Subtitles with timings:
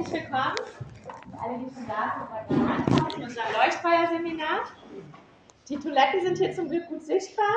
[0.00, 0.56] herzlich willkommen.
[1.42, 4.60] Alle, die schon da sind, bei der in unserem Leuchtfeuerseminar.
[5.68, 7.54] Die Toiletten sind hier zum Glück gut sichtbar.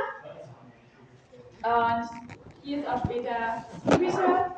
[1.63, 2.09] Und
[2.61, 4.51] hier ist auch später die Küche.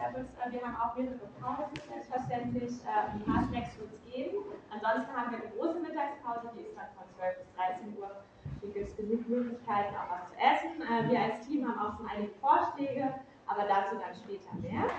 [0.49, 2.73] Wir haben auch mehrere Pausen, selbstverständlich.
[2.89, 4.37] Ein paar Snacks wird es geben.
[4.71, 8.09] Ansonsten haben wir eine große Mittagspause, die ist dann von 12 bis 13 Uhr.
[8.61, 10.81] Hier gibt es genug Möglichkeiten, auch was zu essen.
[10.81, 13.13] Äh, wir als Team haben auch schon einige Vorschläge,
[13.45, 14.89] aber dazu dann später mehr.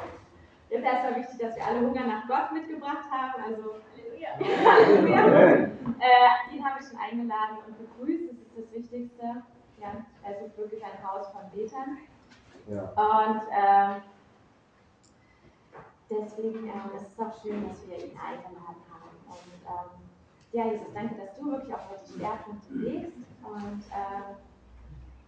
[0.69, 3.43] Jetzt erstmal wichtig, dass wir alle Hunger nach Gott mitgebracht haben.
[3.43, 4.29] Also, Halleluja.
[4.71, 5.71] Halleluja.
[5.99, 8.31] Äh, ihn habe ich schon eingeladen und begrüßt.
[8.31, 9.43] Das ist das Wichtigste.
[9.81, 9.93] Ja,
[10.29, 11.99] es ist wirklich ein Haus von Betern.
[12.67, 12.83] Ja.
[12.83, 14.03] Und ähm,
[16.11, 19.17] deswegen äh, ist es auch schön, dass wir ihn eingeladen haben.
[19.29, 20.07] Und ähm,
[20.53, 23.13] ja, Jesus, danke, dass du wirklich auch heute Schwerpunkte legst.
[23.45, 24.35] Und äh,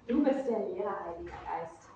[0.08, 1.87] du bist der Lehrer, Heiliger Geist.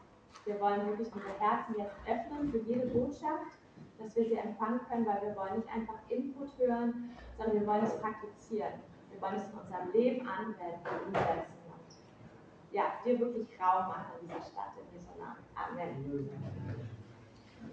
[0.45, 3.59] Wir wollen wirklich unsere Herzen jetzt öffnen für jede Botschaft,
[3.99, 7.85] dass wir sie empfangen können, weil wir wollen nicht einfach Input hören, sondern wir wollen
[7.85, 8.73] es praktizieren.
[9.11, 11.63] Wir wollen es in unserem Leben anwenden und umsetzen.
[11.69, 15.43] Und ja, dir wirklich Raum machen in dieser Stadt, in dieser Namen.
[15.55, 16.31] Amen.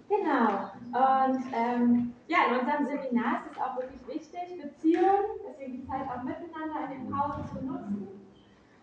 [0.08, 0.70] Genau.
[0.92, 6.02] Und ähm, ja, in unserem Seminar ist es auch wirklich wichtig, Beziehungen, deswegen die Zeit
[6.02, 8.08] auch miteinander in den Pausen zu nutzen.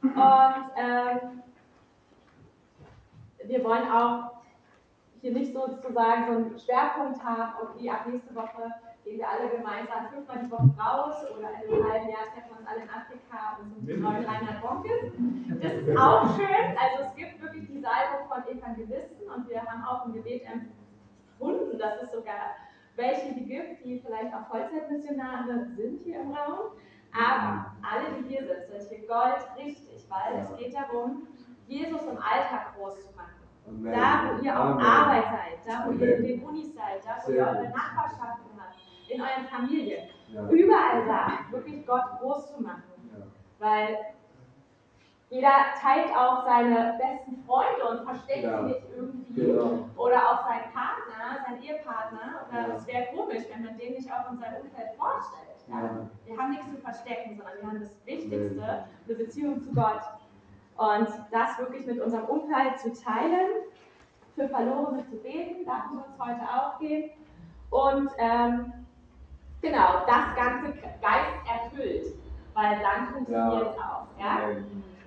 [0.01, 1.43] Und ähm,
[3.43, 4.37] wir wollen auch
[5.21, 8.71] hier nicht sozusagen so einen Schwerpunkt haben, okay, ab nächste Woche
[9.03, 12.59] gehen wir alle gemeinsam fünfmal die Woche raus oder in einem halben Jahr treffen wir
[12.59, 15.11] uns alle in Afrika und sind neuen Reinhard Bonkes.
[15.61, 16.77] Das ist auch schön.
[16.77, 21.77] Also es gibt wirklich die Salbung von Evangelisten und wir haben auch ein Gebet empfunden,
[21.79, 22.57] dass es sogar
[22.95, 26.71] welche die gibt, die vielleicht auch Vollzeitmissionare sind hier im Raum.
[27.13, 31.27] Aber alle, die hier sind, sind hier Gold richtig, weil es geht darum,
[31.67, 33.33] Jesus im Alltag groß zu machen.
[33.67, 33.93] Amen.
[33.93, 35.99] Da, wo ihr auf Arbeit seid, da, wo Amen.
[35.99, 38.75] ihr in den Unis seid, da, wo Sehr ihr eure Nachbarschaften habt,
[39.09, 40.09] in euren Familien.
[40.29, 40.47] Ja.
[40.49, 42.83] Überall da, wirklich Gott groß zu machen.
[43.11, 43.25] Ja.
[43.59, 43.97] Weil
[45.29, 45.49] jeder
[45.81, 48.61] teilt auch seine besten Freunde und versteckt ja.
[48.61, 49.33] sie nicht irgendwie.
[49.33, 49.89] Genau.
[49.97, 52.47] Oder auch seinen Partner, seinen Ehepartner.
[52.49, 55.47] Oder es wäre komisch, wenn man den nicht auch in seinem Umfeld vorstellt.
[56.25, 60.01] Wir haben nichts zu verstecken, sondern wir haben das Wichtigste, eine Beziehung zu Gott.
[60.77, 63.63] Und das wirklich mit unserem Umfeld zu teilen,
[64.35, 67.09] für Verlorene zu beten, darum soll es heute auch gehen.
[67.71, 68.73] Und ähm,
[69.61, 72.13] genau, das Ganze Geist erfüllt,
[72.53, 74.07] weil dann funktioniert es auch.
[74.19, 74.49] Ja?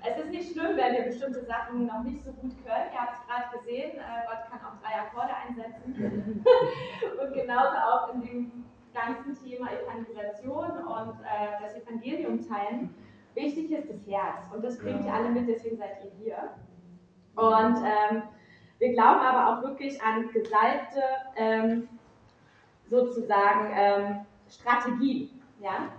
[0.02, 2.90] Es ist nicht schlimm, wenn wir bestimmte Sachen noch nicht so gut können.
[2.92, 6.44] Ihr habt es gerade gesehen, äh, Gott kann auch drei Akkorde einsetzen.
[7.20, 12.94] und genauso auch in dem ganzen Thema Evangelisation und äh, das Evangelium teilen
[13.34, 16.36] Wichtig ist das Herz und das bringt ihr alle mit, deswegen seid ihr hier.
[17.36, 18.22] Und ähm,
[18.78, 21.02] wir glauben aber auch wirklich an gesalbte
[21.36, 21.88] ähm,
[22.86, 25.42] sozusagen ähm, Strategien.
[25.60, 25.90] Ja?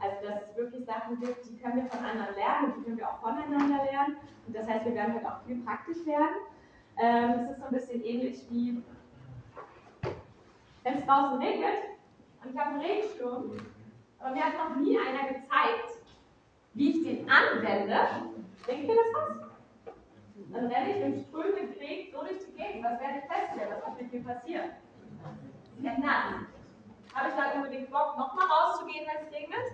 [0.00, 2.98] Also dass es wirklich Sachen gibt, die können wir von anderen lernen und die können
[2.98, 4.16] wir auch voneinander lernen.
[4.46, 6.36] Und das heißt, wir werden heute auch viel praktisch werden.
[6.98, 8.82] Ähm, es ist so ein bisschen ähnlich wie,
[10.82, 11.92] wenn es draußen regnet
[12.42, 13.52] und ich habe einen Regensturm,
[14.18, 16.01] aber mir hat noch nie einer gezeigt,
[16.74, 17.96] wie ich den anwende,
[18.66, 19.94] denkt ihr das was?
[20.52, 22.84] Dann renne ich im strömenden Krieg so durch die Gegend.
[22.84, 23.74] Was werde ich feststellen?
[23.84, 24.70] Was wird mit mir passieren?
[25.78, 26.34] Werde nass.
[27.14, 29.66] Habe ich dann unbedingt Bock, nochmal rauszugehen, wenn es regnet?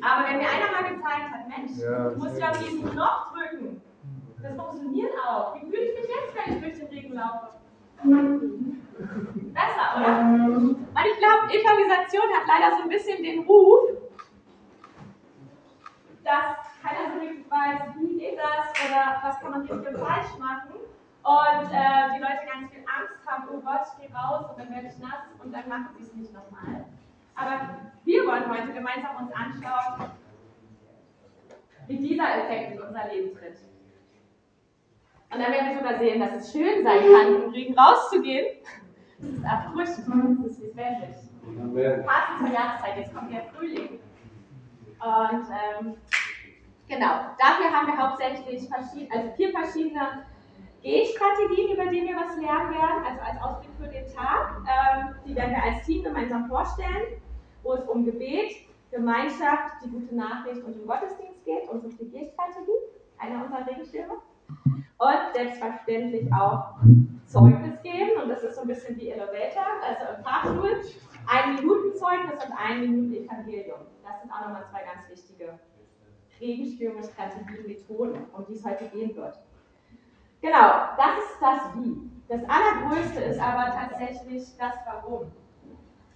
[0.00, 3.32] Aber wenn mir einer mal gezeigt hat, Mensch, ja, du musst ja auf diesen Knopf
[3.32, 3.82] drücken.
[4.42, 5.54] Das funktioniert auch.
[5.54, 7.48] Wie fühle ich mich jetzt, wenn ich durch den Regen laufe?
[9.54, 10.18] Besser, oder?
[10.94, 13.88] Weil ich glaube, Evangelisation hat leider so ein bisschen den Ruf,
[16.24, 20.36] dass keiner so richtig weiß, wie geht das oder was kann man hier für falsch
[20.38, 20.74] machen.
[21.22, 24.74] Und äh, die Leute ganz viel Angst haben, oh Gott, ich gehe raus und dann
[24.74, 26.84] werde ich nass und dann machen sie es nicht nochmal.
[27.36, 30.10] Aber wir wollen heute gemeinsam uns anschauen,
[31.86, 33.58] wie dieser Effekt in unser Leben tritt.
[35.30, 38.58] Und dann werden wir sogar sehen, dass es schön sein kann, im Regen rauszugehen.
[39.24, 41.16] Das ist erfrischend, das ist lebendig.
[42.06, 44.00] Passend zur Jahreszeit, jetzt kommt der Frühling.
[45.00, 45.96] Und ähm,
[46.88, 50.24] genau, dafür haben wir hauptsächlich also vier verschiedene
[50.82, 54.62] Gehstrategien, über die wir was lernen werden, also als Ausblick für den Tag.
[54.68, 57.20] Ähm, die werden wir als Team gemeinsam vorstellen,
[57.62, 58.52] wo es um Gebet,
[58.90, 62.78] Gemeinschaft, die gute Nachricht und den Gottesdienst geht, unsere 4G-Strategie,
[63.18, 64.14] einer unserer Regenschirme
[64.98, 66.76] und selbstverständlich auch
[67.26, 68.22] Zeugnis geben.
[68.22, 70.80] Und das ist so ein bisschen wie Elevator, also im Fahrstuhl.
[71.26, 73.80] Ein Minuten Zeugnis und ein Minuten Evangelium.
[74.02, 75.58] Das sind auch nochmal zwei ganz wichtige
[76.40, 77.00] Regenstürme,
[77.66, 79.38] Methoden, um die es heute gehen wird.
[80.42, 82.10] Genau, das ist das Wie.
[82.28, 85.32] Das Allergrößte ist aber tatsächlich das Warum.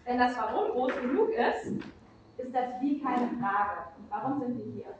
[0.05, 1.85] Wenn das Warum groß genug ist,
[2.39, 3.89] ist das Wie keine Frage.
[4.11, 4.95] Warum sind wir hier?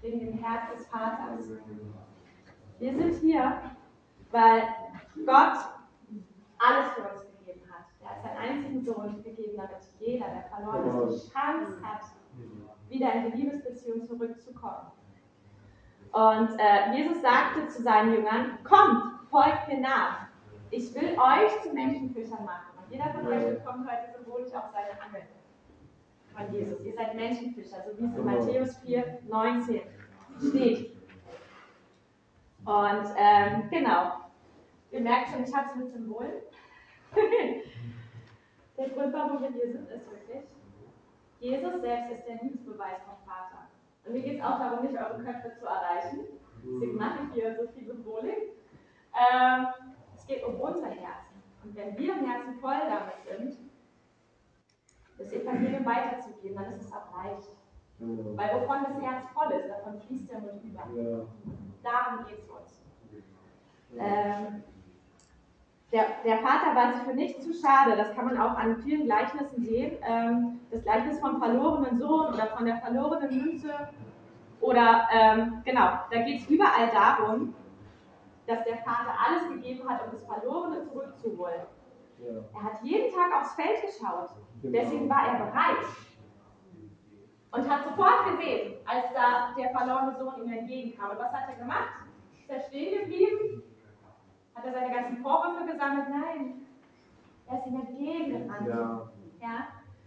[0.00, 1.50] Wegen dem Herz des Vaters.
[2.78, 3.60] Wir sind hier,
[4.30, 4.62] weil
[5.26, 5.58] Gott
[6.58, 7.86] alles für uns gegeben hat.
[8.00, 12.02] Er hat seinen einzigen Sohn gegeben, damit jeder, der verloren ist, die Chance hat,
[12.88, 14.92] wieder in die Liebesbeziehung zurückzukommen.
[16.12, 20.28] Und äh, Jesus sagte zu seinen Jüngern, kommt, folgt mir nach.
[20.70, 22.78] Ich will euch zu Menschenfischern machen.
[22.78, 25.22] Und jeder von euch bekommt heute symbolisch auch seine Angel
[26.34, 26.80] von Jesus.
[26.84, 29.80] Ihr seid Menschenfischer, so wie es in Matthäus 4, 19
[30.48, 30.97] steht.
[32.68, 34.12] Und ähm, genau,
[34.90, 36.42] ihr merkt schon, ich habe es mit Symbolen.
[38.76, 40.44] der Grund, warum wir hier sind, ist wirklich,
[41.40, 43.68] Jesus selbst ist der Liebesbeweis vom Vater.
[44.04, 46.26] Und mir geht es auch darum, nicht eure Köpfe zu erreichen.
[46.62, 48.52] Deswegen mache ich hier so viel Symbolik.
[49.14, 49.66] Ähm,
[50.14, 51.42] es geht um unser Herzen.
[51.64, 53.70] Und wenn wir im Herzen voll damit sind,
[55.16, 57.48] das Evangelium weiterzugeben, dann ist es auch leicht.
[58.00, 60.84] Weil wovon das Herz voll ist, davon fließt der Mund über.
[61.82, 62.80] Darum geht es uns.
[63.96, 64.62] Ähm,
[65.90, 69.06] der, der, Vater war sich für nichts zu schade, das kann man auch an vielen
[69.06, 69.96] Gleichnissen sehen.
[70.02, 73.72] Ähm, das Gleichnis vom verlorenen Sohn oder von der verlorenen Münze.
[74.60, 77.54] Oder ähm, genau, da geht es überall darum,
[78.46, 81.62] dass der Vater alles gegeben hat, um das Verlorene zurückzuholen.
[82.18, 82.40] Ja.
[82.54, 84.30] Er hat jeden Tag aufs Feld geschaut.
[84.62, 84.78] Genau.
[84.78, 85.86] Deswegen war er bereit.
[87.50, 91.10] Und hat sofort gesehen, als da der verlorene Sohn ihm entgegenkam.
[91.10, 91.88] Und was hat er gemacht?
[92.40, 93.62] Ist er stehen geblieben?
[94.54, 96.06] Hat er seine ganzen Vorwürfe gesammelt?
[96.10, 96.66] Nein.
[97.46, 98.68] Er ist ihm entgegengerannt.
[98.68, 99.08] Ja.
[99.40, 99.66] ja.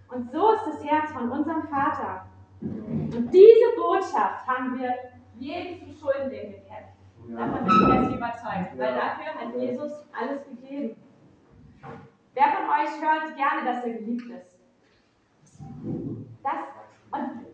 [0.10, 2.26] Und so ist das Herz von unserem Vater.
[2.62, 4.94] Und diese Botschaft haben wir
[5.40, 6.92] jedem zu Schulden, kennen.
[7.36, 10.96] Davon bin ich fest überzeugt, weil dafür hat Jesus alles gegeben.
[12.34, 14.60] Wer von euch hört gerne, dass er geliebt ist?
[16.44, 16.54] Das,
[17.12, 17.46] und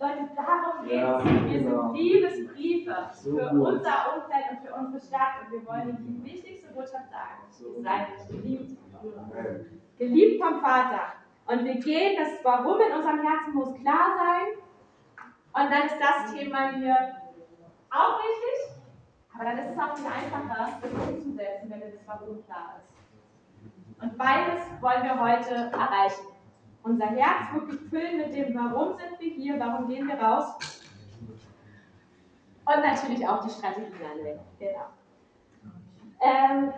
[0.00, 1.00] Leute, darum geht es.
[1.00, 1.92] Ja, wir genau.
[1.92, 3.68] sind Liebesbriefe so für gut.
[3.68, 5.34] unser Umfeld und für unsere Stadt.
[5.42, 7.76] Und wir wollen Ihnen die wichtigste Botschaft sagen.
[7.76, 8.78] Ihr seid geliebt.
[9.98, 11.14] Geliebt vom Vater.
[11.46, 14.58] Und wir gehen, das Warum in unserem Herzen muss klar sein.
[15.52, 16.96] Und dann ist das Thema hier
[17.90, 18.74] auch wichtig.
[19.34, 24.02] Aber dann ist es auch viel einfacher, das umzusetzen, wenn das Warum klar ist.
[24.02, 26.33] Und beides wollen wir heute erreichen.
[26.84, 30.82] Unser Herz wirklich füllen mit dem, warum sind wir hier, warum gehen wir raus.
[32.66, 34.44] Und natürlich auch die Strategien anwenden.
[34.58, 34.84] Genau.
[36.20, 36.72] Ähm,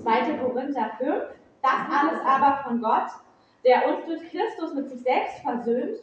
[0.00, 0.38] 2.
[0.38, 1.24] Korinther 5.
[1.60, 3.10] Das alles aber von Gott,
[3.64, 5.98] der uns durch Christus mit sich selbst versöhnt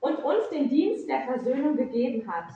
[0.00, 2.46] und uns den Dienst der Versöhnung gegeben hat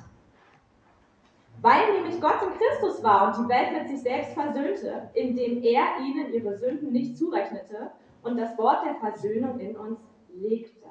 [1.60, 5.99] weil nämlich Gott in Christus war und die Welt mit sich selbst versöhnte, indem er
[6.00, 7.90] ihnen ihre Sünden nicht zurechnete
[8.22, 9.99] und das Wort der Versöhnung in uns
[10.32, 10.87] legte.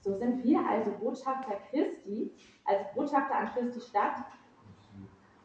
[0.00, 2.30] So sind wir also Botschafter Christi,
[2.66, 4.16] als Botschafter an Christi Stadt.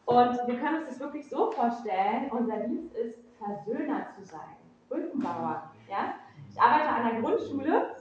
[0.04, 4.56] Und wir können uns das wirklich so vorstellen, unser Dienst ist, Versöhner zu sein,
[4.88, 5.70] Brückenbauer.
[5.88, 6.14] Ja?
[6.50, 7.96] Ich arbeite an einer Grundschule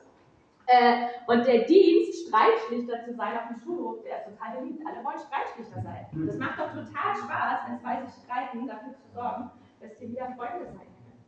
[0.69, 4.85] äh, und der Dienst, Streitschlichter zu sein auf dem Schulhof, der ist total beliebt.
[4.85, 6.05] Alle wollen Streitschlichter sein.
[6.27, 9.49] Das macht doch total Spaß, wenn zwei sich streiten, dafür zu sorgen,
[9.81, 11.25] dass die wieder Freunde sein können.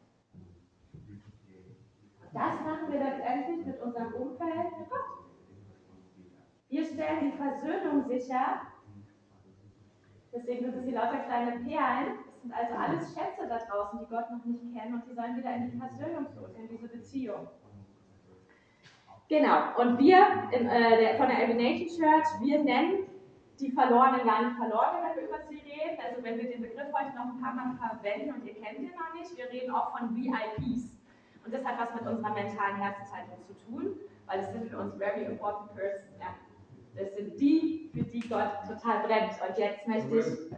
[2.22, 5.22] Und das machen wir letztendlich mit unserem Umfeld mit Gott.
[6.70, 8.62] Wir stellen die Versöhnung sicher.
[10.32, 12.20] Deswegen sind es hier lauter kleine Perlen.
[12.32, 15.36] Das sind also alles Schätze da draußen, die Gott noch nicht kennen und die sollen
[15.36, 17.48] wieder in die Versöhnung tun, in diese Beziehung.
[19.32, 23.08] Genau, und wir in, äh, der, von der Nation Church, wir nennen
[23.62, 25.98] die Verlorenen gar nicht Verlorene, wenn wir über sie reden.
[26.04, 28.92] Also wenn wir den Begriff heute noch ein paar Mal verwenden und ihr kennt ihn
[28.92, 30.92] noch nicht, wir reden auch von VIPs.
[31.46, 33.96] Und das hat was mit unserer mentalen Herzenshaltung zu tun,
[34.26, 36.12] weil es sind für uns very important persons.
[36.20, 36.36] Ja.
[37.02, 39.32] Das sind die, für die Gott total brennt.
[39.48, 40.52] Und jetzt möchte ich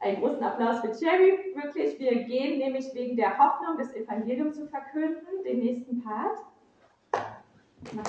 [0.00, 1.54] einen großen Applaus für Jerry.
[1.54, 6.49] Wirklich, wir gehen nämlich wegen der Hoffnung, das Evangelium zu verkünden, den nächsten Part.
[7.82, 8.04] Ja,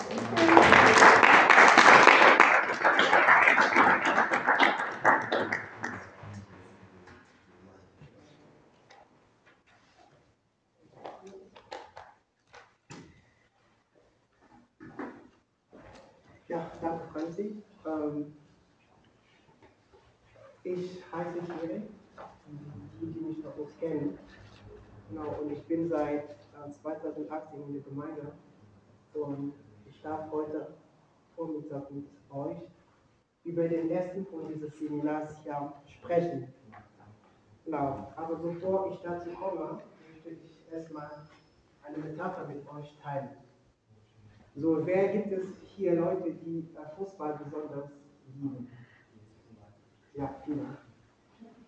[16.81, 17.63] danke Franzi.
[17.85, 18.33] Ähm,
[20.63, 21.81] ich heiße Thierry,
[22.99, 24.17] die, die mich noch kennen.
[25.09, 28.33] Genau, und ich bin seit äh, 2018 in der Gemeinde.
[29.13, 29.53] Und
[29.85, 30.73] ich darf heute
[31.35, 32.57] Vormittag mit euch
[33.43, 36.53] über den ersten Punkt dieses Seminars ja sprechen.
[37.65, 41.09] Genau, aber bevor ich dazu komme, möchte ich erstmal
[41.83, 43.29] eine Metapher mit euch teilen.
[44.55, 47.89] So, wer gibt es hier Leute, die Fußball besonders
[48.35, 48.69] lieben?
[50.13, 50.77] Ja, viele.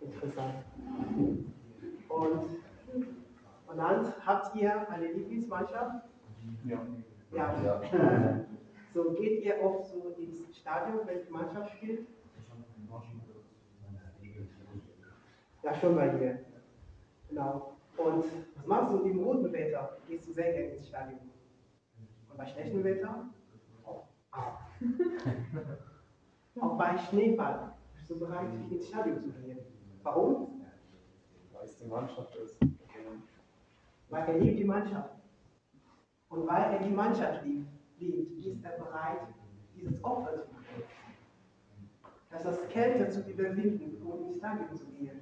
[0.02, 0.66] Interessant.
[2.10, 2.44] Und,
[3.68, 6.06] und dann habt ihr eine Lieblingsmannschaft?
[6.66, 6.80] Ja.
[7.36, 8.46] Ja.
[8.94, 12.08] So, geht ihr oft so ins Stadion, wenn die Mannschaft spielt?
[15.64, 16.40] Ja, schon bei dir.
[17.30, 17.74] Genau.
[17.98, 18.26] Und
[18.56, 19.98] was machst du im guten Wetter?
[20.08, 21.20] Gehst du sehr gerne ins Stadion?
[22.30, 23.30] Und bei schlechtem Wetter?
[23.86, 24.08] Auch.
[26.60, 29.60] Auch bei Schneefall bist du bereit, ins Stadion zu gehen.
[30.04, 30.62] Warum?
[31.52, 32.60] Weil es die Mannschaft ist.
[34.10, 35.23] Weil er liebt die Mannschaft.
[36.34, 37.68] Und weil er die Mannschaft liebt,
[38.00, 39.28] liebt ist er bereit,
[39.76, 40.84] dieses Opfer zu machen.
[42.32, 45.20] Das ist Kälte zu überwinden, um ins Stadion zu gehen.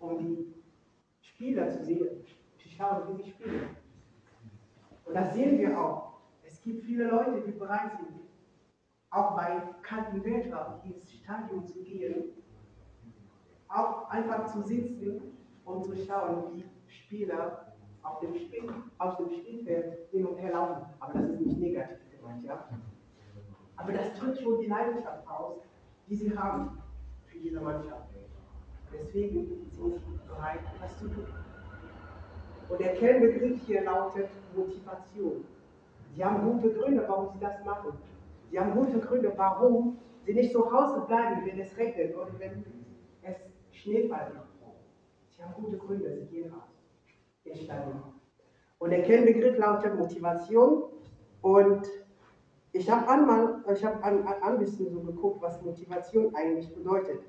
[0.00, 0.54] Um die
[1.20, 2.24] Spieler zu sehen,
[2.56, 3.76] zu schauen, wie sie spielen.
[5.04, 6.14] Und das sehen wir auch.
[6.42, 8.20] Es gibt viele Leute, die bereit sind,
[9.10, 12.32] auch bei kaltem Wetter ins Stadion zu gehen,
[13.68, 15.20] auch einfach zu sitzen
[15.66, 17.65] und zu schauen, wie Spieler
[18.06, 18.62] auf dem, Spiel,
[18.98, 20.86] auf dem Spielfeld hin und her laufen.
[21.00, 22.68] Aber das ist nicht negativ gemeint, ja?
[23.76, 25.56] Aber das drückt schon die Leidenschaft aus,
[26.08, 26.78] die sie haben
[27.26, 28.08] für diese Mannschaft.
[28.92, 31.26] Deswegen sind sie bereit, das zu tun.
[32.68, 35.44] Und der Kernbegriff hier lautet Motivation.
[36.14, 37.92] Sie haben gute Gründe, warum sie das machen.
[38.50, 42.64] Sie haben gute Gründe, warum sie nicht zu Hause bleiben, wenn es regnet oder wenn
[43.22, 43.36] es
[43.72, 44.46] Schneefall gibt.
[45.30, 46.75] Sie haben gute Gründe, sie gehen raus
[47.54, 48.02] Stadion.
[48.78, 50.84] Und der Kernbegriff lautet Motivation.
[51.42, 51.86] Und
[52.72, 57.20] ich habe einmal, ich habe ein, ein bisschen so geguckt, was Motivation eigentlich bedeutet.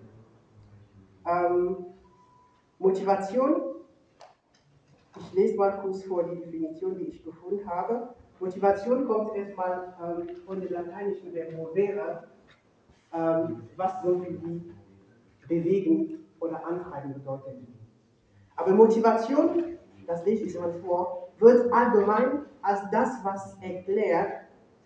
[1.26, 1.86] Ähm,
[2.80, 3.62] Motivation,
[5.18, 8.14] ich lese mal kurz vor die Definition, die ich gefunden habe.
[8.40, 12.28] Motivation kommt erstmal ähm, von dem lateinischen Verb movere,
[13.14, 14.62] ähm, was so wie
[15.48, 17.56] bewegen oder antreiben bedeutet.
[18.56, 19.77] Aber Motivation,
[20.08, 24.32] das lese ich mal vor, wird allgemein als das, was erklärt,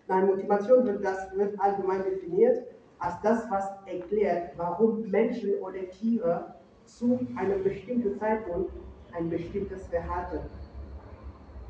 [0.08, 2.66] nein, Motivation wird, das, wird allgemein definiert
[2.98, 8.72] als das, was erklärt, warum Menschen oder Tiere zu einem bestimmten Zeitpunkt
[9.12, 10.40] ein bestimmtes Verhalten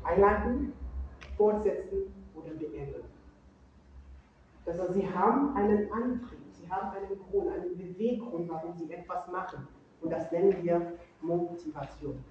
[0.03, 0.73] einleiten,
[1.37, 3.03] fortsetzen oder beenden.
[4.65, 9.27] Das heißt, sie haben einen Antrieb, sie haben einen Grund, einen Beweggrund, warum sie etwas
[9.29, 9.67] machen.
[10.01, 12.23] Und das nennen wir Motivation.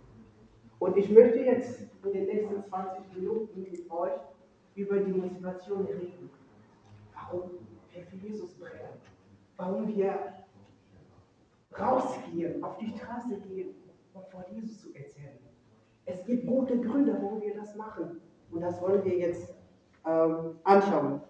[0.82, 4.20] Und ich möchte jetzt in den nächsten 20 Minuten mit euch
[4.74, 6.28] über die Motivation reden.
[7.14, 7.50] Warum
[7.92, 8.90] wir für Jesus brennen.
[9.56, 10.18] Warum wir
[11.78, 13.76] rausgehen, auf die Straße gehen,
[14.12, 15.38] um vor Jesus zu erzählen.
[16.04, 18.20] Es gibt gute Gründe, warum wir das machen.
[18.50, 19.54] Und das wollen wir jetzt
[20.04, 21.20] ähm, anschauen.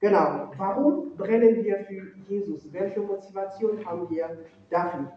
[0.00, 0.50] Genau.
[0.56, 2.72] Warum brennen wir für Jesus?
[2.72, 5.12] Welche Motivation haben wir dafür?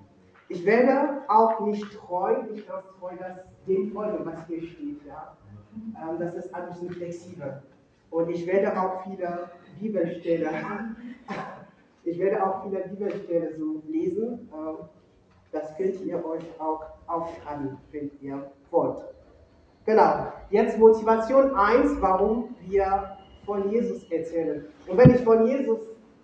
[0.52, 5.00] Ich werde auch nicht treu, nicht ganz treu, das dem folgen, was hier steht.
[5.08, 5.38] Ja?
[5.96, 7.62] Ähm, das ist ein bisschen flexibel.
[8.10, 10.98] Und ich werde auch viele Bibelstellen,
[12.04, 14.50] ich werde auch viele Bibelstellen so lesen.
[14.54, 14.76] Ähm,
[15.54, 19.06] das könnt ihr euch auch aufschreiben, wenn ihr wollt.
[19.86, 24.66] Genau, jetzt Motivation 1, warum wir von Jesus erzählen.
[24.86, 25.80] Und wenn ich von Jesus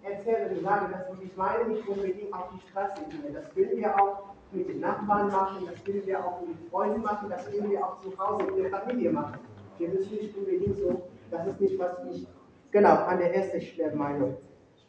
[0.07, 3.33] erzähle und sage, dass ich meine nicht unbedingt auf die Straße gehen.
[3.33, 7.29] Das können wir auch mit den Nachbarn machen, das können wir auch mit Freunden machen,
[7.29, 9.39] das können wir auch zu Hause in der Familie machen.
[9.77, 12.27] Wir müssen nicht unbedingt so, das ist nicht, was ich
[12.71, 14.37] genau an der ersten Stelle.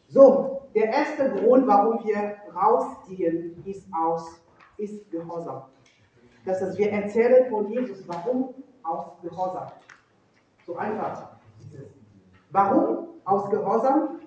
[0.09, 4.41] So, der erste Grund, warum wir rausgehen, ist aus,
[4.77, 5.65] ist Gehorsam.
[6.45, 9.69] Das heißt, wir erzählen von Jesus, warum aus Gehorsam.
[10.65, 11.91] So einfach ist es.
[12.51, 14.18] Warum aus Gehorsam?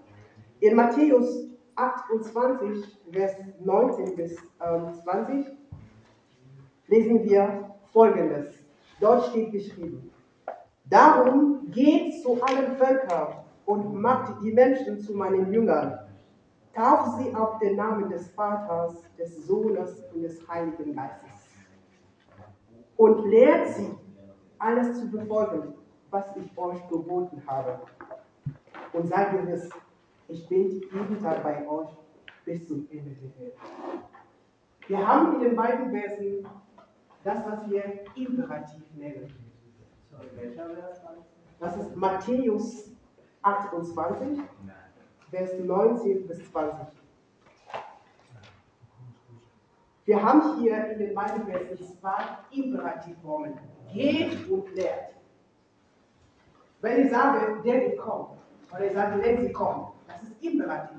[0.62, 5.48] In Matthäus 28, Vers 19 bis ähm, 20
[6.88, 8.54] lesen wir folgendes.
[9.00, 10.12] Dort steht geschrieben:
[10.86, 15.98] Darum geht zu allen Völkern und macht die Menschen zu meinen Jüngern.
[16.76, 21.48] Tauft sie auf den Namen des Vaters, des Sohnes und des Heiligen Geistes.
[22.98, 23.90] Und lehrt sie,
[24.60, 25.74] alles zu befolgen,
[26.12, 27.80] was ich euch geboten habe.
[28.94, 29.68] Und seid gewiss,
[30.32, 31.90] ich bin jeden Tag bei euch
[32.46, 33.54] bis zum Ende der Welt.
[34.88, 36.48] Wir haben in den beiden Versen
[37.24, 37.84] das, was wir
[38.16, 39.34] Imperativ nennen.
[41.60, 42.92] Das ist Matthäus
[43.42, 44.40] 28,
[45.30, 46.88] Vers 19 bis 20.
[50.06, 53.58] Wir haben hier in den beiden Versen zwei Imperativformen.
[53.94, 55.14] Geht und lehrt.
[56.82, 58.38] Wenn ich sage, der kommen,
[58.72, 60.98] oder ich sage, wenn sie kommen, das ist Imperativ.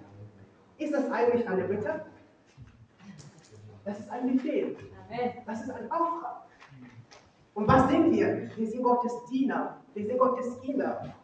[0.79, 2.07] Ist das eigentlich eine Bitte?
[3.85, 4.77] Das ist ein Befehl.
[5.47, 6.47] Das ist ein Auftrag.
[7.55, 8.51] Und was sind wir?
[8.57, 9.77] Wir sind Gottes Diener.
[9.95, 11.15] Wir sind Gottes Kinder.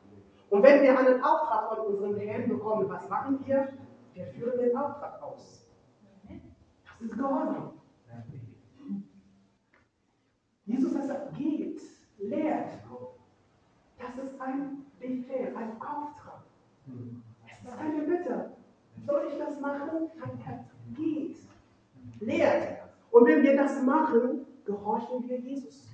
[0.50, 3.68] Und wenn wir einen Auftrag von unserem Herrn bekommen, was machen wir?
[4.14, 5.66] Wir führen den Auftrag aus.
[6.24, 7.72] Das ist Gehorsam.
[10.64, 11.80] Jesus hat gesagt, geht,
[12.18, 12.72] lehrt.
[13.98, 16.42] Das ist ein Befehl, ein Auftrag.
[17.58, 18.52] Es ist keine Bitte.
[19.06, 20.10] Soll ich das machen?
[20.94, 21.36] Geht,
[22.20, 22.78] lehrt.
[23.10, 25.88] Und wenn wir das machen, gehorchen wir Jesus.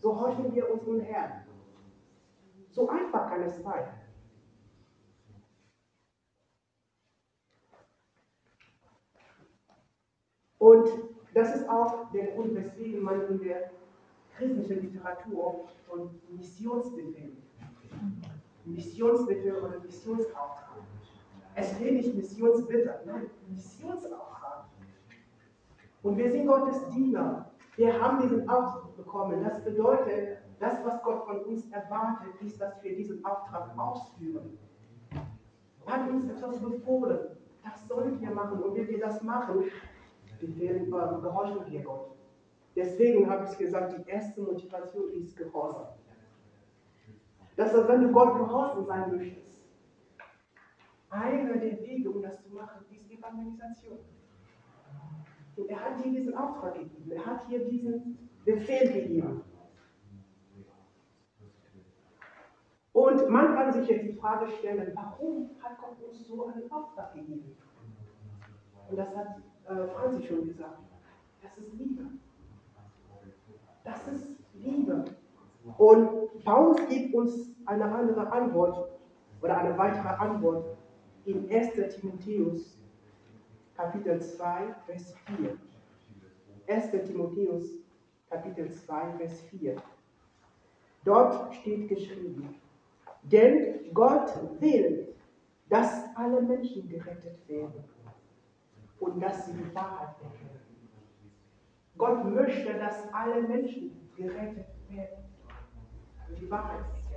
[0.00, 1.44] Gehorchen wir unserem Herrn.
[2.70, 3.88] So einfach kann es sein.
[10.58, 10.88] Und
[11.34, 13.70] das ist auch der Grund, weswegen man in der
[14.36, 17.36] christlichen Literatur von Missionsbefehl,
[18.64, 20.82] Missionsbefehl oder Missionsauftrag.
[21.58, 24.66] Es steht nicht Missionsbitte, nein, Missionsauftrag.
[26.04, 27.50] Und wir sind Gottes Diener.
[27.76, 29.42] Wir haben diesen Auftrag bekommen.
[29.42, 34.56] Das bedeutet, das, was Gott von uns erwartet, ist, dass wir diesen Auftrag ausführen.
[35.84, 37.18] Er hat uns etwas befohlen.
[37.64, 38.62] Das sollen wir machen.
[38.62, 39.64] Und wenn wir das machen,
[40.40, 42.10] befehlen, äh, gehorchen wir Gott.
[42.76, 45.86] Deswegen habe ich gesagt, die erste Motivation ist Gehorsam.
[47.56, 49.47] Das heißt, wenn du Gott gehorsam sein möchtest,
[51.10, 53.98] einer der Wege, um das zu machen, ist Evangelisation.
[55.56, 57.10] Und er hat dir diesen Auftrag gegeben.
[57.10, 59.42] Er hat dir diesen Befehl gegeben.
[62.92, 67.14] Und man kann sich jetzt die Frage stellen, warum hat Gott uns so einen Auftrag
[67.14, 67.56] gegeben?
[68.90, 69.36] Und das hat
[69.68, 70.78] äh, Franzi schon gesagt.
[71.42, 72.04] Das ist Liebe.
[73.84, 75.04] Das ist Liebe.
[75.76, 78.90] Und Paulus gibt uns eine andere Antwort
[79.42, 80.77] oder eine weitere Antwort
[81.28, 81.94] in 1.
[81.94, 82.78] Timotheus
[83.76, 85.58] Kapitel 2, Vers 4.
[86.66, 86.90] 1.
[87.06, 87.64] Timotheus
[88.30, 89.76] Kapitel 2, Vers 4.
[91.04, 92.56] Dort steht geschrieben,
[93.22, 95.14] denn Gott will,
[95.68, 97.84] dass alle Menschen gerettet werden
[98.98, 100.60] und dass sie die Wahrheit erkennen.
[101.98, 105.24] Gott möchte, dass alle Menschen gerettet werden
[106.28, 107.07] und die Wahrheit erkennen.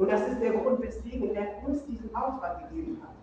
[0.00, 3.14] Und das ist der Grund, weswegen er uns diesen Auftrag gegeben hat.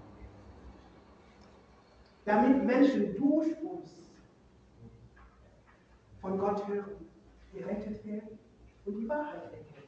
[2.23, 4.07] Damit Menschen durch uns
[6.21, 7.09] von Gott hören,
[7.51, 8.37] gerettet werden
[8.85, 9.87] und die Wahrheit erkennen.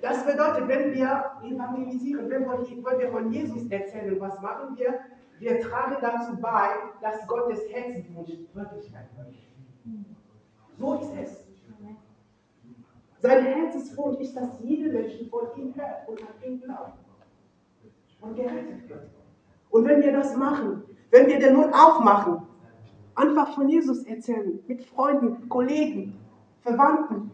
[0.00, 5.02] Das bedeutet, wenn wir evangelisieren, wenn wir von Jesus erzählen, was machen wir?
[5.38, 6.68] Wir tragen dazu bei,
[7.00, 9.36] dass Gottes Herzenswunsch Wirklichkeit wird.
[10.78, 11.51] So ist es.
[13.22, 16.98] Sein Herzenswunsch ist, dass jeder Mensch von ihm hört und an ihn glaubt
[18.20, 19.10] und gerettet wird.
[19.70, 20.82] Und wenn wir das machen,
[21.12, 22.42] wenn wir den Mund aufmachen,
[23.14, 26.18] einfach von Jesus erzählen, mit Freunden, Kollegen,
[26.62, 27.30] Verwandten,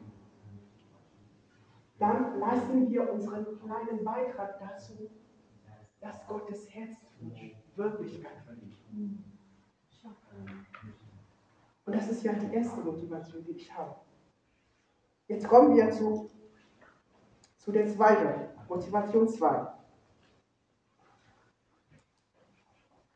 [1.98, 4.92] dann leisten wir unseren kleinen Beitrag dazu,
[6.02, 8.76] dass Gottes Herzenswunsch Wirklichkeit verdient.
[11.86, 13.96] Und das ist ja die erste Motivation, die ich habe.
[15.28, 16.30] Jetzt kommen wir zu,
[17.58, 19.68] zu der zweiten, Motivation 2.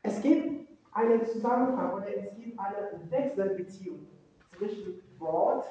[0.03, 4.05] Es gibt einen Zusammenhang oder es gibt eine Wechselbeziehung
[4.55, 5.65] zwischen Wort,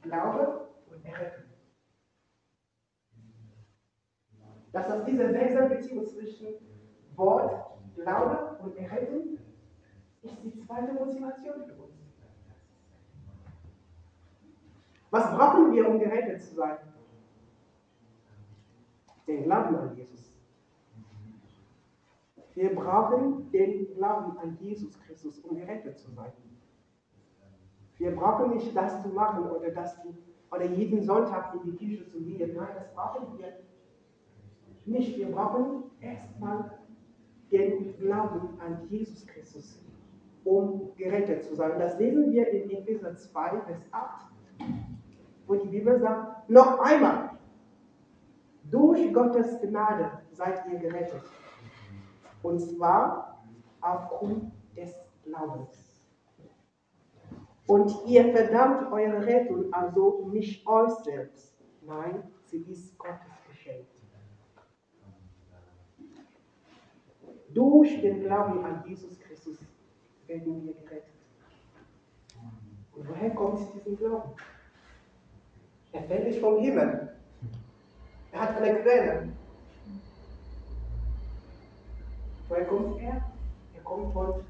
[0.00, 1.44] Glaube und Errettung.
[4.72, 6.54] Das heißt, diese Wechselbeziehung zwischen
[7.16, 7.52] Wort,
[7.96, 9.38] Glaube und Errettung
[10.22, 11.85] ist die zweite Motivation für uns.
[15.10, 16.78] Was brauchen wir, um gerettet zu sein?
[19.26, 20.34] Den Glauben an Jesus.
[22.54, 26.32] Wir brauchen den Glauben an Jesus Christus, um gerettet zu sein.
[27.98, 30.14] Wir brauchen nicht das zu machen oder das zu,
[30.50, 32.54] oder jeden Sonntag in die Kirche zu gehen.
[32.54, 33.52] Nein, das brauchen wir
[34.86, 35.18] nicht.
[35.18, 36.70] Wir brauchen erstmal
[37.50, 39.82] den Glauben an Jesus Christus,
[40.44, 41.78] um gerettet zu sein.
[41.78, 44.26] Das lesen wir in Epheser 2, Vers 8,
[45.46, 47.30] wo die Bibel sagt, noch einmal,
[48.64, 51.22] durch Gottes Gnade seid ihr gerettet.
[52.42, 53.44] Und zwar
[53.80, 56.02] aufgrund des Glaubens.
[57.66, 61.56] Und ihr verdammt eure Rettung also nicht euch selbst.
[61.82, 63.86] Nein, sie ist Gottes Geschenk.
[67.56, 69.58] durch den Glauben an Jesus Christus
[70.26, 71.14] werden wir gerettet.
[72.94, 74.34] Und woher kommt diesen Glauben?
[75.96, 77.08] Er fällt nicht vom Himmel.
[78.30, 79.28] Er hat eine Quelle.
[82.48, 83.24] Woher kommt er?
[83.74, 84.44] Er kommt von,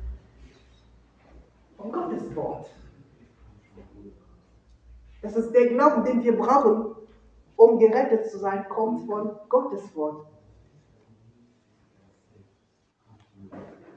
[1.77, 2.69] von Gottes Wort.
[5.23, 6.97] Das ist der Glauben, den wir brauchen,
[7.55, 10.27] um gerettet zu sein, kommt von Gottes Wort.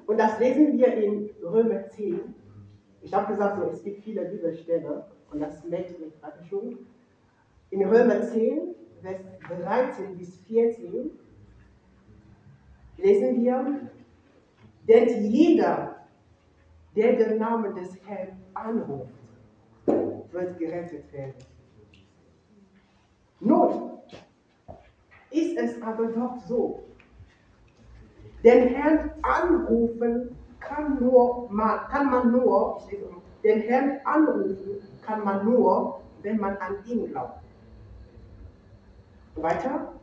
[0.06, 2.36] Und das lesen wir in Römer 10.
[3.02, 6.78] Ich habe gesagt, so, es gibt viele Bibelstellen und das merkt ihr gerade schon.
[7.72, 11.12] In Römer 10, Vers 13 bis 14
[12.98, 13.90] lesen wir,
[14.88, 15.96] denn jeder,
[16.96, 19.14] der den Namen des Herrn anruft,
[19.86, 21.36] wird gerettet werden.
[23.40, 24.00] Nun
[25.32, 26.84] ist es aber doch so,
[28.44, 31.50] den Herrn anrufen kann, nur
[31.90, 32.82] kann man nur,
[33.44, 37.49] den Herrn anrufen kann man nur, wenn man an ihn glaubt.
[39.41, 39.93] Weiter,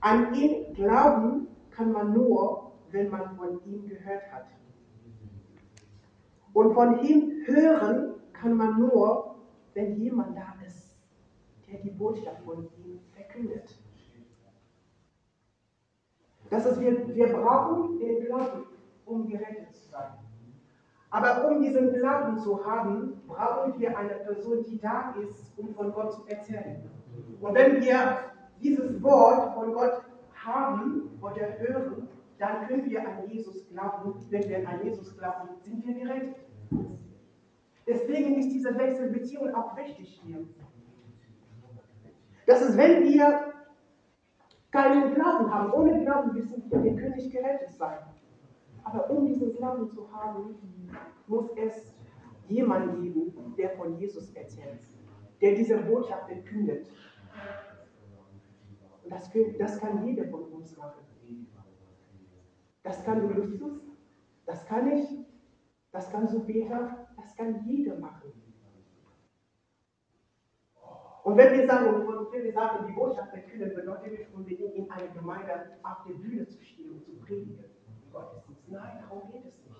[0.00, 4.46] an ihn glauben kann man nur, wenn man von ihm gehört hat.
[6.52, 9.36] Und von ihm hören kann man nur,
[9.74, 10.96] wenn jemand da ist,
[11.68, 13.78] der die Botschaft von ihm verkündet.
[16.50, 18.64] Das ist, wir, wir brauchen den Glauben,
[19.04, 20.12] um gerettet zu sein.
[21.10, 25.92] Aber um diesen Glauben zu haben, brauchen wir eine Person, die da ist, um von
[25.92, 26.90] Gott zu erzählen.
[27.40, 28.18] Und wenn wir
[28.60, 30.02] dieses Wort von Gott
[30.34, 34.14] haben oder hören, dann können wir an Jesus glauben.
[34.30, 36.36] Wenn wir an Jesus glauben, sind wir gerettet.
[37.86, 40.46] Deswegen ist diese Wechselbeziehung auch wichtig hier.
[42.46, 43.52] Das ist, wenn wir
[44.70, 47.98] keinen Glauben haben, ohne Glauben wissen wir, wir können nicht gerettet sein.
[48.84, 50.54] Aber um diesen Glauben zu haben,
[51.26, 51.94] muss es
[52.48, 54.80] jemanden geben, der von Jesus erzählt,
[55.40, 56.86] der diese Botschaft verkündet.
[59.08, 61.00] Und das, das kann jeder von uns machen.
[62.82, 63.80] Das kann Justus,
[64.44, 65.26] das kann ich,
[65.92, 68.32] das kann Peter, das kann jeder machen.
[71.24, 75.08] Und wenn wir sagen, wenn wir sagen, die Botschaft verkünden, bedeutet nicht unbedingt in einer
[75.08, 77.64] Gemeinde auf der Bühne zu stehen und zu predigen.
[78.66, 79.78] Nein, darum geht es nicht.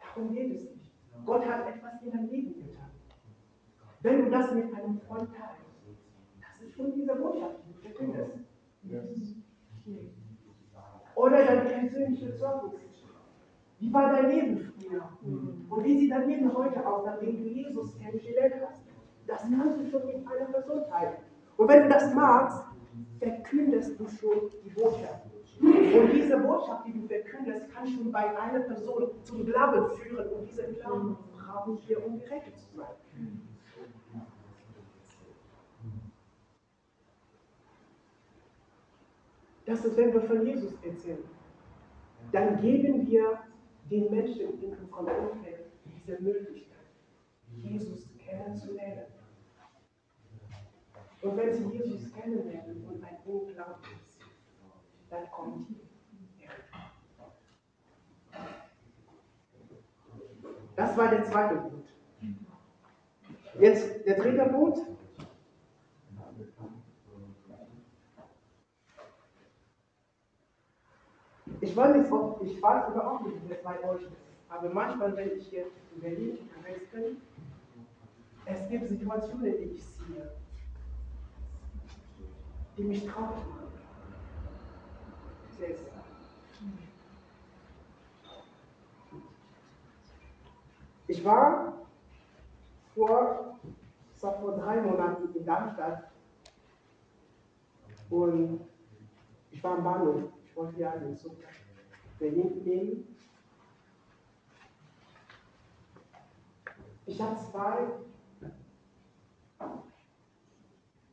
[0.00, 0.92] Darum geht es nicht.
[1.24, 2.90] Gott hat etwas in deinem Leben getan.
[4.00, 5.61] Wenn du das mit einem Freund teilst,
[6.74, 8.38] schon diese Botschaft, die du verkündest.
[11.14, 12.80] Oder dein persönliches Zeugnis.
[13.78, 15.08] Wie war dein Leben früher?
[15.68, 18.80] Und wie sieht dein Leben heute aus, nachdem du Jesus kennengelernt hast?
[19.26, 21.16] Das kannst du schon mit einer Person teilen.
[21.56, 22.64] Und wenn du das magst,
[23.18, 25.26] verkündest du schon die Botschaft.
[25.60, 30.28] Und diese Botschaft, die du verkündest, kann schon bei einer Person zum Glauben führen.
[30.28, 33.51] Und diesen Glauben brauchen wir, um gerettet zu sein.
[39.64, 41.24] Das ist, wenn wir von Jesus erzählen.
[42.32, 43.40] Dann geben wir
[43.90, 46.78] den Menschen in unserem Umfeld diese Möglichkeit,
[47.62, 49.06] Jesus kennenzulernen.
[51.20, 54.18] Und wenn sie Jesus kennenlernen und ein Unglauben ist,
[55.08, 55.68] dann kommt
[56.40, 56.50] er.
[60.74, 61.92] Das war der zweite Punkt.
[63.60, 64.80] Jetzt der dritte Punkt.
[71.62, 74.10] Ich weiß nicht, ob, ich weiß überhaupt nicht, wie es bei euch ist.
[74.48, 77.22] Aber manchmal, wenn ich jetzt in Berlin unterwegs bin,
[78.44, 80.32] es gibt Situationen, die ich sehe,
[82.76, 83.72] die mich traurig machen.
[85.56, 85.76] Sehr.
[91.06, 91.74] Ich war
[92.96, 93.60] vor,
[94.16, 96.10] vor drei Monaten in Darmstadt
[98.10, 98.62] und
[99.52, 100.41] ich war am Bahnhof.
[100.54, 101.36] Wollte ja den Zug
[102.18, 103.16] Berlin nehmen.
[107.06, 107.88] Ich habe zwei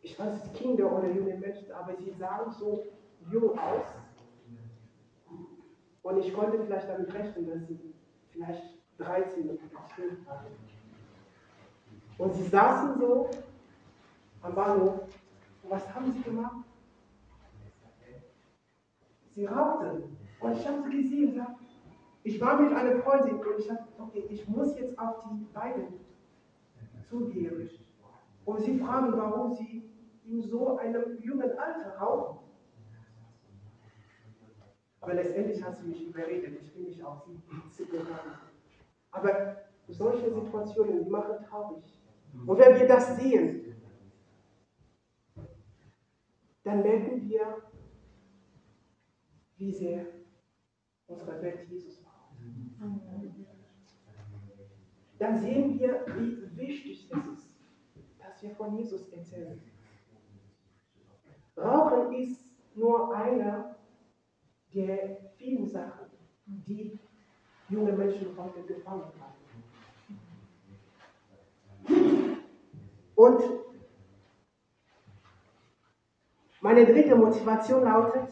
[0.10, 2.88] ich weiß nicht, Kinder oder junge Menschen, aber sie sahen so
[3.32, 3.86] jung aus.
[6.02, 7.94] Und ich konnte vielleicht damit rechnen, dass sie
[8.32, 8.64] vielleicht
[8.98, 9.60] 13 oder
[9.96, 10.46] 12 waren.
[12.18, 13.30] Und sie saßen so
[14.42, 15.02] am Bahnhof.
[15.64, 16.66] Was haben sie gemacht?
[19.40, 20.18] Sie rauchten.
[20.42, 21.46] Und ich habe sie gesehen.
[22.24, 25.88] Ich war mit einer Freundin und ich habe, okay, ich muss jetzt auf die beiden
[27.10, 27.70] zugehen.
[28.44, 29.90] Und sie fragen, warum sie
[30.26, 32.40] in so einem jungen Alter rauchen.
[35.00, 36.60] Aber letztendlich hat sie mich überredet.
[36.62, 37.94] Ich bin nicht auch sie nicht.
[39.12, 39.56] Aber
[39.88, 41.98] solche Situationen, machen traurig.
[42.46, 43.74] Und wenn wir das sehen,
[46.64, 47.69] dann merken wir,
[49.60, 50.06] wie sehr
[51.08, 52.38] unsere Welt Jesus braucht.
[55.20, 57.50] Dann sehen wir, wie wichtig es ist,
[58.18, 59.62] dass wir von Jesus erzählen.
[61.58, 62.40] Rauchen ist
[62.74, 63.76] nur eine
[64.74, 66.06] der vielen Sachen,
[66.46, 66.98] die
[67.68, 69.40] junge Menschen heute gefangen haben.
[73.16, 73.42] Und
[76.62, 78.30] meine dritte Motivation lautet,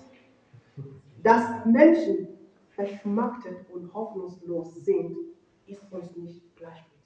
[1.24, 2.28] dass Menschen
[2.70, 5.18] verschmachtet und hoffnungslos sind,
[5.66, 6.98] ist uns nicht gleichgültig.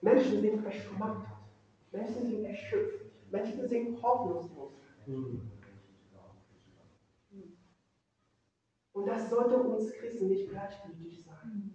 [0.00, 1.28] Menschen sind verschmachtet,
[1.92, 4.72] Menschen sind erschöpft, Menschen sind hoffnungslos.
[8.92, 11.72] Und das sollte uns Christen nicht gleichgültig sein.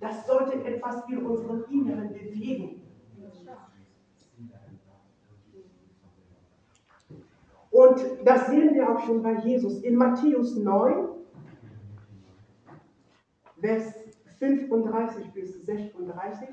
[0.00, 2.81] Das sollte etwas in unserem Inneren bewegen.
[7.82, 9.82] Und das sehen wir auch schon bei Jesus.
[9.82, 11.08] In Matthäus 9,
[13.60, 13.94] Vers
[14.38, 16.48] 35 bis 36,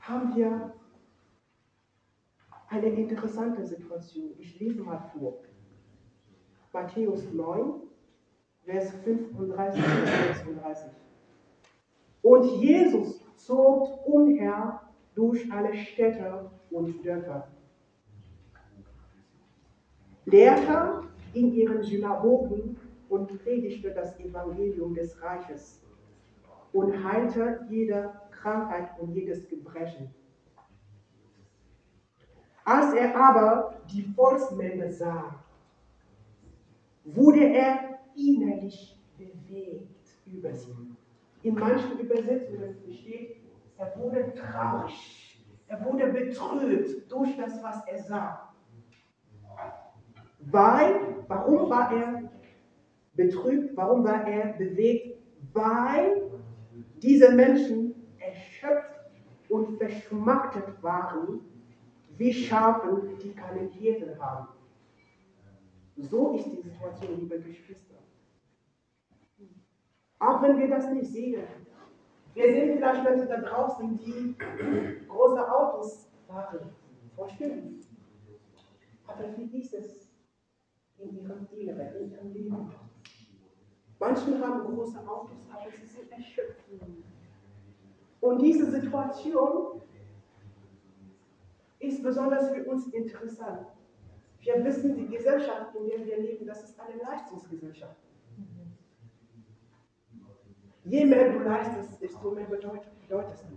[0.00, 0.72] haben wir
[2.68, 4.30] eine interessante Situation.
[4.38, 5.34] Ich lese mal vor.
[6.72, 7.74] Matthäus 9,
[8.64, 10.90] Vers 35 bis 36.
[12.22, 14.80] Und Jesus zog umher
[15.14, 17.51] durch alle Städte und Dörfer,
[20.24, 21.02] lehrte
[21.34, 22.76] in ihren Synagogen
[23.08, 25.82] und predigte das Evangelium des Reiches
[26.72, 30.12] und heilte jede Krankheit und jedes Gebrechen.
[32.64, 35.42] Als er aber die Volksmenge sah,
[37.04, 40.74] wurde er innerlich bewegt über sie.
[41.42, 43.38] In manchen Übersetzungen steht,
[43.76, 48.51] er wurde traurig, er wurde betrübt durch das, was er sah.
[50.50, 52.30] Weil, warum war er
[53.14, 55.18] betrübt, warum war er bewegt?
[55.52, 56.30] Weil
[57.02, 59.10] diese Menschen erschöpft
[59.48, 61.40] und verschmachtet waren,
[62.16, 64.48] wie Schafen, die keinen Hirten haben.
[65.96, 67.96] So ist die Situation, liebe Geschwister.
[70.18, 71.42] Auch wenn wir das nicht sehen.
[72.34, 74.34] Wir sehen vielleicht Leute da draußen, die
[75.06, 76.70] große Autos fahren.
[77.14, 77.80] Voll schön.
[79.06, 80.01] Aber wie ist es
[81.02, 82.70] in ihrem Inneren, in ihrem Leben?
[83.98, 86.64] Manche haben große Autos, aber sie sind erschöpft.
[88.20, 89.82] Und diese Situation
[91.78, 93.66] ist besonders für uns interessant.
[94.40, 97.96] Wir wissen, die Gesellschaft, in der wir leben, das ist eine Leistungsgesellschaft.
[100.84, 103.56] Je mehr du leistest, desto mehr bedeut, bedeutest du.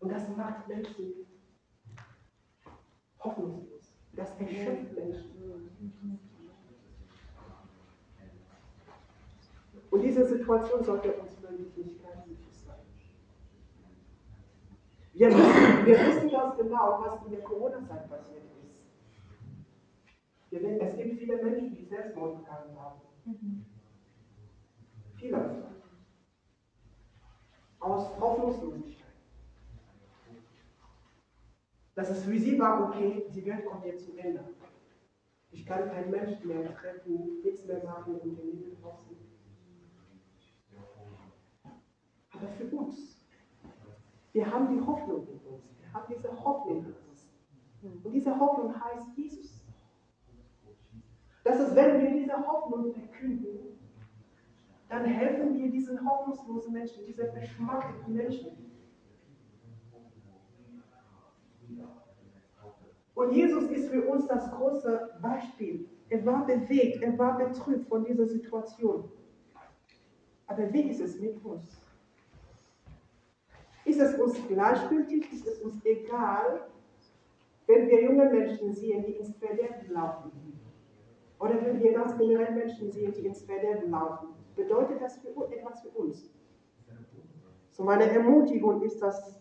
[0.00, 1.26] Und das macht Menschen
[3.20, 3.73] hoffnungslos.
[4.16, 5.34] Das erschöpft Menschen.
[9.90, 12.76] Und diese Situation sollte uns wirklich nicht gleichgültig sein.
[15.12, 18.54] Wir wissen, wir wissen ganz genau, was in der Corona-Zeit passiert ist.
[20.50, 23.00] Wir, es gibt viele Menschen, die Selbstmord begangen haben.
[25.16, 25.64] Viele.
[27.78, 29.03] Aus Hoffnungslosigkeit.
[31.94, 34.44] Dass es für sie war, okay, die Welt kommt jetzt zu Ende.
[35.50, 39.16] Ich kann keinen Menschen mehr treffen, nichts mehr machen und den Leben draußen.
[42.32, 43.24] Aber für uns,
[44.32, 45.62] wir haben die Hoffnung in uns.
[45.80, 47.30] Wir haben diese Hoffnung in uns.
[48.02, 49.64] Und diese Hoffnung heißt Jesus.
[51.44, 53.78] Das ist, wenn wir diese Hoffnung verkünden,
[54.88, 58.63] dann helfen wir diesen hoffnungslosen Menschen, diesen verschmachteten Menschen.
[63.14, 65.88] Und Jesus ist für uns das große Beispiel.
[66.08, 69.08] Er war bewegt, er war betrübt von dieser Situation.
[70.46, 71.80] Aber wie ist es mit uns?
[73.84, 75.32] Ist es uns gleichgültig?
[75.32, 76.68] Ist es uns egal,
[77.66, 80.32] wenn wir junge Menschen sehen, die ins Verderben laufen?
[81.38, 84.28] Oder wenn wir ganz generell Menschen sehen, die ins Verderben laufen?
[84.56, 86.30] Bedeutet das für uns, etwas für uns?
[87.70, 89.40] So meine Ermutigung ist, dass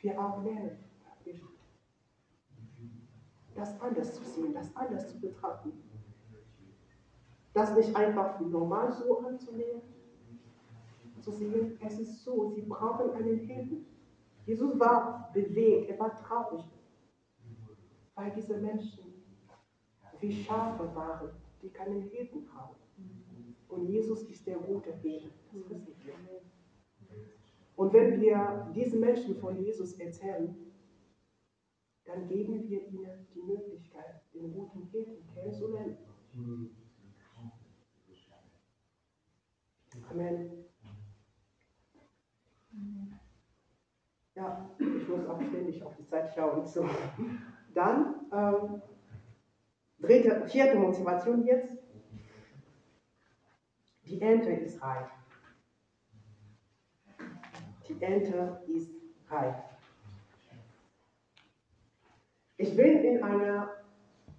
[0.00, 0.85] wir auch lernen,
[3.56, 5.72] das anders zu sehen, das anders zu betrachten.
[7.54, 9.82] Das nicht einfach normal so anzunehmen,
[11.22, 13.78] zu sehen, es ist so, sie brauchen einen Hilfe.
[14.44, 16.64] Jesus war bewegt, er war traurig.
[18.14, 19.06] Weil diese Menschen
[20.20, 21.30] wie Schafe waren,
[21.62, 22.76] die keinen Hirten haben.
[23.68, 25.30] Und Jesus ist der gute Hirte.
[27.76, 30.54] Und wenn wir diesen Menschen von Jesus erzählen,
[32.06, 35.98] dann geben wir ihnen die Möglichkeit, den guten Hirten kennenzulernen.
[40.10, 40.64] Amen.
[44.34, 46.64] Ja, ich muss auch ständig auf die Zeit schauen.
[46.66, 46.88] So.
[47.74, 48.82] Dann, ähm,
[49.98, 51.82] dritte, vierte Motivation jetzt.
[54.04, 55.08] Die Ernte ist reif.
[57.88, 58.90] Die Ernte ist
[59.28, 59.56] reif.
[62.58, 63.70] Ich bin in einer,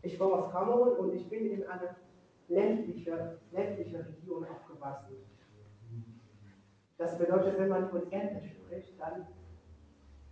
[0.01, 1.95] ich komme aus Kamerun und ich bin in einer
[2.47, 5.17] ländlichen, ländlichen Region aufgewachsen.
[6.97, 9.27] Das bedeutet, wenn man von Ernte spricht, dann,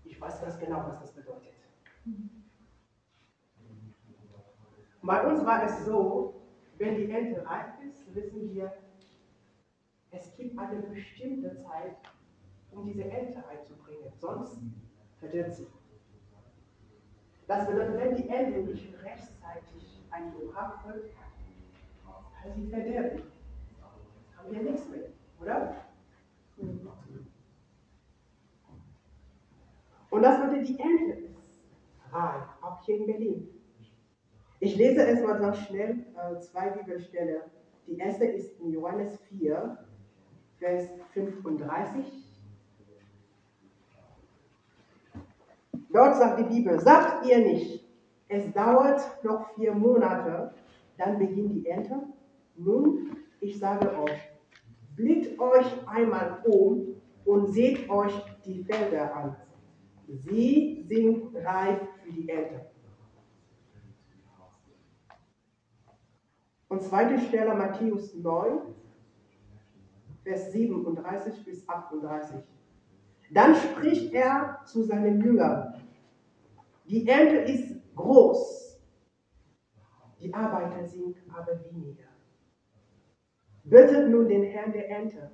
[0.04, 1.54] ich weiß ganz genau, was das bedeutet.
[5.04, 6.42] Bei uns war es so,
[6.80, 8.74] wenn die Ernte reif ist, wissen wir,
[10.10, 11.98] es gibt eine bestimmte Zeit,
[12.72, 14.58] um diese Ernte einzubringen, sonst
[15.20, 15.68] verdirbt sie.
[17.48, 21.12] Das bedeutet, wenn die Ernte nicht rechtzeitig eingebracht wird,
[22.42, 23.24] kann sie verderben.
[24.38, 25.10] Haben wir nichts mehr,
[25.42, 25.76] oder?
[30.10, 31.52] Und das bedeutet, die Ernte ist
[32.12, 33.50] reif, auch hier in Berlin.
[34.60, 37.42] Ich lese erstmal ganz schnell äh, zwei Bibelstellen.
[37.86, 39.78] Die erste ist in Johannes 4,
[40.58, 42.25] Vers 35.
[45.96, 47.82] Dort sagt die Bibel, sagt ihr nicht,
[48.28, 50.54] es dauert noch vier Monate,
[50.98, 52.02] dann beginnt die Ernte.
[52.58, 54.20] Nun, ich sage euch,
[54.98, 58.12] blickt euch einmal um und seht euch
[58.46, 59.36] die Felder an.
[60.10, 62.66] Sie sind reif für die Ernte.
[66.68, 68.60] Und zweite Stelle Matthäus 9,
[70.26, 72.44] Vers 37 bis 38.
[73.32, 75.85] Dann spricht er zu seinen Jüngern.
[76.88, 78.80] Die Ernte ist groß,
[80.20, 82.10] die Arbeiter sind aber weniger.
[83.64, 85.32] Bittet nun den Herrn der Ernte,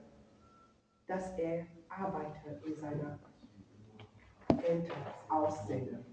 [1.07, 3.19] dass er Arbeiter in seiner
[4.47, 4.91] Ernte
[5.27, 6.05] aussende.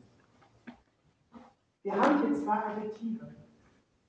[1.82, 3.34] Wir haben hier zwei Adjektive.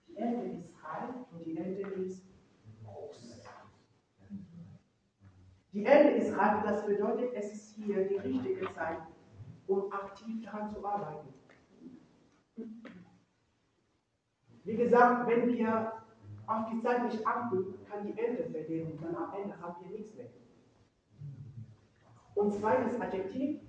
[0.07, 2.23] Die Ernte ist reif und die Ernte ist
[2.83, 3.43] groß.
[5.73, 8.97] Die Ernte ist reif, das bedeutet, es ist hier die richtige Zeit,
[9.69, 11.33] um aktiv daran zu arbeiten.
[14.63, 15.93] Wie gesagt, wenn wir
[16.47, 19.97] auf die Zeit nicht achten, kann die Ernte verlieren und dann am Ende haben wir
[19.97, 20.29] nichts mehr.
[22.33, 23.61] Und zweites Adjektiv,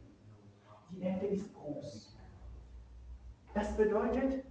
[0.91, 2.17] die Ernte ist groß.
[3.55, 4.45] Das bedeutet,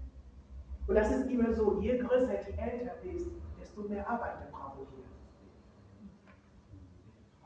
[0.87, 5.03] und das ist immer so, je größer die Ernte ist, desto mehr Arbeiter brauchen wir.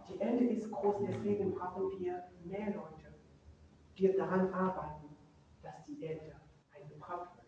[0.10, 2.93] Die Ernte ist groß, deswegen brauchen wir mehr Leute
[3.96, 5.16] wir daran arbeiten,
[5.62, 6.36] dass die Ernte
[6.74, 7.44] eingebracht wird.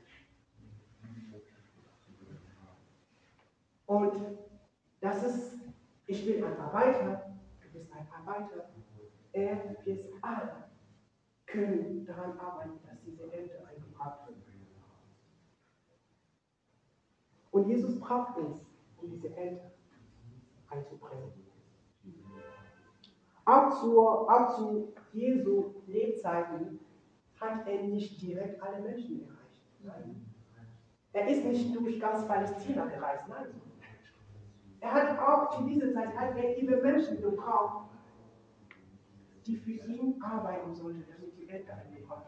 [3.88, 4.38] Und
[5.00, 5.58] das ist,
[6.08, 8.70] ich bin ein Arbeiter, du bist ein Arbeiter,
[9.32, 10.70] er, wir alle
[11.46, 14.38] können daran arbeiten, dass diese Ernte eingebracht wird.
[17.52, 18.66] Und Jesus braucht uns,
[18.98, 19.72] um diese Ernte
[20.70, 21.32] einzubringen.
[23.46, 26.80] Auch, zur, auch zu Jesu Lebzeiten
[27.40, 29.62] hat er nicht direkt alle Menschen erreicht.
[29.82, 30.26] Nein.
[31.14, 33.48] Er ist nicht durch ganz Palästina gereist, nein.
[34.82, 37.92] Er hat auch zu dieser Zeit hat er liebe Menschen gebraucht,
[39.46, 42.26] die für ihn arbeiten sollten, damit die Ernte eingebracht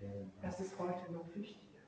[0.00, 0.32] wird.
[0.40, 1.78] Das ist heute noch wichtiger.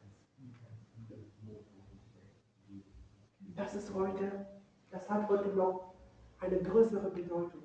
[3.56, 4.46] Das ist heute,
[4.90, 5.94] das hat heute noch
[6.40, 7.62] eine größere Bedeutung.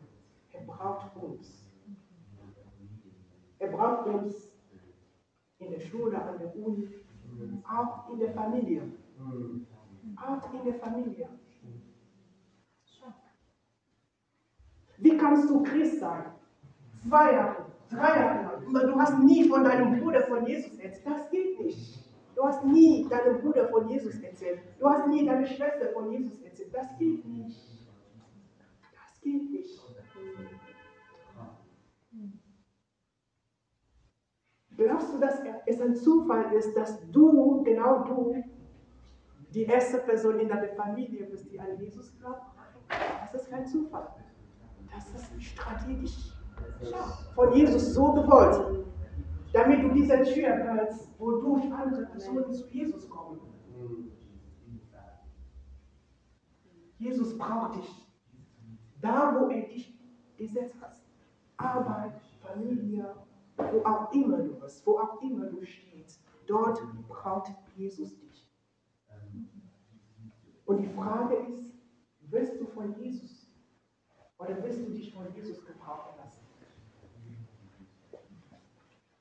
[0.52, 1.69] Er braucht uns.
[3.60, 4.52] Er braucht uns
[5.60, 6.88] in der Schule, an der Uni,
[7.68, 8.82] auch in der Familie.
[10.16, 11.30] Auch in der Familie.
[14.98, 16.26] Wie kannst du Christ sein?
[17.08, 18.62] Zwei Jahre, drei Jahre.
[18.66, 21.06] Du hast nie von deinem Bruder von Jesus erzählt.
[21.06, 22.10] Das geht nicht.
[22.36, 24.60] Du hast nie deinem Bruder von Jesus erzählt.
[24.80, 26.74] Du hast nie deine Schwester von Jesus erzählt.
[26.74, 27.60] Das geht nicht.
[28.94, 29.89] Das geht nicht.
[34.80, 38.42] Glaubst du, dass es ein Zufall ist, dass du, genau du,
[39.54, 42.44] die erste Person in deiner Familie bist, die an Jesus glaubt?
[42.88, 44.08] Das ist kein Zufall.
[44.90, 46.34] Das ist strategisch
[47.36, 48.86] von Jesus so gewollt.
[49.52, 53.42] damit du diese Tür kannst, wodurch andere Personen zu Jesus kommen.
[57.00, 58.08] Jesus braucht dich.
[59.02, 60.00] Da, wo er dich
[60.38, 61.02] gesetzt hat.
[61.58, 63.14] Arbeit, Familie,
[63.60, 66.24] wo auch immer du bist, wo auch immer du stehst.
[66.48, 68.50] Dort braucht Jesus dich.
[70.66, 71.74] Und die Frage ist,
[72.22, 73.52] willst du von Jesus
[74.38, 76.40] oder willst du dich von Jesus gebrauchen lassen?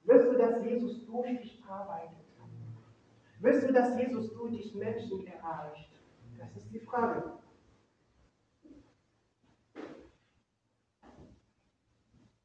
[0.05, 2.19] Willst du, dass Jesus durch dich arbeitet?
[3.41, 5.91] Willst du, dass Jesus durch dich Menschen erreicht?
[6.39, 7.39] Das ist die Frage.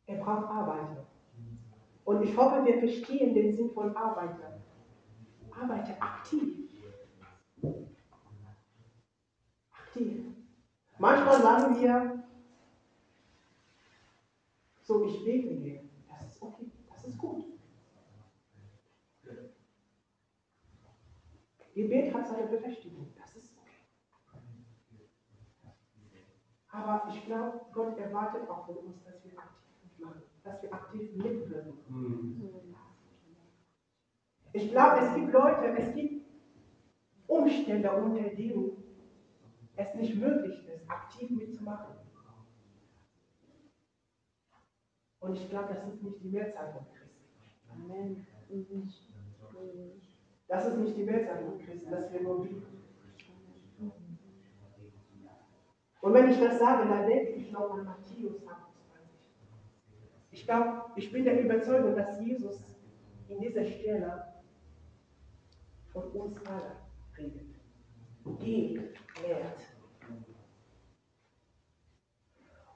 [0.06, 1.08] Er braucht Arbeiter.
[2.06, 4.62] Und ich hoffe, wir verstehen den Sinn von Arbeiter.
[5.52, 6.70] Arbeite aktiv.
[9.72, 10.26] Aktiv.
[10.98, 12.24] Manchmal sagen wir,
[14.82, 15.84] so ich bete hier.
[16.10, 17.46] Das ist okay, das ist gut.
[21.74, 23.72] Gebet hat seine Berechtigung, das ist okay.
[26.70, 29.13] Aber ich glaube, Gott erwartet auch von uns, dass
[30.44, 32.76] dass wir aktiv mitwirken.
[34.52, 36.28] Ich glaube, es gibt Leute, es gibt
[37.28, 38.84] Umstände, unter denen
[39.76, 41.96] es nicht möglich ist, aktiv mitzumachen.
[45.20, 47.24] Und ich glaube, das ist nicht die Mehrzahl von Christen.
[47.72, 48.28] Amen.
[50.48, 52.84] Das ist nicht die Mehrzahl von Christen, das wir nur bieten.
[56.02, 58.63] Und wenn ich das sage, dann denke ich noch an Matthäus 28.
[60.44, 62.76] Ich glaube, ich bin der Überzeugung, dass Jesus
[63.30, 64.26] in dieser Stelle
[65.94, 66.76] von uns alle
[67.18, 67.56] redet.
[68.42, 68.94] Geht,
[69.26, 69.60] lehrt.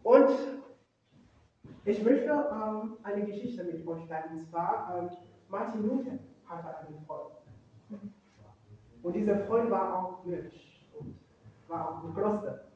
[0.02, 0.30] Und
[1.84, 4.38] ich möchte ähm, eine Geschichte mit euch teilen.
[4.38, 5.10] Und zwar, ähm,
[5.50, 7.34] Martin Luther hatte einen Freund.
[9.04, 11.18] Und dieser Freund war auch Mönch und
[11.68, 12.72] war auch im Kloster.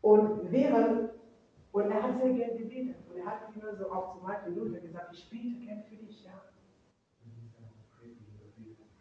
[0.00, 1.10] Und während,
[1.72, 2.96] und er hat sehr gern gebetet.
[3.08, 6.24] Und er hat immer so auch zu Martin Luther gesagt, ich bete gern für dich,
[6.24, 6.32] ja.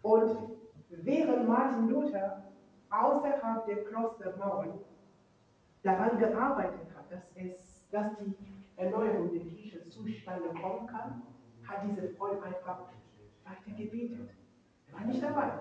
[0.01, 0.57] Und
[0.89, 2.43] während Martin Luther
[2.89, 4.79] außerhalb der Klostermauern
[5.83, 8.35] daran gearbeitet hat, dass, es, dass die
[8.77, 11.23] Erneuerung der Kirche zustande kommen kann,
[11.63, 12.79] hat dieser Freund einfach
[13.43, 14.29] weiter gebetet.
[14.87, 15.51] Er war nicht dabei.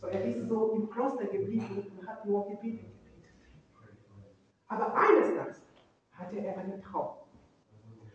[0.00, 3.32] So, er ist so im Kloster geblieben und hat nur gebetet, gebetet.
[4.68, 5.71] Aber eines Tages
[6.22, 7.16] hatte er einen Traum.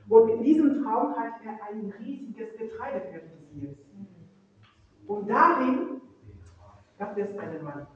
[0.09, 3.77] Und in diesem Traum hat er ein riesiges Getreidefeld gesehen.
[5.05, 6.01] Und darin
[6.97, 7.87] gab es einen Mann.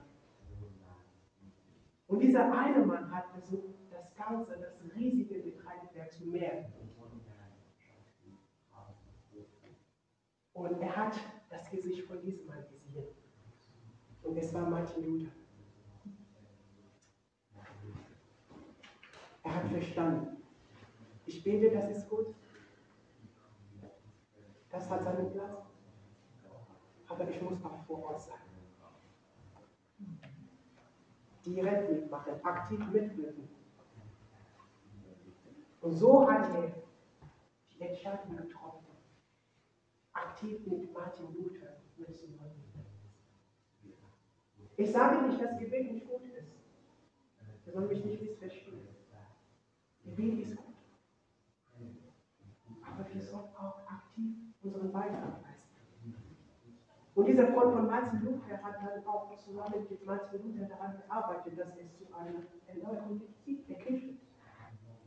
[2.07, 6.65] Und dieser eine Mann hat versucht, das Ganze, das riesige Getreidewerk zu mehren.
[10.53, 11.15] Und er hat
[11.49, 13.07] das Gesicht von diesem Mann gesehen.
[14.23, 15.40] Und es war Martin Luther.
[19.43, 20.37] Er hat verstanden.
[21.25, 22.35] Ich bete, das ist gut.
[24.69, 25.65] Das hat seinen Platz.
[27.07, 28.39] Aber ich muss auch vor Ort sein.
[31.45, 33.49] Direkt mitmachen, aktiv mitwirken.
[35.81, 36.71] Und so hat er
[37.73, 38.85] die Entscheidung getroffen,
[40.13, 42.63] aktiv mit Martin Luther mitzumachen.
[44.77, 46.51] Ich sage nicht, dass Gebet nicht gut ist.
[47.65, 48.90] Ihr sollt mich nicht missverstehen.
[50.15, 50.75] Gebet ist gut.
[52.81, 56.15] Aber wir sollten auch aktiv unseren Beitrag leisten.
[57.13, 61.57] Und dieser Freund von Martin Luther hat dann auch zusammen mit Martin Luther daran gearbeitet,
[61.57, 64.17] dass es zu einer Erneuerung der Kirche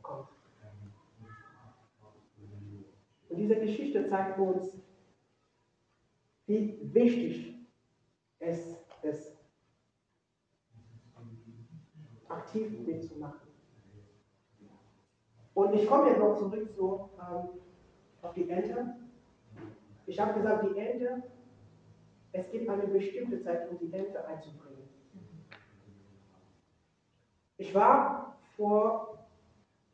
[0.01, 0.29] kommt.
[3.29, 4.81] Und diese Geschichte zeigt uns,
[6.47, 7.67] wie wichtig
[8.39, 9.37] es ist,
[12.27, 13.44] aktiv mitzumachen.
[15.55, 17.49] Und ich komme jetzt noch zurück zu, ähm,
[18.21, 18.95] auf die Ente.
[20.05, 21.23] Ich habe gesagt, die Ente,
[22.33, 24.83] es gibt eine bestimmte Zeit, um die Ente einzubringen.
[27.57, 29.25] Ich war vor,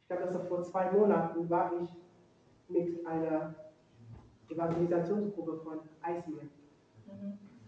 [0.01, 1.89] ich glaube, das war vor zwei Monaten, war ich
[2.67, 3.53] mit einer
[4.49, 6.47] Evangelisationsgruppe von Eismeer.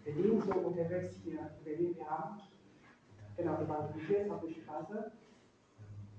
[0.03, 1.95] Berlin so unterwegs hier in Berlin.
[1.95, 2.41] Wir haben
[3.37, 3.55] genau
[4.51, 5.11] Straße.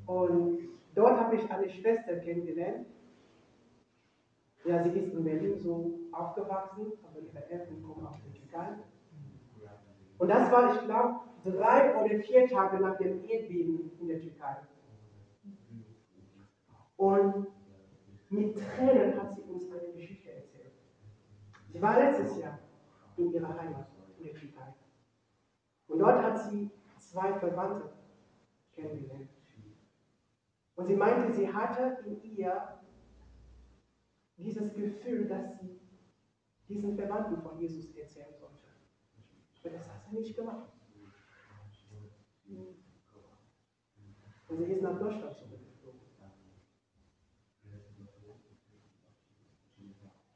[0.06, 2.86] Und dort habe ich eine Schwester kennengelernt.
[4.64, 8.68] Ja, sie ist in Berlin so aufgewachsen, aber ihre Eltern kommen aus der Türkei.
[10.18, 14.56] Und das war, ich glaube, drei oder vier Tage nach dem Erdbeben in der Türkei.
[16.96, 17.46] Und
[18.34, 20.72] Mit Tränen hat sie uns eine Geschichte erzählt.
[21.68, 22.58] Sie war letztes Jahr
[23.16, 23.86] in ihrer Heimat,
[24.18, 24.74] in der Türkei.
[25.86, 26.68] Und dort hat sie
[26.98, 27.90] zwei Verwandte
[28.74, 29.28] kennengelernt.
[30.76, 32.80] Und sie meinte, sie hatte in ihr
[34.36, 35.80] dieses Gefühl, dass sie
[36.68, 38.54] diesen Verwandten von Jesus erzählen sollte.
[39.62, 40.72] Und das hat sie nicht gemacht.
[44.48, 46.00] Und sie ist nach Deutschland zurückgeflogen.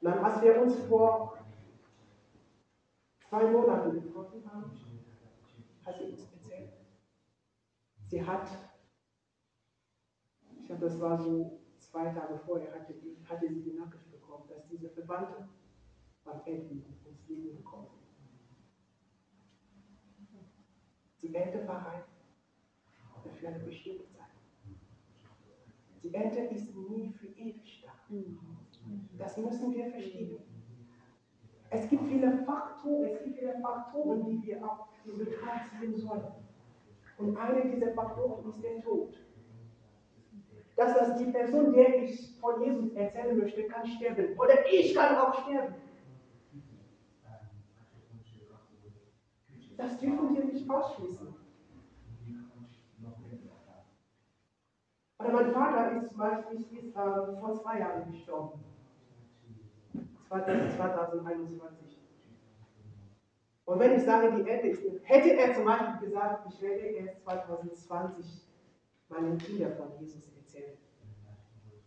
[0.01, 1.37] Dann, als wir uns vor
[3.29, 4.71] zwei Monaten getroffen haben,
[5.85, 6.73] hat sie uns erzählt.
[8.07, 8.47] Sie hat,
[10.69, 12.93] glaube, das war so zwei Tage vorher, hatte,
[13.27, 15.49] hatte sie die Nachricht bekommen, dass diese Verwandte
[16.23, 18.05] beim Enden ins Leben gekommen sind.
[21.21, 22.05] Die Ente war reif
[23.39, 24.27] für eine bestimmte Zeit.
[26.03, 27.91] Die Ente ist nie für ewig da.
[29.17, 30.37] Das müssen wir verstehen.
[31.71, 36.31] Es gibt viele Faktoren, es gibt viele Faktoren, die wir auch in Betracht ziehen sollen.
[37.17, 39.13] Und einer dieser Faktoren ist der Tod.
[40.79, 44.39] Dass das die Person, der ich von Jesus erzählen möchte, kann sterben.
[44.39, 45.75] Oder ich kann auch sterben.
[49.75, 51.35] Das dürfen wir nicht ausschließen.
[55.19, 58.63] Oder mein Vater ist zum Beispiel ist, äh, vor zwei Jahren gestorben.
[60.29, 61.99] 2021.
[63.65, 67.21] Und wenn ich sage, die Ende ist, hätte er zum Beispiel gesagt, ich werde erst
[67.23, 68.48] 2020
[69.37, 70.77] Kindern von Jesus erzählen,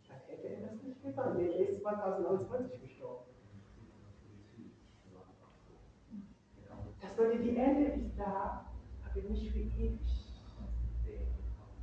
[0.09, 1.39] dann hätte er das nicht getan.
[1.39, 3.27] Er ist 2021 gestorben.
[7.01, 8.66] Das bedeutet, die Ende ist da,
[9.05, 10.01] aber nicht für ewig.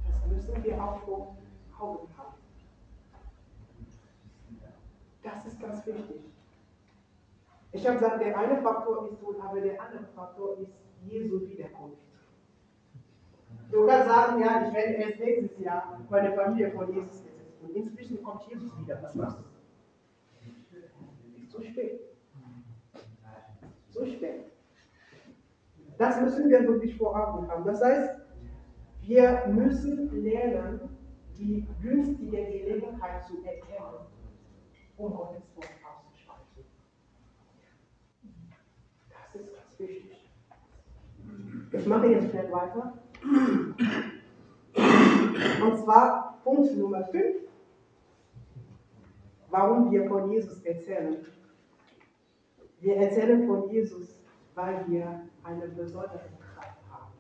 [0.08, 1.38] Das müssen wir auch vor
[1.80, 2.36] Augen haben.
[5.24, 6.22] Das ist ganz wichtig.
[7.72, 10.72] Ich habe gesagt, der eine Faktor ist Tod, aber der andere Faktor ist
[11.06, 12.09] Jesu Wiederkunft.
[13.72, 17.54] Kannst sagen, ja, ich werde erst nächstes Jahr meine Familie von Jesus ersetzen.
[17.62, 19.02] Und inzwischen kommt Jesus wieder.
[19.04, 19.44] Was machst du?
[21.48, 22.02] Zu spät.
[23.90, 24.46] Zu spät.
[25.98, 27.66] Das müssen wir wirklich vor Augen haben.
[27.66, 28.22] Das heißt,
[29.02, 30.98] wir müssen lernen,
[31.38, 34.06] die günstige Gelegenheit zu erkennen,
[34.98, 36.66] um Gottes Wort auszusprechen.
[39.10, 40.32] Das ist ganz wichtig.
[41.72, 42.94] Ich mache jetzt schnell weiter.
[45.62, 47.36] Und zwar Punkt Nummer 5,
[49.50, 51.18] warum wir von Jesus erzählen.
[52.80, 54.22] Wir erzählen von Jesus,
[54.56, 57.14] weil wir eine besondere Kraft haben.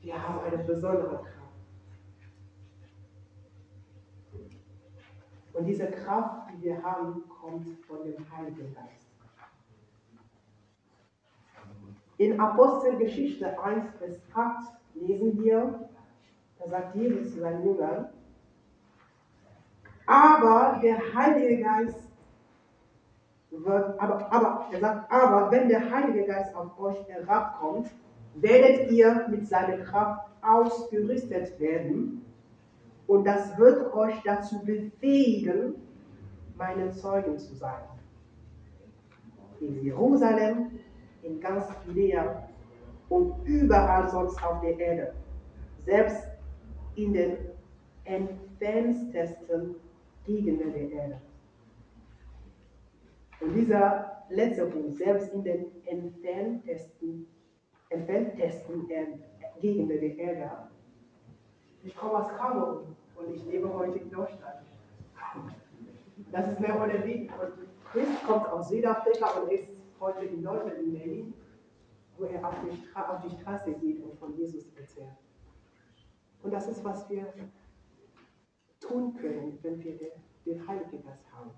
[0.00, 1.38] Wir haben eine besondere Kraft.
[5.52, 8.97] Und diese Kraft, die wir haben, kommt von dem Heiligen Geist.
[12.18, 15.88] In Apostelgeschichte 1, Vers 8 lesen wir,
[16.58, 18.08] da sagt Jesus zu seinen Jüngern,
[20.06, 22.08] aber der Heilige Geist
[23.50, 27.88] wird, aber, aber, er sagt, aber wenn der Heilige Geist auf euch herabkommt,
[28.34, 32.24] werdet ihr mit seiner Kraft ausgerüstet werden
[33.06, 35.76] und das wird euch dazu befähigen,
[36.56, 37.84] meine Zeugen zu sein.
[39.60, 40.77] In Jerusalem,
[41.22, 42.48] in ganz Judäa
[43.08, 45.14] und überall sonst auf der Erde.
[45.84, 46.28] Selbst
[46.96, 47.36] in den
[48.04, 49.76] entferntesten
[50.24, 51.20] Gegenden der Erde.
[53.40, 57.26] Und dieser letzte Punkt, selbst in den entferntesten,
[57.90, 58.88] entferntesten
[59.60, 60.50] Gegenden der Erde.
[61.84, 64.56] Ich komme aus Kamerun und ich lebe heute in Deutschland.
[66.32, 67.34] Das ist mehr oder weniger.
[67.40, 67.52] Und
[67.90, 69.64] Chris kommt aus Südafrika und ist
[70.00, 71.34] heute in Deutschland, in Berlin,
[72.16, 75.16] wo er auf die, Stra auf die Straße geht und von Jesus erzählt.
[76.42, 77.32] Und das ist, was wir
[78.80, 79.98] tun können, wenn wir
[80.46, 81.50] den Heiligen Geist haben.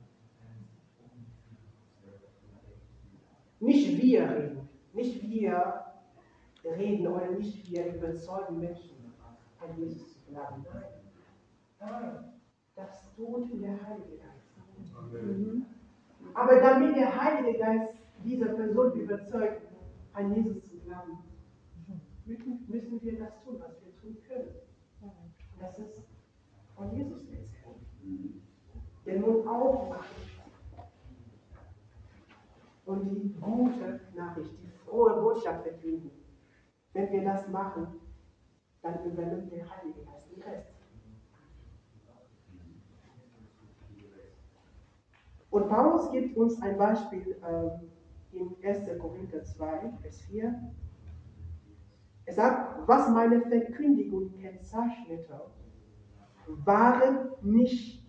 [3.60, 5.84] Nicht wir reden, nicht wir
[6.64, 9.12] reden oder nicht wir überzeugen Menschen,
[9.60, 10.64] an Jesus zu glauben.
[10.72, 10.82] Nein.
[11.78, 12.32] Nein,
[12.74, 15.12] das tut der Heilige Geist.
[15.12, 15.66] Mhm.
[16.34, 19.62] Aber damit der Heilige Geist diese Person überzeugt,
[20.12, 21.18] an Jesus zu glauben,
[22.26, 24.54] müssen wir das tun, was wir tun können.
[25.58, 25.94] Das ist
[26.76, 28.42] von Jesus erzählen.
[29.06, 30.16] Den Mund aufmachen.
[32.86, 36.10] Und die gute Nachricht, die frohe Botschaft verkünden.
[36.92, 38.00] Wenn wir das machen,
[38.82, 40.68] dann übernimmt der Heilige Geist den Rest.
[45.50, 47.90] Und Paulus gibt uns ein Beispiel ähm,
[48.32, 48.98] in 1.
[48.98, 50.72] Korinther 2, Vers 4.
[52.26, 55.40] Er sagt, was meine Verkündigung kennzeichnete,
[56.64, 58.04] waren nicht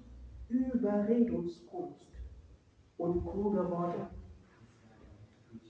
[0.50, 2.08] Überredungskunst
[2.98, 4.08] und kluge Worte.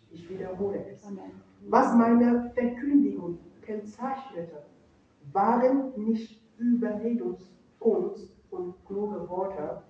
[0.10, 1.10] Ich wiederhole es.
[1.70, 4.66] Was meine Verkündigung kennzeichnete,
[5.32, 9.84] waren nicht Überredungskunst und kluge Worte.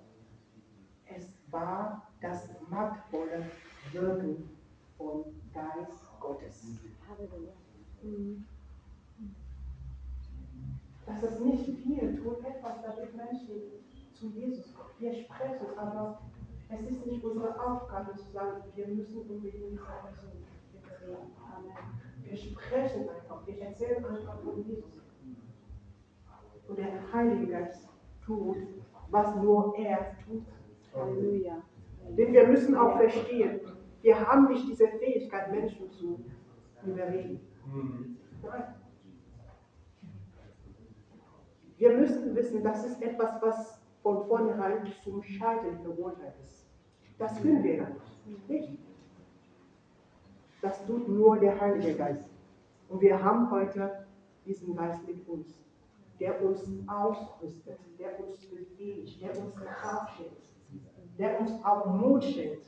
[1.05, 3.43] Es war das machtvolle
[3.91, 4.49] Wirken
[4.97, 6.65] vom Geist Gottes.
[11.05, 13.61] Das ist nicht wir tun etwas, damit Menschen
[14.13, 14.89] zu Jesus kommen.
[14.99, 16.21] Wir sprechen, aber
[16.69, 19.75] es ist nicht unsere Aufgabe zu sagen, wir müssen unbedingt diese
[20.87, 21.91] Person reden.
[22.23, 25.01] Wir sprechen einfach, wir erzählen einfach von Jesus.
[26.67, 27.89] Und der Heilige Geist
[28.25, 28.57] tut,
[29.09, 30.45] was nur er tut.
[30.95, 31.61] Halleluja.
[32.17, 33.61] Denn wir müssen auch verstehen,
[34.01, 36.23] wir haben nicht diese Fähigkeit, Menschen zu
[36.85, 37.39] überreden.
[38.43, 38.63] Nein.
[41.77, 46.67] Wir müssen wissen, das ist etwas, was von vornherein zum Scheitern verurteilt ist.
[47.17, 47.87] Das können wir
[48.25, 48.49] nicht.
[48.49, 48.79] nicht.
[50.61, 52.29] Das tut nur der Heilige Geist.
[52.89, 54.05] Und wir haben heute
[54.45, 55.55] diesen Geist mit uns,
[56.19, 60.41] der uns ausrüstet, der uns befähigt, der uns Kraft schenkt,
[61.17, 62.65] der uns auch Mut schenkt.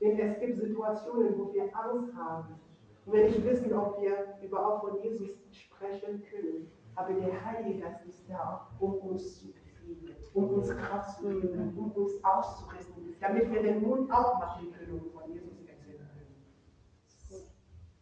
[0.00, 2.60] Denn es gibt Situationen, wo wir Angst haben,
[3.06, 6.70] und wir nicht wissen, ob wir überhaupt von Jesus sprechen können.
[6.94, 11.76] Aber der Heilige Geist ist da, um uns zu befähigen, um uns Kraft zu geben,
[11.76, 16.36] um uns auszurüsten, damit wir den Mund aufmachen können und von Jesus erzählen können.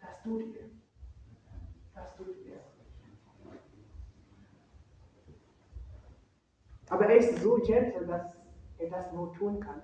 [0.00, 0.68] Das tut er.
[1.94, 2.59] Das tut er.
[6.90, 8.38] Aber er ist so gentle, dass
[8.79, 9.83] er das nur tun kann,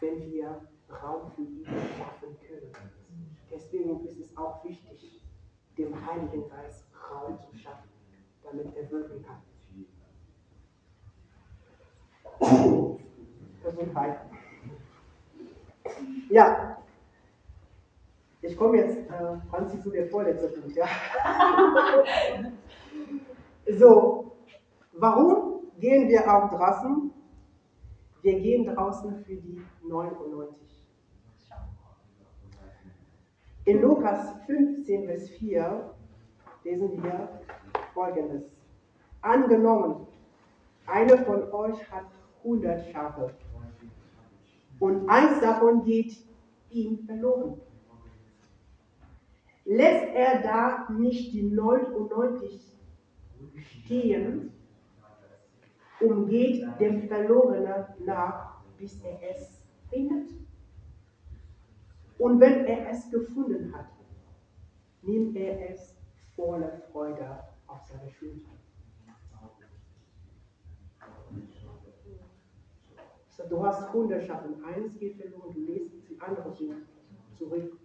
[0.00, 0.60] wenn wir
[1.02, 2.72] Raum für ihn schaffen können.
[3.50, 5.22] Deswegen ist es auch wichtig,
[5.76, 7.88] dem Heiligen Geist Raum zu schaffen,
[8.42, 9.42] damit er wirken kann.
[13.62, 14.20] Gesundheit.
[16.28, 16.76] Ja,
[18.42, 20.76] ich komme jetzt, äh, Franzi, zu der vorletzten Punkt.
[20.76, 20.86] Ja.
[23.78, 24.32] so,
[24.92, 27.10] warum gehen wir auch draußen?
[28.26, 30.58] Wir gehen draußen für die 99.
[33.66, 35.94] In Lukas 15, Vers 4
[36.64, 37.40] lesen wir
[37.94, 38.42] folgendes.
[39.20, 40.08] Angenommen,
[40.86, 42.06] einer von euch hat
[42.42, 43.32] 100 Schafe
[44.80, 46.16] und eins davon geht
[46.70, 47.60] ihm verloren.
[49.64, 52.76] Lässt er da nicht die 99
[53.84, 54.50] stehen
[56.00, 60.30] und geht dem Verlorenen nach, bis er es findet?
[62.18, 63.86] Und wenn er es gefunden hat,
[65.02, 65.94] nimmt er es
[66.34, 68.50] voller Freude auf seine Schulter.
[73.28, 76.54] So, du hast 100 Schafen, eines geht verloren, du lässt die andere
[77.34, 77.78] zurück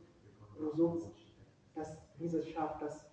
[0.57, 1.12] und suchst,
[1.76, 3.05] dass dieses Schaf, das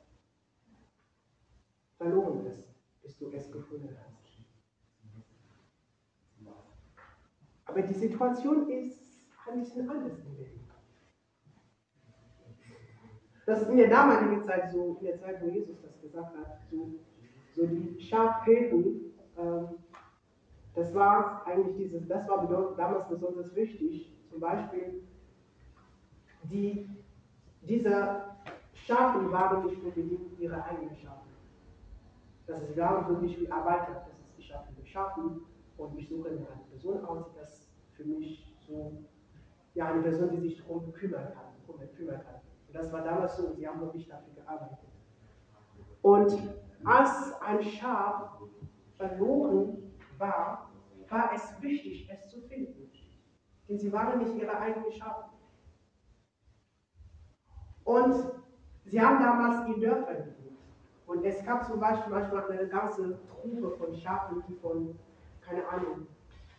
[1.97, 2.69] verloren ist,
[3.03, 4.18] bis du es gefunden hast.
[7.79, 9.01] Aber die Situation ist
[9.47, 10.67] ein bisschen anders in.
[13.47, 16.59] Das ist in der damaligen Zeit so, in der Zeit, wo Jesus das gesagt hat,
[16.69, 16.91] so,
[17.55, 19.69] so die Schafhirten, ähm,
[20.75, 24.13] das war eigentlich dieses, das war damals besonders wichtig.
[24.29, 25.05] Zum Beispiel,
[26.51, 26.91] die,
[27.63, 28.25] diese
[28.75, 31.29] Schafen waren nicht unbedingt ihre eigenen Schafe.
[32.49, 34.05] Das ist, so nicht wie Arbeiter.
[34.05, 35.43] Das ist, ich viele Schafen
[35.77, 37.68] und ich suche mir eine Person aus, die das
[37.99, 39.05] für mich so,
[39.75, 42.41] ja, eine Person, die sich darum kümmern kann, darum kümmern kann.
[42.69, 44.79] Und das war damals so, sie haben nicht dafür gearbeitet.
[46.03, 46.39] Und
[46.85, 48.41] als ein Schaf
[48.97, 50.71] verloren war,
[51.09, 52.91] war es wichtig, es zu finden.
[53.69, 55.31] Denn sie waren nicht ihre eigenen Schafe.
[57.85, 58.15] Und
[58.85, 60.59] sie haben damals in Dörfern gelebt.
[61.07, 64.99] Und es gab zum Beispiel manchmal eine ganze Truppe von Schafen, die von,
[65.41, 66.07] keine Ahnung,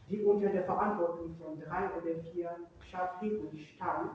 [0.10, 2.50] die unter der Verantwortung von drei oder vier
[2.90, 4.12] Schafhirten stand.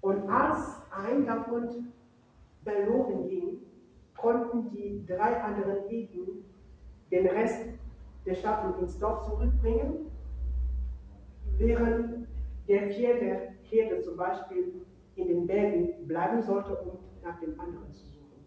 [0.00, 1.92] Und als ein davon
[2.62, 3.58] verloren ging,
[4.16, 6.44] konnten die drei anderen Hirten
[7.10, 7.68] den Rest
[8.24, 10.10] der Schafe ins Dorf zurückbringen,
[11.58, 12.26] während
[12.66, 14.86] der vierte Herde zum Beispiel
[15.16, 18.46] in den Bergen bleiben sollte, um nach dem anderen zu suchen.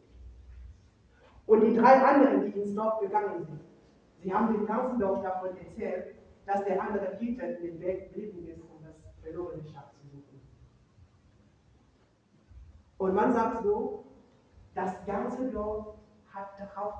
[1.46, 3.67] Und die drei anderen, die ins Dorf gegangen sind,
[4.28, 6.14] sie haben dem ganzen Dorf davon erzählt,
[6.46, 10.42] dass der andere hinter dem Weg geblieben ist, um das verlorene Schaf zu suchen.
[12.98, 14.04] Und man sagt so,
[14.76, 15.96] das ganze Dorf
[16.28, 16.96] hat darauf,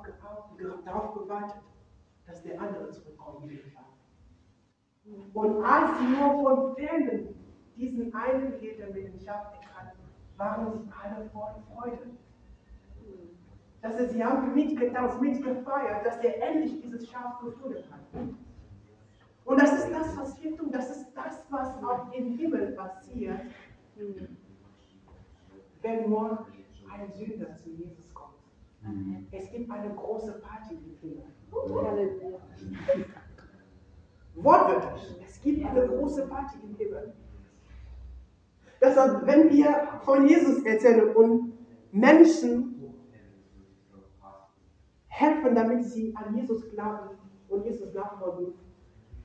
[0.86, 1.62] darauf gewartet,
[2.26, 3.84] dass der andere dem Schaf.
[5.34, 7.36] Und als sie nur von Fernen
[7.76, 10.00] diesen einen Peter mit dem Schaf erkannten,
[10.38, 12.08] waren sie alle voll Freude.
[13.88, 18.22] Dass sie, sie haben mitgetanzt, mitgefeiert, dass er endlich dieses Schaf gefunden hat.
[19.46, 20.72] Und das ist das, was wir tun.
[20.72, 23.40] Das ist das, was auch im Himmel passiert,
[25.82, 26.46] wenn nur
[26.92, 28.36] ein Sünder zu Jesus kommt.
[29.32, 31.24] Es gibt eine große Party im Himmel.
[34.36, 35.16] Wortwörtlich.
[35.26, 37.14] Es gibt eine große Party im Himmel.
[38.82, 41.54] Deshalb, wenn wir von Jesus erzählen und
[41.94, 42.77] Menschen
[45.18, 47.18] helfen, damit sie an Jesus glauben
[47.50, 48.54] und Jesus nachfolgen,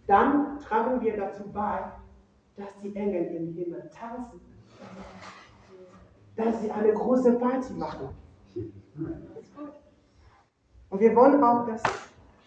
[0.07, 1.93] dann tragen wir dazu bei,
[2.57, 4.41] dass die Engel im Himmel tanzen,
[6.37, 8.09] dass sie eine große Party machen.
[10.89, 11.83] Und wir wollen auch, dass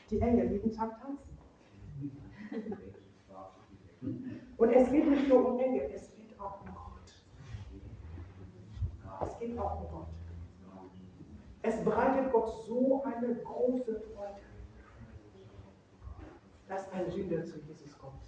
[0.10, 1.30] die Engel jeden Tag tanzen.
[4.58, 7.14] Und es geht nicht nur um Engel, es geht auch um Gott.
[9.28, 10.14] Es geht auch um Gott.
[11.66, 14.41] Es bereitet Gott so eine große Freude,
[16.68, 18.22] dass ein Sünder zu Jesus kommt.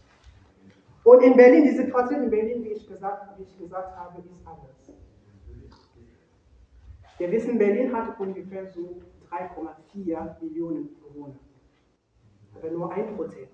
[1.04, 4.46] Und in Berlin, die Situation in Berlin, wie ich gesagt, wie ich gesagt habe, ist
[4.46, 4.92] anders.
[7.18, 11.40] Wir wissen, Berlin hat ungefähr so 3,4 Millionen Bewohner.
[12.56, 13.50] Aber nur ein Prozent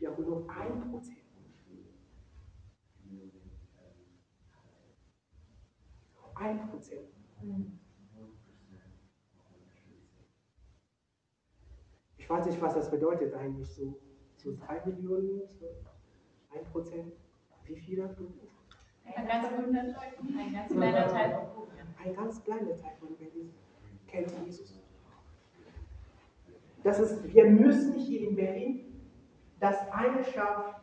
[0.00, 1.18] ja wohl nur ein Prozent.
[6.34, 7.08] Ein Prozent.
[7.42, 7.79] Ich
[12.30, 13.98] weiß nicht, was das bedeutet eigentlich, so,
[14.36, 15.66] so drei Millionen, so
[16.54, 17.12] ein Prozent.
[17.64, 18.16] Wie viele?
[19.04, 19.72] Ein ganz, ein
[20.52, 21.46] ganz kleiner Teil.
[22.02, 23.52] Ein ganz kleiner Teil von Berlin
[24.06, 24.80] kennt Jesus.
[26.82, 29.02] Das ist, wir müssen hier in Berlin
[29.58, 30.80] das eine Schaf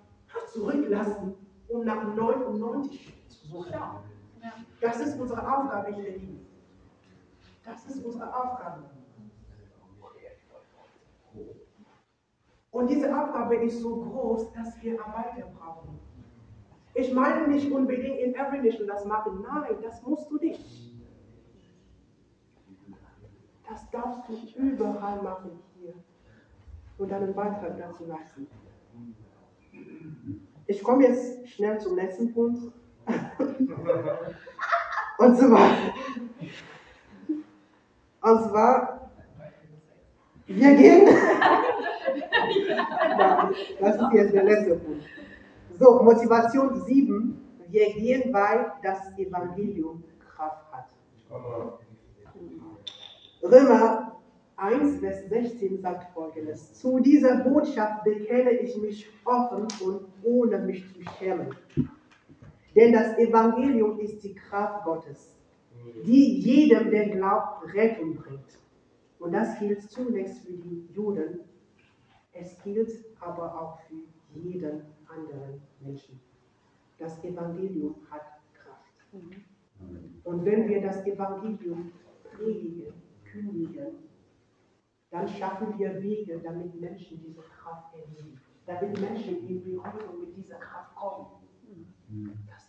[0.53, 1.33] zurücklassen,
[1.67, 3.73] um nach 99 zu suchen.
[4.79, 6.45] Das ist unsere Aufgabe in Berlin.
[7.65, 8.83] Das ist unsere Aufgabe.
[12.71, 15.99] Und diese Aufgabe ist so groß, dass wir Arbeiter brauchen.
[16.93, 19.43] Ich meine nicht unbedingt in Every Nation das machen.
[19.43, 20.93] Nein, das musst du nicht.
[23.69, 25.93] Das darfst du überall machen hier
[26.97, 28.47] und deinen Beitrag dazu leisten.
[30.65, 32.73] Ich komme jetzt schnell zum letzten Punkt.
[35.19, 35.71] Und zwar,
[38.21, 38.96] und zwar,
[40.47, 41.07] wir gehen,
[43.17, 45.03] ja, das ist jetzt der letzte Punkt.
[45.79, 47.39] So, Motivation 7,
[47.69, 50.87] wir gehen, weil das Evangelium Kraft hat.
[53.43, 54.17] Römer
[54.55, 60.85] 1, Vers 16 sagt folgendes: Zu dieser Botschaft bekenne ich mich offen und ohne mich
[60.93, 61.55] zu schämen.
[62.75, 65.35] Denn das Evangelium ist die Kraft Gottes,
[66.05, 68.57] die jedem, der glaubt, Rettung bringt.
[69.19, 71.39] Und das gilt zunächst für die Juden,
[72.33, 76.19] es gilt aber auch für jeden anderen Menschen.
[76.97, 78.21] Das Evangelium hat
[78.53, 79.33] Kraft.
[80.23, 81.91] Und wenn wir das Evangelium
[82.23, 82.93] predigen,
[83.23, 83.87] kündigen,
[85.09, 88.39] dann schaffen wir Wege, damit Menschen diese Kraft erleben.
[88.65, 91.27] Damit Menschen in Berührung mit dieser Kraft kommen.
[92.47, 92.67] Das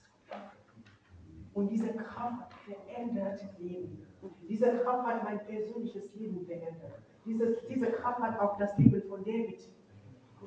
[1.58, 4.06] und diese Kraft verändert Leben.
[4.48, 7.02] Diese Kraft hat mein persönliches Leben verändert.
[7.24, 9.68] Dieses, diese Kraft hat auch das Leben von David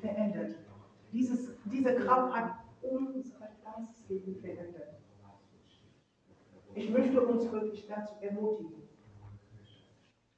[0.00, 0.56] verändert.
[1.12, 4.98] Dieses, diese Kraft hat unser ganzes Leben verändert.
[6.74, 8.82] Ich möchte uns wirklich dazu ermutigen,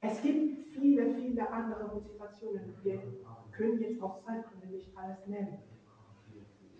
[0.01, 2.75] es gibt viele, viele andere Motivationen.
[2.83, 3.01] Wir
[3.51, 5.57] können jetzt aus Zeitgründen nicht alles nennen.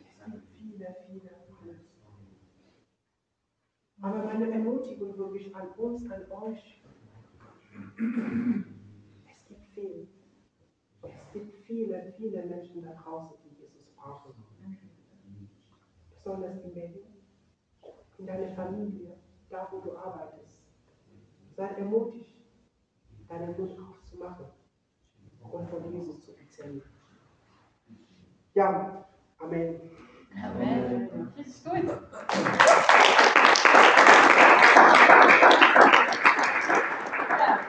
[0.04, 1.45] Es gibt viele, viele.
[4.02, 6.84] Aber meine Ermutigung wirklich an uns, an euch,
[9.30, 10.08] es gibt viel.
[11.02, 14.34] Es gibt viele, viele Menschen da draußen, die Jesus brauchen.
[16.14, 17.24] Besonders in Berlin,
[18.18, 19.18] in deiner Familie,
[19.50, 20.64] da wo du arbeitest.
[21.56, 22.36] Sei ermutigt
[23.28, 24.46] deinen Mund aufzumachen
[25.52, 26.82] und von Jesus zu erzählen.
[28.54, 29.06] Ja,
[29.40, 29.80] Amen.
[30.44, 31.32] Amen.
[31.38, 31.84] Richtig gut.
[37.40, 37.60] Ja,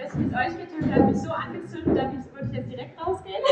[0.00, 2.56] also, ich weiß nicht, wie es euch geht, ich habe mich so angezündet, ich würde
[2.56, 3.42] jetzt direkt rausgehen.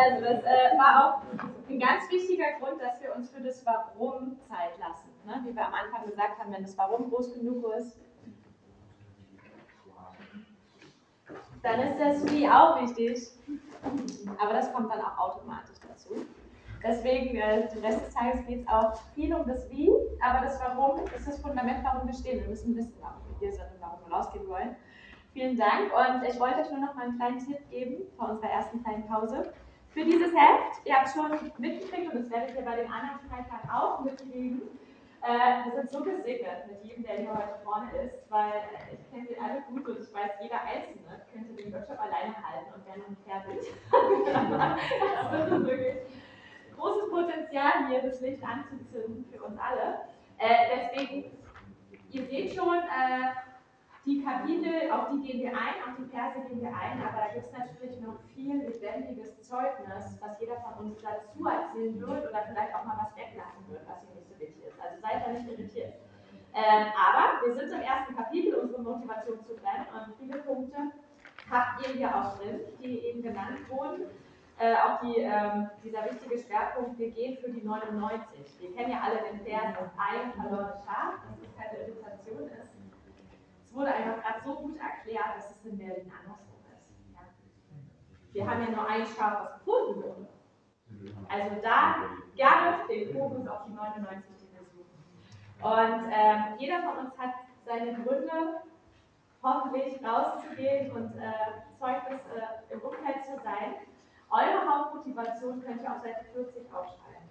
[0.00, 1.22] Also das äh, war auch
[1.68, 5.08] ein ganz wichtiger Grund, dass wir uns für das Warum Zeit lassen.
[5.24, 5.40] Ne?
[5.44, 8.00] Wie wir am Anfang gesagt haben, wenn das Warum groß genug ist,
[11.62, 13.28] dann ist das Wie auch wichtig.
[14.38, 16.14] Aber das kommt dann auch automatisch dazu.
[16.82, 19.90] Deswegen, äh, den Rest des Tages geht es auch viel um das Wie,
[20.20, 22.40] aber das Warum ist das Fundament, warum wir stehen.
[22.40, 24.76] Wir müssen wissen, warum wir hier sind und warum wir rausgehen wollen.
[25.32, 28.50] Vielen Dank und ich wollte euch nur noch mal einen kleinen Tipp geben vor unserer
[28.50, 29.52] ersten kleinen Pause.
[29.90, 33.70] Für dieses Heft, ihr habt schon mitgekriegt und das werdet ihr bei den anderen Freitagen
[33.70, 34.62] auch mitkriegen,
[35.22, 38.62] äh, wir sind so gesegnet mit jedem, der hier heute vorne ist, weil
[38.92, 42.72] ich kenne sie alle gut und ich weiß, jeder Einzelne könnte den Workshop alleine halten
[42.74, 43.72] und wäre nicht fertig.
[45.32, 45.96] das ist wirklich
[46.76, 50.00] großes Potenzial hier, das Licht anzuzünden für uns alle.
[50.38, 51.36] Äh, deswegen,
[52.10, 53.49] ihr seht schon, äh,
[54.10, 57.28] die Kapitel, auf die gehen wir ein, auf die Verse gehen wir ein, aber da
[57.32, 62.42] gibt es natürlich noch viel lebendiges Zeugnis, was jeder von uns dazu erzählen wird oder
[62.48, 64.80] vielleicht auch mal was weglassen wird, was ihm nicht so wichtig ist.
[64.82, 65.94] Also seid da nicht irritiert.
[66.52, 70.90] Ähm, aber wir sind im ersten Kapitel, unsere Motivation zu brennen und viele Punkte
[71.48, 74.10] habt ihr hier auch drin, die eben genannt wurden.
[74.58, 78.58] Äh, auch die, ähm, dieser wichtige Schwerpunkt, wir gehen für die 99.
[78.58, 82.69] Wir kennen ja alle den Vers, ein verlorenes Schaf, dass es keine Irritation ist.
[83.70, 87.14] Es wurde einfach gerade so gut erklärt, dass es in Berlin andersrum ist.
[87.14, 87.20] Ja.
[88.32, 90.28] Wir haben ja nur ein Schaf, was gefunden wurde.
[91.28, 91.94] Also da
[92.34, 94.90] gerne den Fokus auf die 99, die wir suchen.
[95.62, 98.62] Und ähm, jeder von uns hat seine Gründe,
[99.42, 103.76] hoffentlich rauszugehen und äh, Zeugnis äh, im Umfeld zu sein.
[104.30, 107.30] Eure Hauptmotivation könnt ihr auf Seite 40 aufschreiben.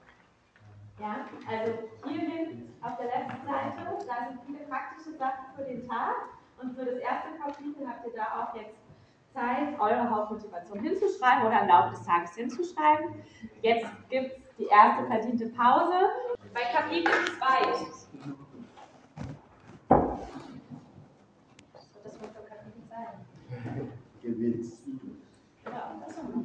[1.00, 1.74] Ja, also
[2.06, 4.68] hier hinten auf der letzten Seite, da sind viele
[5.00, 6.16] praktische Sachen für den Tag
[6.62, 8.76] und für das erste Kapitel habt ihr da auch jetzt
[9.34, 13.16] Zeit, eure Hauptmotivation hinzuschreiben oder im Laufe des Tages hinzuschreiben.
[13.62, 16.10] Jetzt gibt es die erste verdiente Pause
[16.54, 17.72] bei Kapitel 2.
[17.72, 18.08] Was
[24.39, 24.82] wird das.
[25.64, 25.84] Genau.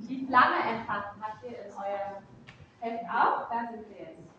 [0.08, 2.22] Die Flamme entfachen habt ihr in eurem
[2.80, 4.33] Heft auch, da sind wir jetzt.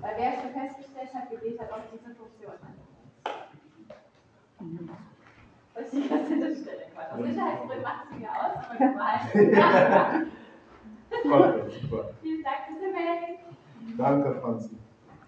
[0.00, 2.52] Weil wer schon festgestellt hat, Gebet hat auch diese Funktion.
[5.74, 6.86] Was ich ganz hinterstelle.
[7.10, 9.18] Aus Sicherheitsgründen macht es mir aus, aber normal.
[12.20, 12.88] Vielen Dank, Mr.
[12.92, 13.36] Melvin.
[13.96, 14.76] Danke, Franzi.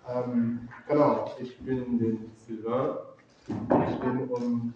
[0.08, 2.98] Ähm, genau, ich bin den Sylvain.
[3.48, 4.74] Ich bin um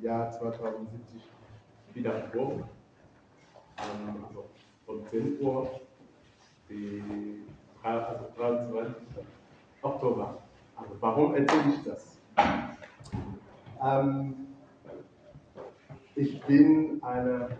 [0.00, 1.22] Jahr 2070
[1.94, 2.64] wieder geboren.
[3.78, 4.44] Ähm, also
[4.86, 5.80] um 10 Uhr,
[6.68, 7.42] die,
[7.84, 8.94] also 23.
[9.82, 10.38] Oktober.
[10.76, 12.18] Also warum erzähle ich das?
[13.82, 14.46] Ähm,
[16.16, 17.56] ich bin eine,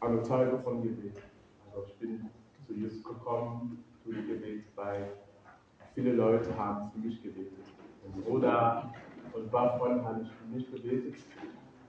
[0.00, 1.16] eine Zeuge von Gebet.
[1.70, 2.30] Also ich bin
[2.66, 5.12] zu Jesus gekommen durch Gebet, weil
[5.94, 7.64] viele Leute haben für mich gebetet.
[8.04, 8.92] Mein Bruder
[9.32, 11.14] und ein paar Freunde haben für mich gebetet.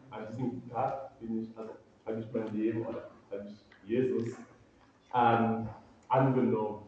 [0.10, 1.74] An diesem Tag bin ich, also
[2.06, 4.38] habe ich mein Leben oder habe ich Jesus
[5.18, 5.68] ähm,
[6.08, 6.84] angenommen.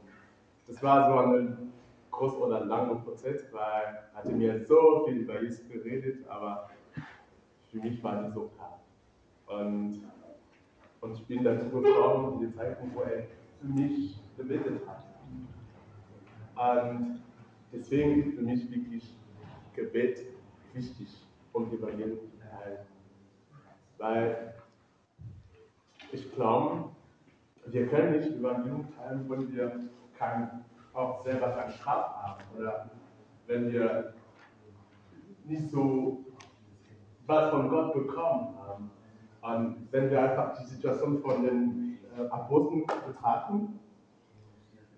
[0.68, 1.74] Das war so ein
[2.12, 6.70] groß oder langer Prozess, weil er hatte mir so viel über Jesus geredet, aber
[7.72, 8.80] für mich war nicht so klar.
[9.48, 10.04] Und,
[11.02, 13.24] und ich bin dazu gekommen, in die Zeiten, wo er
[13.60, 15.06] für mich gebetet hat.
[16.56, 17.24] Und
[17.72, 19.16] deswegen ist für mich wirklich
[19.76, 20.26] Gebet
[20.74, 21.08] wichtig,
[21.54, 22.80] um die Evangelium zu teilen.
[23.98, 24.54] Weil
[26.12, 26.90] ich glaube,
[27.72, 29.72] wir können nicht Evangelium teilen, wenn wir
[30.18, 32.90] kein, auch selber keine Kraft haben oder
[33.48, 34.14] wenn wir
[35.46, 36.26] nicht so
[37.26, 38.92] was von Gott bekommen haben.
[39.42, 43.80] Und wenn wir einfach die Situation von den äh, Aposteln betrachten,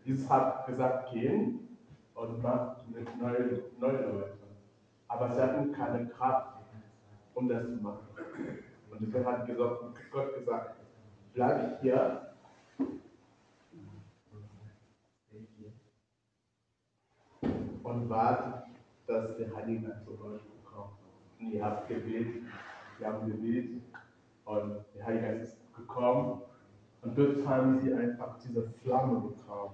[0.04, 1.78] Jesus hat gesagt, gehen
[2.16, 4.40] und macht mit neuen neue Leuten.
[5.08, 6.58] Aber sie hatten keine Kraft,
[7.34, 8.08] um das zu machen.
[8.90, 9.48] Und deswegen hat
[10.12, 10.76] Gott gesagt,
[11.34, 12.31] bleib hier.
[17.84, 18.64] Und warte,
[19.08, 20.92] dass der Heilige zu euch kommt.
[21.40, 22.44] Und ihr habt gebetet,
[22.98, 23.82] wir haben gebetet
[24.46, 26.42] und der Heilige Geist ist gekommen
[27.02, 29.74] und dort haben sie einfach diese Flamme bekommen.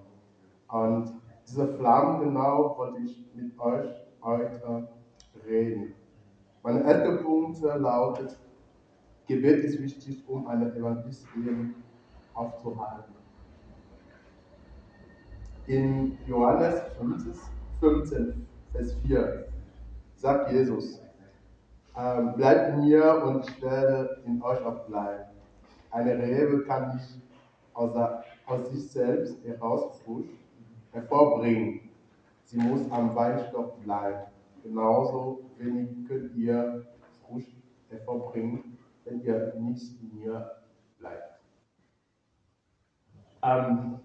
[0.69, 1.13] Und
[1.47, 3.89] diese Flamme genau wollte ich mit euch
[4.21, 4.87] heute
[5.45, 5.93] reden.
[6.63, 8.37] Mein erster Punkt lautet,
[9.27, 11.75] Gebet ist wichtig, um eine Evangelistin
[12.33, 13.13] aufzuhalten.
[15.67, 16.81] In Johannes
[17.79, 19.47] 15, Vers 4
[20.15, 20.99] sagt Jesus,
[21.99, 25.23] Ähm, bleibt in mir und ich werde in euch auch bleiben.
[25.89, 27.21] Eine Rebe kann nicht
[27.73, 27.95] aus,
[28.45, 29.35] aus sich selbst
[30.91, 31.89] hervorbringen.
[32.43, 34.27] Sie muss am Weinstock bleiben.
[34.63, 36.85] Genauso wenig könnt ihr
[37.21, 37.47] Frucht
[37.89, 40.51] hervorbringen, wenn ihr nicht in mir
[40.99, 41.39] bleibt.
[43.41, 43.99] Ähm,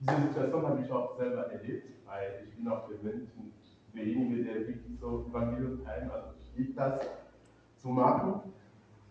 [0.00, 3.52] diese Situation habe ich auch selber erlebt, weil ich bin auch der Mensch und
[3.94, 7.00] derjenige, der wirklich so Evangelium teilen, also ich liebe das
[7.76, 8.52] zu machen.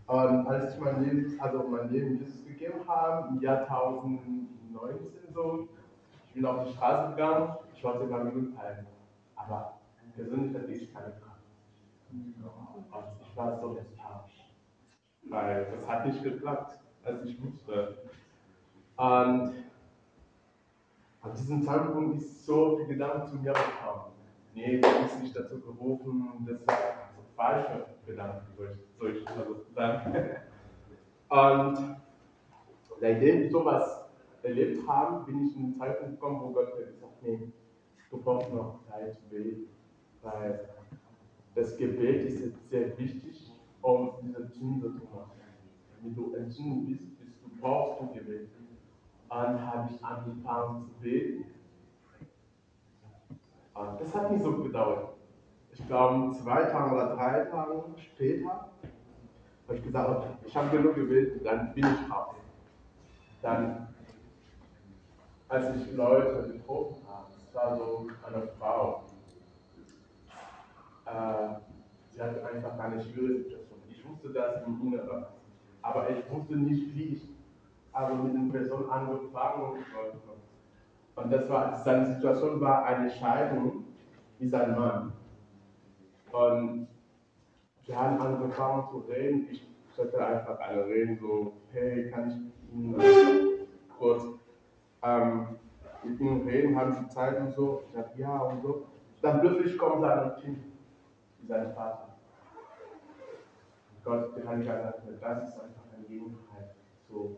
[0.08, 5.68] Und als ich mein Leben, also mein Leben Jesus gegeben habe, im Jahr 2019 so,
[6.28, 8.88] ich bin auf die Straße gegangen, ich wollte Evangelium teilen.
[9.36, 9.74] Aber
[10.16, 11.42] persönlich hatte ich keine Kraft.
[12.12, 12.36] Und
[13.22, 14.52] ich war so lethargisch.
[15.30, 17.98] Weil das hat nicht geklappt, als ich musste.
[18.96, 19.54] Und
[21.22, 24.12] an diesem Zeitpunkt ist so viel Gedanken zu mir gekommen.
[24.54, 28.48] Nee, du bist nicht dazu gerufen, das ist also falsche Gedanken,
[28.98, 30.14] soll ich, also sagen.
[31.30, 31.98] Und
[33.00, 34.06] seitdem wir sowas
[34.44, 37.52] erlebt haben, bin ich in einen Zeitpunkt gekommen, wo Gott mir gesagt hat, nee,
[38.10, 39.68] du brauchst noch Zeit zu beten.
[40.22, 40.70] Weil
[41.56, 43.52] das Gebet ist jetzt sehr wichtig,
[43.82, 45.32] um diese Sünde zu machen.
[46.02, 48.50] Wenn du entzündet bist, bist du brauchst du Gebet.
[49.30, 51.46] Dann habe ich angefangen zu beten.
[53.74, 55.10] Und das hat nicht so gedauert.
[55.72, 58.70] Ich glaube, zwei Tage oder drei Tage später
[59.68, 62.36] habe ich gesagt, ich habe genug gebetet, dann bin ich raus.
[63.42, 63.88] Dann,
[65.50, 69.04] als ich Leute getroffen habe, es war so eine Frau,
[71.06, 71.56] äh,
[72.12, 73.80] sie hatte einfach eine schwierige Situation.
[73.90, 75.26] Ich wusste das im Inneren,
[75.82, 77.37] aber ich wusste nicht, wie ich
[77.98, 79.78] also mit den Personen angefangen
[81.18, 83.86] und das war, seine Situation war eine Scheidung
[84.38, 85.14] wie sein Mann.
[86.32, 86.88] Und
[87.86, 89.48] wir haben angefangen zu reden.
[89.52, 94.26] Ich sollte einfach alle reden, so, hey, kann ich kurz
[95.02, 95.58] ähm,
[96.04, 97.82] mit Ihnen reden, haben Sie Zeit und so?
[97.88, 98.86] Ich sage, ja und so.
[99.24, 100.60] Dann plötzlich kommt sein Kind,
[101.48, 102.10] sein Vater.
[104.04, 106.76] Gott, der Heilige das ist einfach eine Gelegenheit,
[107.10, 107.38] so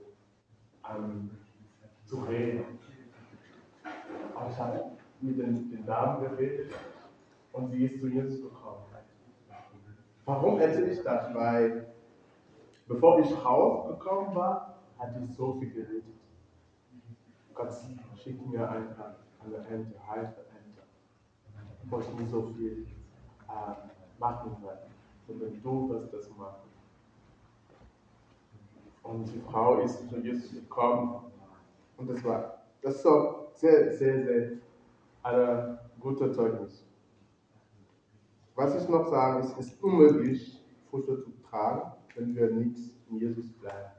[0.96, 1.30] ähm,
[2.06, 2.80] zu reden.
[4.36, 6.72] Aber ich habe mit den, den Damen geredet
[7.54, 8.84] und sie ist zu Jesus gekommen.
[10.26, 11.34] Warum erzähle ich das?
[11.34, 11.88] Weil
[12.88, 16.04] bevor ich rausgekommen war, hatte ich so viel geredet.
[17.54, 17.74] Gott
[18.16, 20.84] schickt mir einfach eine Ente, heiße Ente.
[21.84, 22.86] Ich nicht so viel
[23.48, 24.56] äh, machen
[25.28, 26.69] sondern du wirst das machen.
[29.10, 31.32] Und die Frau ist zu Jesus gekommen.
[31.98, 34.52] Und das war, das ist auch sehr, sehr, sehr
[35.24, 36.86] ein guter Zeugnis.
[38.56, 43.18] Was ich noch sage, ist, es ist unmöglich, Früchte zu tragen, wenn wir nichts in
[43.18, 43.92] Jesus bleiben.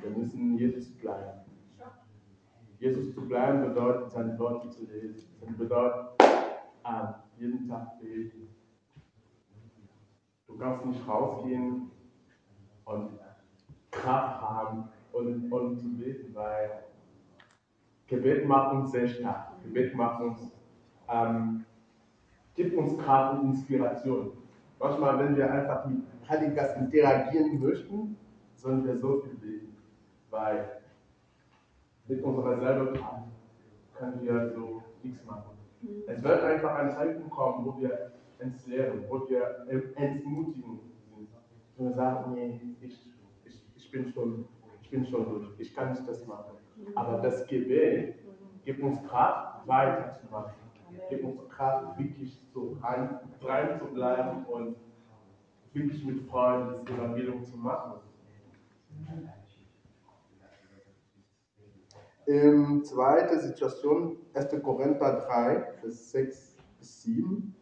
[0.00, 1.40] Wir müssen in Jesus bleiben.
[2.78, 5.28] Jesus zu bleiben bedeutet, seine Worte zu lesen.
[5.40, 6.06] Das bedeutet,
[6.84, 8.48] ah, jeden Tag beten.
[10.46, 11.90] Du kannst nicht rausgehen
[12.84, 13.20] und
[13.90, 16.70] Kraft haben und, und zu beten, weil
[18.06, 19.62] Gebet macht uns sehr stark.
[19.62, 20.52] Gebet macht uns,
[21.08, 21.64] ähm,
[22.54, 24.32] gibt uns Kraft und Inspiration.
[24.78, 28.16] Manchmal, wenn wir einfach mit Heiligen Geist interagieren möchten,
[28.54, 29.76] sollen wir so viel beten,
[30.30, 30.80] weil
[32.08, 33.28] mit unserer selber Kraft
[33.94, 35.50] können wir so nichts machen.
[36.06, 41.28] Es wird einfach ein Zeitpunkt kommen, wo wir entleeren, wo wir entmutigen sind.
[41.76, 43.09] Und wir sagen, nee, ich
[43.90, 44.44] ich bin schon,
[44.82, 46.56] ich bin schon durch, ich kann nicht das machen.
[46.94, 48.14] Aber das Gebet
[48.64, 50.54] gibt uns Kraft, weiterzumachen.
[51.08, 54.76] Gibt uns Kraft, wirklich so rein, rein zu bleiben und
[55.72, 58.00] wirklich mit Freude das Evangelium zu machen.
[62.26, 64.62] In zweiter Situation, 1.
[64.62, 67.56] Korinther 3, Vers 6 bis 7.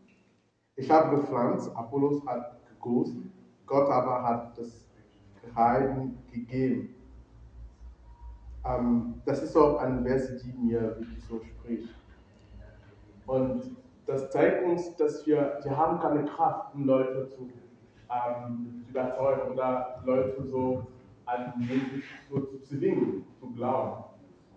[0.77, 3.33] Ich habe gepflanzt, Apollos hat gegossen,
[3.65, 4.88] Gott aber hat das
[5.55, 6.95] Heiden gegeben.
[8.65, 11.89] Ähm, das ist auch eine Verse, die mir wirklich so spricht.
[13.27, 13.77] Und
[14.07, 17.51] das zeigt uns, dass wir, wir haben keine Kraft, um Leute zu,
[18.11, 20.87] ähm, überzeugen oder Leute so
[21.27, 24.05] an Jesus so zu zwingen, zu glauben.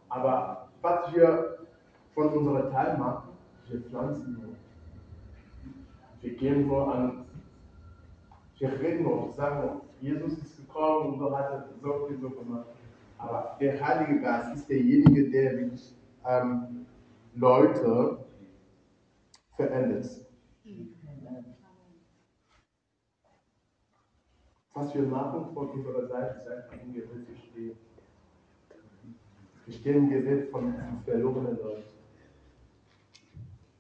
[0.08, 1.58] Aber was wir
[2.14, 3.30] von unserer Teil machen,
[3.68, 4.56] wir pflanzen nur.
[6.22, 7.21] Wir gehen nur an,
[8.62, 12.68] wir reden wir sagen Jesus ist gekommen und so hat er so viel so gemacht.
[13.18, 15.96] Aber der Heilige Geist ist derjenige, der wirklich
[16.26, 16.86] ähm,
[17.36, 18.18] Leute
[19.56, 20.08] verändert.
[24.74, 27.76] was wir machen von unserer Seite ist einfach im Gebet zu stehen.
[29.66, 30.74] Wir stehen im Gebet von
[31.06, 31.84] verlorenen Leuten.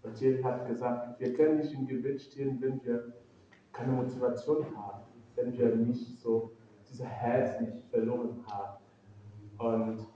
[0.04, 3.14] Und Thierry hat gesagt, wir können nicht im Gebet stehen, wenn wir
[3.82, 5.04] keine Motivation haben,
[5.36, 6.52] wenn wir nicht so
[6.88, 8.84] dieses Herz nicht verloren haben.
[9.58, 10.08] Und,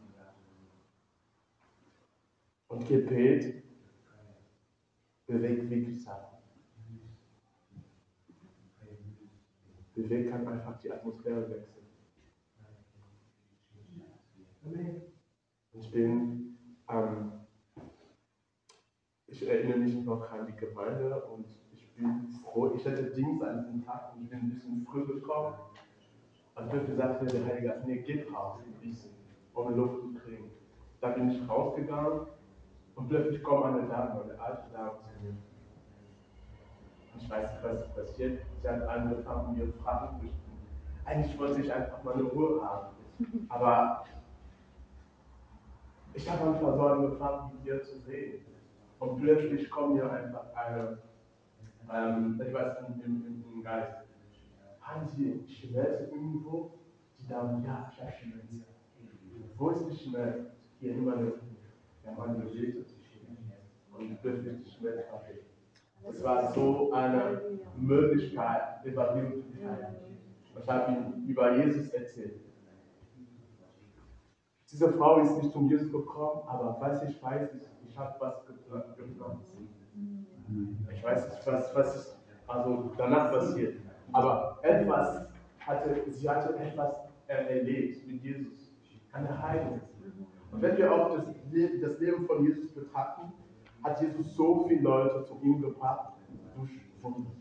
[2.68, 3.64] und Gebet
[5.26, 6.38] bewegt wirklich Sachen.
[9.96, 11.86] Bewegt kann einfach die Atmosphäre wechseln.
[15.74, 16.58] Ich bin,
[16.90, 17.32] ähm,
[19.28, 21.46] ich erinnere mich noch an die Gemeinde und
[22.44, 25.54] froh, ich hatte Dienst an diesem Tag und ich bin ein bisschen früh gekommen.
[26.56, 28.60] Und plötzlich sagte der Heilige Geist, nee, geht raus,
[29.54, 30.50] um Luft zu kriegen.
[31.02, 32.22] Da bin ich rausgegangen
[32.96, 35.36] und plötzlich kommt eine Dame, eine alte Dame zu mir.
[37.18, 38.42] Ich weiß nicht, was passiert.
[38.62, 40.42] Sie hat angefangen, mir Fragen zu stellen.
[41.06, 42.96] Eigentlich wollte ich einfach mal eine Ruhe haben.
[43.50, 44.06] Aber
[46.14, 48.46] ich habe einfach so angefangen, ihr zu reden.
[49.00, 50.98] Und plötzlich kommt mir einfach eine,
[51.94, 53.98] ähm, etwas im, im, im Geist.
[54.82, 56.72] Haben Sie Schmerzen irgendwo?
[57.20, 58.66] Die Dame, ja, ich habe Schmerzen.
[59.58, 60.38] Wo ist die Schmerz?
[60.80, 61.34] Hier in meinem
[62.06, 62.94] wir haben gebetet
[63.98, 65.44] und plötzlich die Schmerz weg.
[66.08, 67.42] Es war so eine
[67.78, 69.96] Möglichkeit, Evangelien zu teilen.
[70.62, 72.42] Ich habe ihm über Jesus erzählt.
[74.72, 78.46] Diese Frau ist nicht zum Jesus gekommen, aber was ich weiß, ist, ich habe was
[78.46, 79.56] gepflanzt.
[80.94, 82.18] Ich weiß nicht, was, was
[82.48, 83.78] also danach passiert.
[84.12, 85.28] Aber etwas
[85.60, 86.96] hatte, sie hatte etwas
[87.28, 88.72] erlebt mit Jesus.
[89.12, 89.82] Eine Heilung.
[90.52, 91.26] Und wenn wir auch das,
[91.82, 93.32] das Leben von Jesus betrachten,
[93.84, 96.14] hat Jesus so viele Leute zu ihm gebracht
[96.56, 96.72] durch
[97.02, 97.32] Wunder.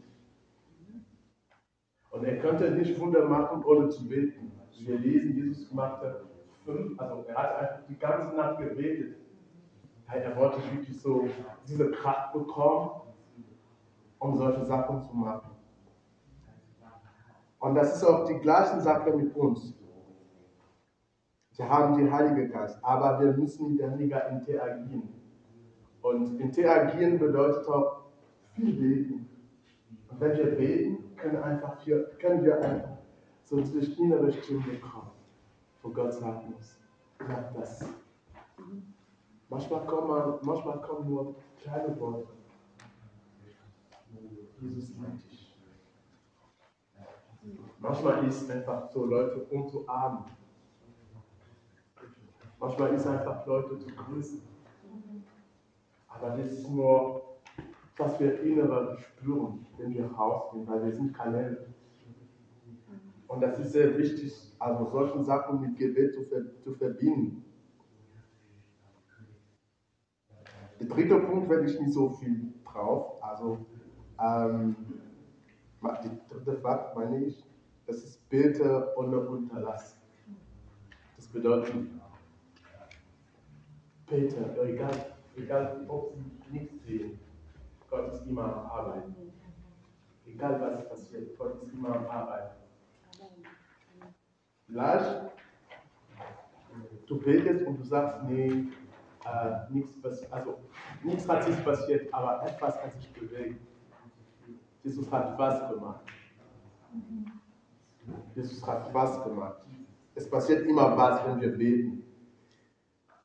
[2.10, 4.52] Und er könnte nicht Wunder machen, ohne zu beten.
[4.78, 6.26] Wir lesen, Jesus machte
[6.64, 9.16] fünf, also er hat einfach die ganze Nacht gebetet.
[10.08, 11.28] Er wollte wirklich so
[11.66, 12.90] diese Kraft bekommen,
[14.18, 15.50] um solche Sachen zu machen.
[17.58, 19.74] Und das ist auch die gleiche Sache mit uns.
[21.56, 25.08] Wir haben den Heiligen Geist, aber wir müssen mit Heiligen Geist interagieren.
[26.02, 28.02] Und interagieren bedeutet auch
[28.54, 29.28] viel beten.
[30.10, 32.98] Und wenn wir beten, können, einfach wir, können wir einfach
[33.44, 35.10] so diese innere Stimme bekommen,
[35.82, 36.78] wo Gott sagen muss,
[37.18, 37.84] mach das.
[39.48, 42.28] Manchmal kommen, manchmal kommen nur kleine Worte.
[44.60, 45.56] Jesus liebt dich.
[47.78, 50.24] Manchmal ist es einfach so, Leute umzuarmen.
[52.58, 54.42] Manchmal ist es einfach, Leute zu grüßen.
[56.08, 57.36] Aber das ist nur,
[57.96, 61.74] was wir innere spüren, wenn wir rausgehen, weil wir sind Kanäle.
[63.26, 67.43] Und das ist sehr wichtig, also solche Sachen mit Gebet zu, ver zu verbinden.
[70.80, 73.22] Der dritte Punkt werde ich nicht so viel drauf.
[73.22, 73.58] Also
[74.20, 74.76] ähm,
[75.82, 77.44] die dritte Fakt meine ich,
[77.86, 79.96] das ist Bitte ohne Unterlass.
[81.16, 81.74] Das bedeutet,
[84.06, 87.18] Peter, egal, egal ob sie nichts sehen,
[87.90, 89.14] Gott ist immer am Arbeiten.
[90.26, 92.56] Egal was passiert, Gott ist immer am Arbeiten.
[94.66, 95.32] Vielleicht,
[97.06, 98.68] du betest und du sagst, nee,
[99.24, 99.94] äh, nichts
[100.30, 100.58] also
[101.02, 103.60] nichts hat sich passiert, aber etwas hat sich bewegt.
[104.82, 106.04] Jesus hat was gemacht.
[108.34, 109.64] Jesus hat was gemacht.
[110.14, 112.04] Es passiert immer was, wenn wir beten.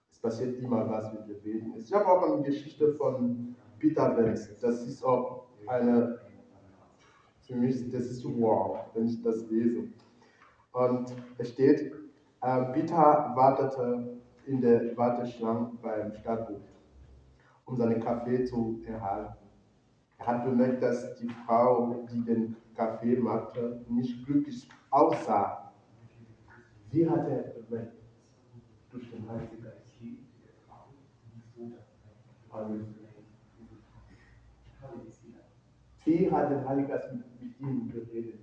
[0.10, 1.74] Es passiert immer was, wenn wir beten.
[1.78, 4.58] Ich habe auch eine Geschichte von Peter Benz.
[4.60, 6.20] Das ist auch eine,
[7.42, 9.90] für mich, das ist wow, wenn ich das lese.
[10.72, 11.92] Und es steht,
[12.42, 14.19] äh, Peter wartete
[14.50, 16.62] in der Warteschlange beim Stadtbuch,
[17.66, 19.36] um seinen Kaffee zu erhalten.
[20.18, 25.72] Er hat bemerkt, dass die Frau, die den Kaffee machte, nicht glücklich aussah.
[26.92, 27.94] Wie hat er bemerkt?
[28.90, 29.90] Durch den Heiligen Geist.
[36.06, 38.40] Wie hat der Heilige Geist mit, mit ihm geredet?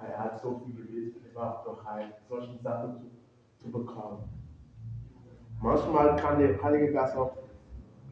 [0.00, 3.10] Er hat so viel gelesen, er war doch heil, solche Sachen zu,
[3.58, 4.39] zu bekommen.
[5.62, 7.36] Manchmal kann der Heilige Geist auch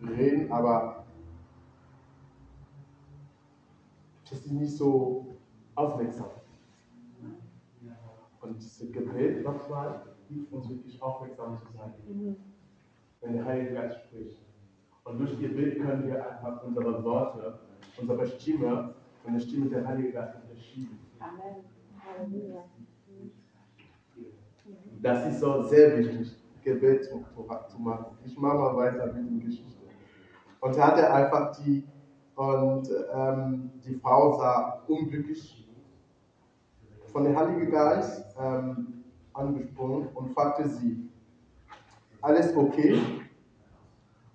[0.03, 1.05] reden, aber
[4.29, 5.37] das ist nicht so
[5.75, 6.29] aufmerksam.
[8.41, 12.37] Und dieses Gebet nochmal hilft uns wirklich aufmerksam zu sein,
[13.21, 14.43] wenn der Heilige Geist spricht.
[15.05, 17.61] Und durch Gebet können wir einfach unsere Worte,
[17.99, 20.99] unsere Stimme von der Stimme der Heiligen Geist unterschieden.
[21.19, 21.65] Amen.
[22.05, 22.65] Halleluja.
[25.01, 26.38] Das ist so sehr wichtig,
[26.69, 27.25] Gebet zu,
[27.79, 28.19] machen.
[28.25, 29.87] Ich mache mal weiter mit der Geschichte.
[30.61, 31.85] Und er hatte einfach die,
[32.35, 35.69] und ähm, die Frau sah unglücklich
[37.07, 41.09] von dem Heiligen Geist ähm, angesprochen und fragte sie,
[42.21, 43.01] alles okay?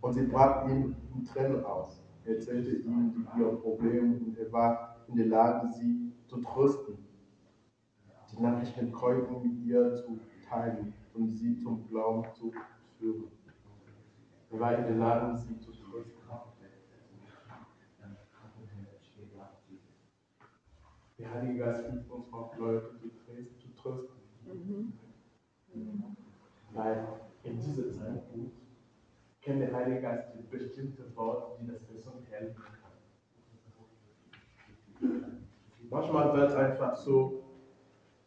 [0.01, 5.15] Und sie brach ihm in Tränen aus, erzählte ihm ihr Problem und er war in
[5.15, 6.97] der Lage, sie zu trösten,
[8.31, 10.19] die Nachricht mit Kräuten mit ihr zu
[10.49, 12.51] teilen und sie zum Glauben zu
[12.97, 13.31] führen.
[14.51, 16.21] In der Lage, sie zu trösten.
[21.17, 22.91] Der Heilige Geist hilft uns auch, Leute
[23.57, 24.17] zu trösten.
[24.45, 24.93] Mhm.
[26.73, 27.07] Weil
[27.43, 28.55] in diesem Zeitpunkt
[29.41, 32.83] kennt der Heilige Geist bestimmte Worte, die das Person helfen kann.
[35.89, 37.43] Manchmal wird es einfach so,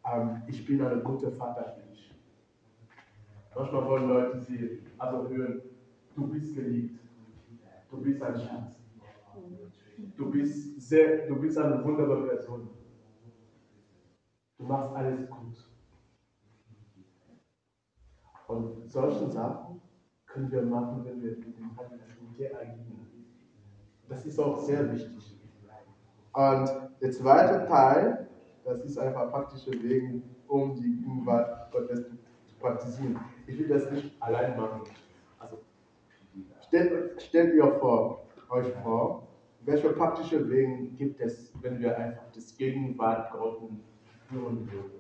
[0.05, 1.86] ähm, ich bin ein guter Vater.
[3.57, 5.63] Manchmal wollen Leute sie also hören,
[6.15, 7.01] du bist geliebt,
[7.91, 8.79] du bist ein Schatz,
[10.15, 12.69] du bist, sehr, du bist eine wunderbare Person,
[14.59, 15.71] du machst alles gut.
[18.49, 19.81] Und solche Sachen
[20.27, 23.07] können wir machen, wenn wir mit dem Heiligen agieren.
[24.07, 25.41] Das ist auch sehr wichtig.
[26.35, 26.71] Und
[27.01, 28.29] der zweite Teil,
[28.65, 32.05] das ist einfach praktische Wege, um die Gegenwart Gottes
[32.47, 33.19] zu praktizieren.
[33.47, 34.83] Ich will das nicht allein machen.
[35.39, 35.59] Also,
[36.67, 39.27] stellt, stellt ihr vor, euch vor,
[39.63, 43.71] welche praktische Wege gibt es, wenn wir einfach das Gegenwart Gottes
[44.25, 44.91] spüren würden?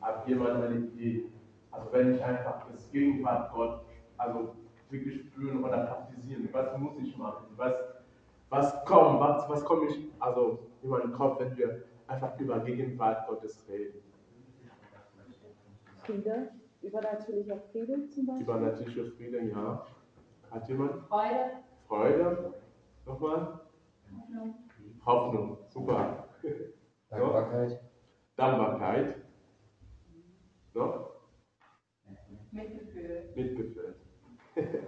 [0.00, 1.24] Hat jemand eine Idee?
[1.70, 3.82] Also wenn ich einfach das Gegenwart Gott
[4.16, 4.54] also
[4.90, 7.46] wirklich spüren oder praktisieren, was muss ich machen?
[7.56, 7.74] Was,
[8.48, 13.28] was kommt, was, was komme ich also in meinen Kopf, wenn wir einfach über Gegenwart
[13.28, 14.00] Gottes reden?
[16.04, 16.50] Friede,
[16.82, 18.44] übernatürlicher Friede zum Beispiel.
[18.44, 19.86] Übernatürlicher Friede, ja.
[20.50, 21.06] Hat jemand?
[21.06, 21.50] Freude.
[21.86, 22.54] Freude.
[23.06, 23.60] Nochmal?
[24.16, 24.54] Hoffnung.
[25.04, 26.28] Hoffnung, super.
[27.08, 27.80] Dankbarkeit.
[28.36, 29.16] Dankbarkeit.
[30.74, 31.10] Noch?
[32.52, 33.32] Mitgefühl.
[33.34, 33.94] Mitgefühl.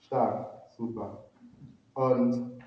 [0.00, 1.24] Stark, super.
[1.94, 2.57] Und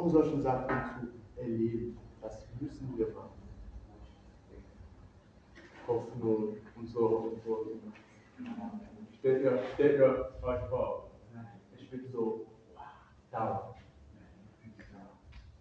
[0.00, 0.68] um solche Sachen
[1.36, 3.30] zu erleben, das müssen wir machen.
[5.86, 7.66] Hoffnung und so und so.
[9.18, 11.10] Stellt ihr, stellt ihr euch vor,
[11.76, 12.46] ich bin so
[13.30, 13.74] down.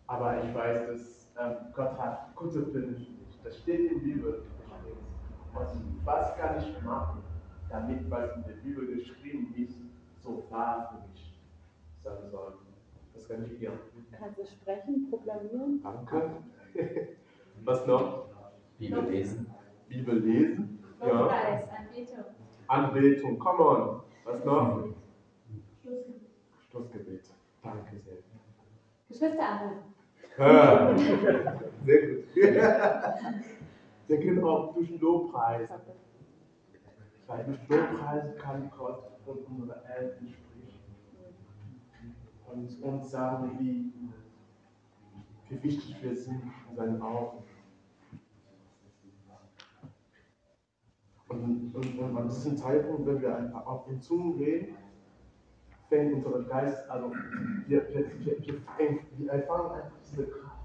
[0.08, 3.40] Aber ich weiß, dass ähm, Gott hat gute Pläne für mich.
[3.44, 4.44] Das steht in der Bibel.
[5.54, 7.22] Und was kann ich machen,
[7.70, 9.78] damit, was in der Bibel geschrieben ist,
[10.24, 11.40] so wahr für mich
[12.04, 12.54] sein soll?
[13.20, 13.74] Das kann ich dir.
[14.18, 15.82] Kannst du sprechen, proklamieren?
[15.84, 16.32] Danke.
[17.66, 18.30] Was noch?
[18.78, 19.54] Bibel lesen.
[19.90, 20.80] Bibel lesen.
[21.02, 21.28] Ja.
[21.28, 22.26] Anbetung.
[22.68, 24.02] Anbetung, come on.
[24.24, 24.88] Was noch?
[25.84, 26.22] Schlussgebet.
[26.70, 27.34] Schlussgebet.
[27.62, 28.18] Danke sehr.
[29.10, 29.94] Geschwister anrufen.
[30.38, 30.98] Ja.
[31.86, 32.24] Sehr gut.
[34.08, 35.70] Wir können auch durch Lobpreis.
[37.28, 40.49] Weil durch Lobpreis kann Gott von unseren Eltern sprechen.
[42.52, 43.94] Und uns sagen, wie,
[45.50, 47.44] wie wichtig wir sind in seinen Augen.
[51.28, 54.76] Und, und, und an diesem Zeitpunkt, wenn wir einfach auf den Zungen reden,
[55.90, 57.12] fängt unser Geist, also
[57.68, 58.38] wir, wir, wir,
[59.18, 60.60] wir, erfahren einfach diese Kraft.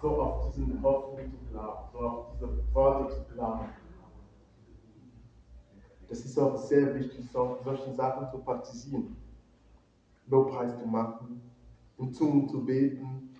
[0.00, 3.68] So auf diesen Hoffnung zu glauben, so auf diese Worte zu glauben.
[6.08, 9.16] Das ist auch sehr wichtig, so, solche Sachen zu praktizieren.
[10.28, 11.40] Lobpreis zu machen,
[11.98, 13.34] in Zungen zu beten,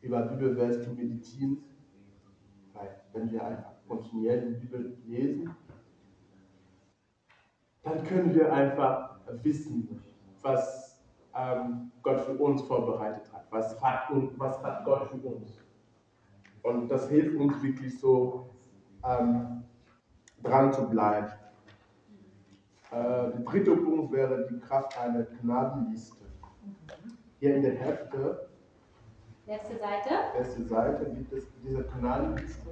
[0.00, 1.58] über Bibelvers zu meditieren.
[2.72, 5.50] Weil wenn wir einfach kontinuierlich die Bibel lesen,
[7.82, 10.02] dann können wir einfach wissen,
[10.42, 11.00] was
[11.34, 13.46] ähm, Gott für uns vorbereitet hat.
[13.50, 15.58] Was hat, und was hat Gott für uns?
[16.62, 18.50] Und das hilft uns wirklich so,
[19.04, 19.64] ähm,
[20.42, 21.32] dran zu bleiben.
[22.90, 26.24] Äh, der dritte Punkt wäre die Kraft einer Gnadenliste.
[27.38, 28.48] Hier in der Hefte,
[29.46, 30.10] Letzte Seite.
[30.36, 32.70] erste Seite, gibt es diese Gnadenliste.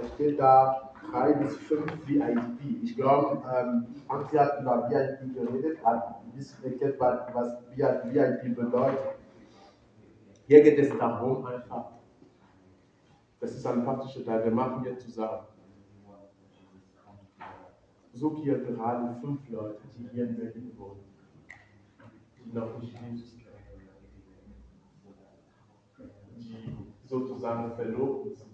[0.00, 2.82] Es steht da 3 bis 5 VIP.
[2.82, 6.16] Ich glaube, ähm, Antje hat über VIP geredet, hat
[6.62, 9.16] erklärt, was VIP bedeutet.
[10.46, 11.92] Hier geht es darum, einfach,
[13.40, 15.46] das ist ein praktischer Teil, wir machen wir zusammen.
[18.14, 21.04] Such hier gerade fünf Leute, die hier in Berlin wohnen.
[22.38, 22.96] die noch nicht
[26.36, 28.50] die sozusagen verlobt sind.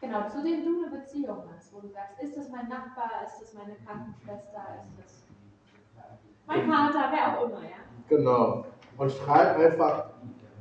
[0.00, 3.42] Genau, zu dem du eine Beziehung hast, wo du sagst, ist das mein Nachbar, ist
[3.42, 5.24] das meine Krankenschwester, ist das
[6.46, 7.76] mein Vater, wer auch immer, ja?
[8.08, 8.64] Genau.
[8.96, 10.10] Und schreib einfach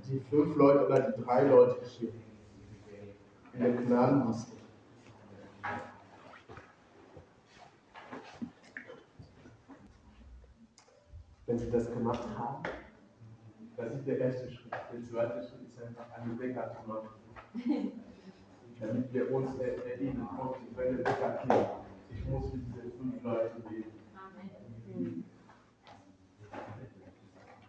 [0.07, 2.11] die fünf Leute oder die drei Leute hier
[3.53, 4.59] in der Gnadenliste.
[11.50, 12.62] Wenn Sie das gemacht haben,
[13.76, 14.72] das ist der erste Schritt.
[14.94, 17.10] Der zweite Schritt ist einfach eine Wecker zu machen.
[18.80, 21.70] Damit wir uns erinnern, okay, wenn der Wecker klingt,
[22.12, 23.92] ich muss mit diesen fünf Leuten reden.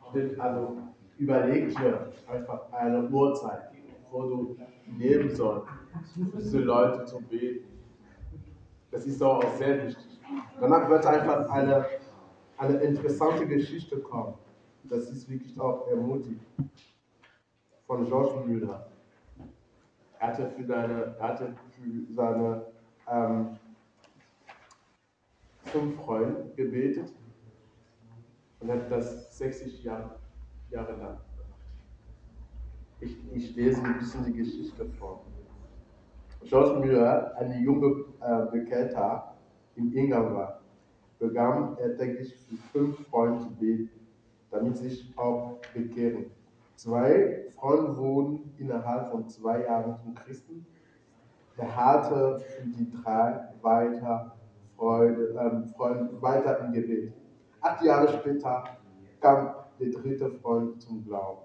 [0.04, 0.38] Amen.
[0.38, 0.76] Also
[1.16, 3.70] überleg dir einfach eine Uhrzeit,
[4.10, 4.56] wo du
[4.98, 5.68] nehmen sollst,
[6.12, 7.66] für diese Leute zu beten.
[8.90, 10.20] Das ist auch sehr wichtig.
[10.60, 11.86] Danach wird einfach eine,
[12.60, 14.34] eine interessante Geschichte kommen.
[14.84, 16.42] Das ist wirklich auch ermutigend.
[17.86, 18.86] Von George Müller.
[20.18, 22.66] Er hatte für seine, er hatte für seine
[23.08, 23.58] ähm,
[25.64, 27.12] fünf Freunde gebetet
[28.60, 30.16] und hat das 60 Jahre,
[30.68, 31.24] Jahre lang gemacht.
[33.00, 35.24] Ich, ich lese ein bisschen die Geschichte vor.
[36.44, 39.34] George Müller, eine junge äh, Bekehrter
[39.76, 40.59] in England war,
[41.20, 43.90] begann er täglich für fünf Freunde zu beten,
[44.50, 46.26] damit sie sich auch bekehren.
[46.74, 50.66] Zwei Freunde wurden innerhalb von zwei Jahren zum Christen.
[51.58, 54.34] Er hatte für die drei weiter
[54.76, 57.12] Freude, ähm, Freunde weiter im Gebet.
[57.60, 58.64] Acht Jahre später
[59.20, 61.42] kam der dritte Freund zum Glauben.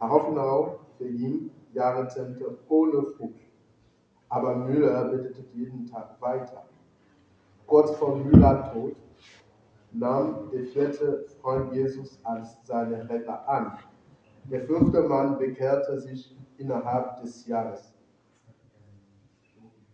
[0.00, 3.40] Daraufhin vergingen Jahrzehnte ohne Frucht.
[4.28, 6.64] Aber Müller betete jeden Tag weiter.
[7.72, 8.94] Kurz vor Müller Tod
[9.92, 13.78] nahm der vierte Freund Jesus als seinen Retter an.
[14.50, 17.94] Der fünfte Mann bekehrte sich innerhalb des Jahres.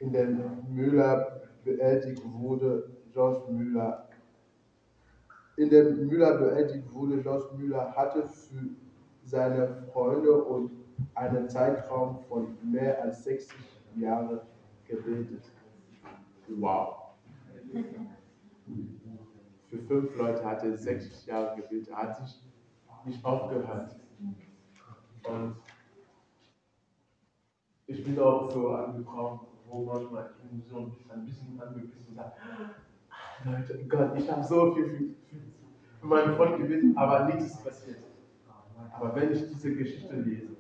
[0.01, 4.09] In dem Müller beerdigt wurde, George Müller
[5.55, 8.71] in dem Müller beerdigt wurde, George Müller hatte für
[9.23, 10.73] seine Freunde und
[11.15, 13.57] einen Zeitraum von mehr als 60
[13.95, 14.41] Jahren
[14.89, 15.45] gebetet.
[16.49, 17.08] Wow.
[19.69, 21.89] Für fünf Leute hat er 60 Jahre gebetet.
[21.89, 22.43] Er hat sich
[23.05, 23.97] nicht aufgehört.
[25.25, 25.57] Und
[27.87, 32.33] ich bin auch so angekommen, wo manchmal ich bin so ein bisschen angepisst und sage,
[33.45, 35.37] Leute, Gott, ich habe so viel für,
[36.01, 37.99] für meinen Freund gebetet, aber nichts ist passiert.
[38.93, 40.57] Aber wenn ich diese Geschichte lese,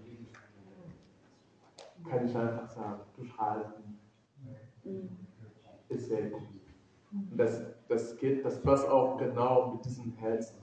[2.08, 3.98] kann ich einfach sagen, durchhalten
[5.88, 6.57] ist sehr gut.
[7.12, 10.58] Und das, das geht, das passt auch genau mit diesem Herzen.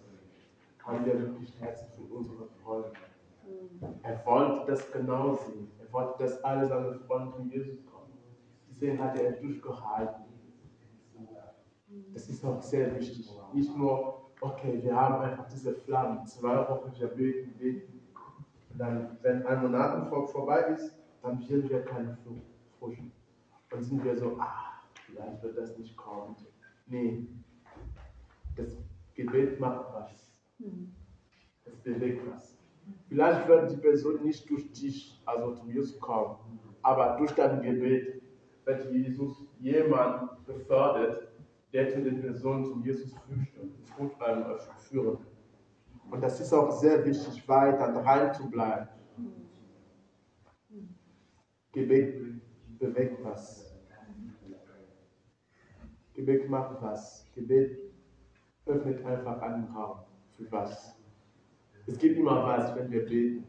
[0.84, 2.92] Haben wir wirklich Herzen für unsere Freunde?
[4.04, 5.72] Er wollte das genau sehen.
[5.80, 8.14] Er wollte, dass alle seine Freunde zu Jesus kommen.
[8.70, 10.26] Deswegen hat er durchgehalten.
[12.14, 13.32] Das ist auch sehr wichtig.
[13.54, 18.02] Nicht nur, okay, wir haben einfach diese Flammen, zwei Wochen, wir beten, beten.
[18.72, 22.18] Und dann, wenn ein Monat vorbei ist, dann sehen wir keine
[22.80, 22.98] Frucht.
[23.70, 24.75] Dann sind wir so, ah,
[25.16, 26.36] vielleicht wird das nicht kommen.
[26.88, 27.28] Nee,
[28.56, 28.78] das
[29.14, 30.32] Gebet macht was.
[31.66, 32.58] Es bewegt was.
[33.10, 36.38] Vielleicht wird die Person nicht durch dich, also zu Jesus kommen,
[36.82, 38.22] aber durch dein Gebet
[38.66, 41.30] wird Jesus jemand befördert,
[41.74, 43.16] der zu den Personen zu Jesus
[44.88, 45.18] führen.
[46.12, 48.88] Und das ist auch sehr wichtig, weiter dran zu bleiben.
[51.72, 52.42] Gebet
[52.80, 53.65] bewegt was.
[56.16, 57.26] Gebet macht was.
[57.36, 57.78] Gebet
[58.66, 60.00] öffnet einfach einen Raum
[60.38, 60.96] für was.
[61.88, 63.44] Es gibt immer was, wenn wir beten.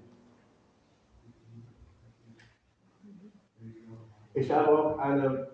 [4.34, 5.48] Ich habe auch eine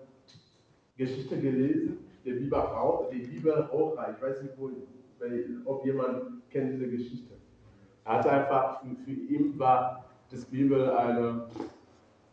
[0.97, 4.69] Geschichte gelesen, der Bibel auch, die Bibel auch, ich weiß nicht, wo,
[5.65, 7.33] ob jemand kennt diese Geschichte.
[8.03, 11.47] Er hatte einfach, für, für ihn war das Bibel eine,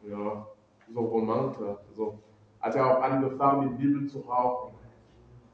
[0.09, 0.47] ja,
[0.93, 1.79] so Romante.
[1.97, 2.19] So.
[2.61, 4.75] Hat er auch angefangen, die Bibel zu rauchen.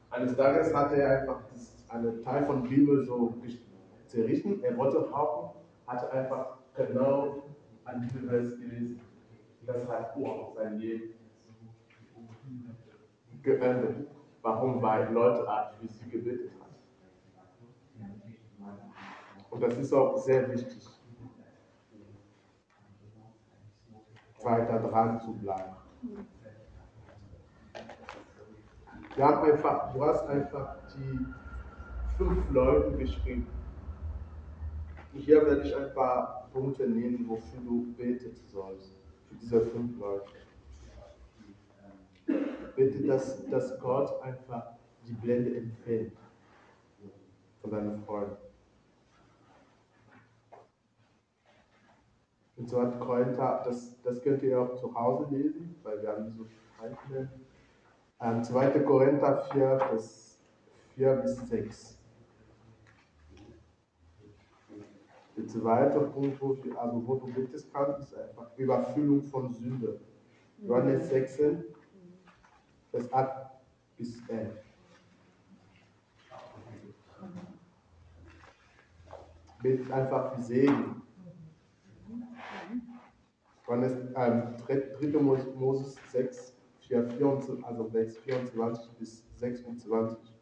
[0.09, 1.39] Eines Tages hatte er einfach
[1.89, 3.33] einen Teil von Bibel so
[4.07, 4.63] zerrissen.
[4.63, 7.43] Er wollte rauchen, hatte einfach genau
[7.85, 8.99] an Bibelvers gelesen.
[9.65, 11.13] Das hat oh, sein Leben
[13.41, 14.07] geändert.
[14.41, 14.81] Warum?
[14.81, 16.67] Weil Leute Art wie sie gebetet hat.
[19.49, 20.85] Und das ist auch sehr wichtig,
[24.43, 25.75] weiter dran zu bleiben.
[29.17, 31.25] Wir haben einfach, du hast einfach die
[32.19, 33.47] fünf Leuten geschrieben.
[35.11, 38.95] Hier werde ich ein paar Punkte nennen, wofür du beten sollst.
[39.27, 40.29] Für diese fünf Leute.
[42.75, 44.73] Bitte, dass, dass Gott einfach
[45.07, 46.13] die Blende empfängt
[47.59, 48.37] von deinen Freunden.
[52.55, 56.31] Und so hat Korinther, das, das könnt ihr auch zu Hause lesen, weil wir haben
[56.37, 56.45] so
[56.79, 57.46] Zeichen.
[58.19, 58.79] Ähm, 2.
[58.79, 60.39] Korinther 4, Vers
[60.95, 61.97] 4 bis 6.
[65.37, 66.41] Der zweite Punkt,
[66.77, 69.99] also wo du bittest kannst, ist einfach Überfüllung von Sünde.
[70.63, 71.63] Johannes 16,
[72.89, 73.51] Vers 8
[73.97, 74.63] bis 11.
[79.61, 81.03] Bitte einfach für Segen.
[83.67, 85.19] Johannes, ähm, 3.
[85.55, 86.56] Moses 6,
[86.87, 90.33] 4, 24, also Vers 24 bis 26.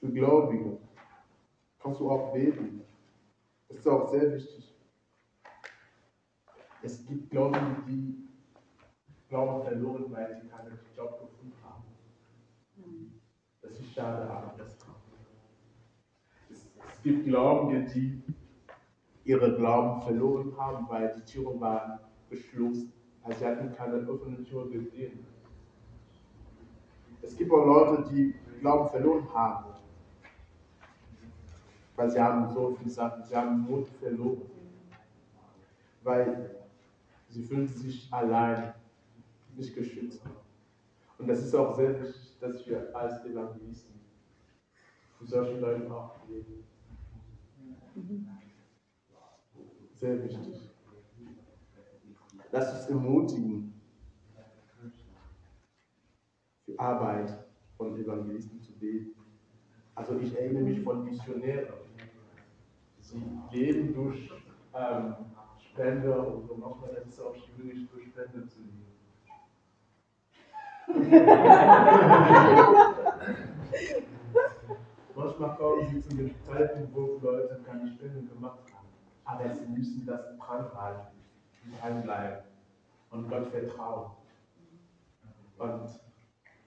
[0.00, 0.78] Für Gläubige
[1.78, 2.82] kannst du auch beten.
[3.68, 4.74] Das ist auch sehr wichtig.
[6.82, 8.28] Es gibt Gläubige, die
[9.28, 11.82] Glauben verloren, weil sie keinen Job gefunden haben.
[13.60, 14.78] Das ist schade, aber das
[16.50, 18.22] es, es gibt Gläubige, die
[19.24, 22.97] ihre Glauben verloren haben, weil die Türen waren geschlossen.
[23.26, 25.26] Sie hatten keine offene Tür gesehen.
[27.20, 29.66] Es gibt auch Leute, die Glauben verloren haben.
[31.94, 34.42] Weil sie haben so viele Sachen, sie haben Mut verloren.
[36.02, 36.56] Weil
[37.28, 38.72] sie fühlen sich allein,
[39.56, 40.22] nicht geschützt.
[41.18, 44.00] Und das ist auch sehr wichtig, dass wir als Evangelisten
[45.18, 46.64] für solche Leute auch leben.
[49.96, 50.67] Sehr wichtig.
[52.50, 53.74] Lass uns ermutigen,
[56.64, 57.44] für Arbeit
[57.76, 59.14] von Evangelisten zu beten.
[59.94, 61.74] Also ich erinnere mich von Missionären.
[63.00, 63.22] Sie
[63.52, 64.30] leben durch
[64.74, 65.14] ähm,
[65.58, 66.56] Spender und so.
[66.56, 68.84] Manchmal ist es auch schwierig, durch Spender zu leben.
[75.14, 78.88] Manchmal kommen sie zu den Zeiten, wo Leute keine Spenden gemacht haben.
[79.24, 81.17] Aber sie müssen das dranhalten,
[81.80, 82.44] dranbleiben
[83.10, 84.12] und Gott vertrauen.
[85.58, 86.00] Und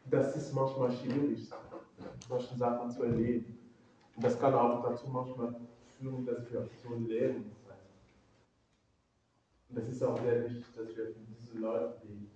[0.05, 1.49] das ist manchmal schwierig,
[2.27, 3.57] solche Sachen zu erleben.
[4.15, 5.55] Und das kann auch dazu manchmal
[5.97, 7.55] führen, dass wir so lernen.
[9.69, 12.29] Und das ist auch sehr wichtig, dass wir für diese Leute leben.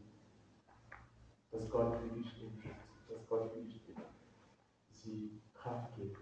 [1.52, 2.64] Dass Gott wirklich ihnen
[3.10, 3.82] dass Gott wirklich
[4.90, 6.18] sie Kraft gibt.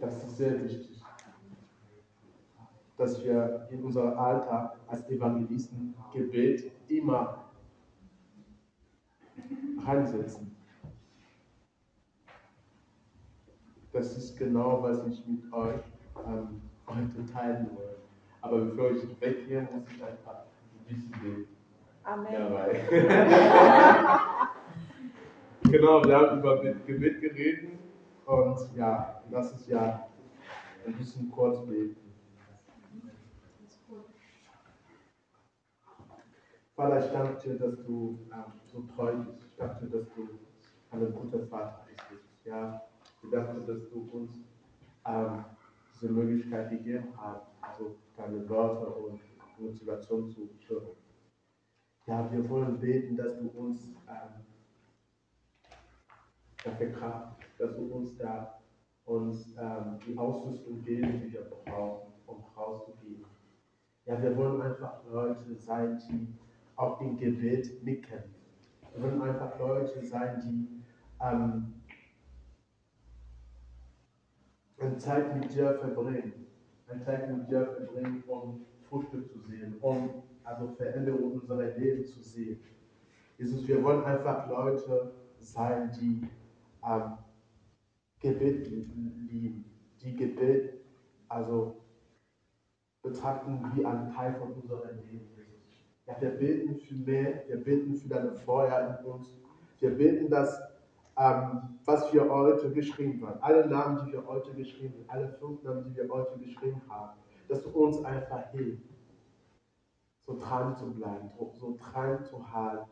[0.00, 1.02] Das ist sehr wichtig,
[2.96, 7.44] dass wir in unserem Alltag als Evangelisten Gebet immer
[9.84, 10.56] reinsetzen.
[13.92, 15.80] Das ist genau, was ich mit euch
[16.26, 17.96] ähm, heute teilen will.
[18.40, 20.44] Aber bevor ich weggehe, muss ich einfach
[20.88, 21.46] ein bisschen.
[22.04, 22.26] Amen.
[25.70, 27.70] Genau, wir haben über Gebet geredet
[28.24, 30.06] und ja, lass uns ja
[30.86, 32.05] ein bisschen kurz beten.
[36.76, 39.46] Vater, ich danke dir, dass du ähm, so treu bist.
[39.48, 40.38] Ich danke dir, dass du
[40.90, 42.28] ein guter Vater bist.
[42.44, 42.82] Ja,
[43.22, 44.44] ich danke dir, dass du uns
[45.06, 45.44] ähm,
[45.90, 49.18] diese Möglichkeit gegeben hast, also deine Worte und
[49.58, 50.96] Motivation zu hören.
[52.06, 54.44] Ja, wir wollen beten, dass du uns ähm,
[56.62, 58.60] dafür Kraft, dass du uns da
[59.06, 63.24] uns ähm, die Ausrüstung geben, die wir brauchen, um rauszugehen.
[64.04, 66.36] Ja, wir wollen einfach Leute sein, die
[66.76, 68.34] auch im Gebet mitkämpfen.
[68.94, 70.82] Wir wollen einfach Leute sein, die
[71.20, 71.72] ähm,
[74.98, 76.46] Zeit mit dir verbringen.
[76.88, 82.04] Eine Zeit mit dir verbringen, um Früchte zu sehen, um also Veränderungen in unserem Leben
[82.04, 82.60] zu sehen.
[83.38, 86.28] Jesus, wir wollen einfach Leute sein, die
[86.86, 87.18] ähm,
[88.20, 89.64] Gebet lieben,
[90.00, 90.74] die Gebet
[91.28, 91.76] also
[93.02, 95.35] betrachten wie ein Teil von unserem Leben.
[96.06, 99.28] Ja, wir beten für mehr, wir beten für deine Feuer in uns.
[99.80, 100.60] Wir beten, dass
[101.18, 105.62] ähm, was wir heute geschrieben haben, alle Namen, die wir heute geschrieben haben, alle fünf
[105.62, 107.18] Namen, die wir heute geschrieben haben,
[107.48, 108.84] dass du uns einfach hilfst,
[110.26, 112.90] so dran zu bleiben, so dran zu halten.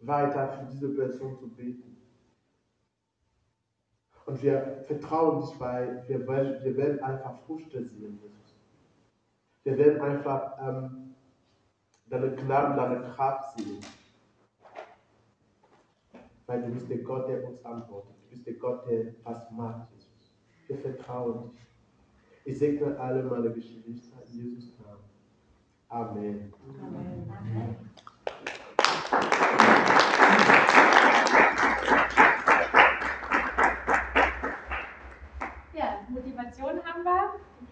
[0.00, 1.96] Weiter für diese Person zu beten.
[4.26, 8.45] Und wir vertrauen dich, weil wir, wir werden einfach Früchte sehen, Jesus.
[9.66, 11.16] Wir werden einfach ähm,
[12.08, 13.80] deine Gnade, deine Kraft sehen.
[16.46, 18.14] Weil du bist der Gott, der uns antwortet.
[18.22, 20.32] Du bist der Gott, der was macht, Jesus.
[20.68, 21.60] Wir vertrauen dich.
[22.44, 25.02] Ich segne alle meine Geschwister in Jesus Namen.
[25.88, 26.52] Amen.
[26.80, 27.90] Amen.
[35.74, 37.02] Ja, Motivation haben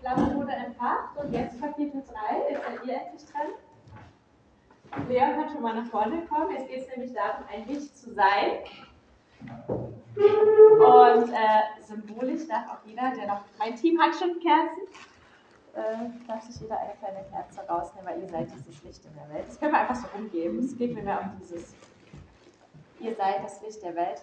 [0.05, 1.17] Flamme wurde entfacht.
[1.17, 2.51] Und jetzt Kapitel 3.
[2.51, 5.09] Jetzt seid ihr endlich dran.
[5.09, 6.51] Leon kann schon mal nach vorne kommen.
[6.55, 8.59] Jetzt geht es nämlich darum, ein Licht zu sein.
[10.17, 13.41] Und äh, symbolisch darf auch jeder, der noch.
[13.59, 14.83] Mein Team hat schon Kerzen.
[15.75, 19.35] Äh, darf sich jeder eine kleine Kerze rausnehmen, weil ihr seid dieses Licht in der
[19.35, 19.49] Welt.
[19.49, 20.59] Das können wir einfach so umgeben.
[20.59, 21.75] Es geht mir mehr um dieses.
[23.01, 24.23] Ihr seid das Licht der Welt.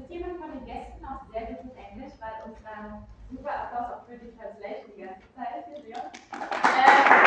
[0.00, 4.00] Ist jemand von den Gästen auch sehr gut in Englisch, weil uns dann super Applaus
[4.00, 6.08] auch für die Translation die ganze Zeit hier, Leon.
[6.32, 7.20] Ähm,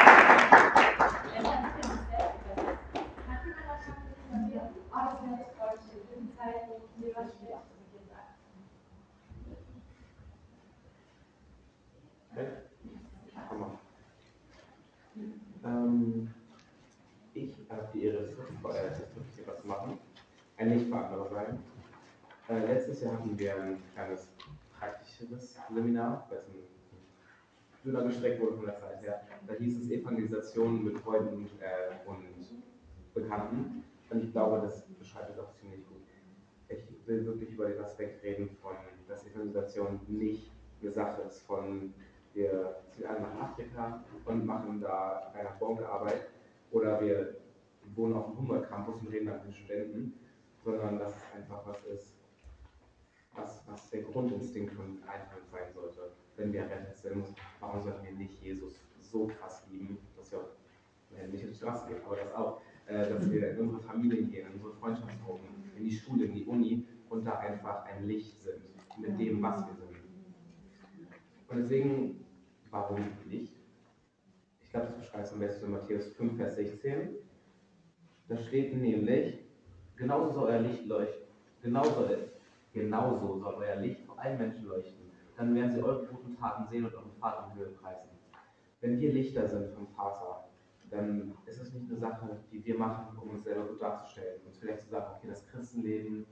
[3.83, 4.69] schon visualisieren?
[4.91, 5.57] Oh, jetzt
[7.41, 7.53] die.
[12.31, 12.47] Okay.
[13.49, 13.77] Komm mal.
[15.63, 16.33] Ähm,
[17.35, 18.95] ich habe Ehre, äh,
[19.35, 19.99] hier was machen.
[20.57, 21.63] Ein andere sein.
[22.53, 24.27] Äh, letztes Jahr hatten wir ein kleines
[24.77, 26.61] praktischeres Seminar, es ein
[27.83, 29.21] dünner gestreckt wurde von der Zeit her.
[29.47, 32.27] Da hieß es Evangelisation mit Freunden äh, und
[33.15, 33.83] Bekannten.
[34.09, 36.03] Und ich glaube, das beschreibt es auch ziemlich gut.
[36.69, 38.73] Ich will wirklich über den Aspekt reden von,
[39.07, 40.51] dass Evangelisation nicht
[40.81, 41.93] eine Sache ist von
[42.35, 46.27] wir ziehen alle nach Afrika und machen da eine Bonkearbeit
[46.71, 47.35] oder wir
[47.95, 50.13] wohnen auf dem Humboldt-Campus und reden dann mit den Studenten,
[50.63, 52.22] sondern dass es einfach was ist,
[53.35, 56.11] was, was der Grundinstinkt von Einzelnen sein sollte.
[56.35, 57.25] Wenn wir errettet sind,
[57.59, 61.87] warum sollten wir nicht Jesus so krass lieben, dass wir auch nicht in die Straße
[61.87, 65.47] gehen, aber das auch, äh, dass wir in unsere Familien gehen, in unsere Freundschaftsgruppen,
[65.77, 68.61] in die Schule, in die Uni und da einfach ein Licht sind
[68.99, 69.97] mit dem, was wir sind.
[71.47, 72.25] Und deswegen,
[72.71, 73.53] warum nicht?
[74.61, 77.09] Ich glaube, das beschreibt es am besten in Matthäus 5, Vers 16.
[78.27, 79.39] Da steht nämlich,
[79.95, 81.27] genauso soll euer Licht leuchten,
[81.61, 82.09] genauso,
[82.73, 85.11] genauso soll euer Licht vor allen Menschen leuchten.
[85.37, 88.09] Dann werden sie eure guten Taten sehen und euren Vater in Höhe preisen.
[88.81, 90.49] Wenn wir Lichter sind vom Vater,
[90.89, 94.41] dann ist es nicht eine Sache, die wir machen, um uns selber gut darzustellen.
[94.45, 96.25] Uns vielleicht zu sagen, okay, das Christenleben,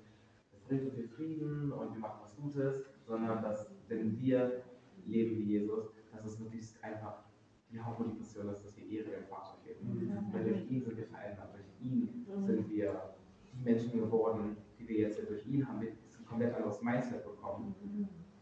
[0.51, 4.63] das bringt viel Frieden und wir machen was Gutes, sondern dass, wenn wir
[5.05, 7.23] leben wie Jesus, dass es wirklich einfach
[7.72, 10.30] die Hauptmotivation ist, dass wir Ehre dem Vater geben.
[10.31, 13.15] Weil durch ihn sind wir verändert, durch ihn sind wir
[13.53, 15.30] die Menschen geworden, die wir jetzt sind.
[15.30, 15.93] Durch ihn haben wir
[16.32, 17.76] komplett anderes Mindset bekommen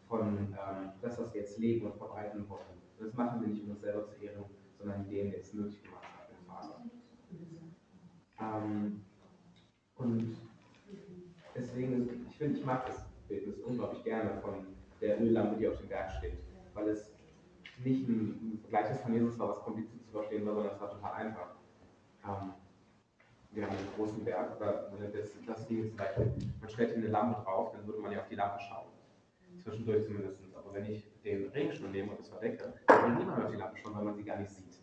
[0.08, 2.62] von ähm, das, was wir jetzt leben und verbreiten wollen.
[3.00, 4.46] Das machen wir nicht, um uns selber zu ehren,
[4.78, 6.86] sondern indem wir es möglich gemacht haben, den Vater.
[8.40, 9.02] Ähm,
[9.96, 10.38] und
[11.56, 14.68] deswegen, ich finde, ich mag das Bildnis unglaublich gerne von
[15.02, 16.38] der Öllampe, die auf dem Berg steht,
[16.74, 17.12] weil es
[17.84, 21.14] nicht ein Vergleich von Jesus war, was kompliziert zu verstehen war, sondern es war total
[21.14, 21.56] einfach.
[22.26, 22.54] Ähm,
[23.52, 26.98] wir haben einen großen Berg, oder das, das Ding ist zum Beispiel, man stellt hier
[26.98, 28.88] eine Lampe drauf, dann würde man ja auf die Lampe schauen.
[29.64, 30.40] Zwischendurch zumindest.
[30.56, 33.78] Aber wenn ich den Regenschirm nehme und es verdecke, dann will niemand auf die Lampe
[33.78, 34.80] schauen, weil man sie gar nicht sieht.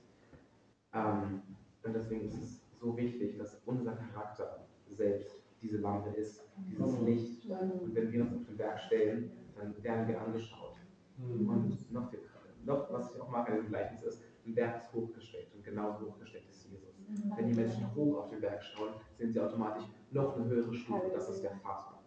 [0.93, 1.43] Ähm,
[1.83, 7.49] und deswegen ist es so wichtig, dass unser Charakter selbst diese Lampe ist, dieses Licht.
[7.49, 10.77] Und wenn wir uns auf den Berg stellen, dann werden wir angeschaut.
[11.19, 12.21] Und noch, viel,
[12.65, 16.07] noch was ich auch mag an dem Gleichnis ist, ein Berg ist hochgestellt und genauso
[16.07, 16.96] hochgestellt ist Jesus.
[17.37, 21.11] Wenn die Menschen hoch auf den Berg schauen, sehen sie automatisch noch eine höhere Stufe,
[21.13, 22.01] das ist der Vater.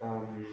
[0.00, 0.46] Ähm,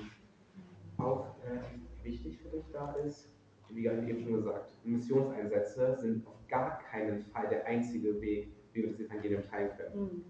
[0.98, 3.30] auch äh, wichtig für dich da ist,
[3.70, 8.92] wie eben schon gesagt, Missionseinsätze sind auf gar keinen Fall der einzige Weg, wie wir
[8.92, 10.26] das Evangelium teilen können.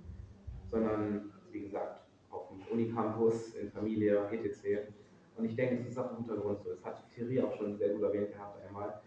[0.69, 4.91] Sondern, wie gesagt, auf dem Unicampus, in Familie, etc.
[5.37, 6.69] Und ich denke, das ist auch ein guter Grund so.
[6.69, 9.01] Das hat Thierry auch schon sehr gut erwähnt gehabt einmal.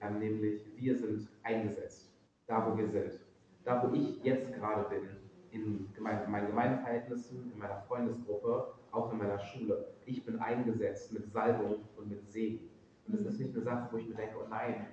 [0.00, 2.10] Ähm, nämlich, wir sind eingesetzt,
[2.46, 3.20] da wo wir sind.
[3.64, 5.08] Da wo ich jetzt gerade bin,
[5.52, 9.88] in meinen Gemeindeverhältnissen, in meiner Freundesgruppe, auch in meiner Schule.
[10.06, 12.70] Ich bin eingesetzt mit Salbung und mit Segen.
[13.06, 14.86] Und das ist nicht eine Sache, wo ich mir denke, oh nein,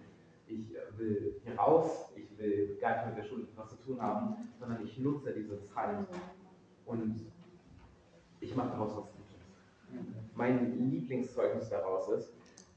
[0.47, 4.01] ich äh, will hier raus, ich will gar nicht mit der Schule was zu tun
[4.01, 6.05] haben, sondern ich nutze diese Zeit
[6.85, 7.25] und
[8.39, 10.17] ich mache daraus was Gutes.
[10.35, 12.33] Mein Lieblingszeugnis daraus ist,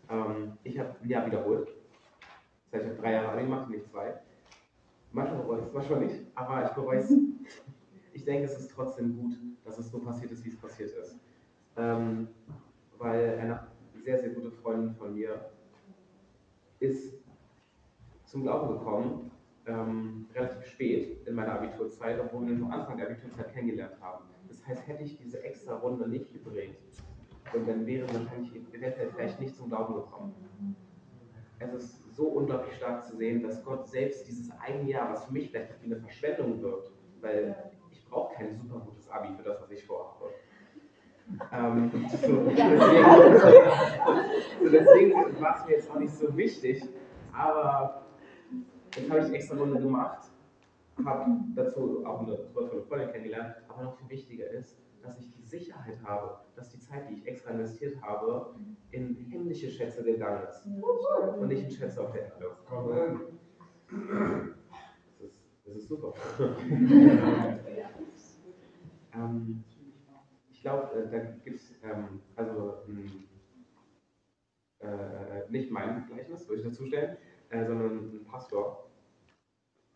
[0.09, 1.69] ähm, ich habe ein Jahr wiederholt.
[2.71, 4.15] Das heißt, ich habe drei Jahre Abi gemacht und nicht zwei.
[5.13, 7.13] Manchmal bereue ich es, manchmal nicht, aber ich bereue es.
[8.13, 11.17] Ich denke, es ist trotzdem gut, dass es so passiert ist, wie es passiert ist.
[11.77, 12.27] Ähm,
[12.99, 13.69] weil eine
[14.05, 15.49] sehr, sehr gute Freundin von mir
[16.81, 17.15] ist
[18.25, 19.31] zum Glauben gekommen
[19.67, 24.25] ähm, relativ spät in meiner Abiturzeit, obwohl wir uns am Anfang der Abiturzeit kennengelernt haben.
[24.49, 26.77] Das heißt, hätte ich diese extra Runde nicht gedreht,
[27.53, 30.77] und dann wäre wahrscheinlich eventuell vielleicht nicht zum Glauben gekommen.
[31.59, 35.33] Es ist so unglaublich stark zu sehen, dass Gott selbst dieses eine Jahr, was für
[35.33, 36.93] mich vielleicht wie eine Verschwendung wirkt,
[37.23, 40.27] weil ich brauche kein super gutes Abi für das, was ich vorhabe.
[41.51, 43.05] Ähm, so, deswegen,
[44.63, 46.83] so deswegen war es mir jetzt auch nicht so wichtig,
[47.33, 48.05] aber
[48.95, 50.29] jetzt habe ich die extra Runde gemacht,
[51.03, 52.37] habe dazu auch eine
[52.87, 57.09] Freundin kennengelernt, aber noch viel wichtiger ist, dass ich die Sicherheit habe, dass die Zeit,
[57.09, 58.55] die ich extra investiert habe,
[58.91, 62.57] in himmlische Schätze gegangen ist und nicht in Schätze auf der Erde.
[65.19, 66.13] Das ist, das ist super.
[69.15, 69.65] ähm,
[70.51, 73.25] ich glaube, äh, da gibt es ähm, also ähm,
[74.81, 77.17] äh, nicht mein Gleichnis, würde ich dazu stellen,
[77.51, 78.91] äh, sondern ein Pastor,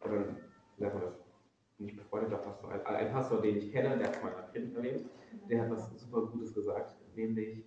[0.03, 0.37] oder
[0.79, 1.24] sagt man das?
[1.79, 5.11] Nicht befreundeter Pastor, ein, Pastor, den ich kenne, der hat mal Predigt erlebt,
[5.49, 7.65] der hat was super Gutes gesagt, nämlich,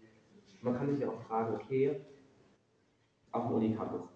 [0.62, 2.00] man kann sich ja auch fragen, okay,
[3.34, 4.08] auf dem Unicampus,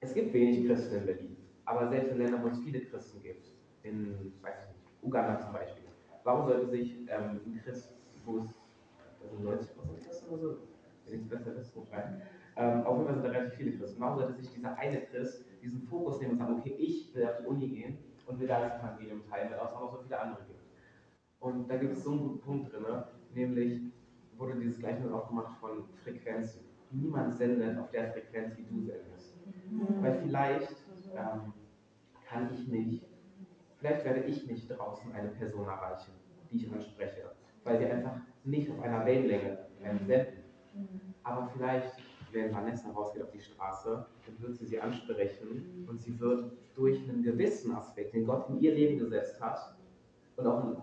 [0.00, 1.36] es gibt wenig Christen in Berlin,
[1.66, 3.50] aber selbst in Ländern, wo es viele Christen gibt,
[3.82, 5.84] in, weiß ich nicht, Uganda zum Beispiel,
[6.24, 7.92] warum sollte sich ähm, ein Christ,
[8.24, 8.54] wo es
[9.22, 9.70] also 90
[10.06, 10.58] Christen oder so,
[11.04, 12.22] wenn ich es besser wissen, rein,
[12.56, 15.44] ähm, auf jeden Fall sind da relativ viele Christen, warum sollte sich dieser eine Christ
[15.62, 17.98] diesen Fokus nehmen und sagen, okay, ich will auf die Uni gehen
[18.28, 20.60] und will da das Evangelium teilen, weil es auch noch so viele andere gibt.
[21.40, 22.84] Und da gibt es so einen guten Punkt drin,
[23.34, 23.80] nämlich
[24.36, 26.64] wurde dieses Gleichnis auch gemacht von Frequenzen.
[26.90, 29.36] Niemand sendet auf der Frequenz, wie du sendest.
[30.00, 30.76] Weil vielleicht
[31.14, 31.52] ähm,
[32.28, 33.06] kann ich nicht,
[33.78, 36.12] vielleicht werde ich nicht draußen eine Person erreichen,
[36.50, 37.32] die ich anspreche,
[37.64, 40.44] weil wir einfach nicht auf einer Wellenlänge senden.
[41.22, 41.92] Aber vielleicht,
[42.38, 46.98] wenn Vanessa rausgeht auf die Straße, dann wird sie sie ansprechen und sie wird durch
[47.08, 49.74] einen gewissen Aspekt, den Gott in ihr Leben gesetzt hat,
[50.36, 50.76] und auch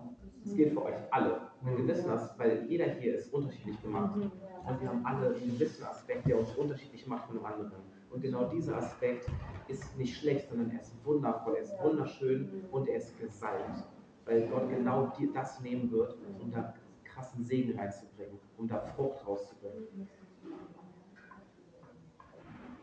[0.44, 4.14] es gilt für euch alle, einen gewissen Aspekt, weil jeder hier ist unterschiedlich gemacht.
[4.14, 7.72] Und wir haben alle einen gewissen Aspekt, der uns unterschiedlich macht von dem anderen.
[8.10, 9.28] Und genau dieser Aspekt
[9.66, 13.84] ist nicht schlecht, sondern er ist wundervoll, er ist wunderschön und er ist gesalbt.
[14.24, 16.74] Weil Gott genau das nehmen wird, um da
[17.04, 20.08] krassen Segen reinzubringen, um da Frucht rauszubringen.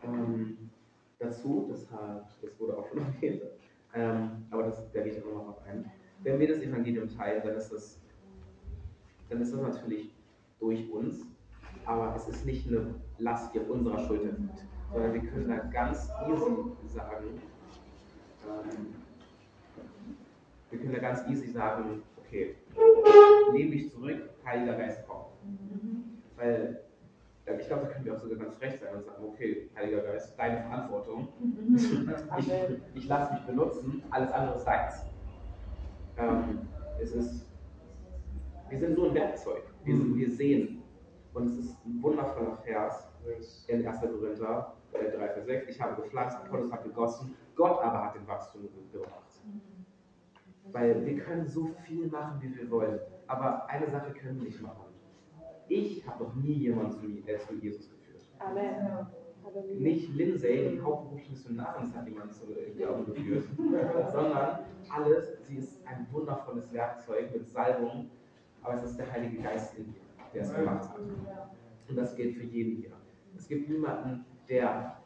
[0.06, 0.70] Ähm,
[1.18, 3.42] dazu, das, hat, das wurde auch schon erwähnt,
[3.94, 5.90] ähm, aber das, da gehe ich auch noch auf ein.
[6.22, 8.00] Wenn wir das Evangelium teilen, dann ist das,
[9.28, 10.14] dann ist das natürlich
[10.58, 11.26] durch uns,
[11.84, 15.56] aber es ist nicht eine Last, die auf unserer Schulter liegt, sondern wir können da
[15.58, 17.26] ganz easy sagen,
[18.46, 18.86] ähm,
[20.70, 22.56] wir können da ganz easy sagen, okay,
[23.52, 25.26] nehme dich zurück, Heiliger Geist kommt.
[26.36, 26.80] Weil
[27.46, 30.38] ich glaube, da können wir auch sogar ganz recht sein und sagen, okay, Heiliger Geist,
[30.38, 31.28] deine Verantwortung.
[32.38, 35.04] ich, ich lasse mich benutzen, alles andere ist deins.
[36.16, 36.60] Ähm,
[37.00, 37.46] es ist,
[38.68, 39.62] wir sind nur ein Werkzeug.
[39.84, 40.82] Wir, sind, wir sehen.
[41.34, 43.08] Und es ist ein wundervoller Vers
[43.66, 44.00] in 1.
[44.00, 45.68] Korinther 3, Vers 6.
[45.68, 49.42] Ich habe gepflanzt, Apollos hat gegossen, Gott aber hat den Wachstum gebracht.
[50.70, 53.00] Weil wir können so viel machen, wie wir wollen.
[53.26, 54.93] Aber eine Sache können wir nicht machen.
[55.68, 58.20] Ich habe noch nie jemanden zu, äh, zu Jesus geführt.
[58.38, 59.06] Amen.
[59.78, 62.46] Nicht Lindsay, die hauptberufliche Missionarin, hat jemanden zu
[62.76, 63.44] Glauben geführt,
[64.12, 68.10] sondern alles, sie ist ein wundervolles Werkzeug mit Salbung,
[68.62, 70.00] aber es ist der Heilige Geist in ihr,
[70.32, 70.98] der es gemacht hat.
[71.88, 72.92] Und das gilt für jeden hier.
[73.36, 74.96] Es gibt niemanden, der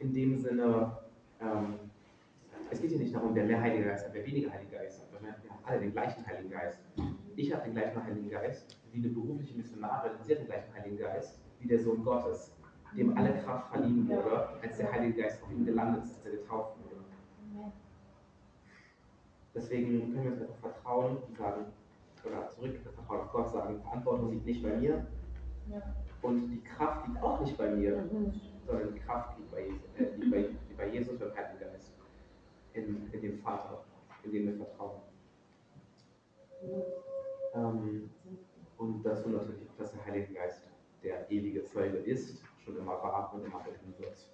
[0.00, 0.96] in dem Sinne,
[1.40, 1.78] ähm,
[2.70, 5.10] es geht hier nicht darum, wer mehr Heiliger Geist hat, wer weniger Heiliger Geist hat,
[5.10, 6.80] sondern wir haben alle den gleichen Heiligen Geist.
[7.36, 10.98] Ich habe den gleichen Heiligen Geist wie eine berufliche Missionarin, sie hat den gleichen Heiligen
[10.98, 12.52] Geist wie der Sohn Gottes,
[12.96, 16.32] dem alle Kraft verliehen wurde, als der Heilige Geist auf ihn gelandet ist, als er
[16.32, 17.72] getauft wurde.
[19.54, 21.66] Deswegen können wir uns einfach vertrauen und sagen,
[22.24, 25.06] oder zurück, vertrauen auf Gott, sagen, Verantwortung liegt nicht bei mir.
[26.22, 28.08] Und die Kraft liegt auch nicht bei mir,
[28.66, 29.62] sondern die Kraft liegt bei,
[29.98, 31.92] äh, liegt bei, liegt bei Jesus und Heiligen Geist.
[32.74, 33.84] In, in dem Vater,
[34.22, 35.00] in dem wir vertrauen.
[37.54, 38.10] Ähm,
[38.82, 40.62] und dazu natürlich dass der Heilige Geist
[41.02, 44.28] der ewige Zeuge ist, schon immer war und immer bleiben wird.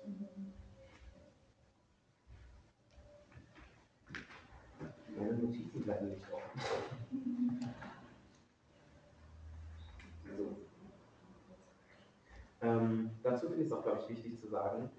[5.17, 6.61] Meine Notizen bleiben nicht offen.
[10.37, 10.57] So.
[12.61, 14.91] Ähm, dazu finde ich es auch, glaube ich, wichtig zu sagen,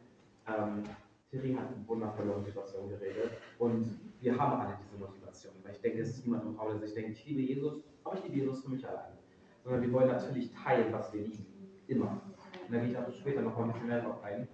[0.48, 0.84] ähm,
[1.30, 6.02] Thierry hat eine wundervolle Motivation geredet und wir haben alle diese Motivation, weil ich denke,
[6.02, 8.64] es ist niemand im Raum, der sich denkt, ich liebe Jesus, aber ich liebe Jesus
[8.64, 9.19] für mich allein.
[9.64, 11.45] Sondern wir wollen natürlich teilen, was wir lieben.
[11.88, 12.22] Immer.
[12.68, 14.48] Und da gehe ich auch später noch mal ein bisschen mehr drauf ein.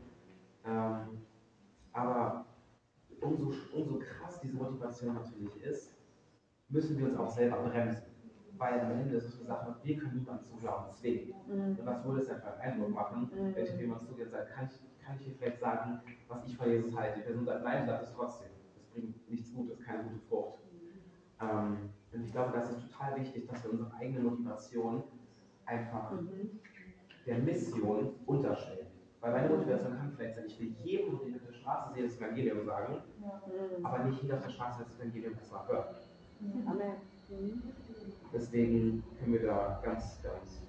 [0.66, 1.22] Ähm,
[1.94, 2.46] aber
[3.22, 5.92] umso, umso krass diese Motivation natürlich ist,
[6.70, 8.04] müssen wir uns auch selber bremsen.
[8.58, 11.34] Weil am Ende ist es eine Sache, wir können niemanden zum Glauben zwingen.
[11.48, 11.78] Mhm.
[11.78, 14.70] Und was würde es einfach einen Eindruck machen, wenn ich jemand zugeht und sage, kann
[14.72, 17.20] ich, kann ich dir vielleicht sagen, was ich von Jesus halte?
[17.20, 18.48] Die Person sagt, nein, sagt es trotzdem.
[18.76, 20.60] Das bringt nichts Gutes, keine gute Frucht.
[21.42, 25.04] Ähm, und ich glaube, das ist total wichtig, dass wir unsere eigene Motivation
[25.66, 26.60] einfach Mhm.
[27.26, 28.88] der Mission unterstellen.
[29.22, 32.04] Weil meine Motivation kann vielleicht sein, ich will jedem, den ich auf der Straße sehe,
[32.04, 33.86] das Evangelium sagen, Mhm.
[33.86, 35.96] aber nicht jeder auf der Straße das Evangelium erstmal hört.
[36.68, 36.94] Amen.
[37.30, 37.64] Mhm.
[38.34, 40.62] Deswegen können wir da ganz, ganz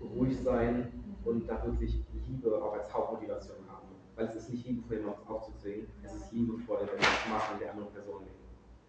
[0.00, 0.92] ruhig sein
[1.24, 3.88] und da wirklich Liebe auch als Hauptmotivation haben.
[4.16, 7.72] Weil es ist nicht liebevoll, jemanden aufzuzwingen, es ist liebevoll, wenn wir das machen, der
[7.72, 8.36] andere Person nehmen.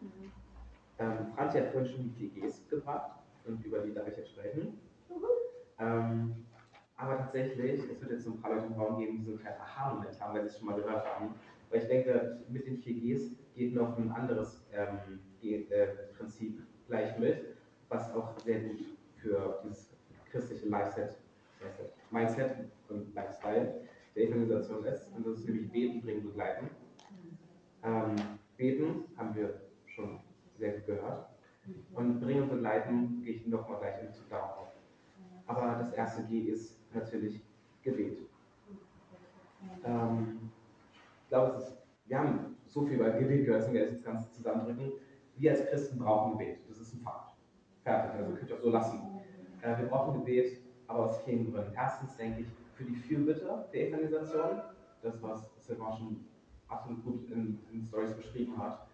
[0.02, 0.32] Mhm.
[1.00, 4.80] Ähm, Franzi hat vorhin schon die 4Gs gebracht und über die darf ich jetzt sprechen.
[5.80, 6.46] Ähm,
[6.96, 9.40] aber tatsächlich, es wird jetzt so ein paar Leute im Raum geben, die so einen
[9.40, 11.36] kleinen Aha-Moment haben, wenn sie es schon mal gehört haben.
[11.70, 17.18] Weil ich denke, mit den 4Gs geht noch ein anderes ähm, Ge- äh, Prinzip gleich
[17.18, 17.56] mit,
[17.90, 18.80] was auch sehr gut
[19.18, 19.98] für dieses
[20.32, 21.18] christliche Lifeset,
[22.12, 22.56] Mindset
[22.88, 23.82] und Lifestyle
[24.16, 25.12] der Evangelisation ist.
[25.14, 26.70] Und das ist nämlich Beten, Bringen, Begleiten.
[27.84, 30.20] Ähm, beten haben wir schon
[30.58, 31.30] sehr gut gehört.
[31.94, 34.68] Und Bringen und Begleiten gehe ich nochmal gleich im Bezug darauf auf.
[35.48, 37.42] Aber das erste G ist natürlich
[37.82, 38.20] Gebet.
[39.84, 40.52] Ähm,
[41.24, 44.32] ich glaube, ist, wir haben so viel über Gebet gehört, dass wir das jetzt ganz
[44.34, 44.94] zusammendrücken.
[45.38, 46.60] Wir als Christen brauchen Gebet.
[46.68, 47.36] Das ist ein Fakt.
[47.84, 48.20] Fertig.
[48.20, 49.02] Also könnt ihr auch so lassen.
[49.62, 51.74] Äh, wir brauchen Gebet, aber aus vielen Gründen.
[51.76, 54.62] Erstens denke ich für die Fürbitte der Evangelisation.
[55.02, 56.26] Das, was Silvan schon
[56.68, 58.85] absolut gut in, in Stories beschrieben hat.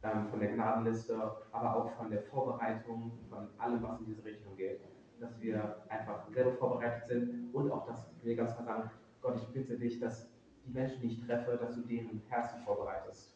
[0.00, 1.14] Von der Gnadenliste,
[1.50, 4.80] aber auch von der Vorbereitung, von allem, was in diese Richtung geht
[5.20, 9.48] dass wir einfach selber vorbereitet sind und auch, dass wir ganz klar sagen, Gott, ich
[9.48, 10.28] bitte dich, dass
[10.64, 13.34] die Menschen, die ich treffe, dass du deren Herzen vorbereitest.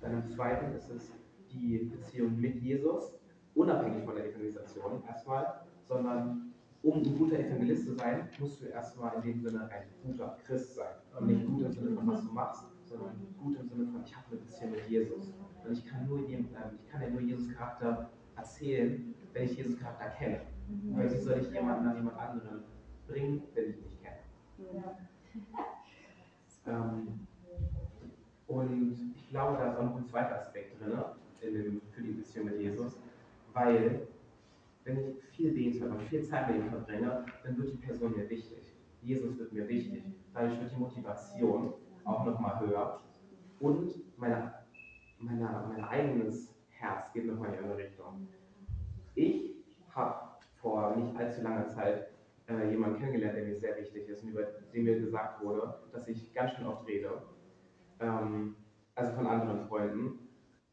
[0.00, 1.12] Dann im zweiten ist es
[1.52, 3.14] die Beziehung mit Jesus,
[3.54, 6.52] unabhängig von der Evangelisation erstmal, sondern
[6.82, 10.74] um ein guter Evangelist zu sein, musst du erstmal in dem Sinne ein guter Christ
[10.74, 10.94] sein.
[11.18, 12.64] Und nicht gut im Sinne von, was du machst,
[12.96, 15.34] sondern gut im Sinne von, ich habe eine Beziehung mit Jesus.
[15.64, 19.56] Und ich kann, nur, jem- ähm, ich kann ja nur Jesus Charakter erzählen, wenn ich
[19.56, 20.40] Jesus Charakter kenne.
[20.96, 22.62] Weil wie soll ich jemanden an jemand anderen
[23.06, 24.16] bringen, wenn ich ihn nicht kenne?
[26.66, 27.26] Ähm,
[28.46, 30.92] und ich glaube, da ist auch noch ein zweiter Aspekt drin
[31.40, 32.98] in dem, für die Beziehung mit Jesus,
[33.52, 34.06] weil
[34.84, 38.28] wenn ich viel bete und viel Zeit mit ihm verbringe, dann wird die Person mir
[38.28, 38.58] wichtig.
[39.02, 40.02] Jesus wird mir wichtig.
[40.32, 43.00] Dadurch wird die Motivation auch nochmal höher
[43.60, 44.52] und meine,
[45.18, 48.28] meine, mein eigenes Herz geht nochmal in eine andere Richtung.
[49.14, 49.54] Ich
[49.90, 50.14] habe
[50.60, 52.08] vor nicht allzu langer Zeit
[52.48, 56.08] äh, jemanden kennengelernt, der mir sehr wichtig ist und über den mir gesagt wurde, dass
[56.08, 57.22] ich ganz schön oft rede.
[58.00, 58.56] Ähm,
[58.94, 60.18] also von anderen Freunden.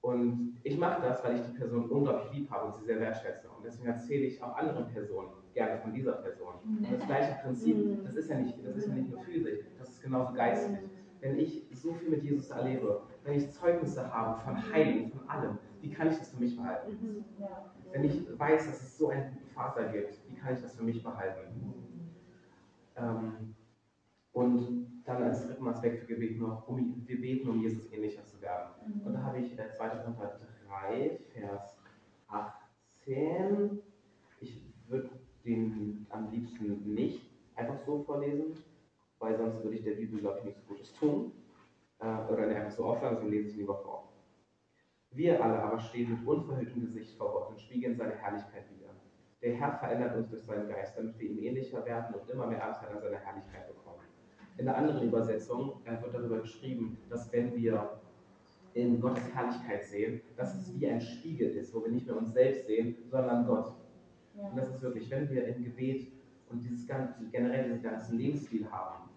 [0.01, 3.47] Und ich mache das, weil ich die Person unglaublich lieb habe und sie sehr wertschätze.
[3.49, 6.55] Und deswegen erzähle ich auch anderen Personen gerne von dieser Person.
[6.63, 9.89] Und das gleiche Prinzip, das ist ja nicht, das ist ja nicht nur physisch, das
[9.89, 10.79] ist genauso geistlich.
[11.21, 15.59] Wenn ich so viel mit Jesus erlebe, wenn ich Zeugnisse habe von Heiligen, von allem,
[15.79, 17.25] wie kann ich das für mich behalten?
[17.91, 20.83] Wenn ich weiß, dass es so einen guten Vater gibt, wie kann ich das für
[20.83, 21.73] mich behalten?
[22.95, 23.55] Ähm,
[24.33, 28.41] und dann als dritten Aspekt für Gebet noch, um, wir beten, um Jesus ähnlicher zu
[28.41, 28.69] werden.
[29.03, 29.89] Und da habe ich äh, 2.
[29.89, 31.77] Korinther 3, Vers
[32.27, 33.81] 18.
[34.39, 35.09] Ich würde
[35.45, 38.55] den am liebsten nicht einfach so vorlesen,
[39.21, 41.31] weil sonst würde ich der Bibel, glaube ich, nichts Gutes tun.
[41.99, 44.11] Äh, oder einfach so aufschlagen, sondern lese ich lieber vor.
[45.11, 48.89] Wir alle aber stehen mit unverhülltem Gesicht vor Gott und spiegeln seine Herrlichkeit wider.
[49.41, 52.65] Der Herr verändert uns durch seinen Geist, damit wir ihm ähnlicher werden und immer mehr
[52.65, 53.99] Anteil an seiner Herrlichkeit bekommen.
[54.57, 57.99] In der anderen Übersetzung äh, wird darüber geschrieben, dass wenn wir
[58.73, 62.33] in Gottes Herrlichkeit sehen, dass es wie ein Spiegel ist, wo wir nicht mehr uns
[62.33, 63.73] selbst sehen, sondern Gott.
[64.35, 66.07] Und das ist wirklich, wenn wir im Gebet
[66.49, 69.10] und dieses ganze, generell diesen ganzen Lebensstil haben,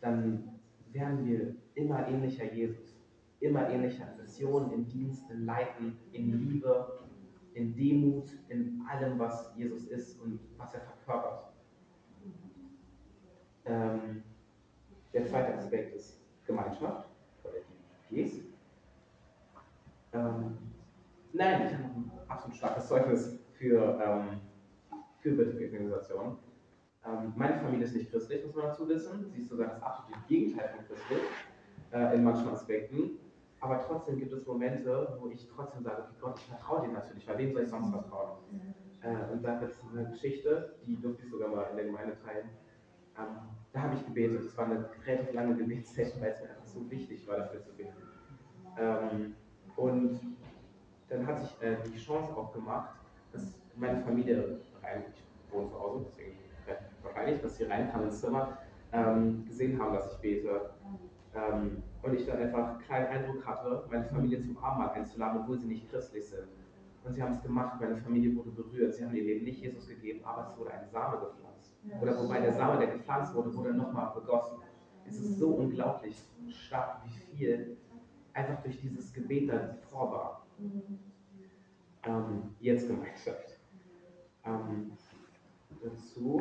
[0.00, 0.60] dann
[0.92, 2.96] werden wir immer ähnlicher Jesus.
[3.40, 7.00] Immer ähnlicher in Mission, in Dienst, in Leiten, in Liebe,
[7.54, 11.52] in Demut, in allem, was Jesus ist und was er verkörpert.
[13.66, 14.22] Ähm,
[15.12, 17.08] der zweite Aspekt ist Gemeinschaft,
[17.42, 17.54] oder
[18.10, 18.40] die Gs.
[20.12, 20.58] Ähm,
[21.32, 24.40] nein, ich habe ein absolut starkes Zeugnis für, ähm,
[25.20, 26.38] für Organisation.
[27.06, 29.30] Ähm, meine Familie ist nicht christlich, muss man dazu wissen.
[29.32, 31.22] Sie ist sogar das absolute Gegenteil von christlich
[31.92, 33.18] äh, in manchen Aspekten.
[33.60, 37.26] Aber trotzdem gibt es Momente, wo ich trotzdem sage, okay, Gott, ich vertraue dir natürlich,
[37.28, 38.38] weil wem soll ich sonst vertrauen?
[39.02, 42.16] Äh, und da gibt es eine Geschichte, die durfte ich sogar mal in der Gemeinde
[42.24, 42.50] teilen.
[43.18, 43.36] Ähm,
[43.72, 44.46] da habe ich gebetet.
[44.46, 47.72] Das war eine relativ lange Gebetssession, weil es mir einfach so wichtig war, dafür zu
[47.72, 48.02] beten.
[48.78, 49.34] Ähm,
[49.76, 50.20] und
[51.08, 52.96] dann hatte ich äh, die Chance auch gemacht,
[53.32, 53.42] dass
[53.76, 56.45] meine Familie rein, ich wohne zu Hause, deswegen
[57.06, 58.58] wahrscheinlich, dass sie reinkam ins Zimmer,
[58.92, 60.70] ähm, gesehen haben, dass ich bete.
[61.34, 65.58] Ähm, und ich dann einfach einen kleinen Eindruck hatte, meine Familie zum Abendmahl einzuladen, obwohl
[65.58, 66.48] sie nicht christlich sind.
[67.04, 68.94] Und sie haben es gemacht, meine Familie wurde berührt.
[68.94, 71.76] Sie haben ihr Leben nicht Jesus gegeben, aber es wurde ein Same gepflanzt.
[72.00, 74.58] Oder wobei der Same, der gepflanzt wurde, wurde nochmal begossen.
[75.04, 77.76] Es ist so unglaublich stark, wie viel
[78.32, 80.46] einfach durch dieses Gebet dann vor war.
[82.04, 83.60] Ähm, jetzt Gemeinschaft.
[84.44, 84.92] Ähm,
[85.82, 86.40] dazu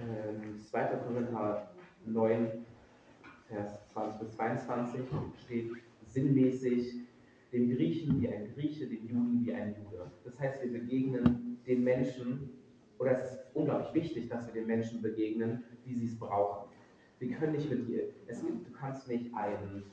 [0.00, 0.84] ähm, 2.
[1.06, 1.70] Korinther
[2.06, 2.66] 9,
[3.48, 5.00] Vers 20 bis 22
[5.44, 5.70] steht
[6.06, 6.94] sinnmäßig
[7.52, 10.10] dem Griechen wie ein Grieche, dem Juden wie ein Jude.
[10.24, 12.50] Das heißt, wir begegnen den Menschen,
[12.98, 16.70] oder es ist unglaublich wichtig, dass wir den Menschen begegnen, wie sie es brauchen.
[17.18, 19.84] Wir können nicht mit dir, es gibt, du kannst nicht einen,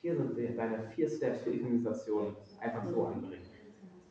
[0.00, 3.46] hier sind deine vier Steps für Evangelisation einfach so anbringen.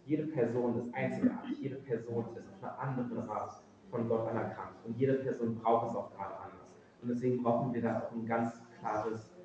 [0.05, 3.61] Jede Person ist einzigartig, jede Person ist auf einer anderen Art
[3.91, 6.67] von Gott anerkannt und jede Person braucht es auch gerade anders.
[7.01, 9.35] Und deswegen brauchen wir da auch ein ganz klares,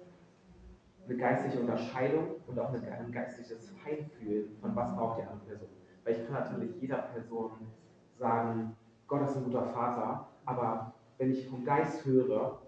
[1.04, 5.68] eine geistliche Unterscheidung und auch ein geistliches Feinfühlen von was braucht die andere Person.
[6.04, 7.50] Weil ich kann natürlich jeder Person
[8.18, 8.76] sagen,
[9.08, 12.60] Gott ist ein guter Vater, aber wenn ich vom Geist höre,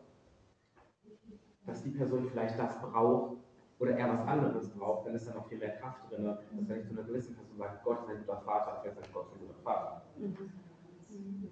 [1.66, 3.36] dass die Person vielleicht das braucht
[3.78, 6.80] oder er was anderes braucht, dann ist da noch viel mehr Kraft drin, als wenn
[6.80, 9.34] ich zu einer gewissen Person sage, Gott ist ein guter Vater, als wenn Gott ist
[9.34, 10.02] ein guter Vater.
[10.16, 10.50] Mhm.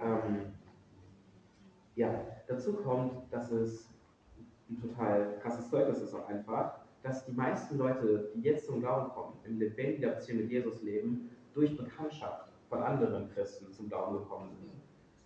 [0.01, 0.53] Ähm,
[1.95, 2.11] ja,
[2.47, 3.89] dazu kommt, dass es
[4.69, 9.11] ein total krasses Zeugnis ist auch einfach, dass die meisten Leute, die jetzt zum Glauben
[9.11, 14.51] kommen, in lebendiger Beziehung mit Jesus leben, durch Bekanntschaft von anderen Christen zum Glauben gekommen
[14.53, 14.73] sind.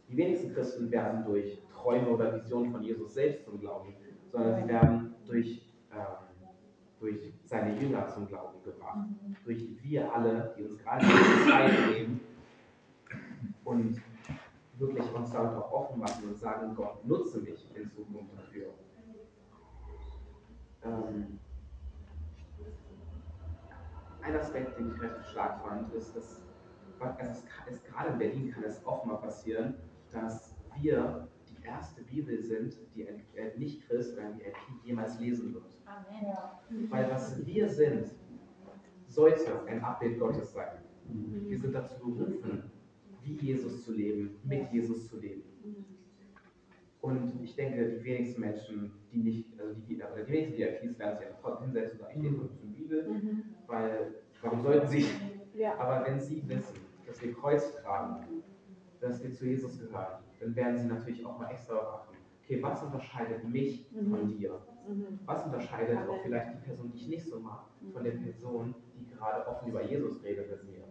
[0.08, 3.94] Die wenigsten Christen werden durch Träume oder Visionen von Jesus selbst zum Glauben,
[4.30, 6.56] sondern sie werden durch, ähm,
[6.98, 9.08] durch seine Jünger zum Glauben gebracht.
[9.44, 12.20] Durch wir alle, die uns gerade in der Zeit leben
[13.64, 14.00] und
[14.80, 18.72] wirklich uns damit auch offen machen und sagen, Gott, nutze mich in Zukunft dafür.
[20.82, 21.38] Ähm,
[24.22, 26.42] ein Aspekt, den ich relativ stark fand, ist, dass
[27.00, 29.74] es, ist, es gerade in Berlin kann es oft mal passieren,
[30.10, 33.22] dass wir die erste Bibel sind, die ein
[33.56, 35.64] Nicht-Christ oder ein VIP jemals lesen wird.
[35.86, 36.90] Amen.
[36.90, 38.10] Weil was wir sind,
[39.06, 40.78] sollte ein Abbild Gottes sein.
[41.04, 42.70] Wir sind dazu berufen,
[43.24, 45.42] wie Jesus zu leben, mit Jesus zu leben.
[47.00, 51.18] Und ich denke, die wenigsten Menschen, die nicht, also die, oder die wenigsten VIPs werden
[51.18, 53.42] sich einfach trotzdem hinsetzen und sagen, ich lese eine Bibel, mhm.
[53.66, 55.06] weil, warum sollten sie?
[55.54, 55.78] Ja.
[55.78, 56.76] Aber wenn sie wissen,
[57.06, 58.42] dass wir Kreuz tragen,
[59.00, 62.16] dass wir zu Jesus gehören, dann werden sie natürlich auch mal extra achten.
[62.44, 64.10] Okay, was unterscheidet mich mhm.
[64.10, 64.60] von dir?
[64.86, 65.20] Mhm.
[65.24, 69.06] Was unterscheidet auch vielleicht die Person, die ich nicht so mag, von der Person, die
[69.06, 70.84] gerade offen über Jesus redet mit mir?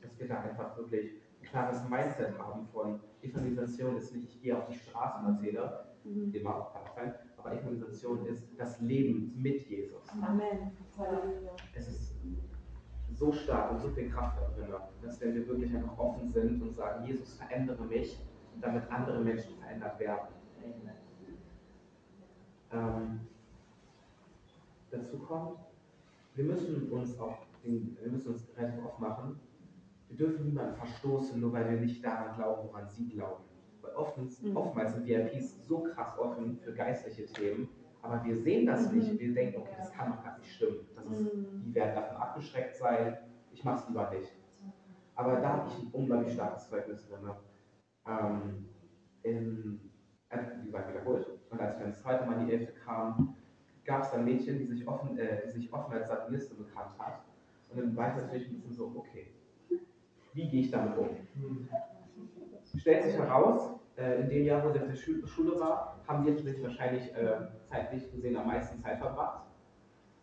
[0.00, 1.12] Dass wir da einfach wirklich
[1.54, 6.34] klares Mindset haben von Evangelisation ist nicht, ich gehe auf die Straße und erzähle, mhm.
[6.34, 10.02] immer auch sein, aber Evangelisation ist das Leben mit Jesus.
[10.20, 10.72] Amen.
[11.72, 12.16] Es ist
[13.12, 16.60] so stark und so viel Kraft da drin, dass wenn wir wirklich einfach offen sind
[16.60, 18.18] und sagen, Jesus, verändere mich,
[18.60, 20.28] damit andere Menschen verändert werden.
[22.72, 23.20] Ähm,
[24.90, 25.60] dazu kommt,
[26.34, 29.38] wir müssen uns auch, wir müssen uns relativ oft machen,
[30.16, 33.42] wir dürfen niemanden verstoßen, nur weil wir nicht daran glauben, woran sie glauben.
[33.82, 34.56] Weil oftmals, mhm.
[34.56, 37.68] oftmals sind VIPs so krass offen für geistliche Themen,
[38.00, 38.98] aber wir sehen das mhm.
[38.98, 39.18] nicht.
[39.18, 40.86] Wir denken, okay, das kann doch gar nicht stimmen.
[40.94, 41.62] Das ist, mhm.
[41.64, 43.18] Die werden davon abgeschreckt sein,
[43.52, 44.32] ich mache es lieber nicht.
[45.16, 47.30] Aber da habe ich ein unglaublich starkes Zeugnis drin.
[48.06, 48.68] Ähm,
[49.22, 49.80] in,
[50.28, 51.26] äh, wie gesagt, wiederholt.
[51.50, 53.36] Und als ich dann das zweite Mal in die Elfte kam,
[53.84, 57.24] gab es ein Mädchen, die sich offen, äh, die sich offen als Satanistin bekannt hat.
[57.70, 59.33] Und dann war ich natürlich ein bisschen so, okay,
[60.34, 61.08] wie gehe ich damit um?
[62.76, 66.32] Stellt sich heraus, äh, in dem Jahr, wo sie auf der Schule war, haben die
[66.32, 69.44] natürlich wahrscheinlich äh, zeitlich gesehen am meisten Zeit verbracht,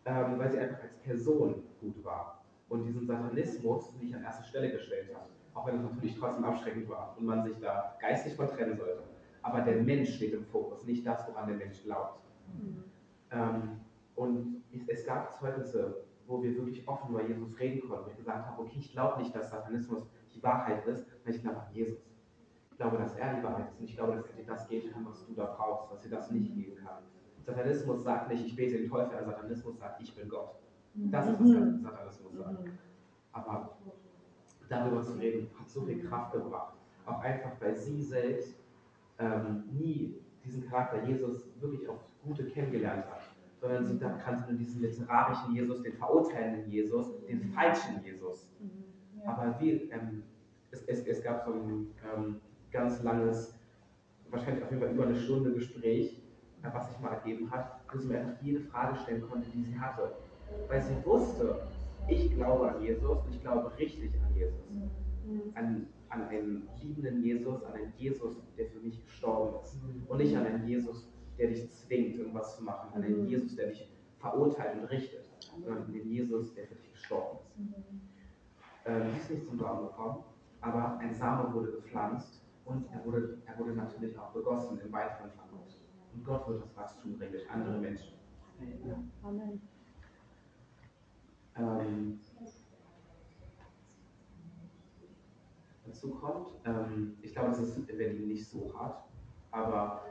[0.06, 4.72] ähm, weil sie einfach als Person gut war und diesen Satanismus nicht an erste Stelle
[4.72, 5.28] gestellt hat.
[5.54, 9.04] Auch wenn es natürlich trotzdem abschreckend war und man sich da geistig von trennen sollte.
[9.42, 12.20] Aber der Mensch steht im Fokus, nicht das, woran der Mensch glaubt.
[12.54, 12.84] Mhm.
[13.32, 13.80] Ähm,
[14.16, 18.06] und es gab Zeugnisse wo wir wirklich offen über Jesus reden konnten.
[18.06, 21.42] Wo ich gesagt habe, okay, ich glaube nicht, dass Satanismus die Wahrheit ist, weil ich
[21.42, 22.00] glaube an Jesus.
[22.72, 24.92] Ich glaube, dass er die Wahrheit ist und ich glaube, dass er dir das geben
[24.92, 27.04] kann, was du da brauchst, was dir das nicht geben kann.
[27.44, 30.56] Satanismus sagt nicht, ich bete den Teufel an, Satanismus sagt, ich bin Gott.
[30.94, 31.82] Das ist, was mhm.
[31.82, 32.58] Satanismus sagt.
[33.34, 33.78] Aber
[34.68, 36.74] darüber zu reden, hat so viel Kraft gebracht.
[37.06, 38.56] Auch einfach, weil sie selbst
[39.20, 43.21] ähm, nie diesen Charakter Jesus wirklich aufs Gute kennengelernt hat,
[43.62, 48.52] sondern sie kannte nur diesen literarischen Jesus, den verurteilenden Jesus, den falschen Jesus.
[49.24, 50.24] Aber wie, ähm,
[50.72, 53.54] es, es, es gab so ein ähm, ganz langes,
[54.32, 56.24] wahrscheinlich auf jeden Fall über eine Stunde Gespräch,
[56.64, 59.62] äh, was sich mal ergeben hat, wo sie mir einfach jede Frage stellen konnte, die
[59.62, 60.12] sie hatte.
[60.68, 61.68] Weil sie wusste,
[62.08, 64.60] ich glaube an Jesus und ich glaube richtig an Jesus.
[65.54, 69.78] An, an einen liebenden Jesus, an einen Jesus, der für mich gestorben ist.
[70.08, 71.08] Und nicht an einen Jesus,
[71.42, 73.90] der dich zwingt, irgendwas zu machen, an einen Jesus, der dich
[74.20, 78.86] verurteilt und richtet, sondern an den Jesus, der für dich gestorben ist.
[78.86, 80.24] Ähm, sie ist nicht zum Glauben gekommen,
[80.62, 85.32] aber ein Same wurde gepflanzt und er wurde, er wurde natürlich auch begossen im weiteren
[85.32, 85.66] Verlauf.
[86.14, 88.14] Und Gott wird das Wachstum bringen durch andere Menschen.
[89.24, 89.62] Amen.
[91.56, 92.20] Ähm,
[95.88, 99.06] dazu kommt, ähm, ich glaube, das ist in Berlin nicht so hart,
[99.50, 100.04] aber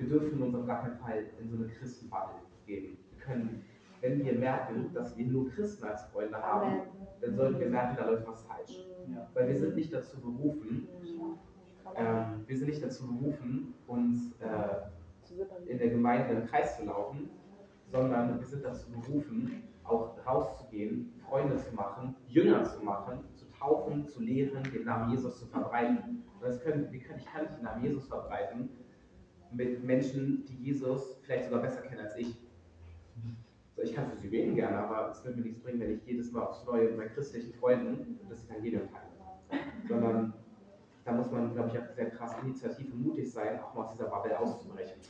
[0.00, 2.96] wir dürfen uns auf gar keinen Fall in so eine Christenbubble geben.
[3.10, 3.64] Wir können,
[4.00, 6.82] wenn wir merken, dass wir nur Christen als Freunde haben,
[7.20, 8.86] dann sollten wir merken, da läuft was falsch.
[9.34, 10.88] Weil wir sind nicht dazu berufen,
[11.96, 17.30] ähm, wir sind nicht dazu berufen, uns äh, in der Gemeinde im Kreis zu laufen,
[17.90, 24.06] sondern wir sind dazu berufen, auch rauszugehen, Freunde zu machen, Jünger zu machen, zu taufen,
[24.06, 26.22] zu lehren, den Namen Jesus zu verbreiten.
[26.34, 28.70] Und das können, wir können, ich kann nicht den Namen Jesus verbreiten
[29.52, 32.34] mit Menschen, die Jesus vielleicht sogar besser kennen als ich.
[33.76, 36.06] So, ich kann für sie beten gerne, aber es wird mir nichts bringen, wenn ich
[36.06, 39.62] jedes Mal aufs Neue mit meinen christlichen Freunden das Evangelium teile.
[39.88, 40.34] Sondern
[41.04, 43.92] da muss man, glaube ich, auch sehr krass initiativ und mutig sein, auch mal aus
[43.92, 45.00] dieser Bubble auszubrechen.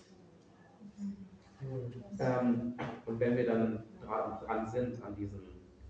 [2.19, 2.75] Ähm,
[3.07, 5.41] und wenn wir dann dran, dran sind an diesen,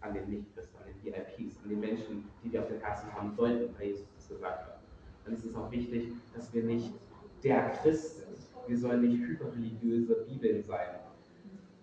[0.00, 3.32] an den Nichtchristen, an den VIPs, an den Menschen, die wir auf dem Herzen haben
[3.32, 4.80] sollten, weil Jesus das gesagt hat,
[5.24, 6.92] dann ist es auch wichtig, dass wir nicht
[7.44, 8.29] der Christ sind.
[8.66, 11.00] Wir sollen nicht hyperreligiöse Bibeln sein.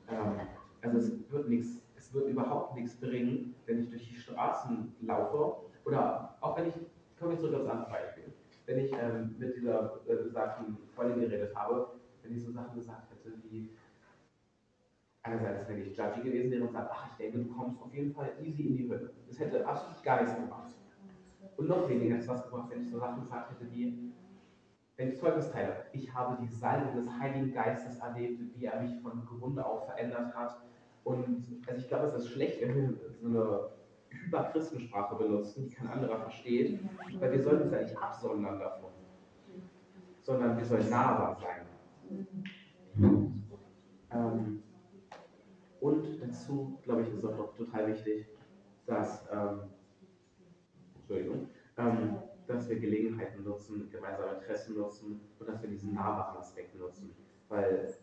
[0.10, 0.48] Ähm,
[0.82, 5.58] also es wird nichts, es wird überhaupt nichts bringen, wenn ich durch die Straßen laufe
[5.86, 6.76] oder auch wenn ich,
[7.20, 8.24] komme ich zurück aufs andere Beispiel,
[8.66, 10.18] wenn ich ähm, mit dieser äh,
[10.96, 11.88] Freundin geredet habe,
[12.24, 13.70] wenn ich so Sachen gesagt hätte wie,
[15.24, 18.14] einerseits, wenn ich judgy gewesen wäre und sage, ach, ich denke, du kommst auf jeden
[18.14, 19.12] Fall easy in die Hölle.
[19.28, 20.74] Das hätte absolut gar nichts gebracht.
[21.58, 24.12] Und noch weniger hätte es was gebracht, wenn ich so Sachen gesagt hätte wie,
[24.98, 29.00] wenn ich Zeugnis teile, ich habe die Salbung des Heiligen Geistes erlebt, wie er mich
[29.02, 30.60] von Grunde auf verändert hat.
[31.04, 33.70] Und also ich glaube, es ist schlecht, wenn wir so eine
[34.10, 36.80] Hyperchristensprache benutzen, die kein anderer versteht,
[37.20, 38.90] weil wir sollten uns ja nicht absondern davon,
[40.22, 42.28] sondern wir sollen nahbar sein.
[44.10, 44.64] Ähm,
[45.80, 48.26] und dazu, glaube ich, ist auch noch total wichtig,
[48.88, 49.62] dass, ähm,
[50.96, 52.18] Entschuldigung, ähm,
[52.48, 57.12] dass wir Gelegenheiten nutzen, gemeinsame Interessen nutzen und dass wir diesen nahbaren Aspekt nutzen.
[57.50, 57.94] Weil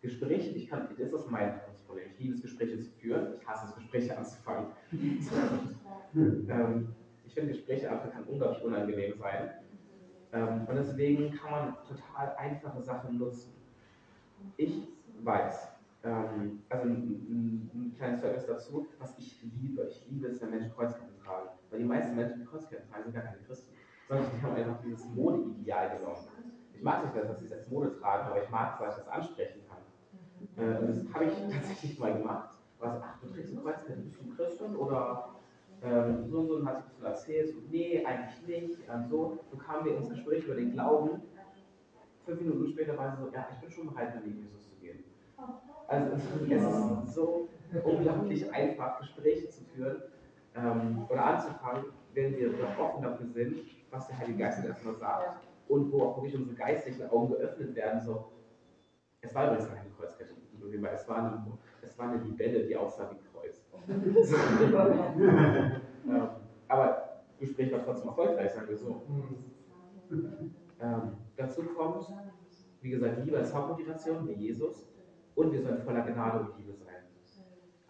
[0.00, 1.60] Gespräche, ich kann, das ist mein
[1.90, 2.06] Problem.
[2.12, 3.34] Ich liebe es, Gespräche zu führen.
[3.34, 4.66] Ich hasse es, Gespräche anzufangen.
[6.14, 6.94] ähm,
[7.26, 9.50] ich finde, Gespräche anfangen kann unglaublich unangenehm sein.
[10.32, 13.52] Ähm, und deswegen kann man total einfache Sachen nutzen.
[14.56, 14.88] Ich
[15.22, 15.68] weiß,
[16.04, 19.88] ähm, also ein, ein, ein kleines Zeugnis dazu, was ich liebe.
[19.90, 21.48] Ich liebe es, wenn Menschen Kreuzketten tragen.
[21.70, 23.74] Weil die meisten Menschen, die Kreuzketten tragen, sind gar keine Christen.
[24.10, 26.26] Sondern die haben einfach dieses Modeideal genommen.
[26.74, 28.96] Ich mag nicht, dass sie es als Mode tragen, aber ich mag es, weil ich
[28.96, 30.64] das ansprechen kann.
[30.64, 32.50] Äh, und das habe ich tatsächlich mal gemacht.
[32.80, 34.74] Was, ach, du trägst eine Kreuzkette, bist du Christin?
[34.74, 35.28] Oder
[35.84, 37.54] ähm, so und so, und ein bisschen erzählt.
[37.54, 38.78] Und, nee, eigentlich nicht.
[38.92, 41.22] Ähm, so, so kamen wir ins Gespräch über den Glauben.
[42.26, 45.04] Fünf Minuten später war sie so, ja, ich bin schon bereit, mit Jesus zu gehen.
[45.86, 47.48] Also es, ist so
[47.84, 50.02] unglaublich einfach, Gespräche zu führen
[50.56, 53.60] ähm, oder anzufangen, wenn wir offen dafür sind,
[53.90, 58.00] was der Heilige Geist erstmal sagt und wo auch wirklich unsere geistlichen Augen geöffnet werden.
[58.00, 58.32] So.
[59.20, 60.34] Es war übrigens keine Kreuzkette,
[60.92, 63.62] es war eine, es war eine Libelle, die aussah wie Kreuz.
[66.06, 66.28] ähm,
[66.68, 69.02] aber das Gespräch war trotzdem erfolgreich, sagen wir so.
[70.80, 72.06] Ähm, dazu kommt,
[72.80, 74.90] wie gesagt, Liebe als Hauptmotivation, wie Jesus,
[75.34, 76.89] und wir sollen voller Gnade und Liebe sein.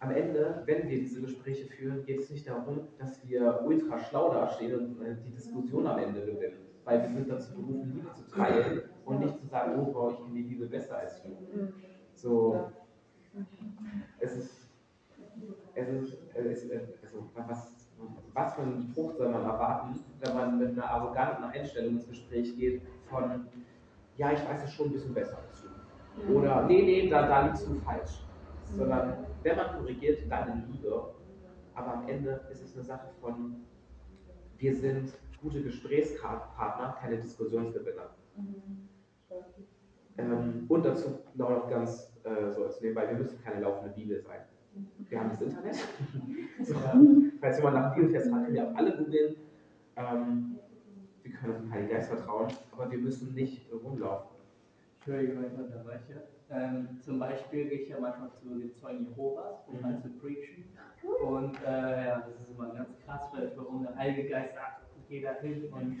[0.01, 4.33] Am Ende, wenn wir diese Gespräche führen, geht es nicht darum, dass wir ultra schlau
[4.33, 6.57] dastehen und äh, die Diskussion am Ende gewinnen.
[6.83, 10.17] Weil wir sind dazu berufen, Liebe zu teilen und nicht zu sagen, oh, wow, ich
[10.17, 11.29] kenne die Liebe besser als du.
[12.15, 12.71] So,
[14.19, 14.69] es ist,
[15.75, 16.71] es ist, es ist
[17.03, 17.87] also, was,
[18.33, 22.57] was für einen Frucht soll man erwarten, wenn man mit einer arroganten Einstellung ins Gespräch
[22.57, 23.45] geht von,
[24.17, 26.33] ja, ich weiß es schon ein bisschen besser als du.
[26.33, 28.23] Oder, nee, nee, da, da liegst du falsch.
[28.75, 31.13] Sondern, wenn man korrigiert, dann in Liebe.
[31.73, 33.55] Aber am Ende ist es eine Sache von,
[34.57, 35.11] wir sind
[35.41, 38.11] gute Gesprächspartner, keine Diskussionsgewinner.
[40.17, 44.41] Ähm, und dazu noch ganz äh, so als nebenbei, wir müssen keine laufende Bibel sein.
[45.09, 45.75] Wir haben das Internet.
[46.63, 46.75] so,
[47.39, 49.35] falls jemand nach Bibelfest hat, können wir auch alle googeln.
[49.95, 50.59] Ähm,
[51.23, 54.37] wir können auf den Heiligen Geist vertrauen, aber wir müssen nicht rumlaufen.
[54.95, 56.23] Entschuldigung, wenn ich unterbreche.
[56.51, 59.85] Ähm, zum Beispiel gehe ich ja manchmal zu den Zeugen Jehovas, um Mhm.
[59.85, 60.65] halt zu preachen.
[61.25, 65.21] Und äh, ja, das ist immer ganz krass, weil warum der Heilige Geist sagt, geh
[65.21, 65.97] da hin und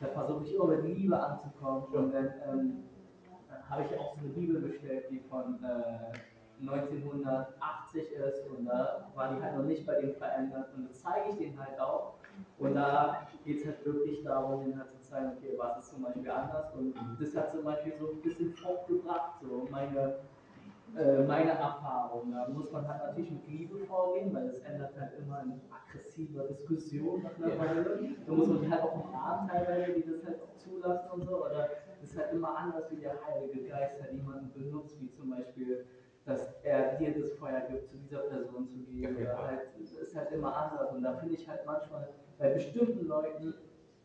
[0.00, 1.84] da versuche ich immer mit Liebe anzukommen.
[1.92, 2.84] Und dann ähm,
[3.68, 6.16] habe ich auch so eine Bibel bestellt, die von äh,
[6.62, 11.30] 1980 ist und da war die halt noch nicht bei dem verändert und das zeige
[11.30, 12.14] ich denen halt auch.
[12.58, 16.02] Und da geht es halt wirklich darum, denen halt zu zeigen, okay, was ist zum
[16.02, 20.20] Beispiel anders und das hat zum Beispiel so ein bisschen Frucht gebracht, so meine,
[20.96, 22.32] äh, meine Erfahrung.
[22.32, 26.44] Da muss man halt natürlich mit Liebe vorgehen, weil es ändert halt immer in aggressiver
[26.44, 28.14] Diskussion nach einer Weile.
[28.26, 31.44] Da muss man halt auch umarmen teilweise, die das halt auch zulassen und so.
[31.44, 31.68] Oder
[32.02, 35.86] es ist halt immer anders, wie der Heilige Geist halt jemanden benutzt, wie zum Beispiel,
[36.24, 39.16] dass er dir das Feuer gibt, zu dieser Person zu gehen.
[39.16, 40.92] Oder halt, es ist halt immer anders.
[40.92, 42.08] Und da finde ich halt manchmal
[42.38, 43.54] bei bestimmten Leuten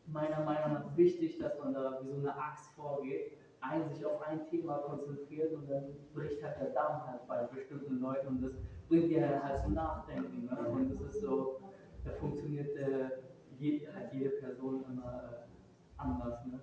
[0.07, 4.21] meiner Meinung nach wichtig, dass man da wie so eine Axt vorgeht, ein, sich auf
[4.21, 8.51] ein Thema konzentriert und dann bricht halt der Damm halt bei bestimmten Leuten und das
[8.87, 10.45] bringt die halt, halt zum Nachdenken.
[10.45, 10.69] Ne?
[10.69, 11.59] Und das ist so,
[12.03, 13.09] da funktioniert äh,
[13.57, 16.45] je, halt jede Person immer äh, anders.
[16.45, 16.59] Ne?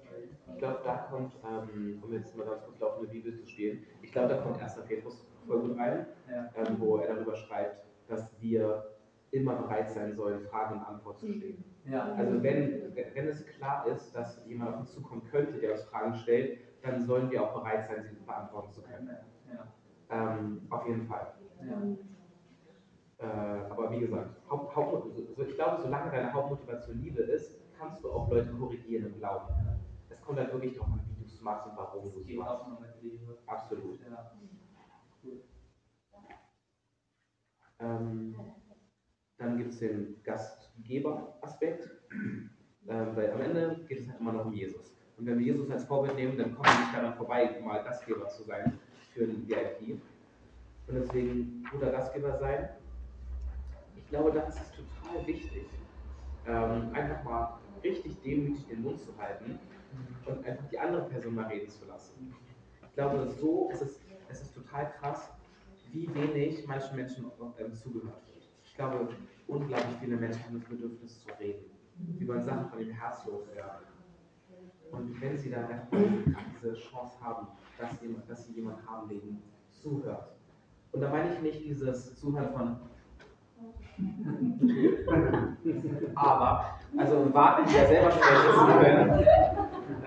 [0.53, 4.13] Ich glaube, da kommt, ähm, um jetzt mal ganz kurz laufende Bibel zu spielen, ich
[4.13, 4.77] glaube, da kommt 1.
[4.87, 6.49] Petrus voll gut rein, Ja.
[6.57, 8.85] ähm, wo er darüber schreibt, dass wir
[9.33, 11.65] immer bereit sein sollen, Fragen und Antworten zu stehen.
[11.85, 15.83] Ja, Also wenn, wenn es klar ist, dass jemand auf uns zukommen könnte, der uns
[15.85, 19.09] Fragen stellt, dann sollen wir auch bereit sein, sie beantworten zu können.
[19.51, 19.67] ja,
[20.11, 21.33] Ähm, auf jeden Fall.
[21.61, 21.83] ja.
[23.19, 28.03] Äh, aber wie gesagt, Haupt, Haupt, so, ich glaube, solange deine Hauptmotivation Liebe ist, kannst
[28.03, 29.47] du auch Leute korrigieren im Glauben.
[30.11, 32.65] Es kommt halt wirklich darauf an, wie du es machst und warum du es machst.
[33.47, 34.01] Absolut.
[34.11, 34.33] Ja.
[37.79, 38.35] Ähm,
[39.43, 42.51] dann gibt es den Gastgeber-Aspekt, ähm,
[43.15, 44.95] weil am Ende geht es halt immer noch um Jesus.
[45.19, 48.29] Und wenn wir Jesus als Vorbild nehmen, dann kommen wir nicht daran vorbei, mal Gastgeber
[48.29, 48.79] zu sein
[49.13, 50.01] für ein VIP.
[50.89, 52.71] Und deswegen guter Gastgeber sein.
[53.97, 55.67] Ich glaube, da ist total wichtig,
[56.47, 59.59] ähm, einfach mal richtig demütig den Mund zu halten
[60.27, 62.35] und einfach die andere Person mal reden zu lassen.
[62.83, 65.31] Ich glaube, so ist es, es ist total krass,
[65.91, 68.49] wie wenig manchen Menschen ähm, zugehört wird.
[68.65, 69.09] Ich glaube,
[69.47, 71.65] unglaublich viele Menschen haben das Bedürfnis zu reden.
[72.27, 73.87] Wollen Sachen von dem Herz loswerden.
[74.91, 75.99] Und wenn sie dann einfach
[76.61, 77.49] diese Chance haben,
[77.79, 80.33] dass, jemand, dass sie jemanden haben, der ihnen zuhört.
[80.93, 82.77] Und da meine ich nicht dieses Zuhören von
[86.15, 89.25] aber, also warten, die ja selber sprechen können.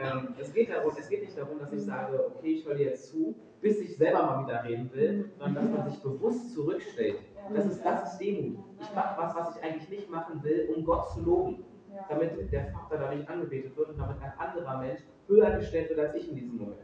[0.02, 2.88] Ähm, es, geht darum, es geht nicht darum, dass ich sage, okay, ich höre dir
[2.88, 7.20] jetzt zu, bis ich selber mal wieder reden will, sondern dass man sich bewusst zurückstellt.
[7.54, 8.58] Das ist, das ist Demut.
[8.80, 11.64] Ich mache was, was ich eigentlich nicht machen will, um Gott zu loben.
[12.10, 16.16] Damit der Vater dadurch angebetet wird und damit ein anderer Mensch höher gestellt wird als
[16.16, 16.80] ich in diesem Moment.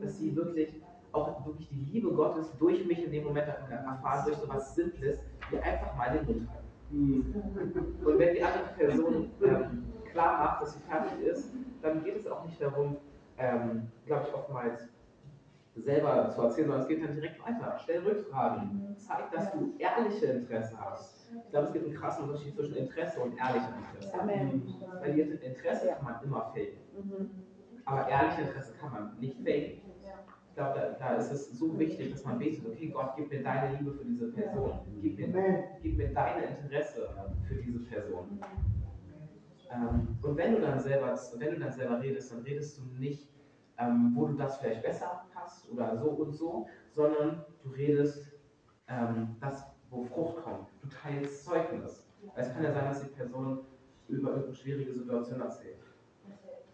[0.00, 0.82] Dass sie wirklich
[1.12, 5.20] auch wirklich die Liebe Gottes durch mich in dem Moment erfahren, durch so was Simples,
[5.50, 7.98] wie einfach mal den Mund halten.
[8.04, 11.52] Und wenn die andere Person ähm, klar macht, dass sie fertig ist,
[11.82, 12.96] dann geht es auch nicht darum,
[13.38, 14.88] ähm, glaube ich, oftmals
[15.82, 17.78] selber zu erzählen, sondern es geht dann direkt weiter.
[17.82, 18.96] Stell Rückfragen.
[18.96, 21.30] Zeig, dass du ehrliche Interesse hast.
[21.44, 24.20] Ich glaube, es gibt einen krassen Unterschied zwischen Interesse und ehrlichem Interesse.
[24.20, 24.74] Amen.
[25.00, 26.78] Weil Interesse kann man immer faken.
[26.96, 27.30] Mhm.
[27.84, 29.82] Aber ehrliche Interesse kann man nicht faken.
[30.48, 33.76] Ich glaube, da, ist es so wichtig, dass man betet, okay, Gott, gib mir deine
[33.76, 34.80] Liebe für diese Person.
[35.00, 37.08] Gib mir, gib mir deine Interesse
[37.46, 38.40] für diese Person.
[39.70, 43.28] Ähm, und wenn du dann selber, wenn du dann selber redest, dann redest du nicht,
[43.78, 48.32] ähm, wo du das vielleicht besser hast oder so und so, sondern du redest
[48.88, 50.68] ähm, das, wo Frucht kommt.
[50.82, 52.06] Du teilst Zeugnis.
[52.34, 53.60] Es kann ja sein, dass die Person
[54.08, 55.76] über irgendeine schwierige Situation erzählt.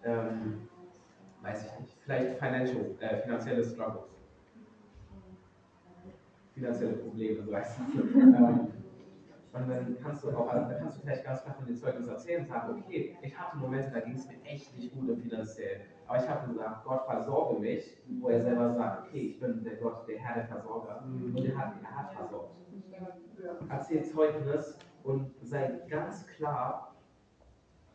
[0.04, 0.68] Ähm,
[1.42, 1.96] weiß ich nicht.
[2.00, 4.10] Vielleicht financial, äh, finanzielle Struggles.
[6.54, 8.14] Finanzielle Probleme, so heißt es.
[8.14, 8.72] ähm,
[9.52, 12.10] und dann kannst du auch, also dann kannst du vielleicht ganz klar von den Zeugnissen
[12.10, 15.20] erzählen und sagen, okay, ich hatte Momente, da ging es mir echt nicht gut im
[15.20, 15.82] Finanziellen.
[16.06, 19.76] Aber ich habe gesagt, Gott versorge mich, wo er selber sagt, okay, ich bin der
[19.76, 21.02] Gott, der Herr der Versorger.
[21.04, 22.56] Und er hat, er hat versorgt.
[23.68, 26.94] Erzähl Zeugnis und sei ganz klar,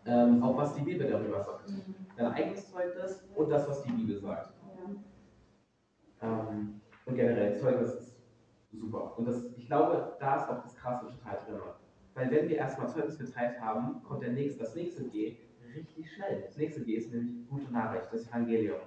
[0.06, 1.72] ähm, auch was die Bibel darüber sagt.
[2.18, 4.54] Dein eigenes Zeugnis und das, was die Bibel sagt.
[6.22, 8.18] Ähm, und generell, Zeugnis ist
[8.72, 9.18] super.
[9.18, 11.62] Und das, ich glaube, da ist auch das Krasse total drin.
[12.16, 15.38] Weil wenn wir erstmal Zeugnis geteilt haben, kommt der nächste, das nächste G
[15.76, 16.42] richtig schnell.
[16.42, 18.80] Das nächste G ist nämlich gute Nachricht, das Evangelium.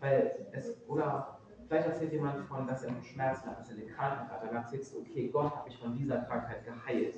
[0.00, 3.86] Weil es, oder vielleicht erzählt jemand von, dass er noch Schmerzen hat, dass er eine
[3.86, 7.16] Krankheit hat, dann erzählst du, okay, Gott hat mich von dieser Krankheit geheilt.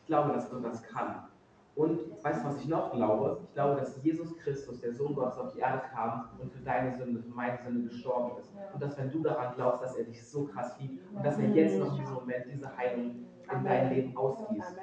[0.00, 1.28] Ich glaube, dass Gott das kann.
[1.76, 3.40] Und weißt du, was ich noch glaube?
[3.42, 6.96] Ich glaube, dass Jesus Christus, der Sohn Gottes, auf die Erde kam und für deine
[6.96, 8.48] Sünde, für meine Sünde gestorben ist.
[8.72, 11.48] Und dass wenn du daran glaubst, dass er dich so krass liebt und dass er
[11.48, 14.78] jetzt noch in diesem Moment diese Heilung in dein Leben ausgießt.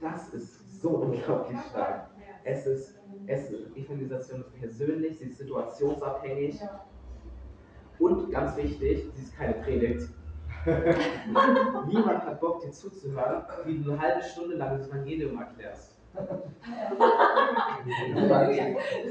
[0.00, 2.10] Das ist so unglaublich stark.
[2.44, 6.60] Es ist, es ist, Evangelisation ist persönlich, sie ist situationsabhängig.
[7.98, 10.08] Und ganz wichtig, sie ist keine Predigt.
[11.88, 15.96] Niemand hat Bock, dir zuzuhören, wie du eine halbe Stunde lang das Evangelium erklärst.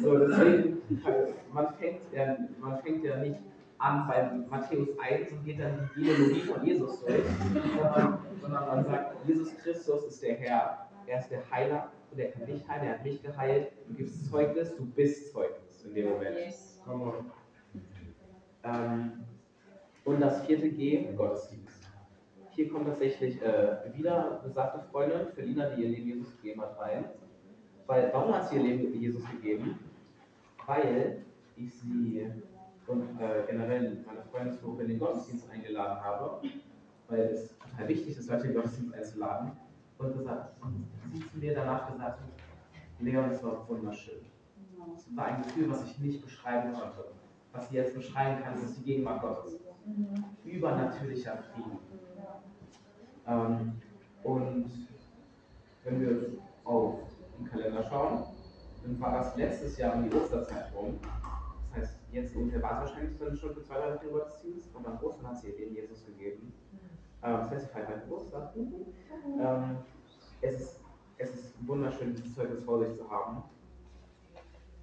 [0.01, 0.81] so, deswegen,
[1.53, 3.37] man fängt, ja, man fängt ja nicht
[3.79, 7.23] an bei Matthäus 1 und geht dann die Genealogie von Jesus durch,
[7.75, 12.31] sondern, sondern man sagt, Jesus Christus ist der Herr, er ist der Heiler und er
[12.31, 16.09] kann dich heilen, er hat mich geheilt, du gibst Zeugnis, du bist Zeugnis in dem
[16.09, 16.53] Moment.
[16.85, 17.31] Come on.
[18.63, 19.11] Ähm,
[20.05, 21.87] und das vierte G, Gottesdienst.
[22.51, 27.05] Hier kommt tatsächlich äh, wieder besagte Freundin, Felina, die ihr Leben Jesus gegeben hat, rein.
[27.85, 29.77] Weil, warum hat sie ihr Leben Jesus gegeben?
[30.65, 31.23] Weil
[31.55, 32.31] ich sie
[32.87, 36.41] und äh, generell meine Freundesgruppe in den Gottesdienst eingeladen habe,
[37.09, 39.51] weil es total wichtig ist, Leute in den Gottesdienst einzuladen.
[39.97, 40.53] Und gesagt,
[41.11, 42.29] sie zu mir danach gesagt hat,
[42.99, 44.25] Leon, es war wunderschön.
[44.95, 47.05] Es war ein Gefühl, was ich nicht beschreiben konnte.
[47.51, 49.59] Was ich jetzt beschreiben kann, ist die Gegenwart Gottes.
[50.45, 51.79] Übernatürlicher Frieden.
[53.27, 53.81] Ähm,
[54.23, 54.71] und
[55.83, 56.29] wenn wir
[56.63, 56.99] auf
[57.37, 58.23] den Kalender schauen,
[58.83, 60.99] dann war das letztes Jahr um die Osterzeit rum.
[62.11, 65.27] Jetzt ungefähr war es wahrscheinlich dann schon für zwei, drei Wochen Gottesdienst und am Ostern
[65.27, 66.53] hat sie ihr Leben Jesus gegeben.
[67.23, 68.55] Ähm, das heißt, sie feiert meinen Geburtstag.
[68.55, 69.77] Ähm,
[70.41, 70.79] es, ist,
[71.17, 73.43] es ist wunderschön, dieses Zeugnis vor sich zu haben.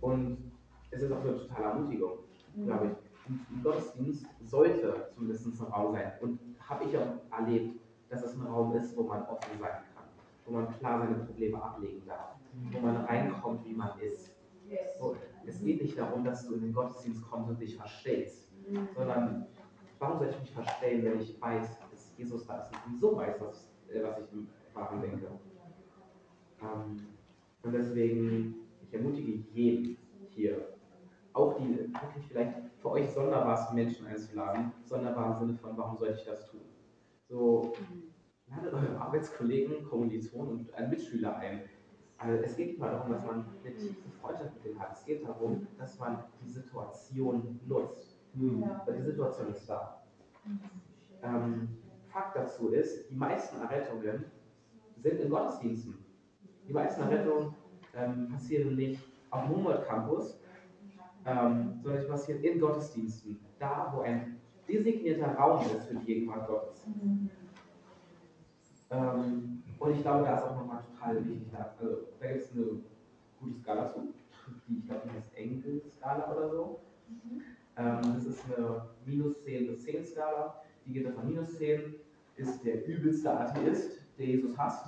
[0.01, 0.53] Und
[0.91, 2.19] es ist auch eine totale Ermutigung,
[2.65, 2.93] glaube ich.
[3.27, 6.13] Ein Gottesdienst sollte zumindest ein Raum sein.
[6.21, 7.81] Und habe ich auch erlebt,
[8.11, 10.05] dass es ein Raum ist, wo man offen sein kann,
[10.45, 12.37] wo man klar seine Probleme ablegen darf,
[12.71, 14.31] wo man reinkommt, wie man ist.
[14.99, 18.53] So, es geht nicht darum, dass du in den Gottesdienst kommst und dich verstellst,
[18.95, 19.47] sondern
[19.99, 23.41] warum soll ich mich verstellen, wenn ich weiß, dass Jesus da ist und sowieso weiß,
[23.41, 25.27] was, äh, was ich im Wahren denke.
[26.61, 27.07] Ähm,
[27.63, 29.97] und deswegen, ich ermutige jeden
[30.31, 30.75] hier,
[31.33, 36.19] auch die wirklich vielleicht für euch sonderbarsten Menschen einzuladen, sonderbar im Sinne von, warum sollte
[36.19, 36.61] ich das tun?
[37.29, 37.73] So,
[38.47, 41.63] ladet eure Arbeitskollegen, Kommilitonen und einen Mitschüler ein.
[42.25, 44.93] Also es geht nicht mal darum, dass man eine tiefe Freundschaft mit denen hat.
[44.93, 48.17] Es geht darum, dass man die Situation nutzt.
[48.87, 50.03] Weil die Situation ist da.
[51.23, 51.69] Ähm,
[52.09, 54.25] Fakt dazu ist, die meisten Errettungen
[54.97, 55.99] sind in Gottesdiensten.
[56.67, 57.55] Die meisten Errettungen
[57.95, 60.39] ähm, passieren nicht auf dem Humboldt Campus,
[61.27, 63.39] ähm, sondern sie passieren in Gottesdiensten.
[63.59, 66.87] Da, wo ein designierter Raum ist für die Gegenwart Gottes.
[68.91, 71.49] Ähm, und ich glaube, da ist auch nochmal total wichtig.
[71.53, 72.65] Da, also, da gibt es eine
[73.41, 74.15] gute Skala zu,
[74.69, 76.81] die ich glaube, die heißt Enkel-Skala oder so.
[77.77, 80.61] Ähm, das ist eine minus 10 bis 10 Skala.
[80.87, 81.95] Die geht von minus 10
[82.37, 84.87] ist der übelste Atheist, der Jesus hasst.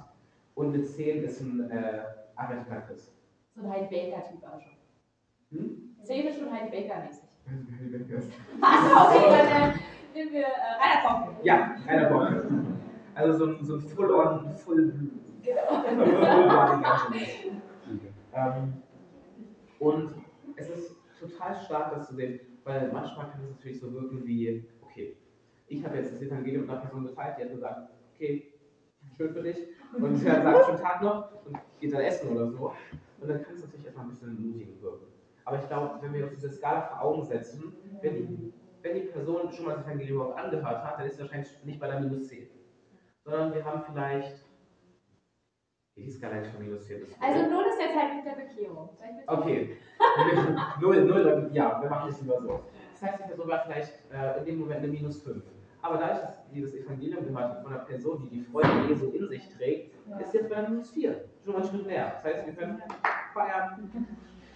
[0.55, 2.03] Und mit 10 ist ein äh,
[2.37, 3.13] arrogant Christ.
[3.55, 4.73] So ein Heidi Baker-Typ auch schon.
[5.51, 5.97] Hm?
[6.03, 7.23] Szene schon Heidi Baker-mäßig.
[8.61, 9.15] Was?
[9.15, 9.75] Okay, dann äh,
[10.15, 11.45] nehmen wir äh, Rainer Bock.
[11.45, 12.47] Ja, einer Bock.
[13.15, 14.93] Also so ein, so ein Full-on, Full
[18.35, 18.83] ähm,
[19.79, 20.15] Und
[20.57, 24.67] es ist total stark, das zu sehen, weil manchmal kann es natürlich so wirken wie,
[24.83, 25.17] okay,
[25.69, 28.53] ich habe jetzt das Evangelium einer Person geteilt, die hat gesagt, okay,
[29.17, 29.57] schön für dich,
[29.95, 32.73] und hat sagt, schönen Tag noch und geht dann essen oder so.
[33.21, 35.07] Und dann kann es natürlich erstmal ein bisschen ermutigend wirken.
[35.45, 38.53] Aber ich glaube, wenn wir uns diese Skala vor Augen setzen, wenn die,
[38.83, 41.81] wenn die Person schon mal das Evangelium überhaupt angehört hat, dann ist sie wahrscheinlich nicht
[41.81, 42.49] bei der minus 10.
[43.25, 44.46] Sondern wir haben vielleicht.
[45.97, 48.91] Die Skala ist von minus 10 bis Also null ist jetzt halt mit der Bekehrung.
[49.27, 49.77] Okay.
[50.81, 52.61] null, null, ja, wir machen es lieber so.
[52.93, 55.43] Das heißt, die Person war vielleicht äh, in dem Moment eine minus 5.
[55.81, 59.11] Aber dadurch, dass die das Evangelium gehört hat von einer Person, die die Freude Jesu
[59.13, 61.25] in sich trägt, ist jetzt bei einer minus 4.
[61.45, 62.13] Schon mal einen Schritt näher.
[62.15, 62.83] Das heißt, wir können
[63.33, 63.91] feiern.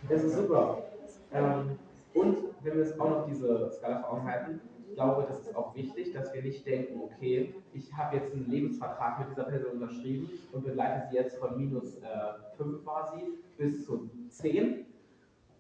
[0.09, 0.85] Das ist super.
[1.33, 1.79] Ähm,
[2.13, 5.57] und wenn wir jetzt auch noch diese Skala vor Augen halten, ich glaube, das ist
[5.57, 9.81] auch wichtig, dass wir nicht denken, okay, ich habe jetzt einen Lebensvertrag mit dieser Person
[9.81, 13.23] unterschrieben und begleite sie jetzt von minus äh, 5 quasi
[13.57, 14.85] bis zu 10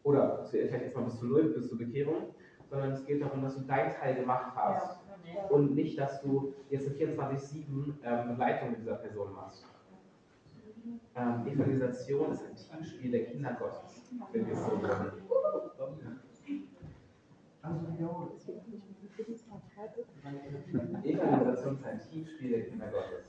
[0.02, 2.34] oder vielleicht erstmal bis zu 0, bis zur Bekehrung,
[2.68, 5.00] sondern es geht darum, dass du deinen Teil gemacht hast
[5.48, 7.64] und nicht, dass du jetzt eine 24-7
[8.04, 9.64] ähm, Begleitung mit dieser Person machst.
[11.16, 14.02] Ähm, Evangelisation ist ein Teamspiel der Kinder Gottes,
[14.32, 15.12] wenn wir es so wollen.
[21.04, 23.24] Evangelisation ist ein Teamspiel der Kinder Gottes.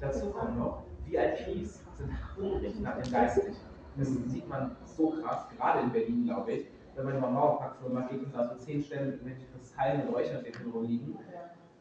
[0.00, 3.56] Dazu kommt noch, VIPs sind hungrig nach dem Geistlichen.
[3.96, 6.66] Das sieht man so krass, gerade in Berlin, glaube ich.
[6.94, 10.70] Wenn man über Mauerparkfirma geht und da so zehn Stellen mit irgendwelchen Kristallen und Räucherstäbchen
[10.70, 11.18] rumliegen.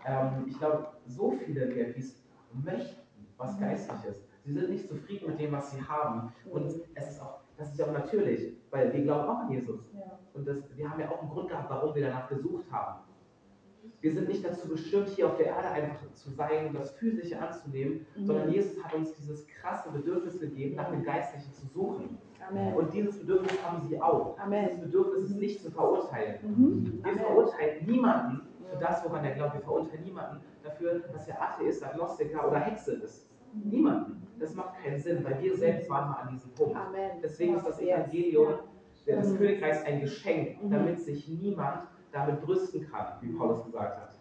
[0.05, 2.23] Ähm, ich glaube, so viele VIPs
[2.53, 3.01] möchten
[3.37, 4.23] was Geistliches.
[4.45, 6.33] Sie sind nicht zufrieden mit dem, was sie haben.
[6.49, 9.79] Und es ist auch, das ist ja auch natürlich, weil wir glauben auch an Jesus.
[10.33, 12.99] Und das, wir haben ja auch einen Grund gehabt, warum wir danach gesucht haben.
[13.99, 17.39] Wir sind nicht dazu bestimmt, hier auf der Erde einfach zu sein und das Physische
[17.39, 22.17] anzunehmen, sondern Jesus hat uns dieses krasse Bedürfnis gegeben, nach dem Geistlichen zu suchen.
[22.47, 22.75] Amen.
[22.75, 24.37] Und dieses Bedürfnis haben sie auch.
[24.37, 24.67] Amen.
[24.67, 26.37] Dieses Bedürfnis ist nicht zu verurteilen.
[26.43, 26.99] Mhm.
[27.03, 29.55] Wir verurteilen niemanden für das, woran er glaubt.
[29.55, 33.27] Wir verurteilen niemanden dafür, dass er Atheist, Agnostiker oder Hexe ist.
[33.53, 34.26] Niemanden.
[34.39, 36.75] Das macht keinen Sinn, weil wir selbst waren mal an diesem Punkt.
[36.75, 37.11] Amen.
[37.23, 37.79] Deswegen ist das.
[37.79, 38.59] Evangelium
[39.05, 39.37] des Mhm.
[39.37, 40.69] Königreichs ein Geschenk, Mhm.
[40.69, 44.13] damit sich niemand damit brüsten kann, wie Paulus gesagt hat.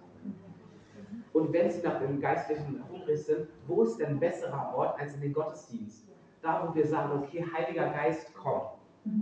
[1.32, 5.14] Und wenn sie nach dem Geistlichen hungrig sind, wo ist denn ein besserer Ort als
[5.16, 6.08] in den Gottesdienst?
[6.40, 8.62] Da, wo wir sagen, okay, Heiliger Geist, komm.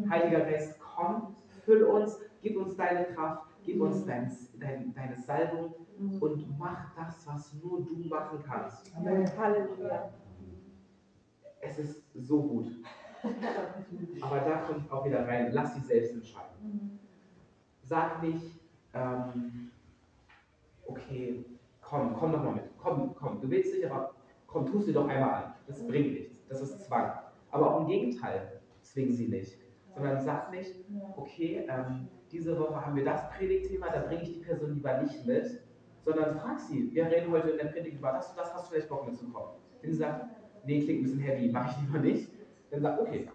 [0.09, 1.35] Heiliger Geist, komm,
[1.65, 4.31] füll uns, gib uns deine Kraft, gib uns dein,
[4.61, 5.75] dein, deine Salbung
[6.21, 8.95] und mach das, was nur du machen kannst.
[8.97, 9.27] Amen.
[9.37, 10.11] Halleluja.
[11.67, 12.71] Es ist so gut.
[14.21, 16.99] Aber da kommt auch wieder rein, lass sie selbst entscheiden.
[17.83, 18.61] Sag nicht,
[18.93, 19.71] ähm,
[20.87, 21.45] okay,
[21.81, 24.15] komm, komm doch mal mit, komm, komm, du willst nicht, aber
[24.47, 25.55] komm, tu sie doch einmal an.
[25.67, 27.13] Das bringt nichts, das ist Zwang.
[27.51, 29.59] Aber auch im Gegenteil, zwingen sie nicht.
[29.95, 30.75] Sondern sag nicht,
[31.17, 35.25] okay, ähm, diese Woche haben wir das Predigtthema, da bringe ich die Person lieber nicht
[35.27, 35.61] mit,
[36.01, 38.71] sondern frag sie, wir reden heute in der Predigt über das und das, hast du
[38.73, 39.51] vielleicht Bock mitzukommen?
[39.81, 40.27] Wenn sie sagt,
[40.67, 42.31] nee, klingt ein bisschen heavy, mache ich lieber nicht,
[42.71, 43.29] dann sag, okay,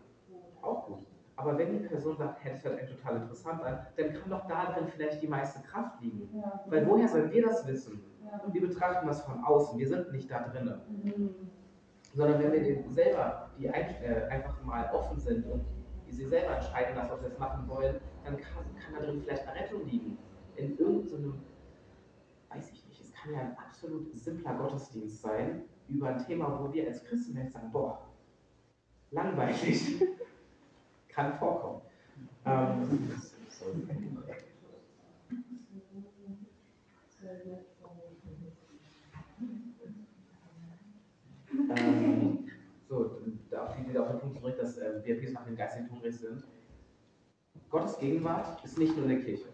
[0.62, 1.06] auch gut.
[1.36, 4.46] Aber wenn die Person sagt, hey, das hört eigentlich total interessant an, dann kann doch
[4.48, 6.30] da drin vielleicht die meiste Kraft liegen.
[6.66, 8.04] Weil woher sollen wir das wissen?
[8.46, 10.82] Und wir betrachten das von außen, wir sind nicht da drinnen.
[12.14, 15.64] Sondern wenn wir selber, die äh, einfach mal offen sind und
[16.06, 19.22] die sie selber entscheiden, das, was wir jetzt machen wollen, dann kann, kann da drin
[19.22, 20.18] vielleicht eine Rettung liegen.
[20.56, 21.36] In irgendeinem,
[22.50, 26.72] weiß ich nicht, es kann ja ein absolut simpler Gottesdienst sein, über ein Thema, wo
[26.74, 28.00] wir als Christen jetzt sagen, boah,
[29.12, 30.02] langweilig.
[31.20, 31.82] kann vorkommen.
[32.46, 33.12] Ähm,
[41.70, 42.50] ähm,
[42.88, 46.16] so, da die- wieder auf den Punkt zurück, dass äh, VIPs nach dem geistigen hungrig
[46.18, 46.44] sind.
[47.70, 49.50] Gottes Gegenwart ist nicht nur in der Kirche.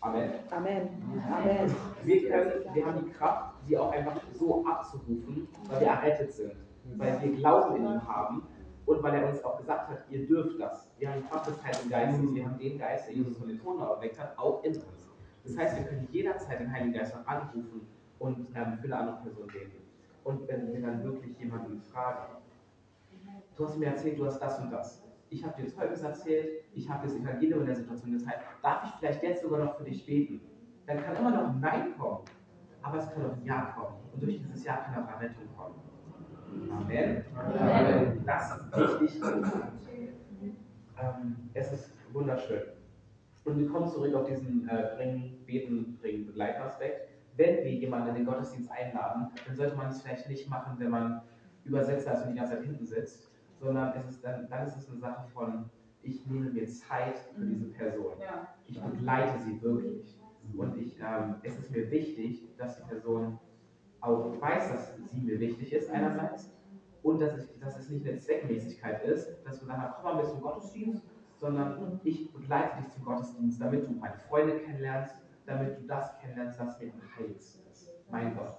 [0.00, 0.30] Amen.
[0.50, 0.88] Amen.
[1.30, 1.74] Amen.
[2.04, 6.52] Wir, können, wir haben die Kraft, sie auch einfach so abzurufen, weil wir errettet sind,
[6.96, 8.42] weil wir Glauben in ihm haben
[8.84, 10.88] und weil er uns auch gesagt hat, ihr dürft das.
[10.98, 13.60] Wir haben die Kraft des Heiligen Geistes, wir haben den Geist, der Jesus von den
[13.60, 15.10] Toten erweckt hat, auch in uns.
[15.44, 17.86] Das heißt, wir können jederzeit den Heiligen Geist auch anrufen
[18.18, 19.82] und ähm, für eine andere Person beten.
[20.24, 22.36] Und wenn wir dann wirklich jemanden fragen,
[23.56, 25.05] du hast mir erzählt, du hast das und das.
[25.36, 28.40] Ich habe dir Zeugnis erzählt, ich habe das Evangelium in der Situation gezeigt.
[28.62, 30.40] Darf ich vielleicht jetzt sogar noch für dich beten?
[30.86, 32.20] Dann kann immer noch ein Nein kommen,
[32.80, 33.96] aber es kann auch ein Ja kommen.
[34.14, 35.74] Und durch dieses Ja kann auch Errettung kommen.
[36.70, 37.22] Amen.
[37.36, 38.24] Amen.
[38.24, 39.22] Das ist wichtig.
[40.98, 42.62] Ähm, es ist wunderschön.
[43.44, 47.10] Und wir kommen zurück auf diesen äh, Bringen, Beten, Bringen, Begleiten Aspekt.
[47.36, 50.88] Wenn wir jemanden in den Gottesdienst einladen, dann sollte man es vielleicht nicht machen, wenn
[50.88, 51.20] man
[51.64, 53.25] Übersetzer ist und die ganze Zeit hinten sitzt,
[53.60, 55.70] sondern es ist dann, dann ist es eine Sache von,
[56.02, 58.12] ich nehme mir Zeit für diese Person.
[58.66, 60.18] Ich begleite sie wirklich.
[60.56, 63.38] Und ich, ähm, es ist mir wichtig, dass die Person
[64.00, 66.52] auch weiß, dass sie mir wichtig ist, einerseits,
[67.02, 70.30] und dass, ich, dass es nicht eine Zweckmäßigkeit ist, dass wir sagen, komm mal mit
[70.30, 71.02] zum Gottesdienst,
[71.36, 75.14] sondern ich begleite dich zum Gottesdienst, damit du meine Freunde kennenlernst,
[75.46, 77.90] damit du das kennenlernst, was mir am heiligsten ist.
[78.10, 78.56] Mein Gott.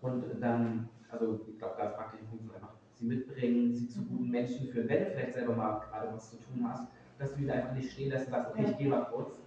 [0.00, 0.88] Und dann,
[1.20, 4.88] also ich glaube, ganz praktische Punkte sind einfach, sie mitbringen, sie zu guten Menschen führen,
[4.88, 6.88] wenn du vielleicht selber mal gerade was zu tun hast,
[7.18, 9.38] dass du die einfach nicht stehen lässt und sagst, okay, ich gehe mal kurz,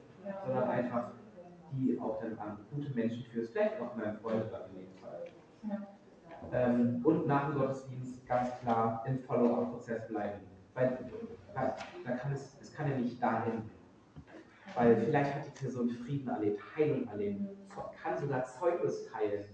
[0.45, 1.11] sondern einfach
[1.71, 5.87] die auch dann an gute Menschen führst, vielleicht auch deine Freunde dann in dem Fall.
[6.51, 10.39] Ähm, und nach dem Gottesdienst ganz klar im Follow-up-Prozess bleiben.
[10.73, 10.97] Weil
[11.53, 11.75] da,
[12.05, 13.63] da kann es, es kann ja nicht dahin.
[14.75, 17.41] Weil vielleicht hat die Person Frieden erlebt, Heilung erlebt,
[18.01, 19.45] kann sogar Zeugnis teilen.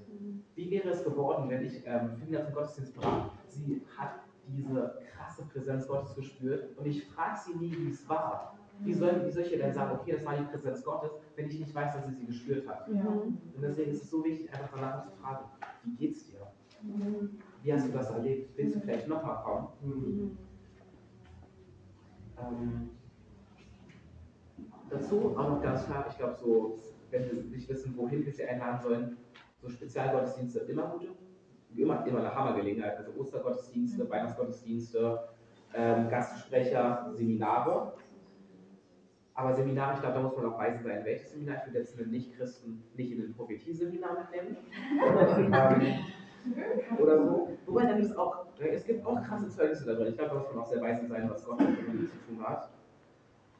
[0.55, 3.29] Wie wäre es geworden, wenn ich ähm, Frieden zum Gottesdienst brach?
[3.47, 8.57] Sie hat diese krasse Präsenz Gottes gespürt und ich frage sie nie, wie es war.
[8.79, 11.47] Wie soll, wie soll ich ihr denn sagen, okay, das war die Präsenz Gottes, wenn
[11.47, 12.87] ich nicht weiß, dass sie sie gespürt hat?
[13.55, 15.45] Und deswegen ist es so wichtig, einfach danach zu fragen,
[15.83, 16.47] wie geht's dir?
[17.61, 18.57] Wie hast du das erlebt?
[18.57, 20.37] Willst du vielleicht nochmal kommen?
[22.37, 22.89] Ähm,
[24.93, 26.79] dazu auch noch ganz klar, ich glaube, so,
[27.11, 29.17] wenn wir nicht wissen, wohin wir sie einladen sollen,
[29.61, 31.07] so Spezialgottesdienste immer gute,
[31.75, 32.97] immer, immer eine Hammergelegenheit.
[32.97, 35.19] Also Ostergottesdienste, Weihnachtsgottesdienste,
[35.73, 37.93] ähm, Gastsprecher, Seminare.
[39.35, 41.57] Aber Seminare, ich glaube, da muss man auch weise sein, welches Seminar.
[41.57, 44.57] Ich würde jetzt einen Nicht-Christen nicht in ein Prophetie-Seminar mitnehmen.
[45.51, 45.93] ähm,
[46.99, 47.49] oder so.
[47.65, 50.09] Wobei dann ist auch, es gibt auch krasse Zeugnisse da drin.
[50.09, 52.43] Ich glaube, da muss man auch sehr weise sein, was Gott mit dem zu tun
[52.43, 52.69] hat.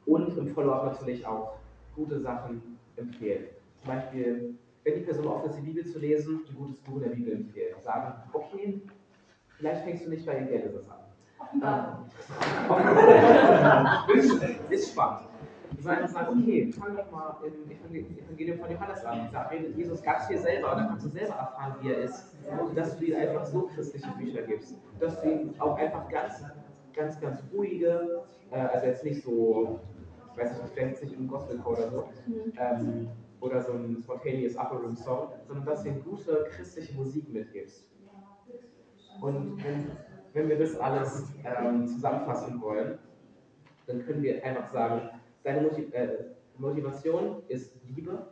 [0.06, 1.54] Und im Follow-up natürlich auch
[1.94, 3.44] gute Sachen empfehlen.
[3.78, 4.54] Zum Beispiel,
[4.84, 7.32] wenn die Person offen ist, die Bibel zu lesen, ein gutes Buch in der Bibel
[7.32, 7.74] empfehlen.
[7.80, 8.80] Sagen, okay,
[9.56, 10.98] vielleicht fängst du nicht bei Genesis an.
[11.54, 12.04] Ähm,
[14.14, 15.28] ist, ist spannend.
[15.80, 19.28] Sondern sagen, okay, fang doch mal im Evangelium von Johannes an.
[19.32, 22.34] Da redet Jesus ganz viel selber und dann kannst du selber erfahren, wie er ist.
[22.60, 24.76] Und dass du ihm einfach so christliche Bücher gibst.
[25.00, 26.42] Dass du ihm auch einfach ganz,
[26.94, 29.80] ganz, ganz ruhige, äh, also jetzt nicht so,
[30.34, 32.08] ich weiß nicht, vielleicht nicht im Gospelchor oder so,
[32.58, 33.08] ähm,
[33.40, 37.88] oder so ein spontaneous Upper Room Song, sondern dass du ihm gute christliche Musik mitgibst.
[39.20, 39.90] Und wenn,
[40.32, 42.98] wenn wir das alles ähm, zusammenfassen wollen,
[43.86, 45.10] dann können wir einfach sagen,
[45.42, 48.26] deine Motiv äh, Motivation ist Liebe.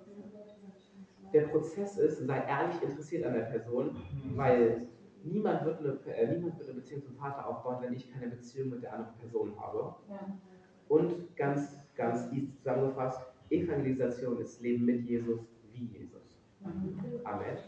[1.32, 3.96] Der Prozess ist, sei ehrlich interessiert an der Person,
[4.34, 4.88] weil
[5.24, 8.70] niemand wird eine, äh, niemand wird eine Beziehung zum Vater aufbauen, wenn ich keine Beziehung
[8.70, 9.94] mit der anderen Person habe.
[10.88, 13.20] Und ganz, ganz zusammengefasst,
[13.50, 15.40] Evangelisation ist Leben mit Jesus
[15.72, 16.38] wie Jesus.
[16.64, 16.98] Amen.
[17.24, 17.58] Amen.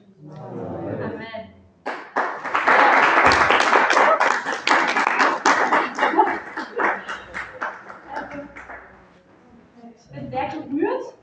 [9.96, 11.14] Ich bin sehr gerührt,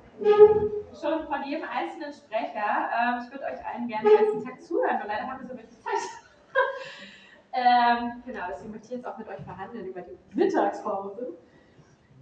[0.99, 2.89] schon von jedem einzelnen Sprecher.
[2.99, 5.57] Ähm, ich würde euch allen gerne den ganzen Tag zuhören, weil leider haben wir so
[5.57, 5.93] wenig Zeit.
[7.53, 11.37] ähm, genau, deswegen möchte ich jetzt auch mit euch verhandeln über die Mittagspause.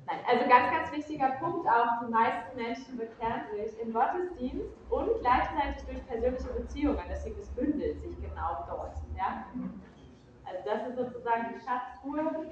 [0.10, 5.20] Nein, also ganz, ganz wichtiger Punkt auch, die meisten Menschen bekehren sich im Gottesdienst und
[5.20, 7.04] gleichzeitig durch persönliche Beziehungen.
[7.08, 8.98] Deswegen es bündelt sich genau dort.
[9.16, 9.46] Ja?
[10.46, 12.50] Also das ist sozusagen die Schatztruhe,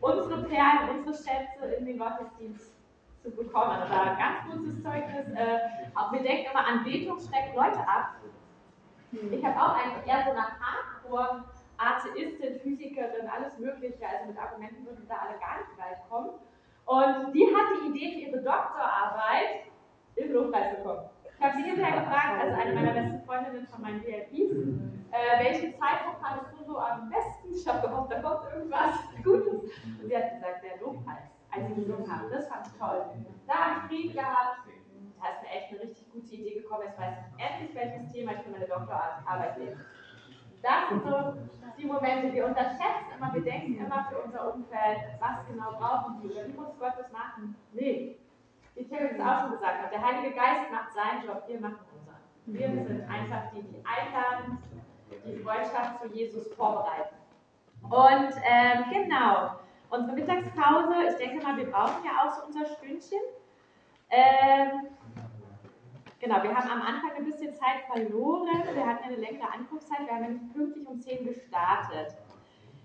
[0.00, 2.72] unsere Perlen, unsere Schätze in den Gottesdienst
[3.22, 3.80] zu bekommen.
[3.82, 5.28] Also ganz gutes Zeugnis.
[5.36, 5.58] Äh,
[5.94, 8.16] auch wir denken immer, Anbetung schreckt Leute ab.
[9.30, 11.44] Ich habe auch eigentlich eher so nach Hardcore
[11.76, 14.04] Atheistin, Physikerin, alles Mögliche.
[14.04, 16.30] Also mit Argumenten würden da alle gar nicht weit kommen.
[16.84, 19.70] Und die hat die Idee für ihre Doktorarbeit
[20.16, 21.08] im Lobpreis bekommen.
[21.24, 24.52] Ich habe sie hinterher gefragt, also eine meiner besten Freundinnen von meinen VIPs,
[25.12, 27.52] äh, welchen Zeitpunkt fandest du so am besten?
[27.52, 29.62] Ich habe gehofft, da kommt irgendwas Gutes.
[30.00, 32.30] Und sie hat gesagt, der Lobpreis, als sie gesungen haben.
[32.30, 33.04] Das fand ich toll.
[33.46, 34.58] Da habe ich Frieden gehabt.
[35.20, 36.82] Da ist mir echt eine richtig gute Idee gekommen.
[36.86, 39.76] Jetzt weiß ich endlich, welches Thema ich für meine Doktorarbeit nehme.
[40.62, 41.34] Das sind so
[41.76, 46.28] die Momente, wir unterschätzen immer, wir denken immer für unser Umfeld, was genau brauchen die
[46.28, 47.56] oder wie muss Gott das machen?
[47.72, 48.16] Nee.
[48.74, 51.80] Wie Tim es auch schon gesagt hat, der Heilige Geist macht seinen Job, wir machen
[51.94, 52.16] unseren.
[52.46, 54.58] Wir sind einfach die, die einladen,
[55.26, 57.16] die Freundschaft zu Jesus vorbereiten.
[57.82, 59.56] Und ähm, genau,
[59.90, 63.20] unsere Mittagspause, ich denke mal, wir brauchen ja auch so unser Stündchen.
[64.08, 64.88] Ähm,
[66.22, 68.46] Genau, wir haben am Anfang ein bisschen Zeit verloren.
[68.72, 70.06] Wir hatten eine längere Ankunftszeit.
[70.06, 72.14] Wir haben nämlich pünktlich um 10 gestartet.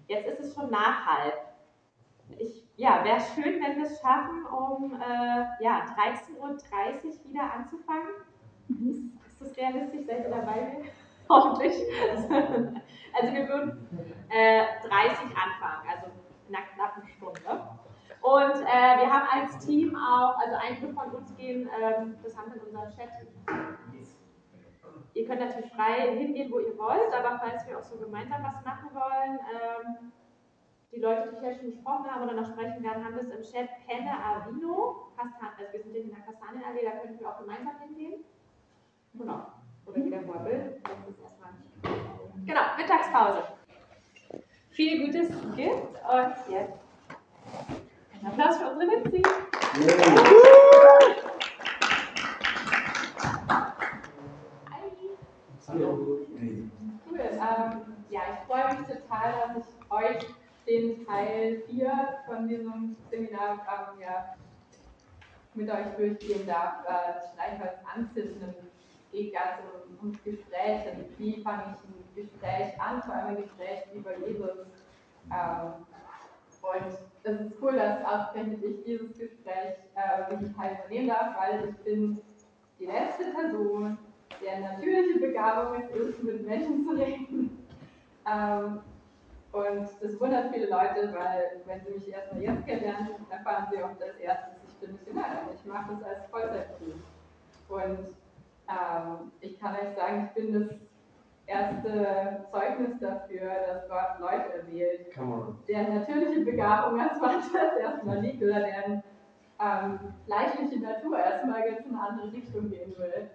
[0.08, 1.36] Jetzt ist es schon nach halb.
[2.40, 6.58] Ich, ja, wäre schön, wenn wir es schaffen, um äh, ja, 13.30 Uhr
[7.30, 8.10] wieder anzufangen.
[8.70, 10.08] Ist, ist das realistisch?
[10.08, 10.82] Seid ihr dabei?
[11.30, 11.76] Hoffentlich.
[13.20, 13.88] Also wir würden
[14.30, 16.08] äh, 30 anfangen, also
[16.50, 17.67] in einer knappen Stunde.
[18.28, 22.54] Und äh, wir haben als Team auch, also einige von uns gehen, ähm, das haben
[22.54, 23.08] wir in unserem Chat.
[25.14, 28.66] Ihr könnt natürlich frei hingehen, wo ihr wollt, aber falls wir auch so gemeinsam was
[28.66, 30.12] machen wollen, ähm,
[30.92, 33.42] die Leute, die ich ja schon gesprochen habe oder noch sprechen werden, haben das im
[33.44, 35.08] Chat Penne Avino.
[35.16, 38.26] Kastan, also wir sind in der Kastanienallee, da könnten wir auch gemeinsam hingehen.
[39.14, 39.48] Genau.
[39.86, 40.82] Oder wie der Moa will.
[42.46, 43.44] Genau, Mittagspause.
[44.72, 46.88] Viel Gutes gibt und jetzt.
[48.22, 49.22] Ein Applaus für unsere Lindsay.
[55.68, 56.20] Hallo.
[57.06, 57.20] Cool.
[57.20, 57.40] Ähm,
[58.10, 60.26] ja, ich freue mich total, dass ich euch
[60.68, 64.36] den Teil 4 von diesem Seminarprogramm ja
[65.54, 66.86] mit euch durchgehen darf.
[66.86, 68.56] Äh, das Streichholz anzünden
[69.12, 69.34] geht.
[70.02, 74.68] Und wie fange ich ein Gespräch an, vor allem ein Gespräch über Jesus.
[75.32, 75.86] Ähm,
[76.74, 81.76] und es ist cool, dass ausgerechnet ich dieses Gespräch äh, digital übernehmen darf, weil ich
[81.78, 82.22] bin
[82.80, 83.98] die letzte Person,
[84.42, 87.68] der natürliche Begabung ist, mit Menschen zu reden.
[88.30, 88.82] Ähm,
[89.52, 94.02] und das wundert viele Leute, weil wenn sie mich erstmal jetzt kennenlernen, erfahren sie oft
[94.02, 95.50] als erstes, ich bin Missionarin.
[95.56, 96.96] Ich mache das als Vollzeitberuf.
[97.70, 98.16] Und
[98.70, 100.87] ähm, ich kann euch sagen, ich bin das
[101.48, 105.08] erste Zeugnis dafür, dass Gott Leute erwählt,
[105.68, 109.04] deren natürliche Begabung als Vater erstmal liegt oder deren
[109.60, 113.30] ähm, fleischliche Natur erstmal ganz in eine andere Richtung gehen will.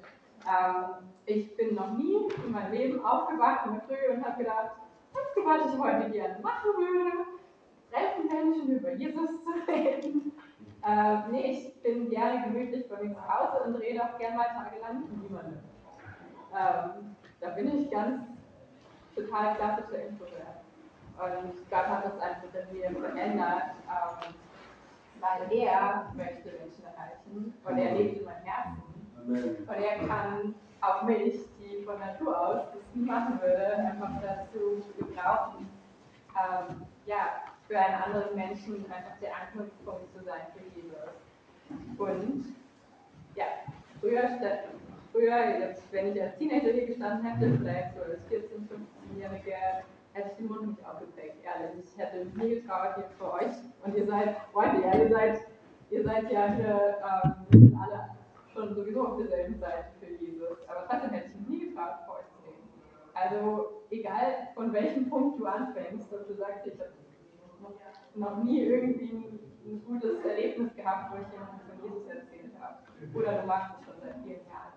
[0.46, 4.72] Ähm, ich bin noch nie in meinem Leben aufgewacht in der Früh und habe gedacht,
[5.44, 7.26] was ich heute gerne machen würde?
[7.90, 10.32] Treffen Menschen über Jesus zu reden.
[10.84, 14.46] Ähm, nee, ich bin gerne gemütlich bei mir zu Hause und rede auch gerne mal
[14.46, 15.60] tagelang mit niemandem.
[16.52, 18.22] Ähm, da bin ich ganz
[19.16, 20.62] total klassischer Introvert.
[21.18, 24.34] Und Gott hat das einfach in mir verändert, ähm,
[25.20, 28.82] weil er möchte Menschen erreichen und er lebt in meinem Herzen.
[29.26, 34.82] Und er kann auch mich, die von Natur aus das nie machen würde, einfach dazu
[34.98, 35.68] gebrauchen,
[36.30, 41.98] ähm, ja, für einen anderen Menschen einfach der Anknüpfungspunkt zu sein für Jesus.
[41.98, 42.56] Und
[43.36, 43.44] ja,
[44.00, 44.28] früher,
[45.12, 49.54] früher jetzt, wenn ich als Teenager hier gestanden hätte, vielleicht so als 14-, 15-Jährige,
[50.14, 51.84] hätte ich den Mund nicht aufgeprägt, ehrlich.
[51.84, 53.54] Ich hätte mich nie getraut hier für euch.
[53.84, 55.40] Und ihr seid Freunde, ja, ihr seid,
[55.90, 56.96] ihr seid ja hier
[57.52, 58.10] ähm, alle
[58.52, 60.58] schon sowieso auf derselben Seite für Jesus.
[60.68, 62.68] Aber trotzdem hätte ich mich nie getraut, vor euch zu reden.
[63.14, 66.90] Also, egal von welchem Punkt du anfängst, ob du sagst, ich habe
[68.14, 72.78] noch nie irgendwie ein, ein, gutes Erlebnis gehabt, wo ich jemandem von Jesus erzählt habe.
[73.14, 74.71] Oder du machst es schon seit vielen Jahren.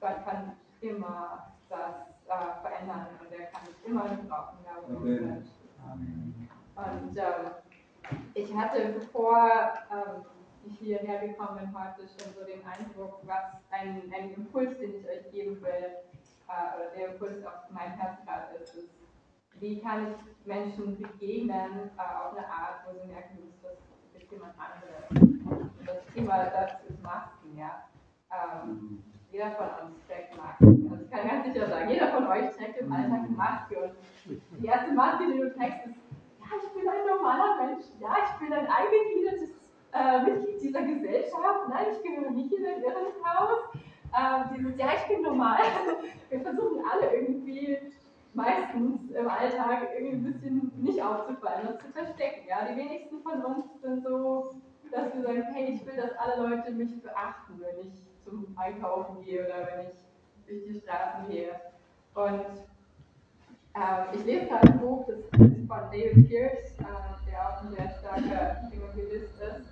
[0.00, 4.56] Gott kann immer das äh, verändern und er kann dich immer gebrauchen,
[5.02, 5.52] bist.
[6.76, 7.50] Und ähm,
[8.34, 9.50] ich hatte, bevor
[9.90, 10.24] ähm,
[10.64, 15.08] ich hierher gekommen bin, heute schon so den Eindruck, was ein, ein Impuls, den ich
[15.08, 15.96] euch geben will,
[16.48, 18.90] äh, oder der Impuls auf mein Herz gerade ist, ist,
[19.58, 24.54] wie kann ich Menschen begegnen äh, auf eine Art, wo sie merken, das ist jemand
[24.58, 25.32] anderes.
[25.78, 27.84] Und das Thema das ist Masken, ja.
[28.30, 29.02] Ähm,
[29.36, 30.88] jeder von uns trägt Masken.
[30.90, 33.76] Also ich kann ganz sicher sagen, jeder von euch trägt im Alltag eine Maske.
[33.84, 33.92] Und
[34.58, 35.96] die erste Maske, die du trägst, ist,
[36.40, 37.84] ja, ich bin ein normaler Mensch.
[38.00, 39.50] Ja, ich bin ein eingegliedertes
[39.92, 41.68] äh, Mitglied dieser Gesellschaft.
[41.68, 43.60] Nein, ich gehöre nicht in ein Irrenhaus.
[44.16, 45.58] Äh, dieses, ja, ich bin normal.
[46.30, 47.76] Wir versuchen alle irgendwie
[48.32, 52.48] meistens im Alltag irgendwie ein bisschen nicht aufzufallen und zu verstecken.
[52.48, 52.64] Ja?
[52.72, 54.54] Die wenigsten von uns sind so,
[54.90, 59.24] dass wir sagen, hey, ich will, dass alle Leute mich beachten, wenn ich zum Einkaufen
[59.24, 59.96] gehe oder wenn ich
[60.46, 61.60] durch die Straßen gehe.
[62.14, 62.44] Und
[63.74, 67.74] ähm, ich lese gerade ein Buch, das ist von David Pierce, äh, der auch ein
[67.74, 69.66] sehr starker Evangelist ist.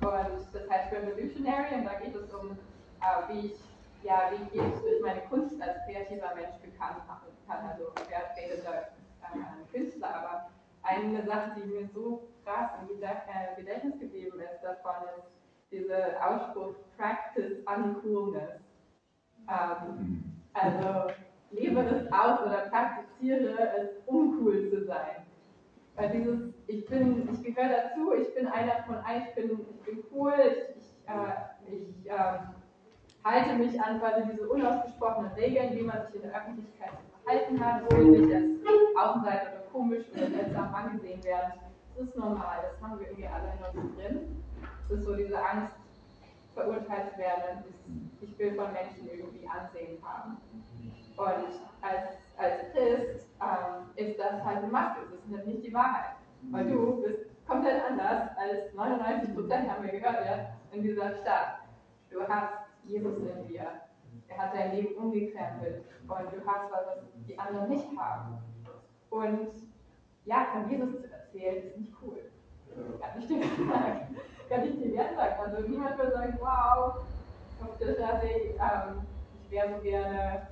[0.00, 3.60] Und das heißt Revolutionary und da geht es um, äh, wie ich
[4.02, 7.68] ja, wie ich durch meine Kunst als kreativer Mensch bekannt machen kann.
[7.68, 10.50] Also wer redet da äh, ein Künstler, aber
[10.82, 15.39] eine Sache, die mir so krass im äh, Gedächtnis geblieben ist davon, ist
[15.70, 18.60] dieser Ausspruch Practice Uncoolness.
[19.48, 21.12] Ähm, also
[21.50, 25.26] lebe es aus oder praktiziere es, uncool zu sein.
[25.96, 29.80] Weil dieses, ich bin, ich gehöre dazu, ich bin einer von allen, ich bin, ich
[29.82, 30.34] bin cool,
[30.76, 32.38] ich, ich, äh, ich äh,
[33.24, 37.60] halte mich an quasi diese unausgesprochenen Regeln, wie man sich in der Öffentlichkeit zu verhalten
[37.64, 38.44] hat, ohne nicht als
[38.96, 41.52] Außenseiter oder komisch oder seltsam angesehen werden.
[41.96, 44.39] Das ist normal, das haben wir irgendwie alle in uns drin.
[44.90, 45.76] Das ist so diese Angst,
[46.52, 47.62] verurteilt zu werden,
[48.20, 50.36] ich will von Menschen irgendwie Ansehen haben.
[51.16, 56.16] Und als, als Christ ähm, ist das halt eine Maske, es ist nicht die Wahrheit.
[56.50, 61.60] Weil du bist komplett anders als 99 Prozent, haben wir gehört, ja, in dieser Stadt.
[62.10, 62.54] Du hast
[62.84, 63.70] Jesus in dir.
[64.26, 66.98] Er hat dein Leben umgekrempelt und du hast was, was
[67.28, 68.38] die anderen nicht haben.
[69.10, 69.50] Und
[70.24, 72.18] ja, von Jesus zu erzählen, ist nicht cool.
[73.20, 74.16] Ich dir sagen.
[74.50, 75.40] Kann ich dir gerne sagen.
[75.44, 76.96] Also niemand würde sagen, wow,
[77.62, 79.06] auf der Straße, ähm,
[79.44, 80.48] ich wäre so gerne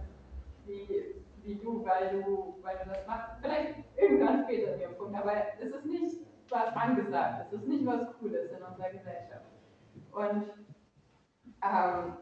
[0.66, 3.32] wie, wie du, weil du, weil du das machst.
[3.42, 6.16] Vielleicht irgendwann später in dem Punkt, aber es ist nicht
[6.48, 9.46] was angesagt, es ist nicht was Cooles in unserer Gesellschaft.
[10.12, 10.44] Und
[11.64, 12.16] ähm,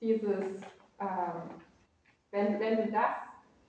[0.00, 0.62] dieses,
[1.00, 1.50] ähm,
[2.30, 3.16] wenn, wenn du das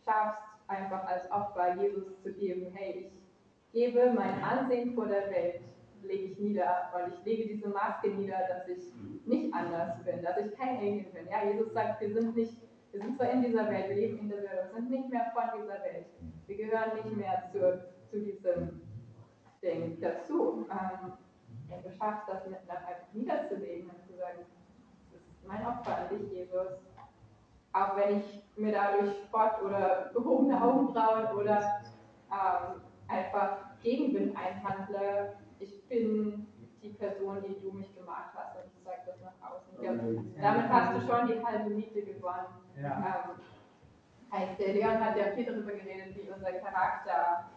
[0.05, 5.61] schaffst, einfach als Opfer Jesus zu geben, hey, ich gebe mein Ansehen vor der Welt,
[6.07, 8.93] lege ich nieder und ich lege diese Maske nieder, dass ich
[9.25, 11.27] nicht anders bin, dass ich kein Alien bin.
[11.29, 12.53] Ja, Jesus sagt, wir sind nicht,
[12.91, 15.31] wir sind zwar in dieser Welt, wir leben in der Welt, wir sind nicht mehr
[15.33, 16.05] von dieser Welt.
[16.47, 18.81] Wir gehören nicht mehr zu, zu diesem
[19.61, 20.65] Ding dazu.
[20.69, 21.13] Ähm,
[21.69, 24.45] und du schaffst das mit einfach niederzulegen und zu sagen,
[25.45, 26.79] mein Opfer an dich, Jesus,
[27.73, 31.81] auch wenn ich mir dadurch Spott oder gehobene Augenbrauen oder
[32.31, 36.47] ähm, einfach Gegenwind einhandle, ich bin
[36.81, 39.73] die Person, die du mich gemacht hast und ich sage das nach außen.
[39.73, 42.47] Ich glaub, damit hast du schon die halbe Miete gewonnen.
[42.81, 43.35] Ja.
[44.33, 47.49] Ähm, der Leon hat ja viel darüber geredet, wie unser Charakter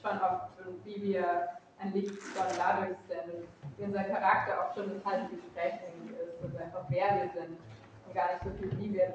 [0.00, 3.46] schon oft und wie wir ein Licht schon dadurch sind,
[3.76, 7.58] wie unser Charakter auch schon das halbe Gespräch ist, also einfach wer wir sind
[8.06, 9.14] und gar nicht so viel, wie wir,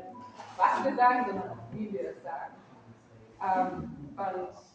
[0.57, 2.53] was wir sagen, sondern auch wie wir es sagen.
[3.43, 4.70] Ähm, und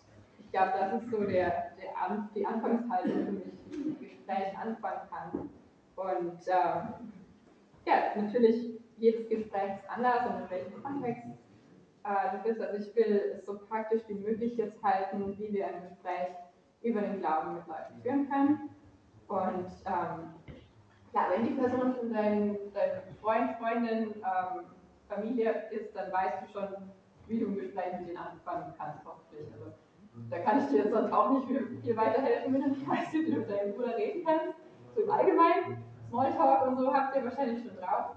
[0.57, 5.51] glaube, das ist so der, der die Anfangshaltung wie ein Gespräch anfangen kann.
[5.97, 7.13] Und ähm,
[7.85, 11.25] ja, natürlich, jedes Gespräch ist anders und in welchem Kontext
[12.05, 12.61] äh, du bist.
[12.61, 16.35] Also ich will es so praktisch wie möglich jetzt halten, wie wir ein Gespräch
[16.83, 18.71] über den Glauben mit Leuten führen können.
[19.29, 20.35] Und ähm,
[21.11, 24.65] klar, wenn die Person schon dein, dein Freund, Freundin, ähm,
[25.09, 26.69] Familie ist, dann weißt du schon,
[27.27, 29.53] wie du ein Gespräch mit denen anfangen kannst, hoffentlich.
[29.53, 29.73] Also,
[30.31, 33.13] da kann ich dir jetzt sonst auch nicht viel, viel weiterhelfen, wenn du nicht weißt,
[33.13, 34.59] wie du mit deinem Bruder reden kannst.
[34.95, 38.17] So im Allgemeinen, Smalltalk und so habt ihr wahrscheinlich schon drauf.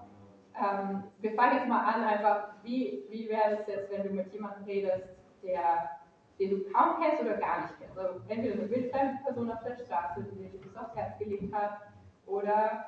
[0.55, 4.31] Ähm, wir fangen jetzt mal an, einfach, wie, wie wäre es jetzt, wenn du mit
[4.33, 5.07] jemandem redest,
[5.43, 5.89] der,
[6.39, 7.97] den du kaum kennst oder gar nicht kennst.
[7.97, 11.79] Also entweder eine wildfremde Person auf der Straße, die dir das aufs Herz gelegt hat,
[12.25, 12.85] oder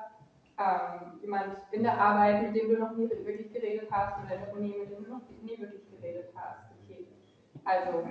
[0.58, 4.40] ähm, jemand in der Arbeit, mit dem du noch nie wirklich geredet hast, oder in
[4.40, 6.72] der Uni, mit dem du noch nie wirklich geredet hast.
[6.84, 7.06] Okay.
[7.64, 8.04] Also,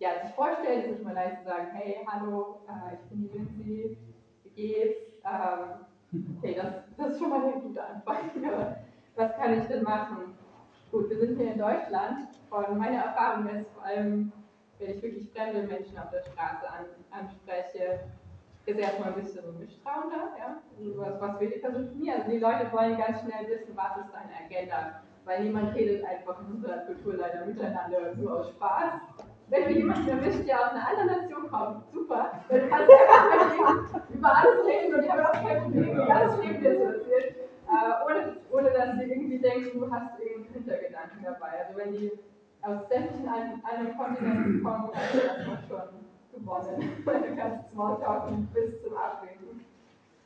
[0.00, 3.38] ja, sich vorstellen, ist nicht mal leicht zu sagen, hey, hallo, äh, ich bin die
[3.38, 3.96] Lindsay,
[4.42, 5.20] wie geht's?
[5.24, 8.16] Ähm, okay, das, das ist schon mal ein guter Anfang.
[9.16, 10.34] Was kann ich denn machen?
[10.90, 14.32] Gut, wir sind hier in Deutschland und meine Erfahrung ist vor allem,
[14.78, 18.00] wenn ich wirklich fremde Menschen auf der Straße an, anspreche,
[18.64, 20.62] ist erstmal ein bisschen so Misstrauen da, ja?
[20.78, 22.14] Also was, was will die Person von mir?
[22.14, 26.40] Also die Leute wollen ganz schnell wissen, was ist deine Agenda, weil niemand redet einfach
[26.40, 28.92] in unserer Kultur leider miteinander so aus Spaß.
[29.50, 33.92] Wenn du jemanden erwischt, der aus einer anderen Nation kommt, super, dann kannst du einfach
[33.92, 36.76] mit ihm über alles reden und ich habe auch kein Problem, ihr ganzes Leben dir
[36.76, 37.34] zu erzählen,
[37.66, 41.66] äh, ohne, ohne dass sie irgendwie denken, du hast irgendeinen Hintergedanken dabei.
[41.66, 42.12] Also wenn die
[42.62, 46.00] aus sämtlichen anderen Kontinenten kommen, hast du das auch schon
[46.32, 46.92] gewonnen.
[47.04, 49.64] du kannst Smalltalken bis zum Abwinken.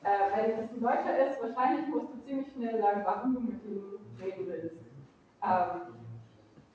[0.02, 3.64] Äh, wenn es ein Deutscher ist, wahrscheinlich musst du ziemlich schnell sagen, warum du mit
[3.64, 3.84] ihm
[4.20, 4.76] reden willst.
[5.42, 5.93] Ähm,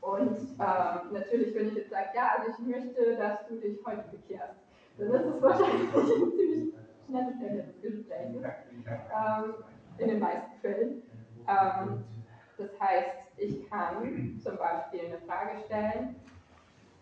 [0.02, 4.04] und ähm, natürlich, wenn ich jetzt sage, ja, also ich möchte, dass du dich heute
[4.12, 4.56] bekehrst,
[4.98, 6.74] dann ist es wahrscheinlich ein ziemlich
[7.06, 8.36] schnelles Gesprächs.
[8.88, 9.54] Ähm,
[9.98, 11.04] in den meisten Fällen.
[11.48, 12.04] Ähm,
[12.58, 16.16] das heißt, ich kann zum Beispiel eine Frage stellen,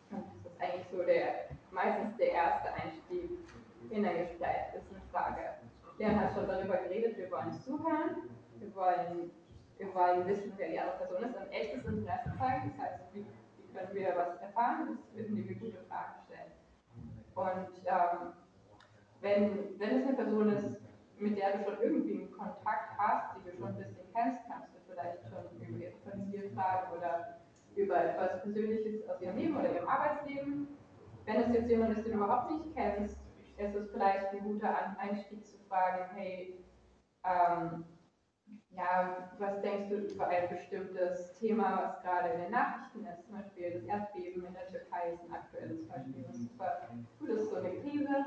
[0.10, 3.32] das ist eigentlich so der, meistens der erste Einstieg
[3.90, 5.42] in ein Gespräch, ist eine Frage.
[5.98, 9.32] Leon hat schon darüber geredet, wir wollen zuhören, wir wollen
[9.78, 12.74] wir wollen wissen, wer die andere Person ist, ein echtes Interesse zeigen.
[12.78, 13.26] Das heißt, wie,
[13.58, 16.52] wie können wir was erfahren, das indem wir gute Fragen stellen.
[17.36, 18.34] Und ähm,
[19.22, 20.82] wenn, wenn es eine Person ist,
[21.20, 24.70] mit der du schon irgendwie einen Kontakt hast, die du schon ein bisschen kennst, kannst
[24.74, 27.38] du vielleicht schon über ihre Familie fragen oder
[27.76, 30.68] über etwas Persönliches aus ihrem Leben oder ihrem Arbeitsleben.
[31.26, 33.18] Wenn es jetzt jemand ist, den du überhaupt nicht kennst,
[33.58, 36.64] ist es vielleicht ein guter Einstieg zu fragen, hey,
[37.24, 37.86] ähm,
[38.72, 43.26] ja, was denkst du über ein bestimmtes Thema, was gerade in den Nachrichten ist?
[43.26, 46.24] Zum Beispiel das Erdbeben in der Türkei ist ein aktuelles Beispiel.
[46.28, 46.78] Das ist super
[47.20, 48.26] gut, das ist so eine Krise.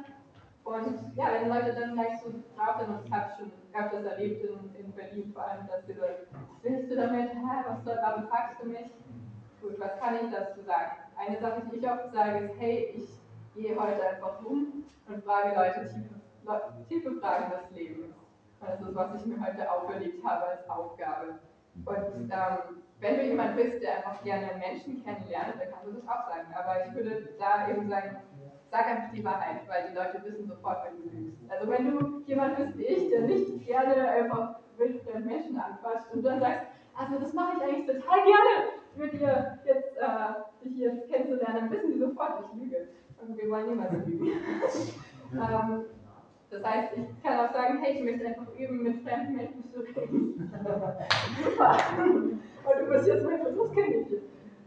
[0.65, 4.45] Und ja, wenn Leute dann gleich so drauf sind, und ich habe schon öfters erlebt
[4.45, 7.31] in, in Berlin vor allem, dass sie so, was willst du damit?
[7.31, 8.91] Hä, was soll, warum fragst du mich?
[9.63, 10.93] Gut, was kann ich dazu sagen?
[11.17, 13.09] Eine Sache, die ich oft sage, ist, hey, ich
[13.55, 18.20] gehe heute einfach rum und frage Leute tiefe, tiefe Fragen des Lebens.
[18.61, 21.39] Das ist, was ich mir heute auferlegt habe als Aufgabe.
[21.85, 26.09] Und ähm, wenn du jemand bist, der einfach gerne Menschen kennenlernt, dann kannst du das
[26.09, 26.53] auch sagen.
[26.55, 28.17] Aber ich würde da eben sagen,
[28.71, 31.39] sag einfach die Wahrheit, weil die Leute wissen sofort, wenn du lügst.
[31.49, 36.23] Also wenn du jemand bist wie ich, der nicht gerne einfach wildfremde Menschen anquatscht und
[36.23, 41.11] dann sagst, also das mache ich eigentlich total gerne, mit dir jetzt äh, dich jetzt
[41.11, 42.89] kennenzulernen, dann wissen die sofort, ich lüge.
[43.21, 44.29] Und wir wollen niemals lügen.
[45.33, 45.85] ähm,
[46.51, 49.81] das heißt, ich kann auch sagen, hey, ich möchte einfach üben, mit fremden Menschen zu
[49.81, 50.53] reden.
[51.45, 51.77] Super.
[52.65, 54.19] Und du bist jetzt mein Versuchskaninchen.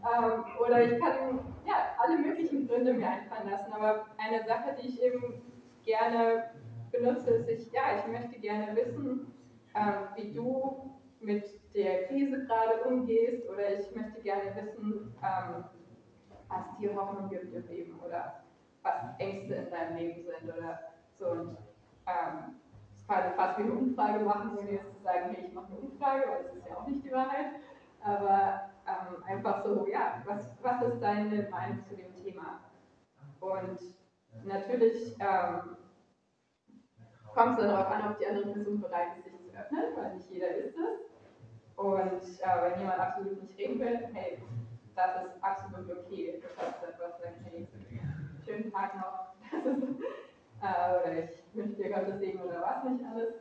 [0.04, 3.72] Ähm, oder ich kann ja, alle möglichen Gründe mir einfallen lassen.
[3.74, 5.42] Aber eine Sache, die ich eben
[5.84, 6.52] gerne
[6.92, 9.34] benutze, ist, ich, ja, ich möchte gerne wissen,
[9.76, 10.90] ähm, wie du
[11.20, 13.48] mit der Krise gerade umgehst.
[13.50, 15.64] Oder ich möchte gerne wissen, ähm,
[16.48, 18.44] was dir Hoffnung gibt im Leben oder
[18.84, 20.80] was Ängste in deinem Leben sind oder
[21.18, 21.28] so.
[21.28, 21.58] Und
[22.08, 22.56] ähm,
[23.08, 26.24] kann fast wie eine Umfrage machen, ohne jetzt zu sagen, hey, ich mache eine Umfrage,
[26.28, 27.48] weil das ist ja auch nicht die Wahrheit.
[28.04, 32.60] Aber ähm, einfach so, ja, was, was ist deine Meinung zu dem Thema?
[33.40, 33.80] Und
[34.44, 35.78] natürlich ähm,
[37.34, 40.30] kommt es darauf an, ob die andere Person bereit ist, sich zu öffnen, weil nicht
[40.30, 41.00] jeder ist es.
[41.76, 44.38] Und äh, wenn jemand absolut nicht reden will, hey,
[44.96, 46.42] das ist absolut okay.
[46.42, 47.68] Du kannst einfach sagen, hey,
[48.46, 49.34] schönen Tag noch,
[49.64, 49.93] das ist,
[50.64, 53.36] äh, oder ich wünsche dir Gottes Segen oder was nicht alles.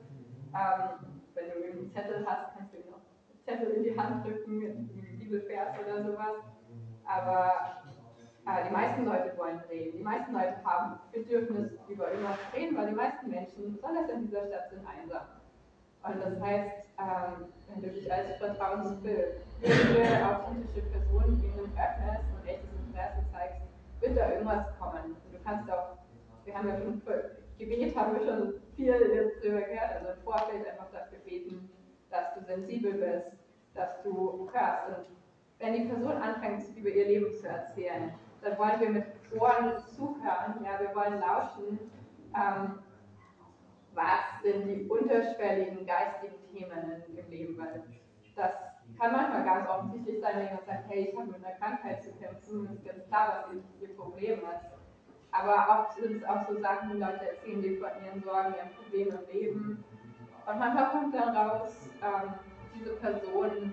[0.53, 4.27] Ähm, wenn du einen Zettel hast, kannst du ihm noch einen Zettel in die Hand
[4.27, 6.37] drücken, irgendwie Bibelvers oder sowas.
[7.07, 7.83] Aber
[8.47, 9.99] äh, die meisten Leute wollen reden.
[9.99, 14.27] Die meisten Leute haben Bedürfnis, über irgendwas zu reden, weil die meisten Menschen, besonders in
[14.27, 15.23] dieser Stadt, sind einsam.
[16.03, 22.71] Und das heißt, ähm, wenn du dich als vertrauenswürdige, authentische Person ihnen öffnest und echtes
[22.87, 23.63] Interesse zeigst,
[24.01, 25.15] wird da irgendwas kommen.
[25.15, 26.02] Und du kannst auch,
[26.45, 27.03] wir haben ja schon
[27.59, 31.71] Gebet haben wir schon viel jetzt drüber gehört, also im Vorfeld einfach dafür beten,
[32.11, 33.37] dass du sensibel bist,
[33.75, 34.89] dass du hörst.
[34.89, 35.07] Und
[35.59, 38.13] wenn die Person anfängt, über ihr Leben zu erzählen,
[38.43, 39.05] dann wollen wir mit
[39.39, 41.79] Ohren zuhören, ja, wir wollen lauschen,
[42.35, 42.79] ähm,
[43.95, 47.85] was sind die unterschwelligen geistigen Themen im Leben, weil
[48.35, 48.53] das
[48.99, 52.11] kann manchmal ganz offensichtlich sein, wenn jemand sagt, hey, ich habe mit einer Krankheit zu
[52.13, 54.82] kämpfen, ist ganz klar, was ihr Problem ist.
[55.33, 58.71] Aber oft sind es auch so Sachen, die Leute erzählen dir von ihren Sorgen, ihren
[58.77, 59.85] Problemen im Leben.
[60.47, 62.35] Und manchmal kommt dann raus, ähm,
[62.75, 63.73] diese Person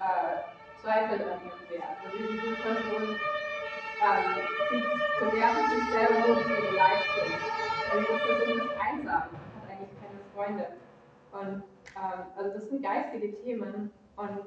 [0.00, 1.96] äh, zweifelt an ihrem Wert.
[2.04, 3.16] Also diese Person
[4.02, 4.46] ähm,
[5.70, 7.28] sich selber nur durch ihre Leistung.
[7.90, 10.66] Weil diese Person ist einsam und hat eigentlich keine Freunde.
[11.32, 11.62] Und
[11.96, 14.46] ähm, also das sind geistige Themen und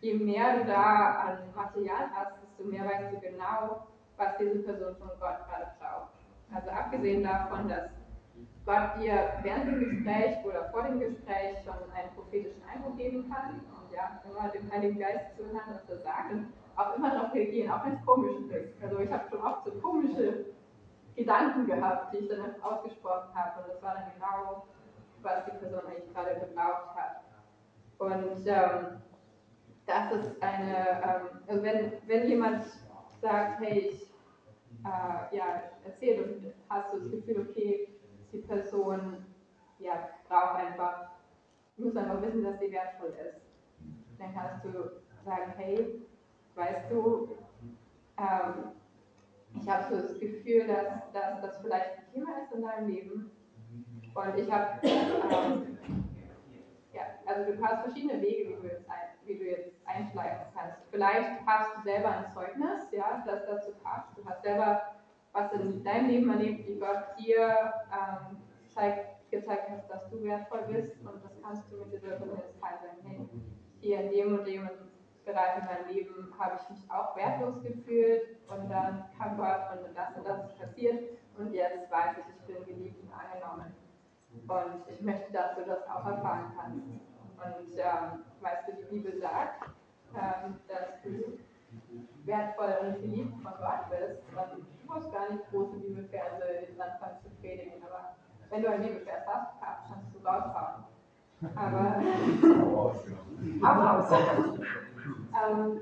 [0.00, 3.86] je mehr du da an Material hast, desto mehr weißt du genau,
[4.20, 6.12] was diese Person von Gott gerade braucht.
[6.54, 7.88] Also abgesehen davon, dass
[8.66, 13.60] Gott dir während dem Gespräch oder vor dem Gespräch schon einen prophetischen Eindruck geben kann
[13.60, 17.72] und ja, immer dem Heiligen Geist zuhören, was er sagt und auch immer noch reagieren,
[17.72, 18.82] auch wenn es komisch ist.
[18.82, 20.46] Also ich habe schon oft so komische
[21.16, 24.66] Gedanken gehabt, die ich dann ausgesprochen habe und das war dann genau,
[25.22, 27.22] was die Person eigentlich gerade gebraucht hat.
[27.98, 29.02] Und ähm,
[29.86, 32.64] das ist eine, ähm, also wenn, wenn jemand
[33.20, 34.09] sagt, hey, ich
[34.84, 37.88] äh, ja, erzählt und hast du das Gefühl, okay,
[38.32, 39.24] die Person
[39.78, 41.10] ja, braucht einfach,
[41.76, 43.40] muss einfach wissen, dass sie wertvoll ist.
[44.18, 44.70] Dann kannst du
[45.24, 46.02] sagen, hey,
[46.54, 47.36] weißt du,
[48.18, 48.72] ähm,
[49.60, 53.30] ich habe so das Gefühl, dass, dass das vielleicht ein Thema ist in deinem Leben.
[54.14, 55.78] Und ich habe, ähm,
[56.92, 60.78] ja, also du hast verschiedene Wege, wie du jetzt, ein, wie du jetzt einschlagen kannst.
[60.90, 64.16] Vielleicht hast du selber ein Zeugnis, ja, das dazu passt.
[64.16, 64.82] Du hast selber
[65.32, 68.38] was in deinem Leben erlebt, wie Gott dir ähm,
[68.68, 71.00] zeigt, gezeigt hat, dass du wertvoll bist.
[71.00, 72.96] Und das kannst du mit dieser Person teilen.
[73.04, 73.28] Hey,
[73.80, 74.68] hier in dem und dem
[75.24, 79.96] Bereich in meinem Leben habe ich mich auch wertlos gefühlt und dann kam Gott und
[79.96, 83.72] das und das ist passiert und jetzt weiß ich, ich bin geliebt und angenommen.
[84.32, 86.86] Und ich möchte, dass du das auch erfahren kannst.
[87.36, 89.70] Und ähm, weißt du, die Bibel sagt,
[90.14, 91.38] ähm, dass du
[92.24, 94.22] wertvoll und geliebt von Gott bist.
[94.30, 98.16] Und du musst gar nicht große Bibelverse jetzt anfangen zu predigen, aber
[98.50, 100.84] wenn du ein Bibelvers hast, kannst du raushauen.
[101.54, 101.96] Aber
[103.62, 104.08] aber
[105.32, 105.80] ähm,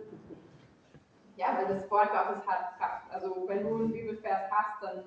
[1.36, 3.10] ja, weil das Wort Gottes hat Kraft.
[3.10, 5.04] Also wenn du einen Bibelvers hast, dann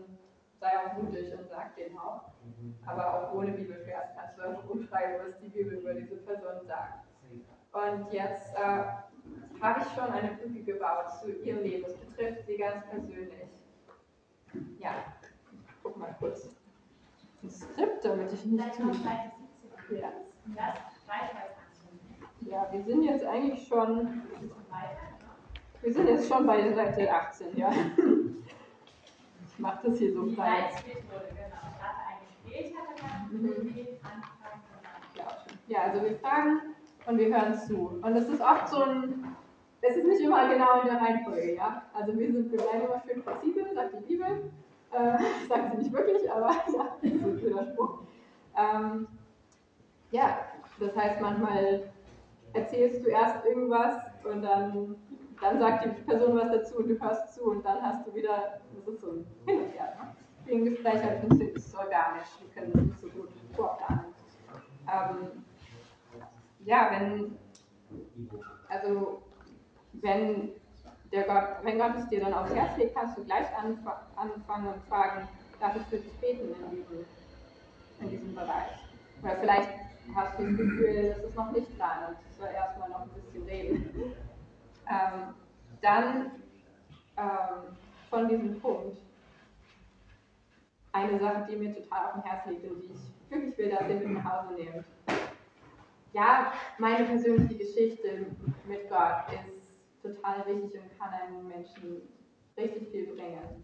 [0.59, 2.23] sei auch mutig und sag den auch.
[2.85, 7.06] Aber auch ohne Bibelvers kannst du einfach umschreiben, was die Bibel über diese Person sagt.
[7.73, 8.83] Und jetzt äh,
[9.61, 11.85] habe ich schon eine Brücke gebaut zu ihrem Leben.
[11.85, 13.49] Es betrifft sie ganz persönlich.
[14.80, 14.95] Ja,
[15.81, 16.56] guck mal kurz.
[17.41, 18.91] Das Skript, damit ich nicht zu.
[19.95, 20.11] Ja.
[22.41, 24.23] ja, wir sind jetzt eigentlich schon.
[25.81, 27.72] Wir sind jetzt schon bei Seite 18, ja.
[29.48, 30.69] Ich mache das hier so frei.
[33.31, 33.75] Mhm.
[35.67, 36.61] Ja, also wir fragen
[37.06, 37.99] und wir hören zu.
[38.01, 39.35] Und es ist oft so ein,
[39.81, 41.83] es ist nicht immer genau in der Reihenfolge, ja.
[41.93, 44.51] Also wir sind, wir bleiben immer schön flexibel, sagt die Bibel.
[44.91, 45.17] Äh,
[45.49, 47.99] sagt sie nicht wirklich, aber ja, das ist ein schöner Spruch.
[48.57, 49.07] Ähm,
[50.11, 50.40] ja,
[50.80, 51.83] das heißt manchmal
[52.53, 54.95] erzählst du erst irgendwas und dann,
[55.40, 58.59] dann sagt die Person was dazu und du hörst zu und dann hast du wieder,
[58.75, 59.95] das ist so ein Hin und Her.
[59.98, 60.20] Ne?
[60.49, 64.05] Ein Gespräch halt funktioniert es organisch, wir können das nicht so gut vorplanen.
[64.91, 65.45] Ähm,
[66.65, 67.37] ja, wenn,
[68.69, 69.21] also
[69.93, 70.49] wenn
[71.11, 74.83] der Gott, wenn Gott es dir dann aufs Herz legt, kannst du gleich anfangen und
[74.87, 75.27] fragen,
[75.59, 77.05] darf ich für dich beten in diesem,
[77.99, 78.71] in diesem Bereich?
[79.21, 79.69] Oder vielleicht
[80.15, 83.09] hast du das Gefühl, das ist noch nicht dran und ich soll erstmal noch ein
[83.09, 84.13] bisschen reden.
[84.89, 85.35] Ähm,
[85.81, 86.31] dann
[87.17, 87.77] ähm,
[88.09, 88.97] von diesem Punkt
[90.93, 93.89] eine Sache, die mir total auf dem Herzen liegt und die ich wirklich will, dass
[93.89, 94.85] ihr mit nach Hause nehmt.
[96.13, 98.25] Ja, meine persönliche Geschichte
[98.67, 99.71] mit Gott ist
[100.03, 102.01] total wichtig und kann einem Menschen
[102.57, 103.63] richtig viel bringen.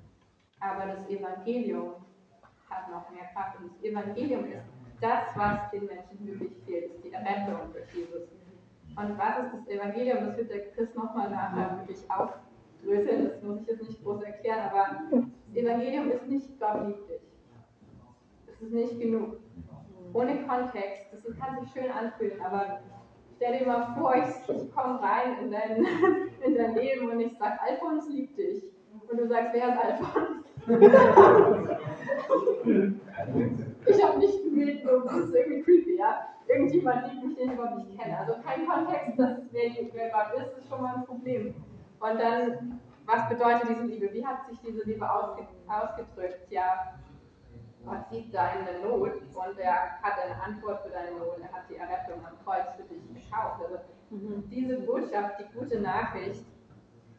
[0.59, 1.95] Aber das Evangelium
[2.69, 4.65] hat noch mehr Kraft und das Evangelium ist
[5.01, 8.30] das, was den Menschen wirklich fehlt, ist die Errettung durch Jesus.
[8.95, 10.25] Und was ist das Evangelium?
[10.25, 12.09] Das wird der Chris nochmal nachher wirklich
[12.77, 15.23] aufdröseln, das muss ich jetzt nicht groß erklären, aber das
[15.56, 17.22] Evangelium ist nicht Gott liebt dich.
[18.45, 19.38] Das ist nicht genug.
[20.14, 22.80] Ohne Kontext, das kann sich schön anfühlen, aber
[23.35, 25.85] stell dir mal vor, ich, ich komme rein in dein,
[26.45, 28.64] in dein Leben und ich sage, Alphons liebt dich.
[29.09, 30.43] Und du sagst, wer ist Alphons?
[33.88, 36.27] ich habe nicht gewählt, das ist irgendwie creepy, ja.
[36.47, 38.17] Irgendjemand liebt mich, den ich überhaupt nicht kenne.
[38.19, 41.53] Also kein Kontext, dass wer, wer Gott ist, ist schon mal ein Problem.
[42.00, 44.14] Und dann, was bedeutet diese Liebe?
[44.14, 46.51] Wie hat sich diese Liebe ausge ausgedrückt?
[46.51, 46.93] Ja,
[47.85, 51.40] Gott sieht deine Not und er hat eine Antwort für deine Not.
[51.42, 53.61] Er hat die Errettung am Kreuz für dich gekauft.
[53.64, 56.43] Also diese Botschaft, die gute Nachricht,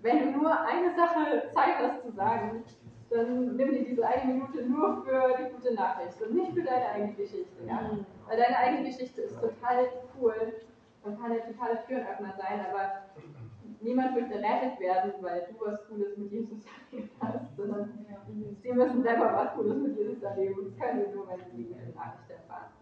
[0.02, 2.62] wenn du nur eine Sache Zeit hast zu sagen,
[3.10, 6.90] dann nimm dir diese eine Minute nur für die gute Nachricht und nicht für deine
[6.90, 7.64] eigene Geschichte.
[7.66, 7.90] Ja?
[8.26, 9.88] Weil deine eigene Geschichte ist total
[10.20, 10.52] cool
[11.02, 13.04] und kann ein totaler Türenöffner sein, aber
[13.80, 18.06] niemand wird gerettet werden, weil du was Cooles mit Jesus erlebt hast, sondern
[18.62, 20.56] sie müssen selber was Cooles mit Jesus erleben.
[20.64, 22.72] Das können sie nur, wenn sie die Nachricht erfahren.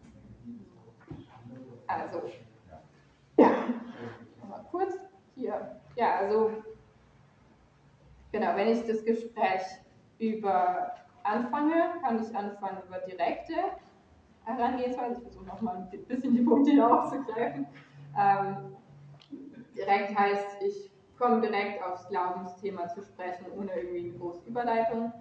[1.87, 2.23] Also,
[3.37, 3.51] ja,
[4.49, 4.95] mal kurz
[5.35, 5.81] hier.
[5.95, 6.51] Ja, also,
[8.33, 9.63] genau, wenn ich das Gespräch
[10.19, 10.93] über
[11.23, 13.55] anfange, kann ich anfangen über direkte
[14.45, 15.15] Herangehensweise.
[15.15, 17.67] Ich versuche nochmal ein bisschen die Punkte hier aufzugreifen.
[18.19, 18.77] Ähm,
[19.77, 25.13] direkt heißt, ich komme direkt aufs Glaubensthema zu sprechen, ohne irgendwie eine große Überleitung.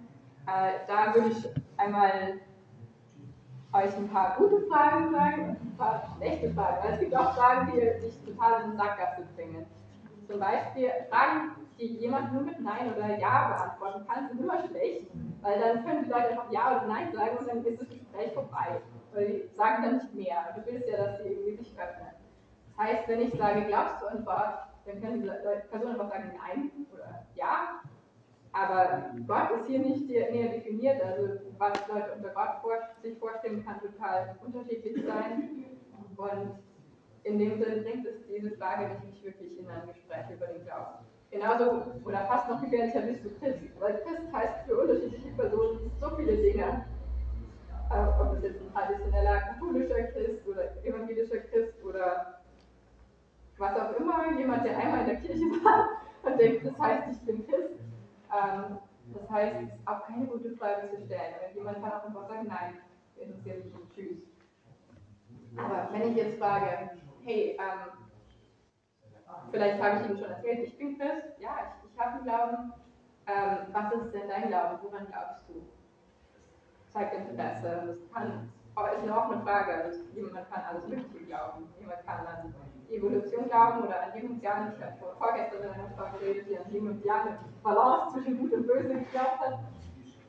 [0.46, 2.40] Äh, da würde ich einmal
[3.72, 6.84] euch ein paar gute Fragen sagen und ein paar schlechte Fragen.
[6.84, 9.66] Weil es gibt auch Fragen, die dich total in die Sackgasse bringen.
[10.28, 15.06] Zum Beispiel Fragen, die jemand nur mit Nein oder Ja beantworten kann, sind immer schlecht,
[15.42, 18.32] weil dann können die Leute einfach Ja oder Nein sagen und dann ist das Gespräch
[18.32, 18.80] vorbei.
[19.12, 20.54] Weil die sagen dann nicht mehr.
[20.54, 22.15] Du willst ja, dass sie irgendwie sich öffnen.
[22.78, 25.28] Heißt, wenn ich sage, glaubst du an Gott, dann kann die
[25.70, 27.80] Person einfach sagen Nein oder Ja.
[28.52, 33.64] Aber Gott ist hier nicht näher definiert, also was Leute unter Gott vor, sich vorstellen,
[33.66, 35.66] kann total unterschiedlich sein.
[36.16, 36.58] Und
[37.24, 40.64] in dem Sinne bringt es diese Frage dich nicht wirklich in ein Gespräch über den
[40.64, 41.04] Glauben.
[41.30, 46.16] Genauso oder fast noch gefährlicher bist du Christ, weil Christ heißt für unterschiedliche Personen so
[46.16, 46.86] viele Dinge.
[47.90, 52.40] Äh, ob es jetzt ein traditioneller katholischer Christ oder evangelischer Christ oder
[53.58, 55.88] was auch immer, jemand, der einmal in der Kirche war
[56.22, 57.80] und denkt, das heißt, ich bin Christ.
[58.32, 58.78] Ähm,
[59.14, 61.34] das heißt, auch keine gute Frage zu stellen.
[61.40, 62.78] Wenn jemand kann auch einfach sagen, nein,
[63.16, 64.18] interessiert mich nicht, tschüss.
[65.56, 66.90] Aber wenn ich jetzt frage,
[67.24, 68.06] hey, ähm,
[69.50, 72.72] vielleicht habe ich Ihnen schon erzählt, ich bin Christ, ja, ich, ich habe einen Glauben.
[73.28, 74.78] Ähm, was ist denn dein Glaube?
[74.82, 75.66] Woran glaubst du?
[76.92, 77.98] Zeigt Interesse.
[77.98, 78.52] Das kann,
[78.94, 79.74] ist eine offene Frage.
[79.74, 81.68] Also, jemand kann alles Mögliche glauben.
[81.80, 82.54] Jemand kann an
[82.90, 84.72] Evolution glauben oder an Yin und Yang.
[84.76, 88.52] Ich habe vorgestern mit einer Frau geredet, die an Yin und Yang Balance zwischen Gut
[88.52, 89.58] und Böse geglaubt hat.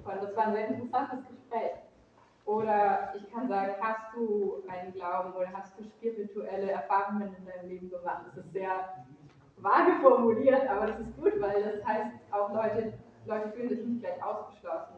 [0.05, 1.71] Und das war ein sehr interessantes Gespräch.
[2.45, 7.69] Oder ich kann sagen, hast du einen Glauben oder hast du spirituelle Erfahrungen in deinem
[7.69, 8.23] Leben gemacht?
[8.27, 8.69] Das ist sehr
[9.57, 12.93] vage formuliert, aber das ist gut, weil das heißt, auch Leute,
[13.25, 14.95] Leute fühlen sich nicht gleich ausgeschlossen.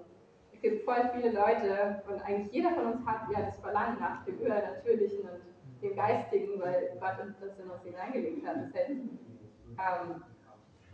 [0.54, 4.24] Es gibt voll viele Leute und eigentlich jeder von uns hat ja das Verlangen nach
[4.26, 5.49] dem Übernatürlichen und
[5.82, 8.58] dem Geistigen, weil Gott uns das in uns hineingelegt hat.
[8.58, 10.24] Das heißt, ähm,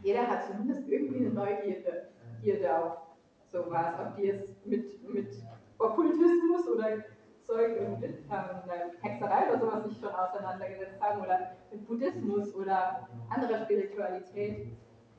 [0.01, 2.09] jeder hat zumindest irgendwie eine Neugierde
[2.41, 2.97] Gierde auf
[3.51, 5.29] sowas, ob die es mit, mit
[5.79, 7.03] Okkultismus oder
[7.47, 8.15] Zeug und ähm,
[9.01, 14.67] Hexerei oder sowas sich schon auseinandergesetzt haben oder mit Buddhismus oder anderer Spiritualität.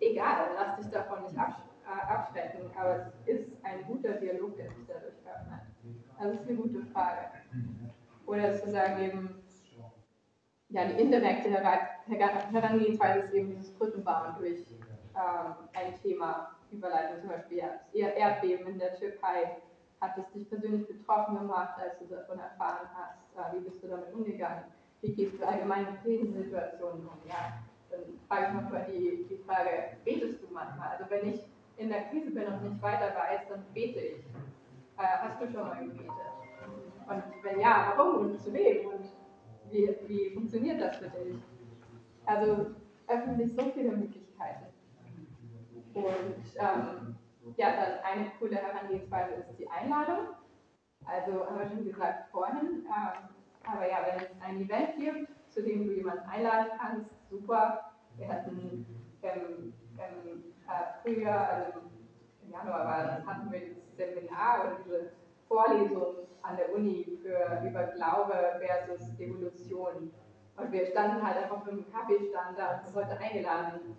[0.01, 4.69] Egal, lass dich davon nicht absch äh, abschrecken, aber es ist ein guter Dialog, der
[4.71, 5.61] sich dadurch öffnet.
[6.19, 7.21] Also das ist eine gute Frage.
[8.27, 9.43] Oder zu sagen eben,
[10.71, 14.61] ja, die indirekte Herangehensweise ist eben dieses Brückenbauen durch
[15.15, 17.63] ähm, ein Thema überleiten, zum Beispiel
[17.93, 19.57] ja, Erdbeben in der Türkei
[20.01, 23.19] hat es dich persönlich betroffen gemacht, als du davon erfahren hast?
[23.37, 24.65] Äh, wie bist du damit umgegangen?
[25.01, 27.19] Wie gehst du allgemein mit Krisensituationen um?
[27.29, 30.91] Ja, dann frage ich nochmal die, die Frage, betest du manchmal?
[30.91, 31.41] Also wenn ich
[31.77, 34.17] in der Krise bin und nicht weiter weiß, dann bete ich.
[34.99, 36.11] Äh, hast du schon mal gebetet?
[37.09, 38.87] Und wenn ja, warum und zu wem?
[38.89, 39.05] Und
[39.71, 41.37] wie, wie funktioniert das für dich?
[42.25, 42.75] Also
[43.09, 44.67] öffnen sich so viele Möglichkeiten.
[45.95, 46.05] Und
[46.59, 47.17] ähm,
[47.57, 50.29] ja, dann eine coole Herangehensweise ist die Einladung.
[51.05, 52.85] Also haben wir schon gesagt vorhin.
[52.85, 53.29] Ähm,
[53.65, 57.93] aber ja, wenn es ein Event gibt, zu dem du jemanden einladen kannst, super.
[58.17, 58.87] Wir hatten
[59.23, 61.81] im, im äh, Frühjahr, also
[62.45, 65.13] im Januar war das, hatten wir dieses Seminar oder diese
[65.49, 70.13] Vorlesung an der Uni für über Glaube versus Evolution.
[70.57, 73.97] Und wir standen halt einfach mit einem Kaffeestand da und Leute eingeladen.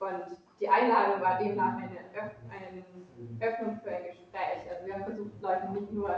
[0.00, 2.84] Und die Einladung war demnach eine, Öff eine
[3.40, 4.64] Öffnung für ein Gespräch.
[4.70, 6.10] Also wir haben versucht, Leuten nicht nur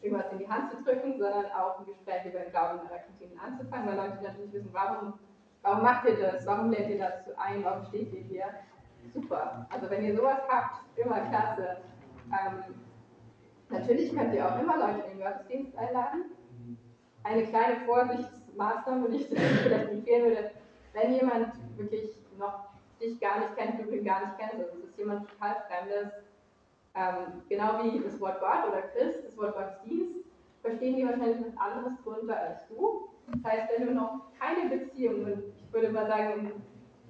[0.00, 3.40] irgendwas in die Hand zu drücken, sondern auch ein Gespräch über den Glauben in Kantine
[3.40, 5.14] anzufangen, weil Leute natürlich wissen, warum,
[5.62, 8.44] warum macht ihr das, warum lädt ihr dazu ein, warum steht ihr hier.
[9.12, 9.66] Super.
[9.70, 11.78] Also wenn ihr sowas habt, immer klasse.
[12.30, 12.74] Ähm,
[13.74, 16.24] natürlich könnt ihr auch immer Leute in den Gottesdienst einladen.
[17.22, 20.50] Eine kleine Vorsichtsmaßnahme, die ich vielleicht empfehlen würde,
[20.92, 22.68] wenn jemand wirklich noch
[23.00, 26.12] dich gar nicht kennt, du gar nicht kennst, also es ist jemand total Fremdes,
[26.94, 30.20] ähm, genau wie das Wort Gott oder Christ, das Wort Gottesdienst,
[30.62, 33.08] verstehen die wahrscheinlich was anderes drunter als du.
[33.32, 36.52] Das heißt, wenn du noch keine Beziehung, und ich würde mal sagen,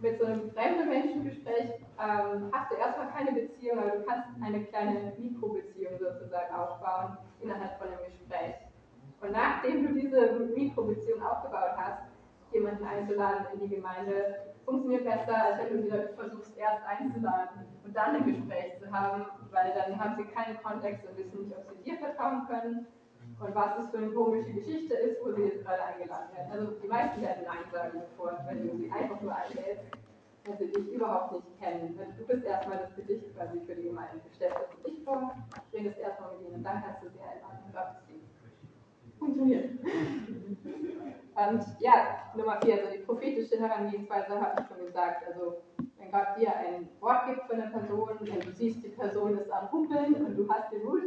[0.05, 4.63] mit so einem fremden Menschengespräch ähm, hast du erstmal keine Beziehung, aber du kannst eine
[4.65, 8.55] kleine Mikrobeziehung sozusagen aufbauen innerhalb von einem Gespräch.
[9.23, 12.03] Und nachdem du diese Mikrobeziehung aufgebaut hast,
[12.53, 17.97] jemanden einzuladen in die Gemeinde, funktioniert besser, als wenn du wieder versuchst, erst einzuladen und
[17.97, 21.65] dann ein Gespräch zu haben, weil dann haben sie keinen Kontext und wissen nicht, ob
[21.71, 22.87] sie dir vertrauen können
[23.41, 26.53] und was es für eine komische Geschichte ist, wo sie jetzt gerade eingeladen werden.
[26.53, 29.85] Also die meisten werden Nein sagen sofort, wenn du sie einfach nur einlädst,
[30.45, 31.99] wenn sie dich überhaupt nicht kennen.
[32.19, 34.21] Du bist erstmal das Gesicht quasi für die Gemeinde.
[34.25, 35.35] Du stellst das Gesicht vor,
[35.73, 38.25] redest erstmal mit ihnen und dann kannst du sie einladen und Gottesdienst.
[39.19, 39.71] Funktioniert.
[41.35, 45.27] Und ja, Nummer vier, also die prophetische Herangehensweise habe ich schon gesagt.
[45.27, 45.63] Also
[45.99, 49.51] wenn Gott dir ein Wort gibt für eine Person, wenn du siehst, die Person ist
[49.51, 51.03] am Humpeln und du hast den Mut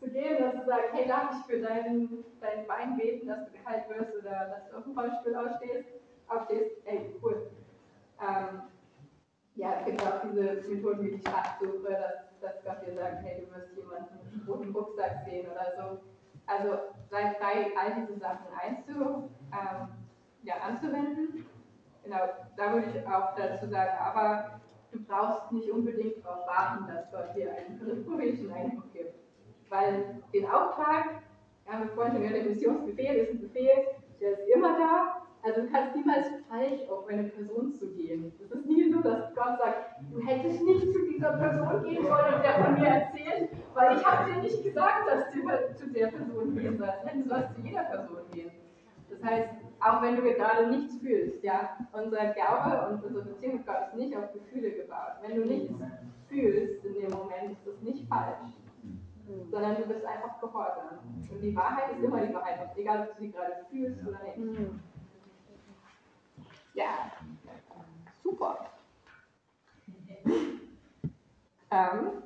[0.00, 3.52] zu gehen und zu sagen, hey, darf ich für deinen, dein Bein beten, dass du
[3.52, 5.88] geheilt wirst oder dass du auf dem Rollstuhl aufstehst,
[6.28, 7.50] aufstehst, ey, cool.
[8.20, 8.62] Ähm,
[9.56, 13.42] ja, es gibt auch diese Methoden wie die Schatzsuche, dass, dass Gott dir sagt, hey,
[13.44, 16.00] du wirst jemanden mit einem roten Rucksack sehen oder so.
[16.46, 16.78] Also
[17.10, 19.88] sei frei, all diese Sachen einzu, ähm,
[20.42, 21.46] ja, anzuwenden.
[22.02, 22.20] Genau,
[22.56, 27.36] da würde ich auch dazu sagen, aber du brauchst nicht unbedingt darauf warten, dass Gott
[27.36, 29.14] dir einen prophetischen Eindruck gibt.
[29.70, 31.22] Weil den Auftrag,
[31.66, 33.86] ja, haben wir vorhin schon gehört, der Missionsbefehl ist ein Befehl,
[34.20, 35.22] der ist immer da.
[35.42, 38.30] Also du kannst niemals falsch auf eine Person zu gehen.
[38.44, 42.34] Es ist nie so, dass Gott sagt, du hättest nicht zu dieser Person gehen sollen
[42.34, 46.08] und der von mir erzählt, weil ich habe dir nicht gesagt, dass du zu der
[46.08, 47.04] Person gehen sollst.
[47.06, 48.50] Nein, du sollst zu jeder Person gehen.
[49.08, 49.48] Das heißt,
[49.80, 53.96] auch wenn du gerade nichts fühlst, ja, unser Glaube und unsere Beziehung mit Gott ist
[53.96, 55.16] nicht auf Gefühle gebaut.
[55.22, 55.72] Wenn du nichts
[56.28, 58.52] fühlst in dem Moment, ist das nicht falsch,
[59.60, 60.98] sondern du bist einfach gehorsam.
[61.30, 64.70] Und die Wahrheit ist immer die Wahrheit, egal ob du sie gerade fühlst oder nicht.
[66.74, 67.10] Ja,
[68.22, 68.66] super.
[71.72, 72.22] Ähm,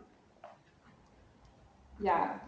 [1.98, 2.40] ja,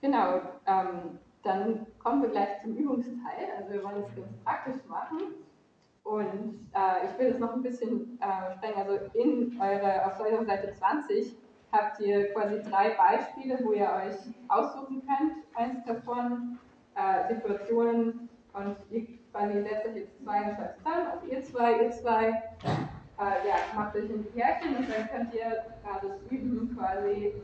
[0.00, 0.40] genau.
[0.66, 3.48] Ähm, dann kommen wir gleich zum Übungsteil.
[3.56, 5.18] Also wir wollen es ganz praktisch machen.
[6.04, 8.78] Und äh, ich will es noch ein bisschen äh, sprengen.
[8.78, 11.36] Also in eure, auf eurer Seite 20
[11.72, 14.16] habt ihr quasi drei Beispiele, wo ihr euch
[14.48, 15.44] aussuchen könnt.
[15.54, 16.58] Eins davon
[16.94, 21.82] äh, Situationen und ihr quasi setzt euch jetzt zwei und schreibt zusammen, also ihr zwei,
[21.84, 27.34] ihr zwei, äh, ja, macht euch ein Pärchen und dann könnt ihr gerade üben quasi,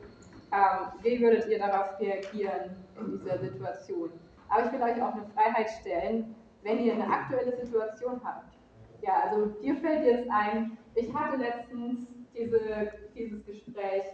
[0.52, 4.10] ähm, wie würdet ihr darauf reagieren in dieser Situation.
[4.48, 8.54] Aber ich will euch auch eine Freiheit stellen, wenn ihr eine aktuelle Situation habt.
[9.02, 14.04] Ja, also dir fällt jetzt ein, ich hatte letztens diese, dieses Gespräch,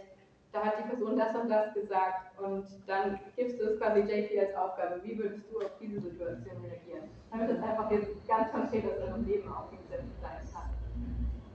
[0.51, 4.39] da hat die Person das und das gesagt und dann gibst du es quasi JP
[4.39, 4.99] als Aufgabe.
[5.03, 7.09] Wie würdest du auf diese Situation reagieren?
[7.31, 10.69] Damit es einfach jetzt ganz konkret aus eurem Leben aufgesetzt sein kann.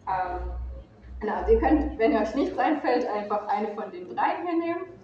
[0.08, 0.50] Ähm,
[1.20, 4.95] genau, ihr könnt, wenn euch nichts einfällt, einfach eine von den drei hier nehmen.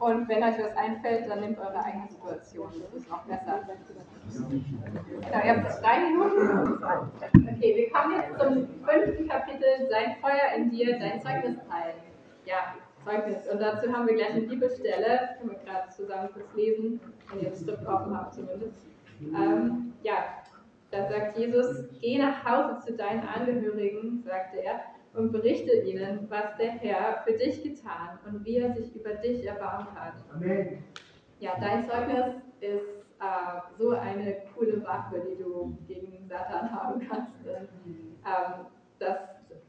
[0.00, 2.72] Und wenn euch was einfällt, dann nehmt eure eigene Situation.
[2.72, 3.60] Das ist noch besser.
[4.28, 6.82] Genau, ihr habt jetzt drei Minuten.
[6.82, 11.96] Okay, wir kommen jetzt zum fünften Kapitel, sein Feuer in dir, dein Zeugnis teilen.
[12.46, 13.46] Ja, Zeugnis.
[13.46, 17.50] Und dazu haben wir gleich eine Bibelstelle, können wir gerade zusammen kurz lesen, wenn ihr
[17.50, 18.86] das Stift offen habt zumindest.
[19.20, 20.24] Ähm, ja,
[20.90, 24.80] da sagt Jesus, geh nach Hause zu deinen Angehörigen, sagte er,
[25.14, 29.44] und berichte ihnen, was der Herr für dich getan und wie er sich über dich
[29.44, 30.14] erbarmt hat.
[30.32, 30.84] Amen.
[31.40, 32.88] Ja, dein Zeugnis ist
[33.20, 37.32] äh, so eine coole Waffe, die du gegen Satan haben kannst.
[37.46, 38.66] Ähm,
[38.98, 39.18] das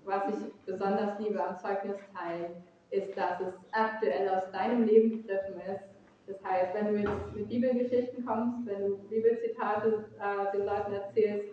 [0.05, 2.51] was ich besonders liebe am Zeugnisteilen,
[2.89, 5.85] ist, dass es aktuell aus deinem Leben gegriffen ist.
[6.27, 11.49] Das heißt, wenn du jetzt mit Bibelgeschichten kommst, wenn du Bibelzitate äh, den Leuten erzählst,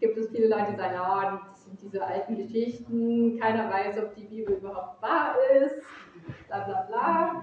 [0.00, 4.26] gibt es viele Leute, die sagen, oh, das diese alten Geschichten, keiner weiß, ob die
[4.26, 5.76] Bibel überhaupt wahr ist,
[6.48, 7.42] bla bla bla.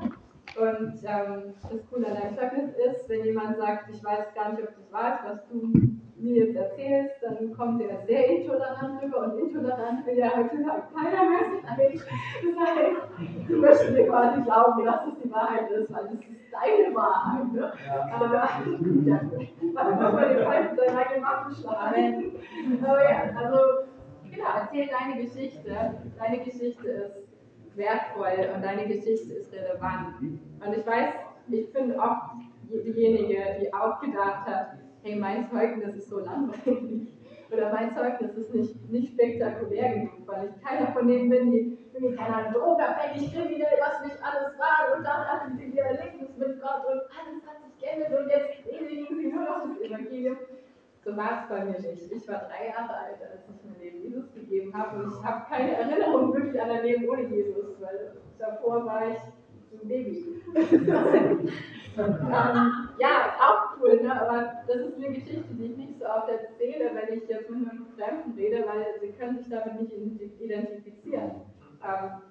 [0.55, 4.63] Und ähm, das Coole an deinem Zeugnis ist, wenn jemand sagt, ich weiß gar nicht,
[4.63, 5.71] ob das wahr ist, was du
[6.19, 11.29] mir jetzt erzählst, dann kommt er sehr intolerant rüber und intolerant will ja heutzutage keiner
[11.29, 12.01] mehr sein.
[12.43, 16.51] Das heißt, du möchtest dir quasi glauben, dass es die Wahrheit ist, weil das ist
[16.51, 17.53] deine Wahrheit.
[17.53, 17.71] Ne?
[18.13, 22.31] Aber ja, man muss man den Feind seinen eigenen Waffen schlagen.
[22.83, 23.57] Aber ja, also,
[24.37, 26.01] genau, erzähl deine Geschichte.
[26.17, 30.19] Deine Geschichte ist wertvoll und deine Geschichte ist relevant.
[30.21, 31.13] Und ich weiß,
[31.49, 32.31] ich bin oft
[32.69, 37.13] diejenige, die auch gedacht hat, hey, mein Zeugnis ist so langweilig.
[37.49, 41.77] Oder mein Zeugnis ist nicht, nicht spektakulär genug, weil ich keiner von denen bin, die
[41.93, 44.97] irgendwie, keine Ahnung, drogenabhängig, kriminell, was nicht alles war.
[44.97, 48.63] Und dann hatten sie ihr Erlebnis mit Gott und alles hat sich geändert und jetzt
[48.63, 50.37] predigen sie nur noch das Evangelium.
[51.07, 52.11] So war es bei mir nicht.
[52.11, 55.45] Ich war drei Jahre alt, als ich mein Leben Jesus gegeben habe und ich habe
[55.47, 59.17] keine Erinnerung wirklich an ein Leben ohne Jesus, weil davor war ich
[59.71, 60.41] ein Baby.
[60.53, 61.49] ähm,
[62.99, 64.21] ja, auch cool, ne?
[64.21, 67.69] aber das ist eine Geschichte, die ich nicht so oft erzähle, wenn ich jetzt mit
[67.69, 69.93] einem Fremden rede, weil sie können sich damit nicht
[70.41, 71.31] identifizieren.
[71.85, 72.21] Ähm,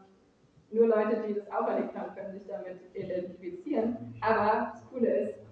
[0.71, 4.15] nur Leute, die das auch erlebt haben, können sich damit identifizieren.
[4.21, 5.46] Aber das Coole ist,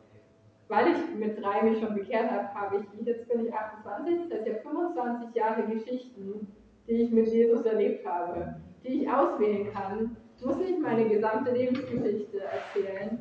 [0.68, 4.38] weil ich mit drei mich schon bekehrt habe, habe ich, jetzt bin ich 28, das
[4.38, 6.48] heißt ja 25 Jahre Geschichten,
[6.86, 10.16] die ich mit Jesus erlebt habe, die ich auswählen kann.
[10.36, 13.18] Ich muss nicht meine gesamte Lebensgeschichte erzählen.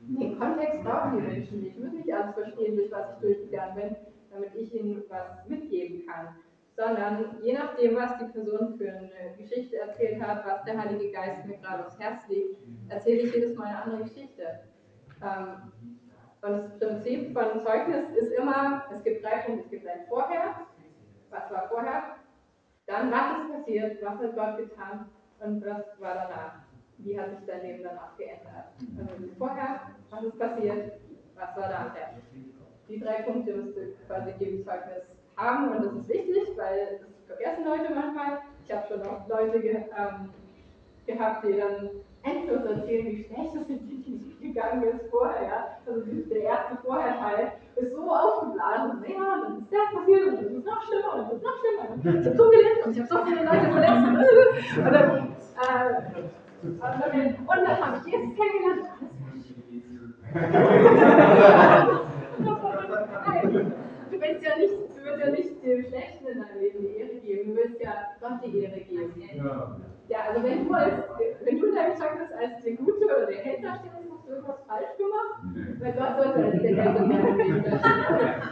[0.00, 1.76] Den Kontext brauchen die Menschen nicht.
[1.76, 3.96] Ich muss nicht alles verstehen, durch was ich durchgegangen bin,
[4.30, 6.36] damit ich ihnen was mitgeben kann.
[6.76, 11.44] Sondern je nachdem, was die Person für eine Geschichte erzählt hat, was der Heilige Geist
[11.44, 12.56] mir gerade aufs Herz legt,
[12.88, 14.60] erzähle ich jedes Mal eine andere Geschichte.
[15.22, 15.97] Ähm,
[16.42, 20.54] und das Prinzip von Zeugnis ist immer, es gibt drei Punkte, es gibt ein Vorher,
[21.30, 22.02] was war vorher,
[22.86, 25.06] dann was ist passiert, was hat Gott getan
[25.40, 26.54] und was war danach.
[26.98, 28.72] Wie hat sich dein Leben danach geändert?
[28.98, 30.92] Also vorher, was ist passiert,
[31.34, 32.14] was war nachher.
[32.88, 35.02] Die drei Punkte müsst ihr quasi jedem Zeugnis
[35.36, 38.38] haben und das ist wichtig, weil das vergessen Leute manchmal.
[38.64, 40.30] Ich habe schon oft Leute ge ähm,
[41.06, 41.90] gehabt, die dann
[42.22, 43.98] endlos erzählen, wie schlecht es in die
[44.40, 45.78] gegangen ist vorher.
[45.86, 49.04] Also der erste Vorherteil ist so aufgeblasen.
[49.08, 51.42] Ja, dann ist das passiert und dann ist es noch schlimmer und dann ist es
[51.42, 51.86] noch schlimmer.
[52.20, 54.78] Ich habe so gelitten und ich habe so viele Leute verletzt.
[54.78, 55.94] Und dann, äh,
[56.62, 58.88] und dann, habe ich Jesus kennengelernt.
[64.10, 67.14] Du willst ja nicht, du willst ja nicht dem Schlechten in deinem Leben die Ehre
[67.20, 69.12] geben, du willst ja Gott die Ehre geben.
[69.36, 69.76] Ja,
[70.16, 70.94] also wenn du, als,
[71.44, 74.62] wenn du in deinem Zeugnis als der Gute oder der da stehst, hast du irgendwas
[74.66, 75.42] falsch gemacht.
[75.80, 76.74] Weil Gott sollte als der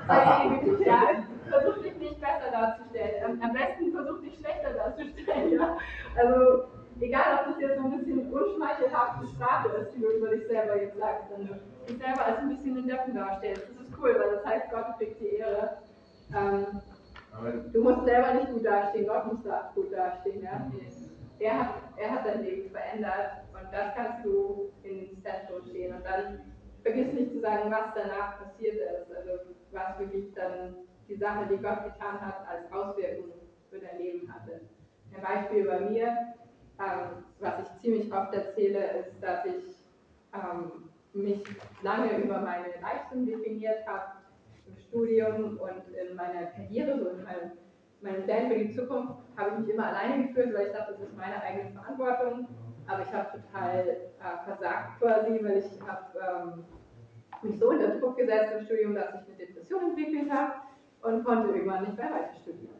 [0.06, 0.84] da stehen.
[0.84, 1.00] Ja,
[1.48, 3.42] versuch dich nicht besser darzustellen.
[3.42, 5.52] Am besten versuch dich schlechter darzustellen.
[5.52, 5.76] Ja?
[6.16, 6.64] Also
[7.00, 10.80] egal, ob das jetzt so ein bisschen unschmeichelhafte Sprache ist, die du über dich selber
[10.80, 11.54] jetzt sagst, wenn du
[11.88, 13.62] dich selber als ein bisschen einen Deppen darstellst.
[13.62, 15.78] Das ist cool, weil das heißt, Gott kriegt die Ehre.
[16.34, 16.66] Ähm,
[17.72, 20.42] du musst selber nicht gut dastehen, Gott muss da gut dastehen.
[20.42, 20.66] Ja?
[21.38, 25.94] Er, hat, er hat dein Leben verändert und das kannst du ins Zentrum stehen.
[25.94, 26.40] Und dann
[26.82, 29.30] vergiss nicht zu sagen, was danach passiert ist, also
[29.72, 30.76] was wirklich dann
[31.08, 33.32] die Sache, die Gott getan hat, als Auswirkung
[33.70, 34.60] für dein Leben hatte.
[35.14, 36.06] Ein Beispiel bei mir,
[36.78, 39.76] ähm, was ich ziemlich oft erzähle, ist, dass ich
[40.34, 41.42] ähm, mich
[41.82, 44.12] lange über meine Leistung definiert habe
[44.66, 47.52] im Studium und in meiner Karriere, so in meinem,
[48.06, 51.08] meinem Plan für die Zukunft, habe ich mich immer alleine geführt, weil ich dachte, das
[51.08, 52.48] ist meine eigene Verantwortung.
[52.86, 56.64] Aber ich habe total äh, versagt quasi, weil ich habe ähm,
[57.42, 60.52] mich so unter Druck gesetzt im Studium, dass ich eine Depression entwickelt habe
[61.02, 62.76] und konnte irgendwann nicht mehr weiter studieren.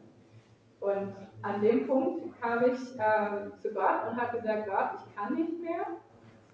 [0.79, 5.33] Und an dem Punkt kam ich ähm, zu Gott und habe gesagt, Gott, ich kann
[5.33, 5.87] nicht mehr,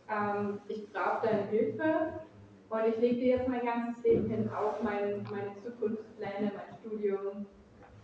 [0.10, 2.14] ähm, ich brauche deine Hilfe
[2.70, 6.53] und ich lege dir jetzt mein ganzes Leben hin, auch mein, meine Zukunftspläne, mein.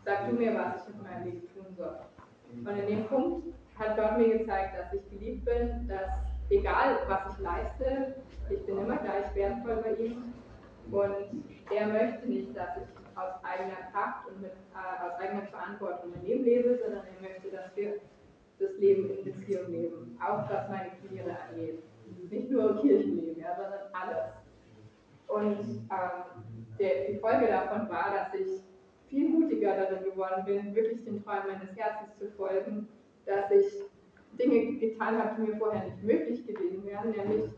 [0.10, 2.00] Sag du mir, was ich mit meinem Leben tun soll.
[2.66, 6.10] Und in dem Punkt hat Gott mir gezeigt, dass ich geliebt bin, dass
[6.50, 8.16] egal was ich leiste,
[8.50, 10.34] ich bin immer gleich wertvoll bei ihm.
[10.90, 16.10] Und er möchte nicht, dass ich aus eigener Kraft und mit, äh, aus eigener Verantwortung
[16.16, 18.00] mein Leben lebe, sondern er möchte, dass wir
[18.58, 21.84] das Leben in Beziehung leben, auch was meine Karriere angeht.
[22.32, 24.34] Nicht nur Kirchenleben, ja, sondern alles.
[25.28, 26.44] Und ähm,
[26.80, 28.64] der, die Folge davon war, dass ich
[29.10, 32.88] viel mutiger darin geworden bin, wirklich den Träumen meines Herzens zu folgen,
[33.26, 33.84] dass ich
[34.38, 37.52] Dinge getan habe, die mir vorher nicht möglich gewesen wären, nämlich,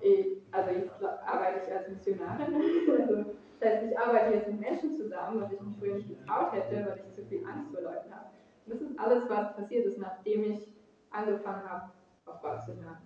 [0.00, 0.90] ich, also ich
[1.26, 2.54] arbeite ich als Missionarin,
[3.00, 3.24] also
[3.58, 6.86] das heißt, ich arbeite jetzt mit Menschen zusammen, was ich mich früher nicht getraut hätte,
[6.86, 8.26] weil ich zu viel Angst vor Leuten habe.
[8.66, 10.68] Und das ist alles, was passiert ist, nachdem ich
[11.10, 11.90] angefangen habe,
[12.26, 12.98] auf Gott zu hören.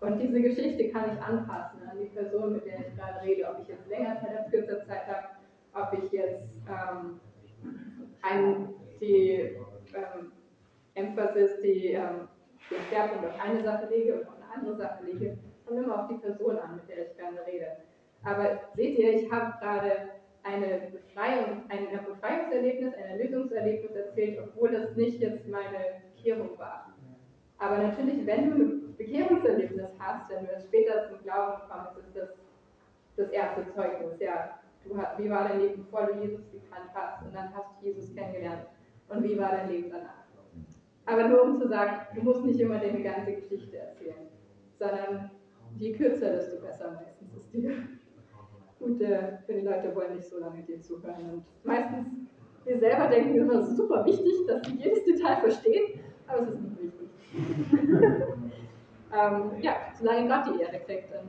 [0.00, 3.62] Und diese Geschichte kann ich anpassen an die Person, mit der ich gerade rede, ob
[3.62, 5.28] ich jetzt länger Zeit kürzer Zeit habe,
[5.72, 7.20] ob ich jetzt ähm,
[8.22, 9.56] ein, die
[9.94, 10.32] ähm,
[10.94, 12.28] Emphasis, die, ähm,
[12.70, 16.08] den Schwerpunkt auf eine Sache lege oder auf eine andere Sache lege, kommt immer auf
[16.08, 17.76] die Person an, mit der ich gerne rede.
[18.24, 19.90] Aber seht ihr, ich habe gerade
[20.42, 26.92] eine Befreiung, ein Befreiungserlebnis, ein Erlösungserlebnis erzählt, obwohl das nicht jetzt meine Bekehrung war.
[27.58, 32.28] Aber natürlich, wenn du ein Bekehrungserlebnis hast, wenn du später zum Glauben kommst, ist das
[33.16, 34.20] das erste Zeugnis.
[34.20, 34.58] Ja,
[34.88, 38.14] du, wie war dein Leben, bevor du Jesus gekannt hast und dann hast du Jesus
[38.14, 38.66] kennengelernt
[39.08, 40.26] und wie war dein Leben danach?
[41.06, 44.26] Aber nur um zu sagen, du musst nicht immer deine ganze Geschichte erzählen,
[44.78, 45.30] sondern
[45.78, 47.70] je kürzer, desto besser meistens ist die.
[48.80, 51.30] Und äh, die Leute wollen nicht so lange dir zuhören.
[51.30, 52.08] Und meistens,
[52.64, 56.82] wir selber denken immer, super wichtig, dass sie jedes Detail verstehen, aber es ist nicht
[56.82, 57.08] wichtig.
[59.14, 61.28] ähm, ja, solange Gott die Ehre kriegt, dann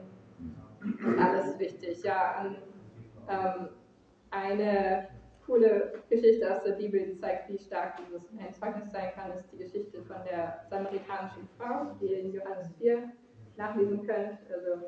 [0.81, 2.03] ist alles wichtig.
[2.03, 2.55] Ja, an,
[3.29, 3.69] ähm,
[4.31, 5.07] eine
[5.45, 8.27] coole Geschichte aus der Bibel, die zeigt, wie stark dieses
[8.59, 13.09] Zeugnis sein kann, ist die Geschichte von der samaritanischen Frau, die ihr in Johannes 4
[13.55, 14.37] nachlesen könnt.
[14.53, 14.83] Also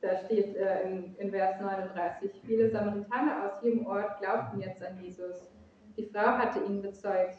[0.00, 4.98] da steht äh, in, in Vers 39, viele Samaritaner aus jedem Ort glaubten jetzt an
[5.00, 5.50] Jesus.
[5.96, 7.38] Die Frau hatte ihn bezeugt.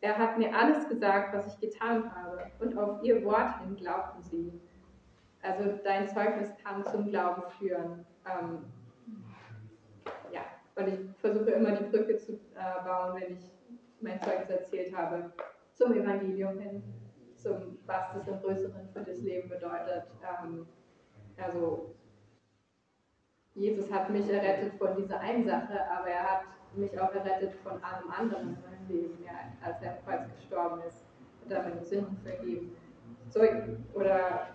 [0.00, 4.22] Er hat mir alles gesagt, was ich getan habe, und auf ihr Wort hin glaubten
[4.22, 4.60] sie.
[5.42, 8.06] Also dein Zeugnis kann zum Glauben führen.
[8.26, 8.64] Ähm,
[10.78, 13.50] und ich versuche immer die Brücke zu äh, bauen, wenn ich
[14.00, 15.32] mein Zeugnis erzählt habe,
[15.74, 16.82] zum Evangelium hin,
[17.34, 20.04] zum was das im Größeren für das Leben bedeutet.
[20.22, 20.66] Ähm,
[21.36, 21.94] also
[23.54, 26.42] Jesus hat mich errettet von dieser einen Sache, aber er hat
[26.76, 29.32] mich auch errettet von allem anderen in meinem Leben, ja,
[29.64, 31.04] als er am Kreuz gestorben ist
[31.42, 32.76] und damit Sünden vergeben.
[33.30, 33.40] So,
[33.94, 34.48] oder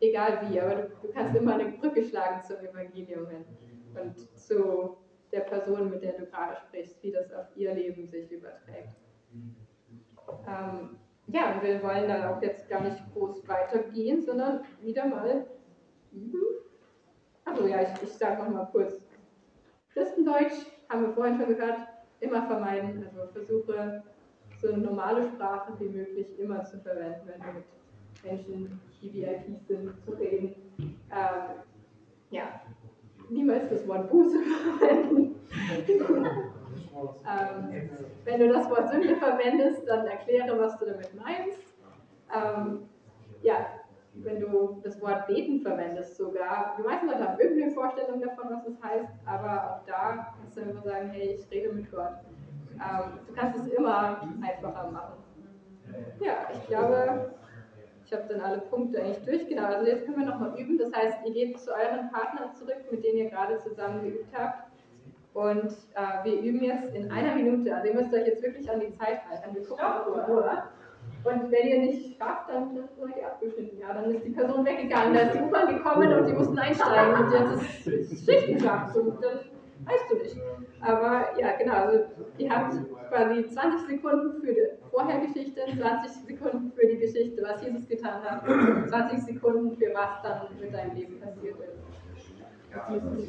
[0.00, 3.44] egal wie, aber du, du, kannst immer eine Brücke schlagen zum Evangelium hin
[4.00, 4.98] und zu
[5.32, 8.88] der Person, mit der du gerade sprichst, wie das auf ihr Leben sich überträgt.
[10.46, 10.96] Ähm,
[11.28, 15.46] ja, und wir wollen da auch jetzt gar nicht groß weitergehen, sondern wieder mal
[16.12, 16.42] üben.
[17.44, 19.06] Also ja, ich, ich sage nochmal kurz.
[19.92, 21.78] Christendeutsch haben wir vorhin schon gehört,
[22.20, 23.04] immer vermeiden.
[23.04, 24.02] Also versuche
[24.60, 27.64] so eine normale Sprache wie möglich immer zu verwenden, wenn du mit
[28.24, 30.54] Menschen, die VIPs sind, zu reden.
[31.10, 31.62] Ähm,
[32.30, 32.60] ja,
[33.32, 34.38] niemals das Wort Buße
[34.78, 35.36] verwenden.
[35.88, 37.90] ähm,
[38.24, 41.58] wenn du das Wort Sünde verwendest, dann erkläre, was du damit meinst.
[42.34, 42.88] Ähm,
[43.42, 43.66] ja,
[44.14, 46.76] wenn du das Wort beten verwendest sogar.
[46.78, 50.56] Die meisten Leute haben irgendwie eine Vorstellung davon, was es heißt, aber auch da kannst
[50.56, 52.12] du immer sagen, hey, ich rede mit Gott.
[52.74, 55.14] Ähm, du kannst es immer einfacher machen.
[56.20, 57.34] Ja, ich glaube,
[58.12, 59.72] ich habe dann alle Punkte eigentlich durchgenommen.
[59.72, 60.76] Also jetzt können wir nochmal üben.
[60.76, 64.70] Das heißt, ihr geht zu euren Partnern zurück, mit denen ihr gerade zusammen geübt habt.
[65.32, 67.74] Und äh, wir üben jetzt in einer Minute.
[67.74, 69.54] Also ihr müsst euch jetzt wirklich an die Zeit halten.
[69.54, 70.62] Wir gucken auf die Uhr.
[71.24, 73.78] Und wenn ihr nicht schafft, dann seid ihr abgeschnitten.
[73.78, 77.14] Ja, dann ist die Person weggegangen, da ist die U-Bahn gekommen und die mussten einsteigen
[77.14, 79.38] und jetzt ist Schichtenschacht und dann
[79.84, 80.36] weißt du nicht.
[80.80, 82.04] Aber ja, genau, also
[82.38, 82.74] ihr habt
[83.08, 88.44] quasi 20 Sekunden für die Vorhergeschichte, 20 Sekunden für die Geschichte, was Jesus getan hat,
[88.88, 91.78] 20 Sekunden für was dann mit deinem Leben passiert ist.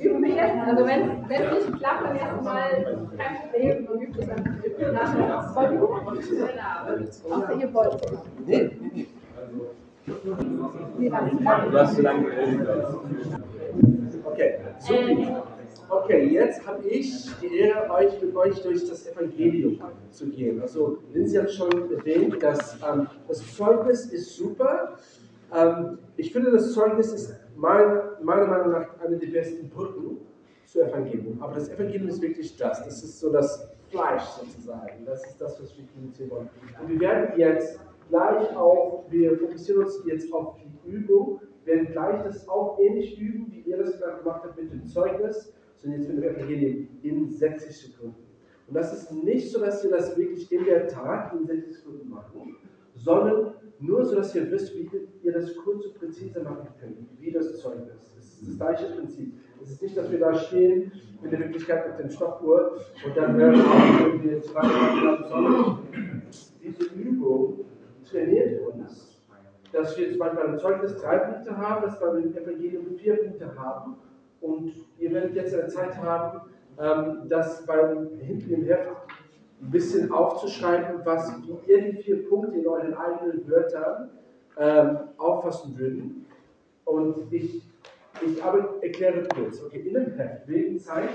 [0.01, 4.29] Üben wir jetzt, also wenn es nicht klappt, dann erstmal kein Problem, dann übt es
[4.29, 4.53] einfach
[4.91, 5.39] nachher.
[7.29, 8.01] Außer ihr wollt.
[8.45, 9.07] Nee, nee,
[10.97, 11.09] nee.
[11.09, 12.25] Du hast zu lange
[14.25, 14.93] Okay, so.
[15.95, 20.59] Okay, jetzt habe ich die Ehre, euch mit euch durch das Evangelium zu gehen.
[20.59, 24.97] Also, Lindsay hat schon erwähnt, dass ähm, das Zeugnis ist super.
[25.53, 30.17] Ähm, ich finde, das Zeugnis ist meiner, meiner Meinung nach eine der besten Brücken
[30.65, 31.41] zur Evangelium.
[31.43, 32.83] Aber das Evangelium ist wirklich das.
[32.83, 35.05] Das ist so das Fleisch sozusagen.
[35.05, 36.49] Das ist das, was wir kommunizieren wollen.
[36.81, 42.23] Und wir werden jetzt gleich auch, wir fokussieren uns jetzt auf die Übung, werden gleich
[42.23, 45.52] das auch ähnlich üben, wie ihr das gerade gemacht habt mit dem Zeugnis,
[45.83, 48.23] sondern jetzt mit dem Evangelium in 60 Sekunden.
[48.67, 52.09] Und das ist nicht so, dass wir das wirklich in der Tat in 60 Sekunden
[52.09, 52.55] machen,
[52.95, 54.89] sondern nur so, dass ihr wisst, wie
[55.23, 58.15] ihr das kurz und präzise machen könnt, wie das Zeugnis.
[58.17, 59.33] Es ist das gleiche Prinzip.
[59.61, 63.35] Es ist nicht, dass wir da stehen, in der Wirklichkeit mit dem Stoppuhr und dann
[63.35, 66.21] hören wenn wir weitermachen haben, sondern
[66.61, 67.65] diese Übung
[68.09, 69.21] trainiert uns,
[69.71, 73.55] dass wir zum Beispiel beim Zeugnis drei Punkte haben, dass wir beim Evangelium vier Punkte
[73.57, 73.95] haben.
[74.43, 76.41] Und ihr werdet jetzt eine Zeit haben,
[76.77, 78.89] ähm, das beim hinten im Heft
[79.61, 81.33] ein bisschen aufzuschreiben, was
[81.65, 84.09] ihr die vier Punkte in euren eigenen Wörtern
[84.57, 86.25] ähm, auffassen würden.
[86.83, 87.61] Und ich,
[88.21, 89.63] ich aber erkläre kurz.
[89.63, 91.09] Okay, in dem Heft, wegen Zeit,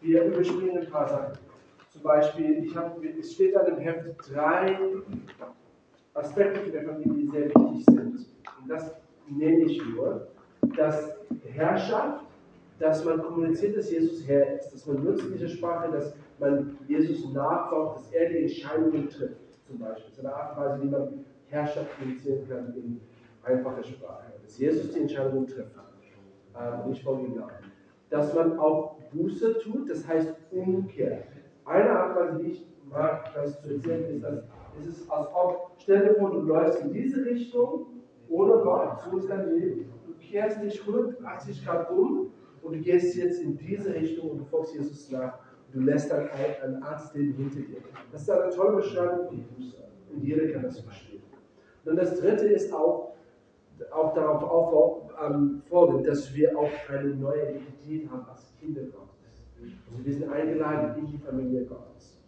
[0.00, 1.38] wir überspringen ein paar Sachen.
[1.92, 4.78] Zum Beispiel, ich hab, es steht an dem Heft drei
[6.14, 8.26] Aspekte für die Familie, die sehr wichtig sind.
[8.62, 8.94] Und das
[9.28, 10.28] nenne ich nur,
[10.74, 11.20] dass
[11.52, 12.24] Herrschaft,
[12.80, 17.30] dass man kommuniziert, dass Jesus Herr ist, dass man nutzt diese Sprache, dass man Jesus
[17.32, 19.36] nachfolgt, dass er die Entscheidungen trifft,
[19.66, 20.06] zum Beispiel.
[20.06, 23.00] Das ist eine Art und Weise, wie man Herrschaft kommunizieren kann in
[23.42, 24.32] einfacher Sprache.
[24.42, 25.76] Dass Jesus die Entscheidungen trifft
[26.58, 27.52] ähm, und ich folge ihm nach.
[28.08, 31.24] Dass man auch Buße tut, das heißt Umkehr.
[31.66, 34.42] Eine Art und Weise, wie ich mag, das zu erzählen, ist, dass
[34.78, 37.86] es ist, als ob, stell dir vor, du läufst in diese Richtung
[38.30, 39.92] ohne Gott, so ist dein Leben.
[40.06, 42.30] Du kehrst dich 180 Grad um
[42.62, 46.10] und du gehst jetzt in diese Richtung und du folgst Jesus nach und du lässt
[46.10, 47.78] dann ein, ein Arztleben hinter dir.
[48.12, 49.44] Das ist eine tolle Beschreibung
[50.12, 51.22] und jeder kann das verstehen.
[51.84, 53.14] Und das dritte ist auch,
[53.90, 55.62] auch darauf auf, ähm,
[56.04, 59.10] dass wir auch eine neue Identität haben als Kinder Gottes.
[59.90, 62.18] Also wir sind eingeladen in die Familie Gottes.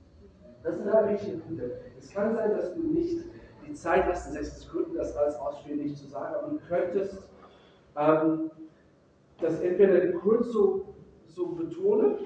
[0.62, 1.80] Das sind alle wichtige Punkte.
[1.98, 3.24] Es kann sein, dass du nicht
[3.66, 7.28] die Zeit hast, in sechs Sekunden das alles ausführlich zu sagen, aber du könntest
[7.96, 8.50] ähm,
[9.42, 10.94] das entweder kurz so,
[11.26, 12.16] so betonen,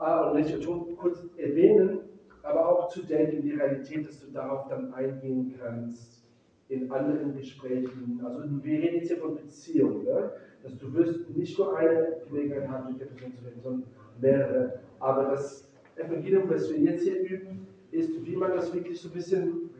[0.00, 2.00] äh, nicht betonen, kurz erwähnen,
[2.42, 6.24] aber auch zu denken, die Realität, dass du darauf dann eingehen kannst
[6.68, 8.20] in anderen Gesprächen.
[8.24, 10.32] Also wir reden jetzt hier von Beziehungen, ne?
[10.62, 13.84] dass du wirst nicht nur eine Gelegenheit haben, mit der Person zu reden, sondern
[14.20, 14.80] mehrere.
[15.00, 19.14] Aber das Evangelium, was wir jetzt hier üben, ist, wie man das wirklich so ein
[19.14, 19.70] bisschen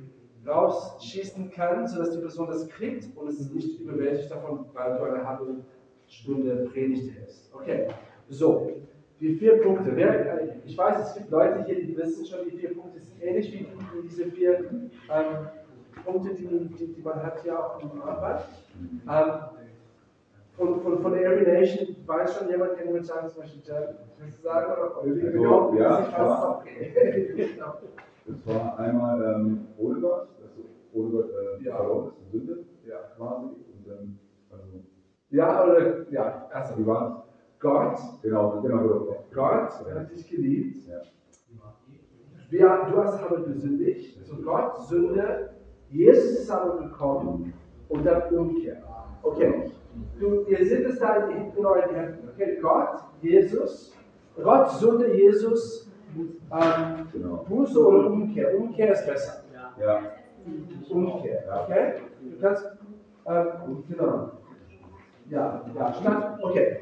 [0.46, 5.04] rausschießen kann, sodass die Person das kriegt und es ist nicht überwältigt davon, weil du
[5.04, 5.56] eine halbe
[6.08, 7.52] Stunde Predigt hältst.
[7.54, 7.88] Okay,
[8.28, 8.70] so,
[9.20, 9.94] die vier Punkte.
[9.94, 13.52] Wer, ich weiß, es gibt Leute hier, die wissen schon, die vier Punkte sind ähnlich
[13.52, 13.66] wie
[14.08, 14.58] diese vier
[15.10, 15.48] ähm,
[16.04, 18.44] Punkte, die, die, die, man hat hier auch im Arbeit.
[19.08, 19.32] Ähm,
[20.56, 23.84] von, von, von der Every Nation weiß schon jemand, kann jemand sagen, zum Beispiel, Jan,
[24.18, 24.96] willst du sagen, oder?
[24.96, 26.64] Also, ja, ich weiß es auch.
[26.64, 27.74] Genau.
[28.26, 31.76] Das war einmal ähm, Gott, also Gott äh, Ja.
[31.76, 32.96] verloren ist eine Sünde, Ja.
[33.16, 33.44] quasi.
[33.46, 34.18] Und dann,
[34.50, 34.80] also,
[35.30, 37.24] Ja, oder, ja, also, wie war
[37.58, 37.98] Gott?
[38.22, 39.24] Genau, genau, genau.
[39.34, 40.86] Gott hat dich geliebt.
[40.86, 41.02] Ja.
[42.48, 45.50] Wir, du hast aber gesündigt, so Gott, Sünde,
[45.90, 47.52] Jesus ist aber gekommen
[47.88, 48.82] und dann Umkehr.
[49.22, 49.72] Okay,
[50.20, 52.28] du, ihr seht es da in, in euren Händen.
[52.32, 53.92] Okay, Gott, Jesus,
[54.40, 57.44] Gott, Sünde, Jesus, ähm, Genau.
[57.48, 58.58] Buße oder Umkehr.
[58.58, 59.42] Umkehr ist besser.
[59.80, 60.00] Ja.
[60.88, 61.94] Umkehr, okay?
[62.22, 62.64] Du kannst,
[63.26, 64.30] ähm, genau.
[65.28, 66.78] Ja, ja, statt, okay.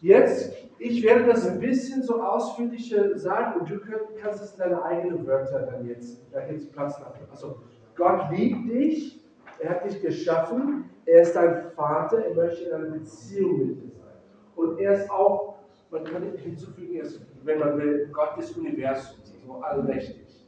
[0.00, 3.80] Jetzt, ich werde das ein bisschen so ausführlicher sagen und du
[4.20, 7.26] kannst es in deine eigenen Wörter dann jetzt, da jetzt Platz lassen.
[7.30, 7.56] Also,
[7.96, 9.24] Gott liebt dich,
[9.58, 13.92] er hat dich geschaffen, er ist dein Vater, er möchte in einer Beziehung mit dir
[13.96, 14.14] sein.
[14.56, 15.56] Und er ist auch,
[15.90, 20.46] man kann hinzufügen, er ist, wenn man will, Gott des Universums, so allmächtig.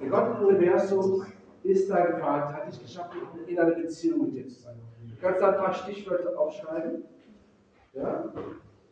[0.00, 1.26] Der Gott des Universums
[1.62, 4.76] ist dein Vater, hat dich geschaffen, in einer Beziehung mit dir zu sein.
[5.24, 7.02] Kannst da ein paar Stichwörter aufschreiben.
[7.94, 8.30] Ja?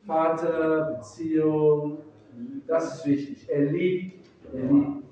[0.07, 1.99] Vater, Beziehung,
[2.67, 3.47] das ist wichtig.
[3.51, 5.05] Er liebt, er liebt.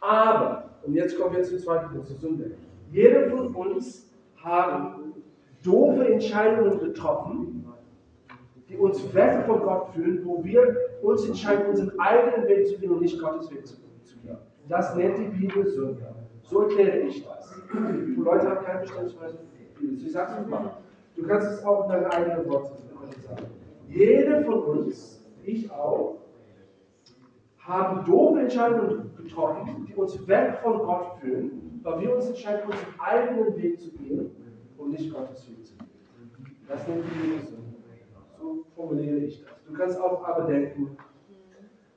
[0.00, 2.56] Aber, und jetzt kommen wir zum zweiten Punkt, zur Sünde.
[2.90, 4.96] Jeder von uns hat
[5.62, 7.64] doofe Entscheidungen getroffen,
[8.68, 12.90] die uns weg von Gott führen, wo wir uns entscheiden, unseren eigenen Weg zu gehen
[12.90, 14.36] und nicht Gottes Weg zu gehen.
[14.68, 16.16] Das nennt die Bibel Sünde.
[16.42, 17.62] So erkläre ich das.
[17.72, 19.14] Die Leute haben kein Verständnis
[19.82, 19.96] Bibel.
[19.96, 20.14] Ich es
[20.48, 20.76] mal.
[21.16, 22.72] Du kannst es auch in deine eigenen Worte
[23.20, 23.46] sagen.
[23.88, 26.18] Jeder von uns, ich auch,
[27.58, 32.94] haben doofe Entscheidungen getroffen, die uns weg von Gott führen, weil wir uns entscheiden, unseren
[32.98, 34.30] eigenen Weg zu gehen
[34.78, 35.88] und nicht Gottes Weg zu gehen.
[36.66, 37.62] Das nennt die Sünde.
[38.40, 39.50] So formuliere ich das.
[39.66, 40.96] Du kannst auch aber denken,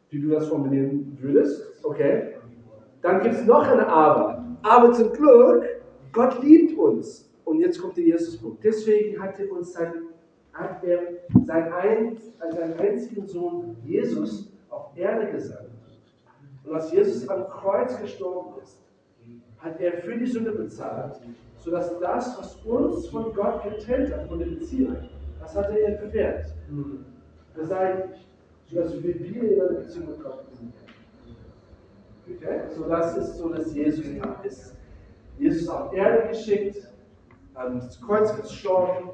[0.09, 1.83] wie du das formulieren würdest.
[1.83, 2.35] Okay.
[3.01, 4.43] Dann gibt es noch ein Aber.
[4.63, 5.63] Aber zum Glück,
[6.11, 7.24] Gott liebt uns.
[7.45, 8.63] Und jetzt kommt der Jesus-Punkt.
[8.63, 9.93] Deswegen hat er uns sein,
[10.51, 10.99] hat er
[11.45, 12.17] sein ein,
[12.51, 15.69] seinen einzigen Sohn Jesus auf Erde gesandt.
[16.63, 18.81] Und als Jesus am Kreuz gestorben ist,
[19.59, 21.19] hat er für die Sünde bezahlt,
[21.57, 24.97] sodass das, was uns von Gott getrennt hat, von der Beziehung,
[25.39, 26.45] das hat er entfernt.
[27.53, 28.27] Beseitigt.
[28.67, 30.73] Sodass wir wieder in eine Beziehung mit Gott können.
[32.27, 32.61] Okay?
[32.75, 34.75] So, das ist so, dass Jesus da ist.
[35.37, 36.87] Jesus auf Erde geschickt,
[37.55, 39.11] ans Kreuz gestorben,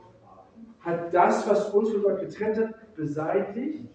[0.80, 3.88] hat das, was uns von Gott getrennt hat, beseitigt,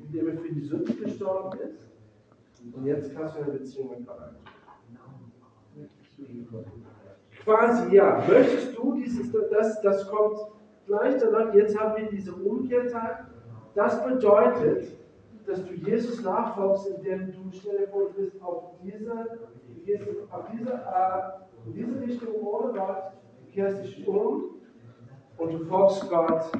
[0.00, 1.88] indem er für die Sünde gestorben ist.
[2.72, 4.42] Und jetzt kannst du eine Beziehung mit Gott eingehen.
[7.44, 8.24] Quasi ja.
[8.28, 10.38] Möchtest du dieses, das, das kommt
[10.86, 13.26] gleich danach, jetzt haben wir diese Umkehrtag.
[13.74, 14.96] Das bedeutet,
[15.46, 20.72] dass du Jesus nachfolgst, indem du, dir vor, bist auf diese, du gehst auf diese,
[20.72, 23.12] äh, diese Richtung ohne Gott,
[23.52, 24.56] kehrst dich um
[25.38, 26.50] und du folgst Gott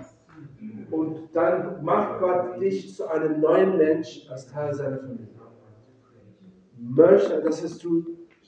[0.91, 5.29] und dann macht Gott dich zu einem neuen Mensch als Teil seiner Familie.
[6.79, 8.05] Möchte, das ist du,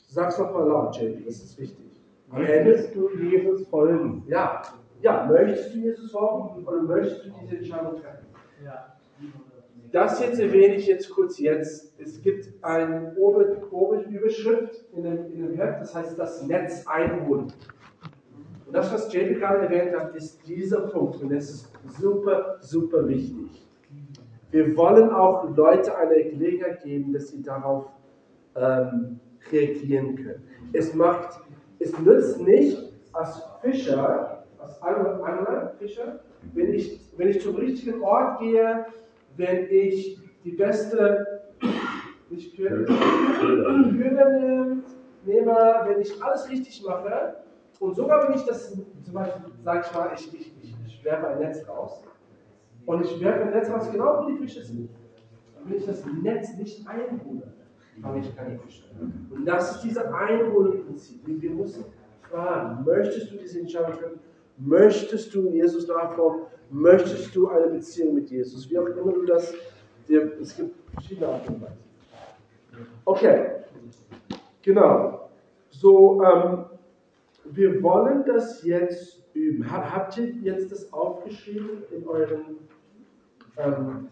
[0.09, 1.85] sag's nochmal laut, JP, das ist wichtig.
[2.31, 4.25] Am Ende, Möchtest du Jesus folgen?
[4.27, 4.63] ja,
[5.01, 8.27] ja, möchtest du Jesus folgen oder möchtest du diese Entscheidung treffen?
[8.65, 8.97] Ja.
[9.93, 11.95] Das jetzt erwähne ich jetzt kurz jetzt.
[12.01, 16.85] Es gibt eine Ober- Ober- Überschrift in dem, in dem Heft, das heißt das Netz
[16.89, 17.53] einholen.
[18.75, 23.07] Und das, was JP gerade erwähnt hat, ist dieser Punkt und das ist super, super
[23.07, 23.65] wichtig.
[24.51, 27.87] Wir wollen auch Leute eine Gelegenheit geben, dass sie darauf
[28.57, 29.21] ähm,
[29.53, 30.43] reagieren können.
[30.73, 31.41] Es macht,
[31.79, 32.77] es nützt nicht
[33.13, 36.19] als Fischer, als Angler, Fischer,
[36.53, 38.87] wenn ich, wenn ich zum richtigen Ort gehe,
[39.37, 41.45] wenn ich die beste,
[42.29, 42.93] nicht Köder,
[45.25, 47.37] nehme, wenn ich alles richtig mache
[47.81, 51.29] und sogar wenn ich das, zum Beispiel, sag ich mal, ich, ich, ich, ich werfe
[51.29, 52.03] ein Netz raus
[52.87, 54.91] und ich werfe ein Netz raus, genau wo die Fische sind.
[55.65, 57.53] Wenn ich das Netz nicht einhole,
[58.03, 58.85] habe ich keine Fische.
[59.31, 61.21] Und das ist dieses Einholen-Prinzip.
[61.25, 61.85] Wir müssen
[62.31, 64.21] fragen, möchtest du diese Entscheidung treffen?
[64.59, 66.43] Möchtest du Jesus nachfolgen?
[66.71, 68.69] Möchtest du eine Beziehung mit Jesus?
[68.69, 69.55] Wie auch immer du das,
[70.09, 71.79] dir, es gibt verschiedene Arten und Weisen.
[73.05, 73.51] Okay,
[74.63, 75.31] genau.
[75.71, 76.65] So, ähm,
[77.47, 79.71] wir wollen das jetzt üben.
[79.71, 82.41] Ha- Habt ihr jetzt das aufgeschrieben in euren
[83.57, 84.09] ähm?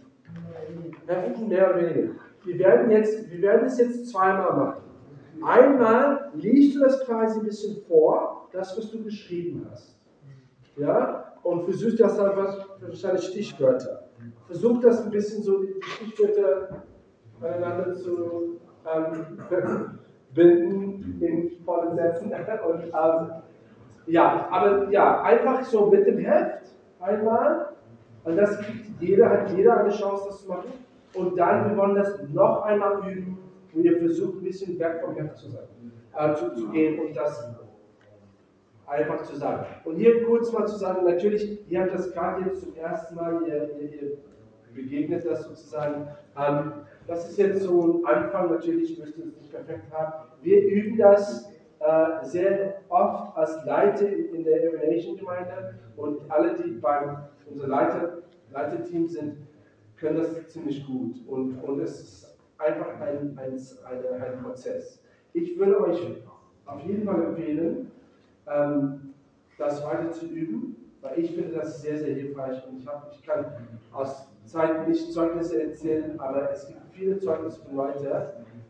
[1.49, 2.11] Mehr oder weniger.
[2.44, 4.83] Wir werden, jetzt, wir werden es jetzt zweimal machen.
[5.44, 9.97] Einmal liest du das quasi ein bisschen vor, das, was du geschrieben hast.
[10.77, 11.35] Ja?
[11.43, 12.36] Und versuchst das dann
[12.81, 14.09] wahrscheinlich Stichwörter.
[14.47, 16.85] Versuch das ein bisschen so, die Stichwörter
[17.41, 19.39] aneinander zu ähm,
[20.35, 22.32] binden in vollen Sätzen.
[22.66, 23.31] Und, ähm,
[24.06, 27.68] ja, aber ja, einfach so mit dem Heft einmal.
[28.24, 30.72] Und das kriegt jeder, hat jeder eine Chance, das zu machen.
[31.14, 33.39] Und dann, wir wollen das noch einmal üben,
[33.72, 37.16] wo ihr versucht, ein bisschen weg vom Heft zu sein, äh, zu, zu gehen und
[37.16, 37.52] das
[38.86, 39.66] einfach zu sagen.
[39.84, 43.42] Und hier kurz mal zu sagen, natürlich, ihr habt das gerade jetzt zum ersten Mal,
[43.47, 44.16] ihr, ihr, ihr
[44.74, 46.08] begegnet das sozusagen.
[46.36, 46.72] Ähm,
[47.06, 50.28] das ist jetzt so ein Anfang, natürlich müsst ihr es nicht perfekt haben.
[50.40, 57.18] Wir üben das äh, sehr oft als Leiter in, der Emanation-Gemeinde und alle, die beim
[57.50, 58.18] unser Leiter,
[58.52, 59.36] Leiterteam sind,
[59.97, 61.16] können das ziemlich gut.
[61.26, 65.02] Und, und es ist einfach ein, ein, eine, ein Prozess.
[65.32, 66.22] Ich würde euch
[66.66, 67.90] auf jeden Fall empfehlen,
[68.47, 69.14] ähm,
[69.58, 73.22] das weiter zu üben, weil ich finde das sehr, sehr hilfreich und ich, hab, ich
[73.24, 73.47] kann
[73.92, 78.06] aus Zeit nicht Zeugnisse erzählen, aber es gibt viele Zeugnisse von Leuten,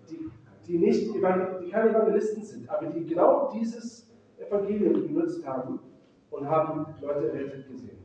[0.09, 0.31] die,
[0.67, 5.81] die, nicht, die keine Evangelisten sind, aber die genau dieses Evangelium genutzt haben
[6.31, 7.99] und haben Leute errettet gesehen.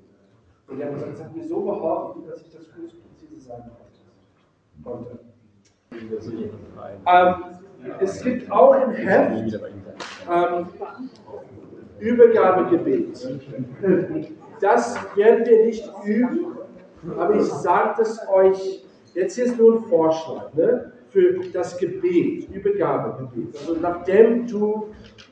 [0.68, 3.72] Und die haben gesagt, es hat mir so geholfen, dass ich das kurz präzise sagen
[4.84, 5.20] konnte.
[7.06, 7.36] Ähm,
[8.00, 9.60] es gibt auch im Heft
[10.30, 10.68] ähm,
[12.00, 13.38] Übergabegebet.
[14.60, 16.57] Das werden wir nicht üben,
[17.18, 22.50] aber ich sage das euch, jetzt hier ist nur ein Vorschlag ne, für das Gebet,
[22.50, 23.56] Übergabegebet.
[23.60, 24.88] Also nachdem du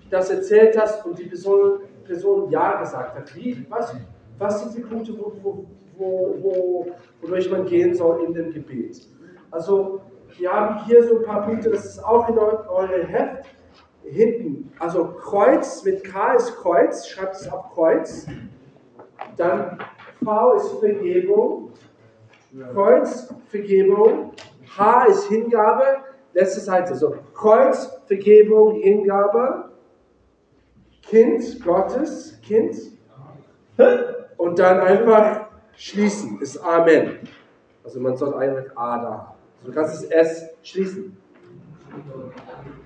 [0.10, 3.96] das erzählt hast und die Person, Person Ja gesagt hat, wie, was,
[4.38, 5.66] was sind die Punkte, wo, wo,
[5.98, 6.86] wo, wo,
[7.22, 9.08] wodurch man gehen soll in dem Gebet?
[9.52, 10.02] Also
[10.38, 13.46] wir haben hier so ein paar Punkte, das ist auch in eu- eurem Heft
[14.04, 14.72] hinten.
[14.80, 18.28] Also Kreuz mit K ist Kreuz, schreibt es auf Kreuz.
[19.38, 19.80] Dann
[20.26, 21.72] V ist Vergebung.
[22.74, 24.32] Kreuz, Vergebung.
[24.78, 25.84] H ist Hingabe.
[26.34, 26.96] Letzte Seite.
[26.96, 29.70] So Kreuz, Vergebung, Hingabe.
[31.04, 32.76] Kind Gottes, Kind.
[34.38, 37.20] Und dann einfach schließen, ist Amen.
[37.84, 39.36] Also man soll einfach A da haben.
[39.64, 41.16] Du kannst das S schließen.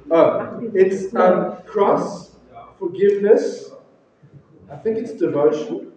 [0.10, 2.36] Uh, it's um, cross,
[2.78, 3.72] forgiveness.
[4.70, 5.92] I think it's devotion.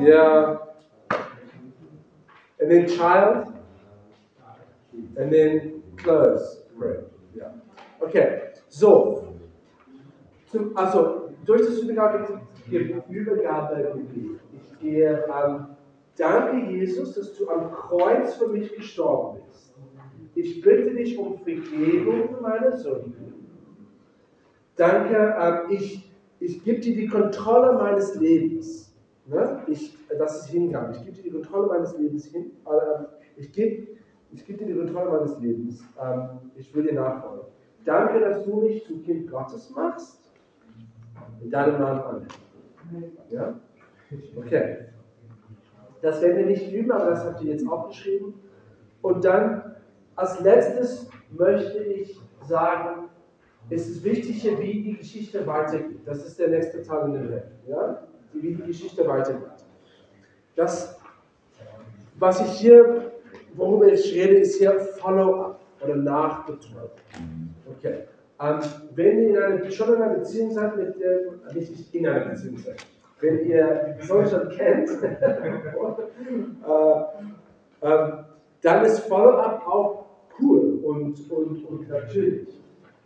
[0.00, 0.56] Yeah.
[2.60, 3.54] And then child.
[5.16, 6.62] And then close.
[6.74, 6.98] Right.
[7.36, 7.52] Yeah.
[8.02, 8.52] Okay.
[8.68, 9.34] So.
[10.46, 14.40] Zum, also, durch das Übergabe, Übergabegebet.
[14.52, 15.76] Ich gehe an.
[16.16, 19.72] Danke, Jesus, dass du am Kreuz für mich gestorben bist.
[20.34, 23.28] Ich bitte dich um Vergebung für meine Sünden.
[24.74, 26.07] Danke, ähm, ich,
[26.40, 28.94] ich gebe dir die Kontrolle meines Lebens.
[29.26, 29.62] Ne?
[29.66, 30.92] Ich, das ist Hingabe.
[30.92, 32.52] Ich gebe dir die Kontrolle meines Lebens hin.
[32.66, 33.98] Ähm, ich gebe
[34.30, 35.82] ich geb dir die Kontrolle meines Lebens.
[36.00, 37.46] Ähm, ich will dir nachfolgen.
[37.84, 40.30] Danke, dass du mich zum Kind Gottes machst.
[41.42, 42.28] In deinem Namen an.
[43.30, 43.58] Ja?
[44.36, 44.86] Okay.
[46.02, 48.34] Das werden wir nicht üben, aber das habt ihr jetzt auch geschrieben.
[49.02, 49.76] Und dann
[50.16, 53.08] als letztes möchte ich sagen,
[53.70, 56.00] es ist wichtig wie die Geschichte weitergeht.
[56.06, 57.52] Das ist der nächste Teil in dem Heft.
[57.68, 58.02] Ja?
[58.32, 59.64] Wie die Geschichte weitergeht.
[60.56, 60.98] Das,
[62.18, 63.12] was ich hier,
[63.54, 66.90] worüber ich rede, ist hier Follow-up oder Nachbetreuung.
[67.76, 68.04] Okay.
[68.40, 68.60] Ähm,
[68.94, 72.58] wenn ihr in einer, schon in einer Beziehung seid mit dem, nicht in einer Beziehung
[72.58, 72.76] seid,
[73.20, 75.12] wenn ihr die schon kennt, äh,
[77.82, 78.24] ähm,
[78.62, 80.06] dann ist Follow-up auch
[80.40, 82.48] cool und, und, und natürlich.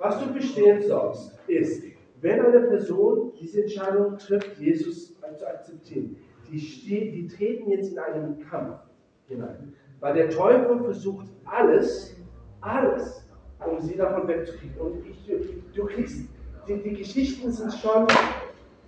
[0.03, 1.85] Was du verstehen sollst, ist,
[2.21, 6.17] wenn eine Person diese Entscheidung trifft, Jesus zu akzeptieren,
[6.51, 8.81] die, steht, die treten jetzt in einen Kampf
[9.29, 9.73] hinein.
[10.01, 12.17] Weil der Teufel versucht alles,
[12.61, 13.25] alles,
[13.65, 14.77] um sie davon wegzukriegen.
[14.81, 15.39] Und ich, du,
[15.73, 16.29] du kriegst,
[16.67, 18.09] die, die Geschichten sind schon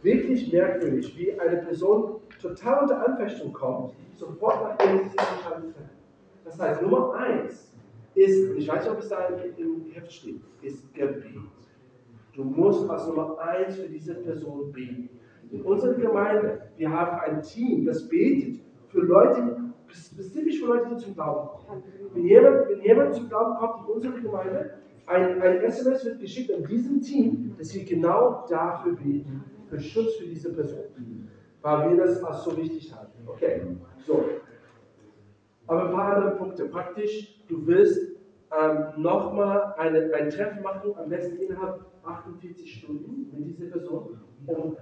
[0.02, 5.90] wirklich merkwürdig, wie eine Person total unter Anfechtung kommt, sofort nachdem sie sich entscheiden treffen.
[6.44, 7.73] Das heißt, Nummer eins
[8.14, 11.36] ist, ich weiß nicht, ob es da im Heft steht, ist Gebet.
[12.34, 15.08] Du musst als Nummer eins für diese Person beten.
[15.50, 20.96] In unserer Gemeinde, wir haben ein Team, das betet für Leute, spezifisch für Leute, die
[20.96, 21.82] zum Glauben kommen.
[22.12, 24.74] Wenn jemand, wenn jemand zum Glauben kommt in unsere Gemeinde,
[25.06, 30.14] ein, ein SMS wird geschickt an diesem Team, dass wir genau dafür beten, für Schutz
[30.16, 31.28] für diese Person.
[31.62, 33.12] Weil wir das als so wichtig halten.
[33.26, 33.62] Okay,
[34.06, 34.24] so.
[35.66, 36.66] Aber ein paar andere Punkte.
[36.66, 38.12] Praktisch, du willst
[38.58, 44.76] ähm, nochmal ein Treffen machen, am besten innerhalb 48 Stunden mit dieser Person, um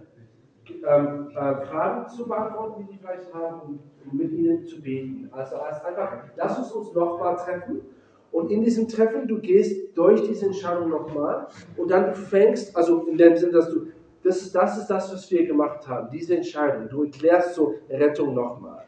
[0.69, 5.29] ähm, äh, Fragen zu beantworten, die die vielleicht haben, und mit ihnen zu beten.
[5.33, 7.83] Also, also einfach, lass uns uns nochmal treffen.
[8.31, 13.19] Und in diesem Treffen, du gehst durch diese Entscheidung nochmal und dann fängst, also in
[13.19, 13.89] dem Sinne, dass du,
[14.25, 16.89] das, das ist das, was wir gemacht haben, diese Entscheidung.
[16.89, 18.85] Du erklärst so Rettung nochmal.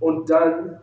[0.00, 0.80] Und dann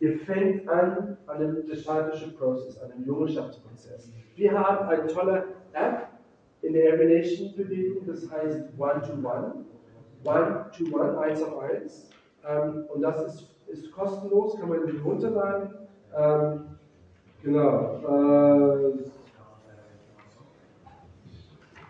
[0.00, 4.12] Ihr fängt an an einem discipleship Prozess, an einem Jüngerschaftsprozess.
[4.34, 6.08] Wir haben eine tolle App
[6.62, 9.64] in der Every Nation Bewegung, das heißt One-to-One.
[10.24, 12.10] One-to-One, eins auf eins.
[12.46, 15.70] Ähm, und das ist, ist kostenlos, kann man runterladen.
[16.16, 16.60] Ähm,
[17.42, 18.00] genau.
[18.06, 18.90] Äh,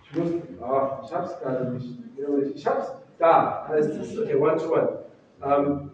[0.04, 0.30] ich muss,
[0.62, 1.98] ach, ich hab's gerade nicht.
[2.54, 4.98] Ich hab's da, heißt es, okay, One-to-One.
[5.44, 5.90] Ähm,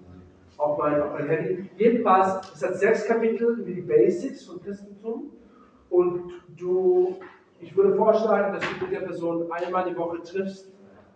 [0.59, 1.71] auf mein, auf mein Handy.
[1.83, 5.33] Jedenfalls, es hat sechs Kapitel über die Basics von Christentum.
[5.91, 7.17] Und du,
[7.59, 10.71] ich würde vorschlagen, dass du mit der Person einmal die Woche triffst,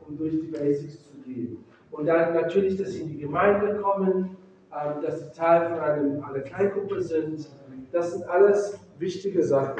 [0.05, 1.65] um durch die Basics zu gehen.
[1.93, 4.37] Und dann natürlich, dass sie in die Gemeinde kommen,
[4.73, 7.49] ähm, dass sie Teil von einem, einer Kleingruppe sind.
[7.93, 9.77] Das sind alles wichtige Sachen.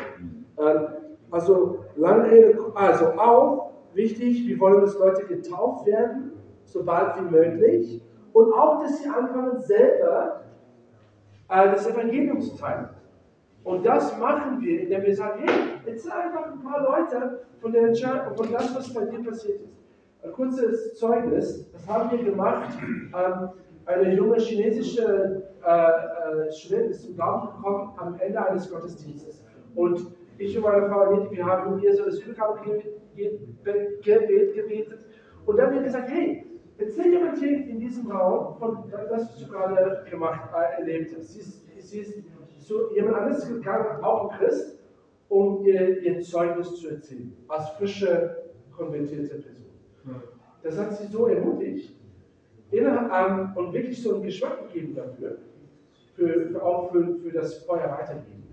[0.57, 0.87] Ähm,
[1.33, 6.31] also, lange also auch wichtig, wir wollen, dass Leute getauft werden,
[6.65, 10.46] sobald wie möglich und auch, dass sie anfangen, selber
[11.49, 12.89] das Evangelium zu teilen.
[13.65, 17.95] Und das machen wir, indem wir sagen, hey, erzähl einfach ein paar Leute von, der
[18.37, 19.77] von das, was bei dir passiert ist.
[20.23, 22.77] Ein kurzes Zeugnis, das haben wir gemacht.
[22.83, 23.49] Ähm,
[23.87, 29.45] eine junge chinesische äh, äh, Studentin ist zum Glauben gekommen am Ende eines Gottesdienstes.
[29.75, 32.93] Und ich und meine Frau Anita, wir haben ihr so das Übergabegebet
[34.03, 35.07] gebetet.
[35.45, 36.45] Und dann haben wir gesagt, hey,
[36.79, 41.33] Erzähl jemand hier in diesem Raum von das, was du gerade gemacht, äh, erlebt hast.
[41.33, 42.23] Sie ist, sie ist
[42.67, 44.79] zu jemand anderes gegangen, auch ein Christ,
[45.29, 48.37] um ihr, ihr Zeugnis zu erzählen, als frische,
[48.77, 49.67] konvertierte Person.
[50.63, 51.97] Das hat sie so ermutigt
[52.73, 55.39] ähm, und wirklich so einen Geschmack gegeben dafür,
[56.15, 58.45] für, für auch für, für das Feuer weitergeben.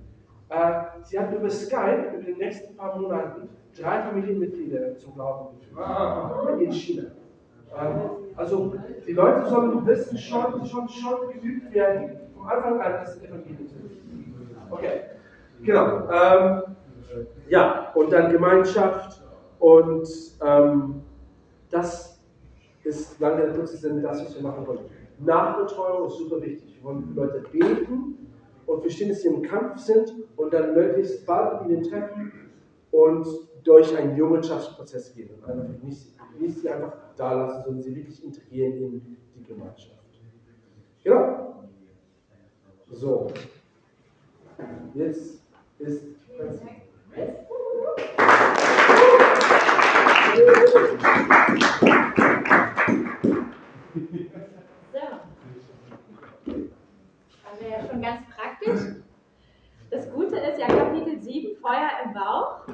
[0.49, 6.61] Äh, sie hat über Skype in den nächsten paar Monaten drei Familienmitglieder zum Glauben geführt
[6.61, 7.03] in China.
[8.35, 8.73] Also
[9.07, 13.75] die Leute sollen wissen, schon, schon, schon geübt werden, vom Anfang an das Evangelium zu
[14.69, 15.01] Okay,
[15.61, 16.09] genau.
[16.11, 16.63] Ähm,
[17.47, 19.21] ja, und dann Gemeinschaft
[19.59, 20.07] und
[20.43, 21.01] ähm,
[21.69, 22.19] das
[22.83, 24.79] ist lange der kurze Sinn, das, was wir machen wollen.
[25.19, 26.77] Nachbetreuung ist super wichtig.
[26.77, 28.31] Wir wollen für Leute beten
[28.65, 32.31] und verstehen, dass sie im Kampf sind und dann möglichst bald ihnen treffen
[32.91, 33.27] und
[33.63, 38.23] durch einen Jüngerschaftsprozess gehen und einfach nicht, nicht sie einfach da lassen, sondern sie wirklich
[38.23, 40.03] integrieren in die Gemeinschaft.
[41.03, 41.63] Genau.
[42.91, 43.31] So.
[44.93, 45.41] Jetzt
[45.79, 46.03] ist
[54.91, 54.99] So.
[57.43, 59.03] Haben wir ja schon ganz praktisch.
[59.91, 62.67] Das Gute ist ja Kapitel 7, Feuer im Bauch.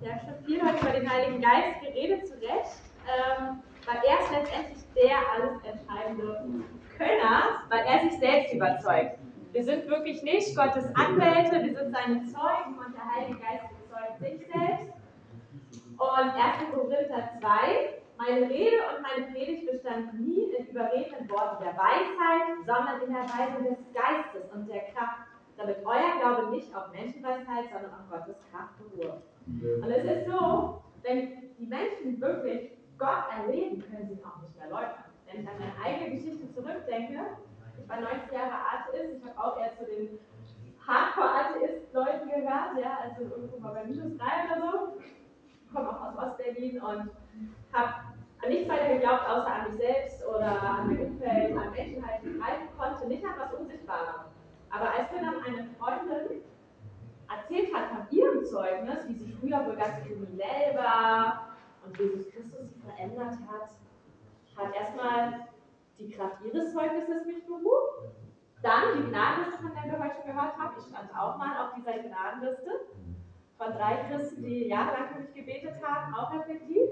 [0.00, 2.89] Wir haben schon viel heute über den Heiligen Geist geredet, zu Recht.
[3.10, 6.64] Ähm, weil er ist letztendlich der alles entscheidende
[6.96, 9.18] Könner, weil er sich selbst überzeugt.
[9.52, 14.18] Wir sind wirklich nicht Gottes Anwälte, wir sind seine Zeugen und der Heilige Geist bezeugt
[14.20, 14.94] sich selbst.
[15.98, 16.72] Und 1.
[16.72, 23.02] Korinther 2, meine Rede und meine Predigt bestand nie in überredenden Worten der Weisheit, sondern
[23.02, 25.18] in der Weisung des Geistes und der Kraft,
[25.56, 29.22] damit euer Glaube nicht auf Menschenweisheit, sondern auf Gottes Kraft beruht.
[29.82, 34.54] Und es ist so, wenn die Menschen wirklich Gott erleben, können sie ihn auch nicht
[34.56, 35.08] mehr leugnen.
[35.24, 37.18] Wenn ich an meine eigene Geschichte zurückdenke,
[37.80, 40.18] ich war 19 Jahre Atheist, ich habe auch eher zu den
[40.86, 45.00] Hardcore-Atheist-Leuten gehört, ja, also irgendwo mal bei Minus 3 oder so.
[45.00, 47.10] Ich komme auch aus Ostberlin und
[47.72, 47.94] habe
[48.42, 52.22] an nichts weiter geglaubt, außer an mich selbst oder an mein Umfeld, an Menschen halt,
[52.22, 54.28] greifen konnte, nicht an was Unsichtbares.
[54.70, 56.42] Aber als mir dann eine Freundin
[57.28, 61.50] erzählt hat von ihrem Zeugnis, wie sie früher wohl ganz kriminell war
[61.84, 62.59] und Jesus Christus
[63.00, 63.70] verändert hat,
[64.56, 65.48] hat erstmal
[65.98, 68.12] die Kraft ihres Zeugnisses mich beruht.
[68.62, 70.74] Dann die Gnadenliste, von der wir heute gehört haben.
[70.78, 72.70] Ich stand auch mal auf dieser Gnadenliste
[73.56, 76.88] von drei Christen, die jahrelang für mich gebetet haben, auch effektiv.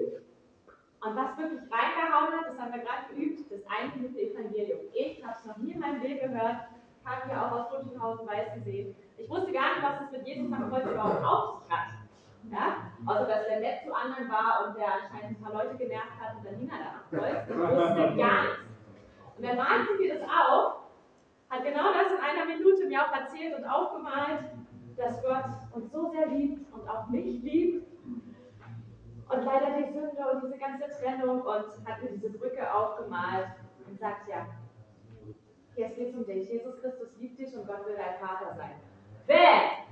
[1.01, 4.81] Und was wirklich reingehauen hat, das haben wir gerade geübt, das einzelne Evangelium.
[4.93, 6.69] Ich habe es noch nie in meinem Leben gehört,
[7.05, 8.97] kam hier auch aus Rutschenhausen, weiß gesehen.
[9.17, 11.63] Ich wusste gar nicht, was es mit Jesus am Kreuz überhaupt auf.
[12.45, 12.93] Ja?
[13.07, 16.37] Also, dass der nett zu anderen war und der anscheinend ein paar Leute genervt hat
[16.37, 17.49] und dann hing er da am Kreuz.
[17.49, 18.69] Ich wusste gar nichts.
[19.37, 20.89] Und dann malten wir das auf,
[21.51, 24.45] hat genau das in einer Minute mir auch erzählt und aufgemalt,
[24.97, 27.87] dass Gott uns so sehr liebt und auch mich liebt.
[29.29, 33.49] Und leider die Sünde und diese ganze Trennung und hat mir diese Brücke aufgemalt
[33.87, 34.47] und sagt, ja,
[35.77, 36.51] jetzt geht es um dich.
[36.51, 38.81] Jesus Christus liebt dich und Gott will dein Vater sein.
[39.27, 39.88] Bäh!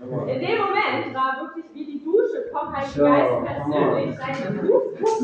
[0.00, 5.22] In dem Moment war wirklich wie die Dusche vom Heiligen Geist persönlich seine Rufkuss.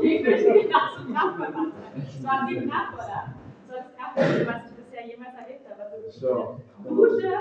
[0.00, 1.72] Wie könnte ich das so knapp gemacht
[2.06, 3.34] Es war wie knapp, oder?
[3.68, 3.78] War
[4.14, 5.82] das was ich bisher jemals erlebt habe.
[5.82, 7.32] Also Dusche,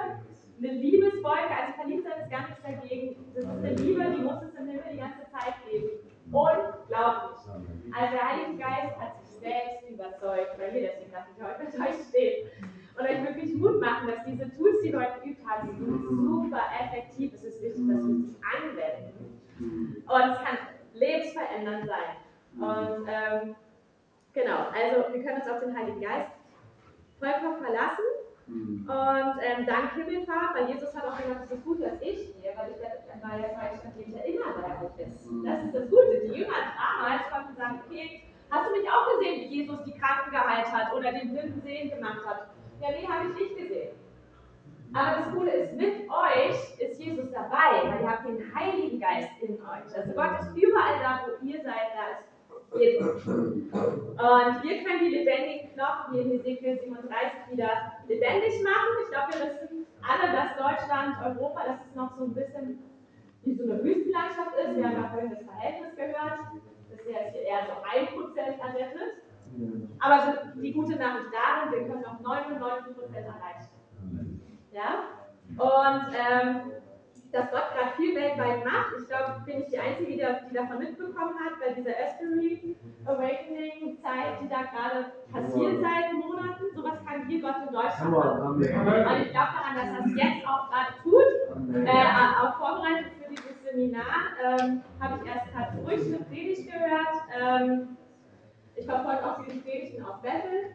[0.57, 3.15] eine Liebeswolke, also verliebt sein ist gar nichts dagegen.
[3.35, 5.89] Das ist eine Liebe, die muss es im Himmel die ganze Zeit geben.
[6.31, 7.45] Unglaublich.
[7.93, 11.73] Also der Heilige Geist hat sich selbst überzeugt, weil ihr deswegen, dass ich heute mit
[11.75, 12.49] euch steht.
[12.97, 16.61] Und euch wirklich Mut machen, dass diese Tools, die wir heute geübt haben, sind super
[16.79, 17.33] effektiv.
[17.33, 19.31] Es ist wichtig, dass wir sie anwenden.
[20.07, 20.57] Und es kann
[20.93, 22.17] lebensverändernd sein.
[22.59, 23.55] Und ähm,
[24.33, 26.31] genau, also wir können uns auf den Heiligen Geist
[27.19, 28.05] vollkommen verlassen.
[28.47, 32.51] Und ähm, dank Himmelfahrt, weil Jesus hat auch gesagt, es ist gut, dass ich gehe,
[32.57, 32.81] weil ich
[33.23, 35.29] weil er euch erinnern, wer er euch ist.
[35.45, 36.19] Das ist das Gute.
[36.25, 40.31] Die Jünger damals konnten sagen, okay, hast du mich auch gesehen, wie Jesus die Kranken
[40.31, 42.49] geheilt hat oder den Blinden sehen gemacht hat?
[42.81, 43.91] Ja, nee, habe ich nicht gesehen.
[44.93, 49.29] Aber das Coole ist, mit euch ist Jesus dabei, weil ihr habt den Heiligen Geist
[49.41, 49.95] in euch.
[49.95, 52.25] Also Gott ist überall da, wo ihr seid, da ist
[52.75, 53.25] Jesus.
[53.25, 57.69] Und wir können die lebendigen Knochen hier in Ezekiel 37 wieder
[58.07, 58.91] lebendig machen.
[59.03, 62.83] Ich glaube, wir wissen alle, dass Deutschland, Europa, dass es noch so ein bisschen
[63.43, 64.75] wie so eine Wüstenlandschaft ist.
[64.75, 66.39] Wir haben vorhin das Verhältnis gehört.
[66.89, 69.21] Das ist ja hier eher so 1% errettet.
[69.99, 74.41] Aber die gute Nachricht darin, wir können noch 99% erreichen.
[74.71, 75.03] Ja?
[75.57, 76.71] Und ähm,
[77.31, 78.91] dass Gott gerade viel weltweit macht.
[78.99, 83.97] Ich glaube, bin ich die Einzige, die, die davon mitbekommen hat, bei dieser Asbury Awakening
[84.01, 86.63] Zeit, die da gerade passiert seit Monaten.
[86.75, 88.41] Sowas kann hier Gott in Deutschland machen.
[88.41, 91.85] Und ich glaube daran, dass er es jetzt auch gerade tut.
[91.85, 97.15] Äh, auch vorbereitet für dieses Seminar ähm, habe ich erst gerade ruhig eine Predigt gehört.
[97.39, 97.97] Ähm,
[98.81, 100.73] ich verfolge auch die Predigten auf Bethel.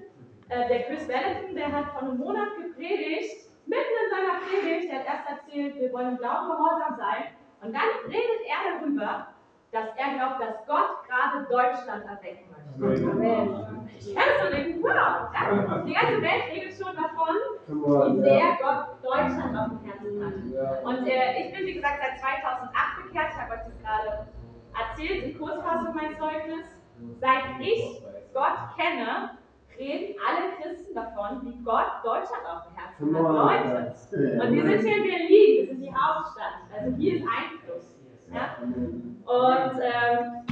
[0.49, 5.01] Äh, der Chris Wellington, der hat vor einem Monat gepredigt mitten in seiner Predigt, er
[5.01, 7.35] hat erst erzählt, wir wollen im Glauben gehorsam sein.
[7.62, 9.26] Und dann redet er darüber,
[9.73, 13.10] dass er glaubt, dass Gott gerade Deutschland erwecken möchte.
[13.10, 13.91] Amen.
[14.15, 17.35] Kannst du denken, wow, ja, die ganze Welt redet schon davon,
[17.67, 20.85] wie sehr Gott Deutschland auf dem Herzen hat.
[20.85, 22.70] Und äh, ich bin, wie gesagt, seit 2008
[23.02, 23.26] bekehrt.
[23.35, 24.26] Ich habe euch das gerade
[24.78, 26.67] erzählt, in Kurzfassung mein Zeugnis.
[27.20, 28.02] Seit ich
[28.33, 29.31] Gott kenne,
[29.78, 33.23] reden alle Christen davon, wie Gott Deutschland auf dem Herzen hat.
[33.23, 34.41] Leute.
[34.43, 36.55] Und wir sind hier in Berlin, das ist die Hauptstadt.
[36.75, 37.97] Also hier ist Einfluss.
[38.33, 38.57] Ja?
[39.26, 40.47] Und ähm,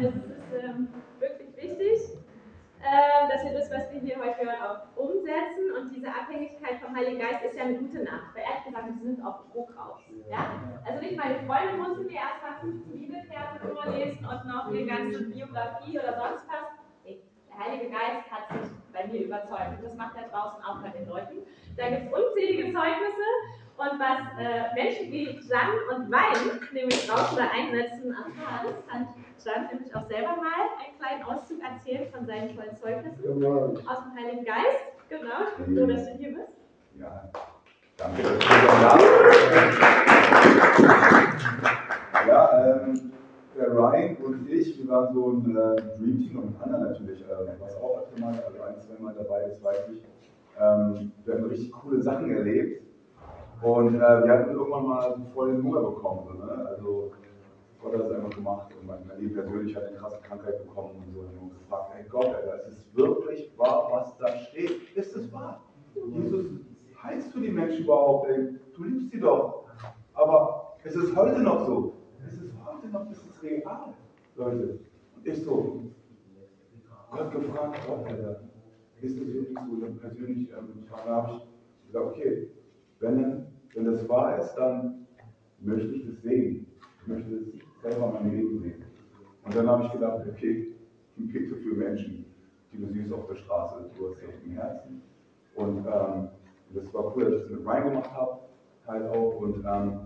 [0.00, 2.18] es ist ähm, wirklich wichtig,
[2.80, 5.72] ähm, dass wir das, was wir hier heute hören, auch umsetzen.
[5.78, 8.34] Und diese Abhängigkeit vom Heiligen Geist ist ja eine gute Nachricht.
[8.34, 10.01] Weil ehrlich gesagt, wir sind auf Druck raus.
[10.32, 10.48] Ja?
[10.84, 15.98] Also nicht meine Freunde mussten mir erstmal 15 Bibelverse vorlesen und noch eine ganze Biografie
[15.98, 16.82] oder sonst was.
[17.04, 19.76] Der Heilige Geist hat sich bei mir überzeugt.
[19.76, 21.44] Und das macht er draußen auch bei den Leuten.
[21.76, 23.28] Da gibt es unzählige Zeugnisse.
[23.76, 29.06] Und was äh, Menschen wie Jan und Wein nämlich draußen da einsetzen erfahren, hat
[29.44, 33.44] Jan nämlich auch selber mal einen kleinen Auszug erzählt von seinen tollen Zeugnissen
[33.86, 34.96] aus dem Heiligen Geist.
[35.08, 36.52] Genau, ich bin froh, dass du hier bist.
[36.98, 37.30] Ja,
[37.96, 38.22] danke.
[42.28, 43.12] Ja, ähm,
[43.56, 47.60] der Ryan und ich, wir waren so ein äh, Dream Team und Anna natürlich, äh,
[47.60, 50.02] was auch öfter mal, also ein, zwei Mal dabei ist, weiß ich.
[50.58, 52.82] Ähm, wir haben richtig coole Sachen erlebt.
[53.62, 56.26] Und äh, wir hatten irgendwann mal voll den Hunger bekommen.
[56.26, 56.66] So, ne?
[56.66, 57.12] Also
[57.80, 61.12] Gott hat es einfach gemacht und mein, Leben persönlich hat eine krasse Krankheit bekommen und
[61.12, 61.20] so.
[61.20, 64.96] Und wir gefragt, hey Gott, Alter, ist es wirklich wahr, was da steht?
[64.96, 65.62] Ist es wahr?
[65.94, 66.46] Jesus,
[67.02, 68.28] heilst du die Menschen überhaupt?
[68.30, 68.58] Ey?
[68.74, 69.66] Du liebst sie doch.
[70.14, 71.94] Aber es ist heute noch so.
[72.26, 73.94] Es ist heute noch, es ist real,
[74.36, 74.78] Leute.
[75.16, 75.82] Und ich so,
[77.10, 78.40] Gott gefragt, Gott, Alter,
[79.00, 79.76] ist das wirklich so?
[79.80, 82.48] Dann persönlich ähm, habe ich gesagt, okay,
[83.00, 85.06] wenn, wenn das wahr ist, dann
[85.60, 86.66] möchte ich das sehen.
[87.00, 88.84] Ich möchte es selber in meinem Leben sehen.
[89.44, 90.72] Und dann habe ich gedacht, okay,
[91.16, 92.24] ich bete für Menschen,
[92.72, 95.02] die du siehst auf der Straße, du hast sie auf dem Herzen.
[95.56, 96.28] Und ähm,
[96.74, 98.38] das war cool, dass ich das mit Ryan gemacht habe,
[98.86, 99.40] halt auch.
[99.40, 100.00] Und ähm,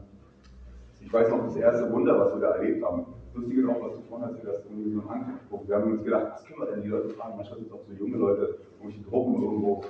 [1.00, 3.06] ich weiß noch, das erste Wunder, was wir da erlebt haben.
[3.34, 5.68] Lustig ist auch, was du vorhin hast, irgendwie so angeguckt.
[5.68, 7.36] Wir haben uns gedacht, was können wir denn die Leute fragen?
[7.36, 9.82] Manchmal sind es auch so junge Leute, irgendwelche Gruppen irgendwo.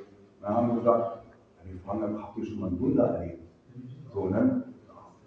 [0.43, 1.23] Dann haben wir gesagt,
[1.65, 3.43] ja, wir fragen dann, habt ihr schon mal ein Wunder erlebt?
[4.13, 4.65] So, ne?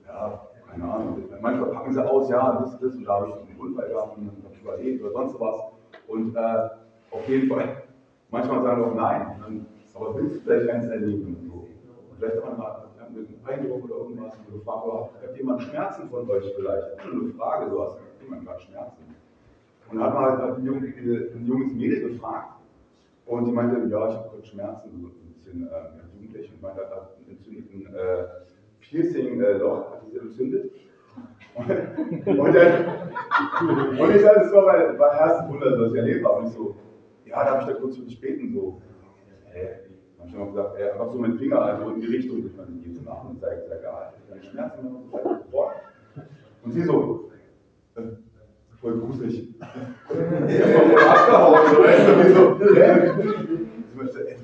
[0.05, 1.23] Ja, keine Ahnung.
[1.41, 4.27] Manchmal packen sie aus, ja, das, das, und da habe ich einen Unfall gehabt und
[4.27, 5.61] dann habe ich überlebt oder sonst was.
[6.07, 6.69] Und äh,
[7.11, 7.83] auf jeden Fall,
[8.31, 9.65] manchmal sagen wir auch nein.
[9.93, 11.37] Aber willst du vielleicht eins erleben?
[11.47, 11.67] So.
[12.17, 16.09] Vielleicht hat man mal einen Eindruck oder irgendwas und du fragst, oh, hat jemand Schmerzen
[16.09, 16.97] von euch vielleicht?
[16.97, 19.03] Das nur eine Frage, so hast hat jemand gerade Schmerzen.
[19.89, 22.59] Und dann hat man halt ein, junge, ein junges Mädel gefragt
[23.25, 26.81] und die meinte, ja, ich habe gerade Schmerzen, so ein bisschen äh, jugendlich und meinte,
[26.81, 28.25] hat einen entzündeten äh,
[28.81, 30.71] Piercing-Loch, hat sie entzündet.
[31.55, 31.67] Und,
[32.55, 32.85] dann,
[33.99, 36.39] und ich sage, das war mein, mein erstes Wunder, was ich erlebt habe.
[36.39, 36.75] Und ich so,
[37.25, 38.81] ja, da habe ich da kurz für dich beten, so.
[40.19, 43.01] Dann gesagt, ey, einfach so mit dem Finger also in die Richtung, ich meine, du
[43.03, 45.71] nach und zeigt, sag, ja, keine Schmerzen mehr, und so, boah.
[46.63, 47.31] Und sie so,
[47.95, 48.01] äh,
[48.81, 49.55] voll gruselig.
[49.59, 53.11] Hab voll abgehauen, so, weißt so, hä?
[53.89, 54.37] Ich möchte, ey,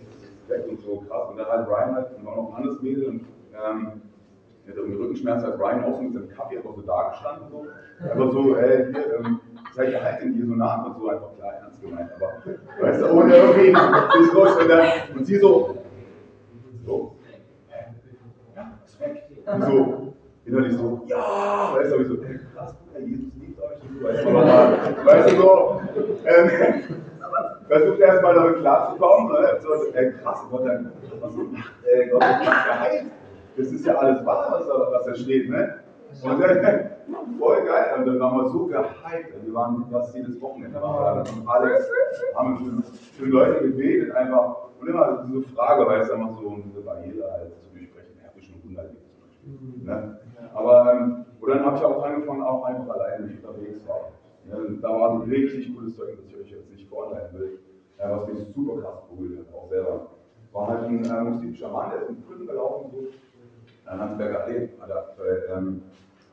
[0.47, 1.29] weg und so krass.
[1.29, 3.21] Und dann halt Ryan halt, und auch noch ein anderes und,
[3.53, 4.01] ähm,
[4.65, 4.79] er hat
[5.43, 7.67] hat Ryan auch so mit seinem Kaffee einfach so da gestanden, so.
[8.09, 9.39] Einfach so, ey, hier, ähm,
[9.75, 13.35] seid ihr halt so nach und so, einfach klar, ernst gemeint, aber, weißt du, ohne
[13.35, 13.71] irgendwie,
[14.33, 15.77] los, und, dann, und sie so,
[16.85, 17.15] so?
[18.55, 19.23] Ja, ist weg.
[19.45, 20.13] Und so,
[20.45, 24.05] innerlich so, ja, weißt du, wie so, ey, krass, Bruder, Jesus liebt euch, und so,
[24.07, 25.81] weißt du, aber, weißt du, so,
[26.25, 26.49] ähm,
[27.67, 29.59] versucht erstmal damit klarzukommen, ne?
[29.61, 32.23] so, ey, krass, Gott, dann, was macht, ey, Gott,
[33.57, 35.79] das ist ja alles wahr, was da, was da steht, ne?
[36.23, 36.89] Und dann,
[37.39, 41.23] voll geil, und dann waren wir so gehypt, wir waren fast jedes Wochenende, waren wir
[41.23, 41.89] da mit Alex,
[42.35, 46.63] haben für, für Leute gebetet, einfach, und immer diese Frage, weil es einfach so, um
[46.63, 50.19] diese Barriere halt zu durchbrechen, ja, schon Wunder gibt zum Beispiel, ne?
[50.53, 54.11] Aber, ähm, und dann habe ich auch angefangen, auch einfach alleine, unterwegs war.
[54.45, 54.77] Ne?
[54.81, 57.59] Da war ein richtig cooles Zeug, das ich euch jetzt nicht vorenthalten will,
[57.97, 60.07] äh, was mich super krass berührt hat, auch selber.
[60.53, 64.69] War halt ein äh, muslimischer Mann, der ist in Brücken gelaufen, so, an Landsberger Allee,
[64.79, 65.81] bei, ähm,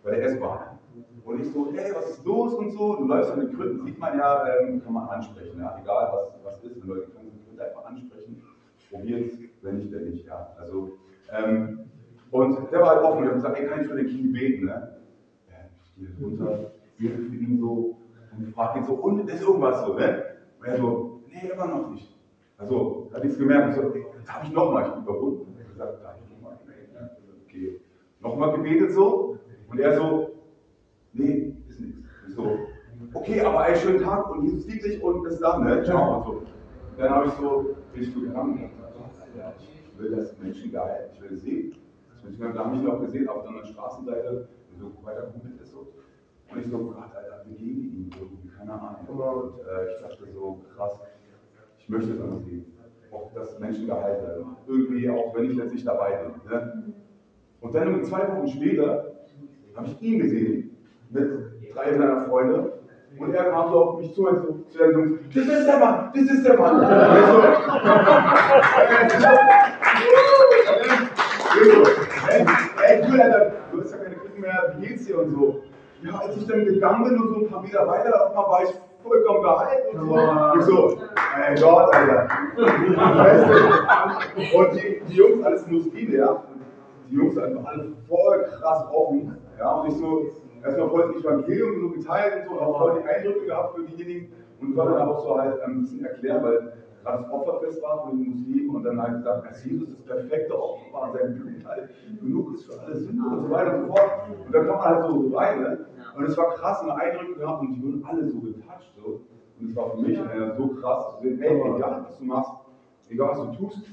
[0.02, 0.78] bei der S-Bahn.
[1.24, 2.96] Und ich so, hey, was ist los und so.
[2.96, 5.60] Du läufst an den Krücken, sieht man ja, ähm, kann man ansprechen.
[5.60, 5.78] Ja?
[5.80, 8.42] Egal, was, was ist, Leute können die Krücken einfach ansprechen.
[8.90, 9.32] Probiert
[9.62, 10.26] wenn nicht, denn nicht.
[10.26, 10.54] Ja?
[10.58, 10.92] Also,
[11.32, 11.80] ähm,
[12.30, 13.22] und der war halt offen.
[13.22, 14.66] Ich habe gesagt, ey, kann ich für den Knie beten?
[14.66, 14.96] Ne?
[15.96, 17.96] Ich runter, bete für ihn so
[18.36, 19.94] und frage ihn so, und ist irgendwas so?
[19.94, 20.24] Ne?
[20.58, 22.12] Und er so, nee, immer noch nicht.
[22.58, 23.70] Also, da hat ich es gemerkt.
[23.70, 25.54] Ich so, ey, habe ich nochmal, ich bin überwunden.
[25.54, 26.58] Ich habe gesagt, da habe ich nochmal
[27.46, 27.80] okay.
[28.20, 29.38] Nochmal gebetet so
[29.72, 30.30] und er so,
[31.14, 31.98] nee, ist nichts.
[32.28, 32.58] Ich so,
[33.14, 35.82] okay, aber einen schönen Tag und Jesus liebt dich und bis dann, ne?
[35.82, 36.42] Ciao und so.
[36.98, 38.70] Dann habe ich so, bin ich so gegangen und
[39.58, 41.76] ich will das Menschen geil, ich will sehen.
[42.22, 45.60] Das Menschen da habe ich ihn auch gesehen, auf der anderen Straßenseite, so weiter gegoogelt
[45.60, 45.88] ist so.
[46.50, 49.06] Und ich so, Gott, Alter, wir gehen ihm irgendwie, keine Ahnung.
[49.08, 50.98] Und äh, ich dachte so, krass,
[51.78, 52.66] ich möchte das sehen.
[53.10, 54.56] Auch dass Menschen geheilt werden.
[54.66, 56.50] Irgendwie, auch wenn ich jetzt nicht dabei bin.
[56.50, 56.94] Ne?
[57.60, 59.11] Und dann zwei Wochen später
[59.76, 60.76] habe ich ihn gesehen
[61.10, 61.30] mit
[61.74, 62.72] drei seiner Freunde.
[63.18, 65.78] Und er kam so auf mich zu und so zu den Jungs, das ist der
[65.78, 66.76] Mann, das ist der Mann.
[66.76, 66.82] Und
[71.60, 71.82] ich so,
[72.30, 72.46] ey,
[72.86, 75.62] ey, du, Alter, du hast ja keine Kinder mehr, wie geht's dir und so.
[76.02, 78.62] Ja, als ich dann gegangen bin und so ein paar Meter weiter, auf einmal war
[78.64, 78.70] ich
[79.02, 80.16] vollkommen geheilt und so.
[80.58, 80.98] Ich so,
[81.46, 82.28] ey Gott, Alter.
[82.56, 84.58] Weißt du?
[84.58, 86.42] Und die, die Jungs, alles Muslime, ja.
[87.10, 89.36] Die Jungs einfach alle voll krass offen.
[89.62, 90.26] Ja, und ich so,
[90.64, 94.32] erstmal voll das Evangelium so geteilt und so, auch voll die Eindrücke gehabt für diejenigen.
[94.60, 98.18] Und war dann auch so halt ein bisschen erklärt, weil gerade das Opferfest war von
[98.18, 101.90] den Muslimen und dann halt gesagt, dass Jesus das perfekte Opfer war, sein Blut halt
[102.20, 104.10] genug ist für alle Sünden und so weiter und so fort.
[104.46, 105.86] Und dann kam man halt so, rein, ne?
[106.16, 108.92] Und es war krass, eine Eindrücke gehabt und die wurden alle so getoucht.
[108.96, 109.20] So.
[109.60, 112.52] Und es war für mich äh, so krass zu sehen, hey, egal was du machst,
[113.08, 113.86] egal was du tust,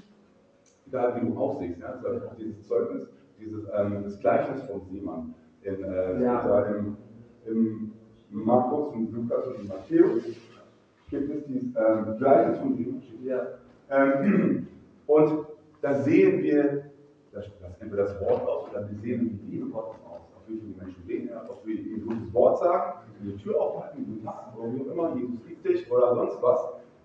[0.87, 1.91] egal wie du aussiehst, ja?
[1.91, 3.07] das ist auch dieses Zeugnis,
[3.39, 6.65] dieses ähm, das Gleichnis von Simon in, äh, Ja.
[6.65, 6.97] im,
[7.45, 7.91] im
[8.29, 10.23] Markus und Lukas und Matthäus
[11.09, 13.01] gibt es dieses ähm, Gleichnis von Simon.
[13.23, 13.47] Ja.
[13.89, 14.67] Ähm,
[15.07, 15.45] und
[15.81, 16.83] da sehen wir
[17.31, 20.21] das, das entweder das Wort aus oder wir sehen die Liebe Gottes aus.
[20.35, 20.99] Auch wie die Menschen
[21.49, 24.93] ob wir ihnen ein gutes Wort sagen, die Tür aufhalten, guten Tag oder wie auch
[24.93, 26.59] immer, Jesus liebt dich oder sonst was.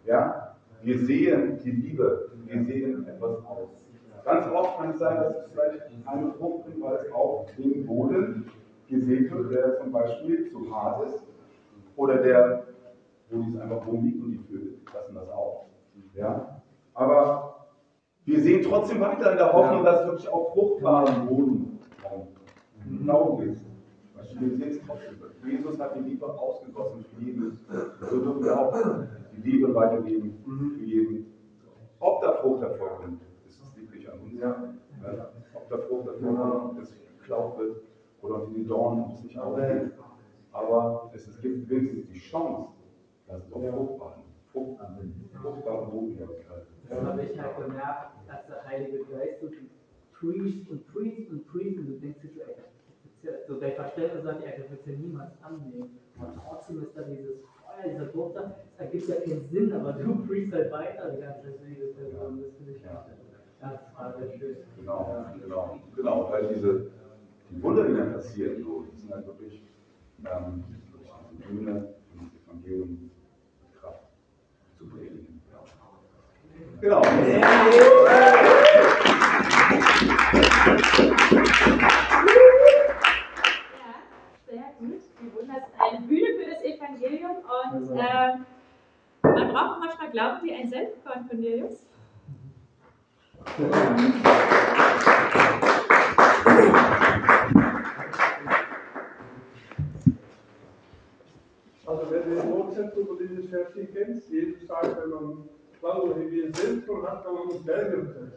[0.07, 3.84] Ja, wir sehen die Liebe, wir sehen etwas aus.
[4.25, 7.87] Ganz oft kann es sein, dass es vielleicht eine Frucht bringt, weil es auf den
[7.87, 8.51] Boden
[8.89, 11.23] gesät wird, der zum Beispiel zu hart ist
[11.97, 12.65] oder der,
[13.31, 15.67] wo dies einfach rumliegt und die Vögel lassen das auch.
[16.15, 16.63] Ja?
[16.95, 17.67] Aber
[18.25, 22.29] wir sehen trotzdem weiter in der Hoffnung, dass es wirklich auf fruchtbaren Boden kommt.
[22.87, 23.63] Genau ist.
[24.39, 25.21] Wir sehen es trotzdem.
[25.47, 27.59] Jesus hat die Liebe ausgegossen für jeden.
[28.01, 28.75] So dürfen wir auch
[29.37, 30.43] die Liebe weitergeben
[30.79, 31.27] für jeden.
[32.01, 33.21] Ob da Frucht hervorkommt,
[34.05, 34.41] wirklich an uns.
[34.41, 35.31] Ja.
[35.55, 36.93] Ob da Frucht hervorkommt, dass
[37.25, 37.77] geklaut wird
[38.23, 39.93] oder unter die Dornen es nicht aufgeht.
[40.53, 42.73] Aber es gibt wenigstens die Chance,
[43.27, 46.31] dass es auf fruchtbaren, fruchtbaren, fruchtbaren Boden wird.
[46.89, 49.49] Das habe ich halt gemerkt, dass der Heilige Geist so
[50.13, 53.73] preacht und preacht und preacht und du denkst dir so, ey, das ja, so dein
[53.73, 55.99] Verständnis sagt, ey, das wird ja niemals annehmen.
[56.19, 59.93] Und trotzdem ist da dieses Feuer, dieser Druck da, es ergibt ja keinen Sinn, aber
[59.95, 61.55] du preachst halt weiter die ganze Zeit.
[61.57, 62.93] Das finde ich Ja.
[62.93, 63.24] ganz sehr schön.
[64.77, 66.91] Genau, genau, genau, weil diese
[67.51, 69.63] die Wunder, die dann passieren, so, die sind halt wirklich,
[70.19, 74.05] ähm, wirklich diese Bühne und das Evangelium mit Kraft
[74.77, 75.41] zu predigen.
[76.81, 77.03] Genau.
[85.79, 88.47] Eine Bühne für das Evangelium und ähm,
[89.23, 91.94] man braucht manchmal Glauben wie ein Senfkorn, Cornelius.
[101.87, 105.45] Also wenn du die Fortsetzung von dieses Vers hier kennst, Jesus sagt, wenn man
[106.17, 108.35] wie wir sind, dann hat kann man uns Berge befestigen.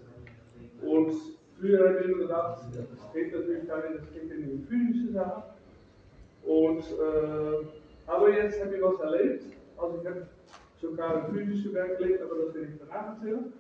[0.82, 1.14] Und
[1.60, 5.44] früher habe ich gedacht, das geht natürlich gar nicht, das geht in die physische Sache.
[6.46, 7.66] Und, äh,
[8.06, 9.44] aber jetzt habe ich was erlebt,
[9.78, 10.28] also ich habe
[10.82, 13.54] sogar ein physisches Werk erlebt, aber das will ich danach erzählen.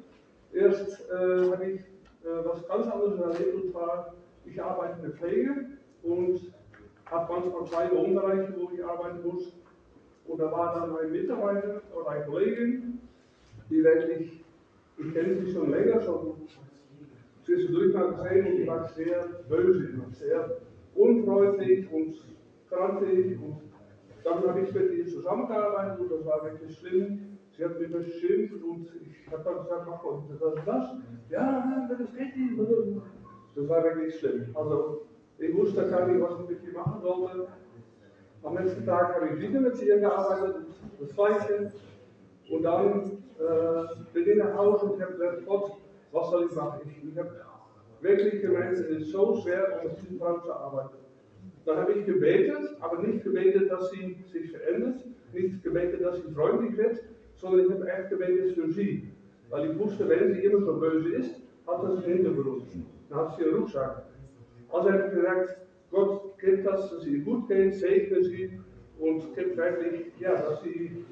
[0.53, 4.13] Erst äh, habe ich äh, was ganz anderes erlebt, und zwar,
[4.45, 5.65] ich arbeite in der Pflege
[6.03, 6.53] und
[7.05, 9.53] habe manchmal zwei Wohnbereiche, wo ich arbeiten muss.
[10.25, 12.99] Und da war dann ein Mitarbeiter oder eine Kollegin,
[13.69, 14.43] die wirklich,
[14.97, 16.33] ich kenne sie schon länger, schon
[17.45, 20.57] zwischendurch mal gesehen und die war sehr böse, sehr
[20.95, 22.15] unfreundlich und
[22.69, 23.39] grantig.
[23.41, 23.61] Und
[24.23, 27.26] dann habe ich mit ihr zusammengearbeitet und das war wirklich schlimm.
[27.57, 30.91] Sie hat mich beschimpft und ich habe dann gesagt, mach mal, was ist das?
[31.29, 32.59] Ja, das geht nicht.
[33.55, 34.49] Das war wirklich schlimm.
[34.53, 35.07] Also
[35.39, 37.47] ich wusste gar nicht, was ich mit ihr machen sollte.
[38.43, 40.67] Am nächsten Tag habe ich wieder mit ihr gearbeitet,
[40.99, 41.71] das Gleiche.
[42.51, 45.71] Und dann äh, bin ich nach Hause und habe gesagt, Gott,
[46.11, 46.81] was soll ich machen?
[46.85, 47.31] Ich, ich habe
[48.01, 50.97] wirklich gemerkt, es ist so schwer, um mit dieser Frau zu arbeiten.
[51.65, 55.03] Dann habe ich gebetet, aber nicht gebetet, dass sie sich verändert,
[55.33, 57.03] nicht gebetet, dass sie freundlich wird,
[57.37, 59.09] sondern ich habe echt gebetet für sie.
[59.49, 61.35] Weil ich wusste, wenn sie immer so böse ist,
[61.65, 62.63] hat das einen Hintergrund.
[63.09, 64.03] Dann hat sie einen Rucksack.
[64.69, 65.57] Also habe ich gesagt,
[65.91, 68.59] Gott gibt das, dass sie gut geht, segne sie
[68.99, 71.05] und gibt wirklich, ja, dass sie,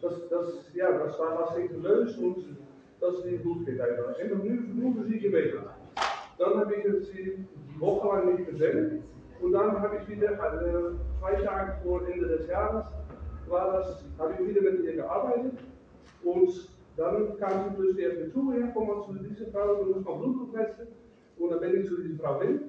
[0.00, 2.56] dass, dass, ja, das war was ich gelöst und
[3.00, 4.18] dass ihnen gut geht einfach.
[4.18, 4.44] En nu,
[4.74, 5.60] nu für sie gebetet.
[6.38, 7.44] Dann habe ich sie
[7.78, 9.02] wochenlang nicht gesehen
[9.40, 12.86] und dann habe ich wieder äh, zwei Tage vor Ende des Jahres
[13.48, 15.52] war das, habe ich wieder mit ihr gearbeitet
[16.22, 19.92] und dann kam sie plötzlich auf mich zu, ja, komm mal zu dieser Frau, du
[19.92, 20.86] musst mal Blutdruck messen.
[21.36, 22.60] Und dann bin ich zu dieser Frau hin,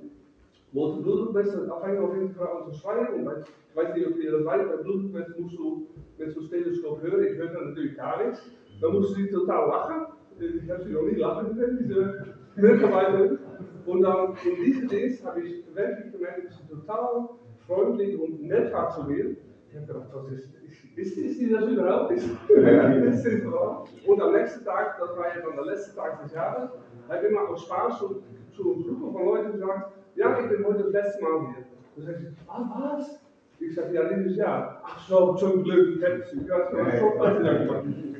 [0.74, 3.28] wollte Blutdruck messen, afhankelijk auf diese Frau unterschreiben.
[3.28, 5.88] Und ich weiß nicht, ob ihr das weiß, bei Blutdruck messen musst du
[6.18, 8.50] mit so Stethoskop hören, ich höre natürlich gar nichts.
[8.82, 10.06] Dann musste sie total lachen.
[10.40, 13.40] Ich habe sie noch nie lachen gesehen, diese Mitarbeiterin.
[13.86, 17.30] Und dann in diesem Dienst habe ich wirklich gemerkt, dass sie total
[17.68, 19.36] freundlich und nett war zu mir.
[19.76, 20.48] Ich habe gedacht, was ist,
[20.95, 22.12] ist, ist die das überhaupt?
[22.14, 23.86] Ist, ist wahr?
[24.08, 26.70] Und am nächsten Tag, das war ja dann der letzte Tag des Jahres,
[27.10, 28.24] habe ich immer aus Spaß zu,
[28.56, 31.56] zu Gruppe von Leuten gesagt, ja, ich bin heute das letzte Mal
[31.95, 32.06] hier.
[32.06, 33.20] Sagt sie, ah, was?
[33.60, 34.82] Ich sage, ja, dieses Jahr.
[34.86, 36.48] Ach so, zum Glück, ich habe schon Ich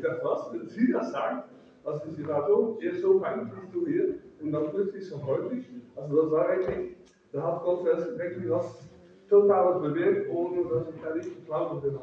[0.02, 1.44] dachte, was, wenn Sie das sagen?
[1.86, 5.70] Also sie war so, er ist so fein strukturiert und dann plötzlich so häufig.
[5.96, 6.98] Also das war eigentlich,
[7.32, 8.85] da hat Gott wirklich was
[9.30, 11.98] Totales bewirkt, ohne dass ich da nicht geklaut bin.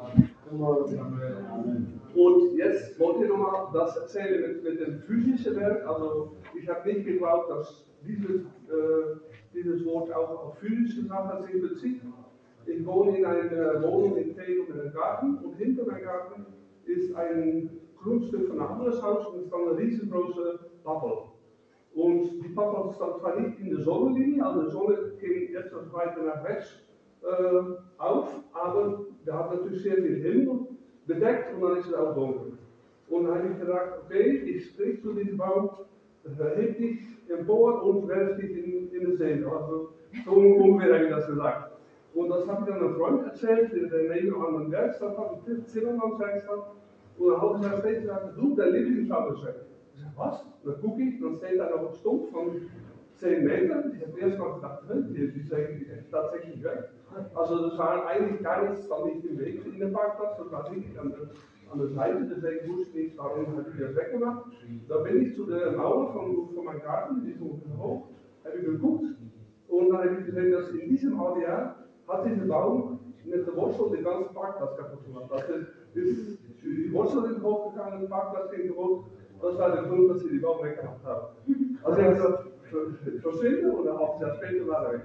[2.15, 5.87] Und jetzt wollte ich nochmal das erzählen mit, mit dem physischen Werk.
[5.87, 9.15] Also ich habe nicht geglaubt, dass dieses, äh,
[9.53, 12.01] dieses Wort auch auf physische Sachen sich bezieht.
[12.65, 16.45] Ich wohne in einer Wohnung in Tegel mit einem Garten und hinter meinem Garten
[16.85, 17.69] ist ein
[18.01, 21.11] Grundstück von einem anderen Haus und es ist eine riesengroße Pappel.
[21.95, 26.23] Und die Pappel stand zwar nicht in der Sonnenlinie, also die Sonne ging etwas weiter
[26.23, 26.82] nach rechts
[27.97, 30.67] auf, aber wir haben natürlich sehr viel Himmel
[31.05, 32.53] bedeckt und dann ist es auch dunkel.
[33.09, 35.69] Und dann habe ich gedacht, okay, ich sprich zu diesem Baum,
[36.37, 39.43] heb dich empor und werf dich in, in den See.
[39.43, 39.89] Also
[40.25, 41.71] so ungefähr habe ich das gesagt.
[42.13, 45.65] Und das habe ich dann einem Freund erzählt, der neben an einem Werkstatt hat, eine
[45.65, 46.71] Zimmermannswerkstatt.
[47.17, 49.55] Und dann habe ich dann später gesagt, du, der Lieblingsschauerschein.
[49.95, 50.45] Ich sage, was?
[50.63, 52.61] Dann gucke ich, dann steht da noch ein Stumpf von
[53.23, 53.83] 10 Meter.
[53.95, 56.89] Ich habe erst mal gedacht, die, ist eigentlich tatsächlich weg.
[57.33, 60.69] Also das war eigentlich gar nichts, war nicht im Weg in den Parkplatz, das war
[60.69, 61.29] wirklich an der,
[61.71, 64.45] an der Seite, deswegen wusste ich nicht, warum habe ich das weggemacht.
[64.89, 68.09] Da bin ich zu der Mauer von, von meinem Garten, die ist ungefähr hoch,
[68.43, 69.05] habe ich geguckt
[69.69, 71.75] und dann habe ich gesehen, dass in diesem Jahr
[72.07, 75.31] hat dieser Baum mit der Wurzel den ganzen Parkplatz kaputt gemacht.
[75.31, 75.53] Also
[75.93, 79.05] ist, die Wurzel ist hochgegangen, der Parkplatz ging kaputt.
[79.41, 81.27] Das war der Grund, dass sie die Baum weggemacht haben.
[81.83, 82.52] Also gesagt,
[83.21, 85.01] verschwinde ein halbes Jahr später war er.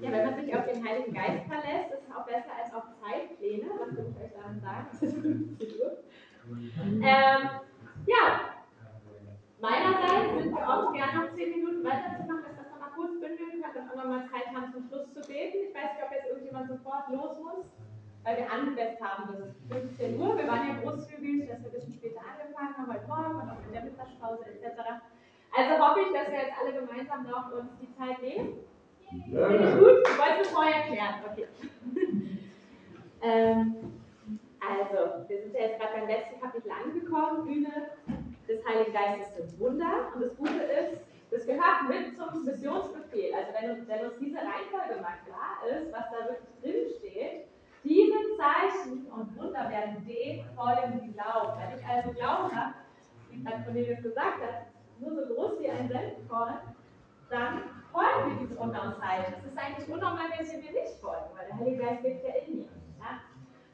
[0.00, 2.84] Ja, wenn man sich auf den Heiligen Geist verlässt, ist es auch besser als auf
[3.02, 3.66] Zeitpläne.
[3.78, 4.86] Was will ich euch damit sagen?
[4.92, 5.98] Es ist 15 Uhr.
[7.02, 7.40] Ähm,
[8.06, 8.24] ja,
[9.60, 13.62] meinerseits sind wir auch gerne noch 10 Minuten weiterzumachen, dass wir das nochmal kurz bündeln
[13.62, 15.58] können und auch nochmal Zeit haben, zum Schluss zu beten.
[15.68, 16.00] Ich weiß nicht,
[16.60, 17.64] irgendjemand sofort los muss,
[18.24, 20.36] weil wir angesetzt haben, ist 15 Uhr.
[20.36, 23.66] Wir waren ja großzügig, dass wir ein bisschen später angefangen haben, heute Morgen und auch
[23.66, 24.80] in der Mittagspause etc.
[25.56, 28.58] Also hoffe ich, dass wir jetzt alle gemeinsam noch uns die Zeit nehmen.
[29.08, 30.06] Finde ich gut?
[30.06, 31.14] Ich wollte es vorher erklären.
[31.30, 31.46] Okay.
[33.22, 33.74] ähm,
[34.60, 37.44] also, wir sind ja jetzt gerade beim letzten Kapitel angekommen.
[37.44, 37.90] Bühne
[38.46, 40.12] des Heiligen Geistes sind Wunder.
[40.14, 41.00] Und das Gute ist,
[41.30, 43.34] das gehört mit zum Missionsbefehl.
[43.34, 47.46] Also, wenn uns, wenn uns diese Reihenfolge mal klar ist, was da wirklich drin steht,
[47.82, 51.58] diese Zeichen und Wunder werden dem folgen, die glauben.
[51.58, 52.74] Wenn ich also Glauben habe,
[53.30, 54.66] wie gerade Cornelius gesagt hat,
[54.98, 56.58] nur so groß wie ein Senfkorn,
[57.30, 59.34] dann folgen wir diese Unnormzeichen.
[59.38, 62.56] Es ist eigentlich unnormal, wenn mir nicht folgen, weil der Heilige Geist lebt ja in
[62.56, 62.68] mir.
[62.98, 63.20] Ja?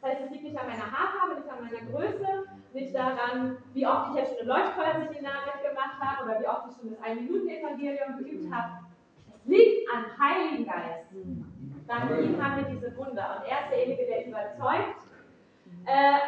[0.01, 2.45] Das heißt, es liegt nicht an meiner Haarfarbe, nicht an meiner Größe,
[2.77, 6.77] nicht daran, wie oft ich jetzt schon ein Leuchtkreuzseminar mitgemacht habe oder wie oft ich
[6.77, 8.85] schon das Ein-Minuten-Evangelium geübt habe.
[9.35, 11.09] Es liegt am Heiligen Geist.
[11.89, 13.37] Dank ihm haben wir diese Wunder.
[13.37, 15.01] Und er ist derjenige, der überzeugt
[15.87, 16.19] äh,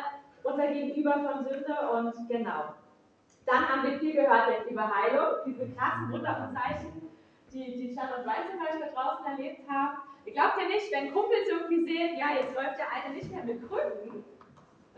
[0.43, 2.75] unser Gegenüber von Sünde und genau.
[3.45, 7.11] Dann haben wir viel gehört jetzt über Heilung, diese krassen Wunder und Zeichen,
[7.53, 9.99] die, die und Weiß zum Beispiel draußen erlebt haben.
[10.25, 13.45] Ihr glaubt ja nicht, wenn Kumpels irgendwie sehen, ja, jetzt läuft der eine nicht mehr
[13.45, 14.25] mit Krücken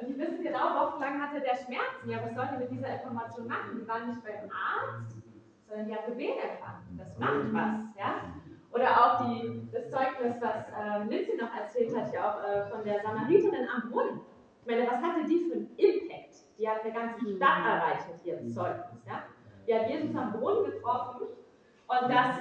[0.00, 2.08] und die wissen genau, wochenlang hatte der Schmerzen.
[2.08, 3.80] Ja, was sollen die mit dieser Information machen?
[3.80, 5.16] Die waren nicht beim Arzt,
[5.68, 6.98] sondern die haben Gebet empfangen.
[6.98, 8.14] Das macht was, ja.
[8.72, 12.84] Oder auch die, das Zeugnis, was äh, Lindsay noch erzählt hat, ja auch äh, von
[12.84, 14.20] der Samariterin am Brunnen.
[14.60, 16.34] Ich meine, was hatte die für einen Impact?
[16.58, 19.04] Die hat eine ganze Stadt erreicht mit ihrem Zeugnis.
[19.06, 19.24] Ja?
[19.66, 21.26] Die hat Jesus am Brunnen getroffen
[21.90, 22.36] und das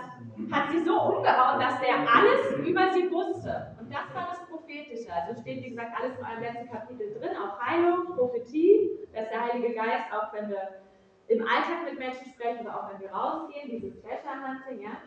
[0.52, 3.76] hat sie so umgehauen, dass der alles über sie wusste.
[3.80, 4.86] Und das war das Prophet.
[4.86, 5.14] prophetische.
[5.14, 9.52] Also steht, wie gesagt, alles in eurem letzten Kapitel drin, auch Heilung, Prophetie, dass der
[9.52, 10.82] Heilige Geist, auch wenn wir
[11.28, 14.98] im Alltag mit Menschen sprechen oder auch wenn wir rausgehen, dieses Treasure Hunting, ja,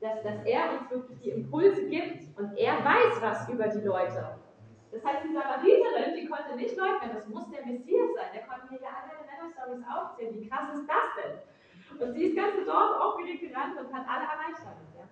[0.00, 4.38] dass, dass er uns wirklich die Impulse gibt und er weiß was über die Leute.
[4.90, 8.30] Das heißt, die Samariterin, die konnte nicht leugnen, das muss der Messias sein.
[8.32, 10.40] Der konnte mir ja alle Männer-Stories aufzählen.
[10.40, 12.00] Wie krass ist das denn?
[12.00, 14.64] Und sie ist ganz Dorf aufgeregt gerannt und hat alle erreicht.
[14.96, 15.04] Ja.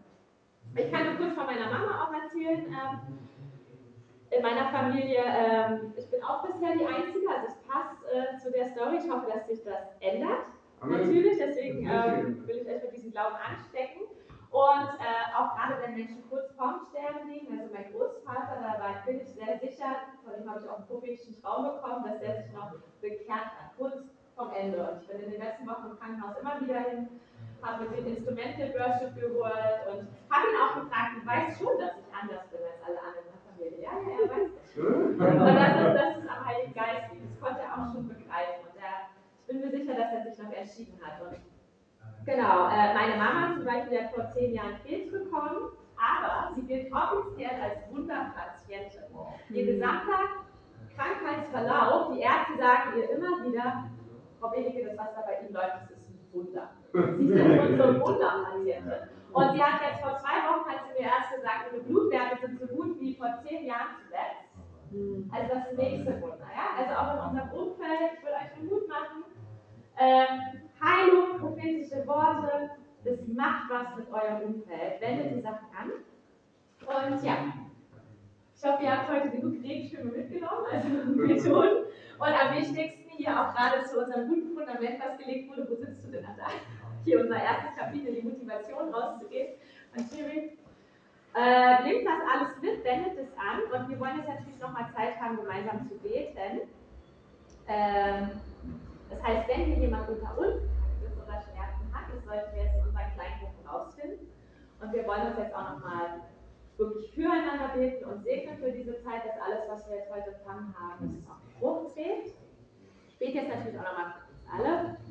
[0.82, 2.65] Ich kann nur kurz von meiner Mama auch erzählen.
[2.66, 3.26] Ähm,
[4.30, 8.50] in meiner Familie, ähm, ich bin auch bisher die Einzige, also es passt äh, zu
[8.50, 8.98] der Story.
[8.98, 10.46] Ich hoffe, dass sich das ändert.
[10.80, 11.00] Amen.
[11.00, 14.02] Natürlich, deswegen ähm, will ich euch mit diesem Glauben anstecken.
[14.50, 19.05] Und äh, auch gerade wenn Menschen kurz vorm Sterben liegen, also mein Großvater, da war,
[19.05, 22.42] bin ich sehr sicher, von ihm habe ich auch einen prophetischen Traum bekommen, dass er
[22.42, 23.96] sich noch bekehrt hat, kurz
[24.34, 24.78] vom Ende.
[24.80, 27.08] Und ich bin in den letzten Wochen im Krankenhaus immer wieder hin,
[27.62, 31.92] habe mit dem Instrumental Worship gehört und habe ihn auch gefragt, du weißt schon, dass
[31.98, 33.83] ich anders bin als alle anderen Familie.
[33.83, 34.85] Ja, ja, er weiß das schon.
[34.85, 37.25] Und das ist, das ist am Heiligen Geist liegt.
[37.25, 38.60] Das konnte er auch schon begreifen.
[38.68, 39.09] Und er,
[39.41, 41.20] ich bin mir sicher, dass er sich noch entschieden hat.
[41.23, 41.36] Und
[42.25, 46.93] genau, äh, meine Mama zum Beispiel hat vor zehn Jahren Krebs bekommen, aber sie gilt
[46.93, 49.09] offiziell als Wunderpatientin.
[49.51, 50.44] Ihr gesamter
[50.97, 53.91] Krankheitsverlauf, die Ärzte sagen ihr immer wieder,
[54.41, 56.70] Frau Benecke, das, was da bei Ihnen läuft, das ist ein Wunder.
[56.93, 59.15] Sie sind unsere Wunderpatientin.
[59.36, 62.58] Und sie hat jetzt vor zwei Wochen, hat sie mir erst gesagt, ihre Blutwerte sind
[62.58, 64.48] so gut wie vor zehn Jahren zuletzt.
[65.31, 66.48] Also das nächste Wunder.
[66.56, 66.73] Ja?
[66.81, 69.24] Also auch in unserem Umfeld, ich will euch nur Mut machen,
[69.98, 72.70] ähm, Heilung, prophetische Worte,
[73.05, 75.00] das macht was mit eurem Umfeld.
[75.02, 75.92] Wendet die Sachen an.
[76.81, 77.36] Und ja,
[78.56, 81.84] ich hoffe, ihr habt heute genug Regenschirme mitgenommen, also Methoden.
[82.18, 85.68] Und am wichtigsten hier auch gerade zu unserem guten Fundament, was gelegt wurde.
[85.68, 86.47] Wo sitzt du denn da?
[87.07, 89.55] Hier unser erstes Kapitel, die Motivation rauszugehen.
[89.97, 90.59] Und Thierry,
[91.36, 95.15] äh, nehmt das alles mit, wendet es an und wir wollen jetzt natürlich nochmal Zeit
[95.20, 96.67] haben, gemeinsam zu beten.
[97.68, 98.31] Ähm,
[99.09, 102.75] das heißt, wenn hier jemand unter uns Praxis oder Schmerzen hat, das sollten wir jetzt
[102.75, 104.26] in unseren Kleingruppen rausfinden.
[104.81, 106.26] Und wir wollen uns jetzt auch nochmal
[106.76, 110.75] wirklich füreinander beten und segnen für diese Zeit, dass alles, was wir jetzt heute empfangen
[110.75, 112.35] haben, auch Frucht trägt.
[113.09, 115.06] Ich bete jetzt natürlich auch nochmal für uns alle.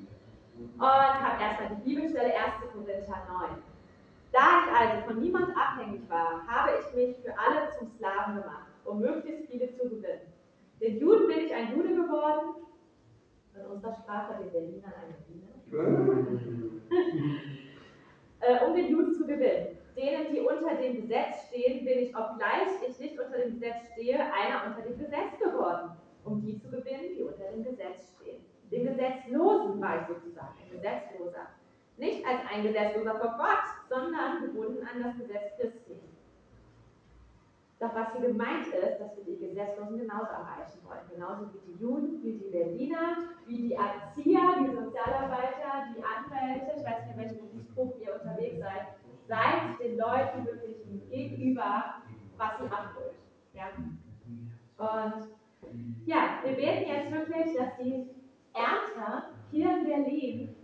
[0.58, 2.72] Und habe erstmal die Bibelstelle 1.
[2.72, 3.50] Korinther 9.
[4.32, 8.68] Da ich also von niemand abhängig war, habe ich mich für alle zum Sklaven gemacht,
[8.84, 10.22] um möglichst viele zu gewinnen.
[10.82, 12.56] Den Juden bin ich ein Jude geworden,
[13.56, 15.16] in unserer Sprache den Berlinern ein
[15.72, 16.02] Berliner,
[18.42, 19.78] äh, um den Juden zu gewinnen.
[19.96, 24.20] Denen, die unter dem Gesetz stehen, bin ich, obgleich ich nicht unter dem Gesetz stehe,
[24.20, 25.92] einer unter dem Gesetz geworden
[26.26, 28.15] um die zu gewinnen, die unter dem Gesetz stehen.
[28.76, 31.48] Den Gesetzlosen war ich sozusagen, ein Gesetzloser.
[31.96, 35.96] Nicht als ein Gesetzloser vor Gott, sondern gebunden an das Gesetz Christi.
[37.80, 41.08] Doch was hier gemeint ist, dass wir die Gesetzlosen genauso erreichen wollen.
[41.10, 43.16] Genauso wie die Juden, wie die Berliner,
[43.48, 48.60] wie die Erzieher, die Sozialarbeiter, die Anwälte, ich weiß nicht, in welchem Berufsgruppe ihr unterwegs
[48.60, 48.88] seid,
[49.30, 50.76] seid den Leuten wirklich
[51.10, 52.02] gegenüber,
[52.36, 53.16] was sie abholt.
[53.54, 53.68] Ja?
[54.78, 55.30] Und
[56.06, 58.10] ja, wir beten jetzt wirklich, dass die
[58.56, 60.56] Ernte hier in Berlin,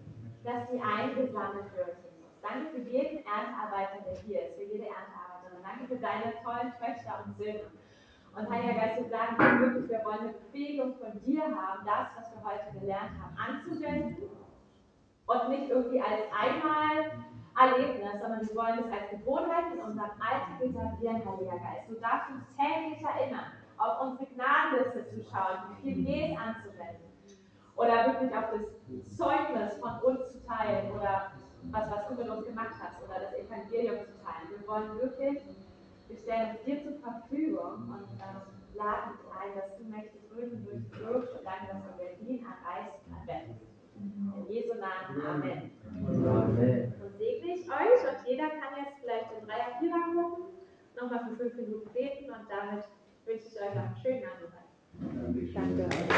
[0.44, 1.98] dass die eingesammelt wird.
[2.42, 5.62] Danke für jeden Erntearbeiter, der hier ist, für jede Erntearbeiterin.
[5.62, 7.70] Danke für deine tollen Töchter und Söhne.
[8.34, 12.08] Und Heiliger Geist, wir sagen dir wirklich, wir wollen eine Befähigung von dir haben, das,
[12.16, 14.32] was wir heute gelernt haben, anzuwenden
[15.28, 17.12] und nicht irgendwie als einmal
[17.60, 21.90] Erlebnis, sondern wir wollen es als Gewohnheit in unserem Alltag etablieren, Heiliger Geist.
[21.90, 27.11] Du darfst uns täglich erinnern, auf unsere Gnadenliste zu schauen, wie viel geht anzuwenden.
[27.76, 31.32] Oder wirklich auf das Zeugnis von uns zu teilen oder
[31.70, 34.50] was, was du mit uns gemacht hast oder das Evangelium zu teilen.
[34.50, 35.42] Wir wollen wirklich,
[36.08, 38.42] wir stellen es dir zur Verfügung und ähm,
[38.76, 42.46] laden dich ein, dass du mächtig durch und durch wirkst und dann, dass du Berlin
[42.46, 43.62] erreichst erwächst.
[43.96, 45.22] In Jesu Namen.
[45.22, 45.72] Amen.
[45.86, 46.94] Amen.
[47.04, 50.46] Und segne ich euch und jeder kann jetzt vielleicht in Dreier, Vierer gucken,
[50.96, 52.86] nochmal für fünf Minuten beten und damit
[53.26, 54.61] wünsche ich euch einen schönen Abend.
[55.54, 56.12] Danke.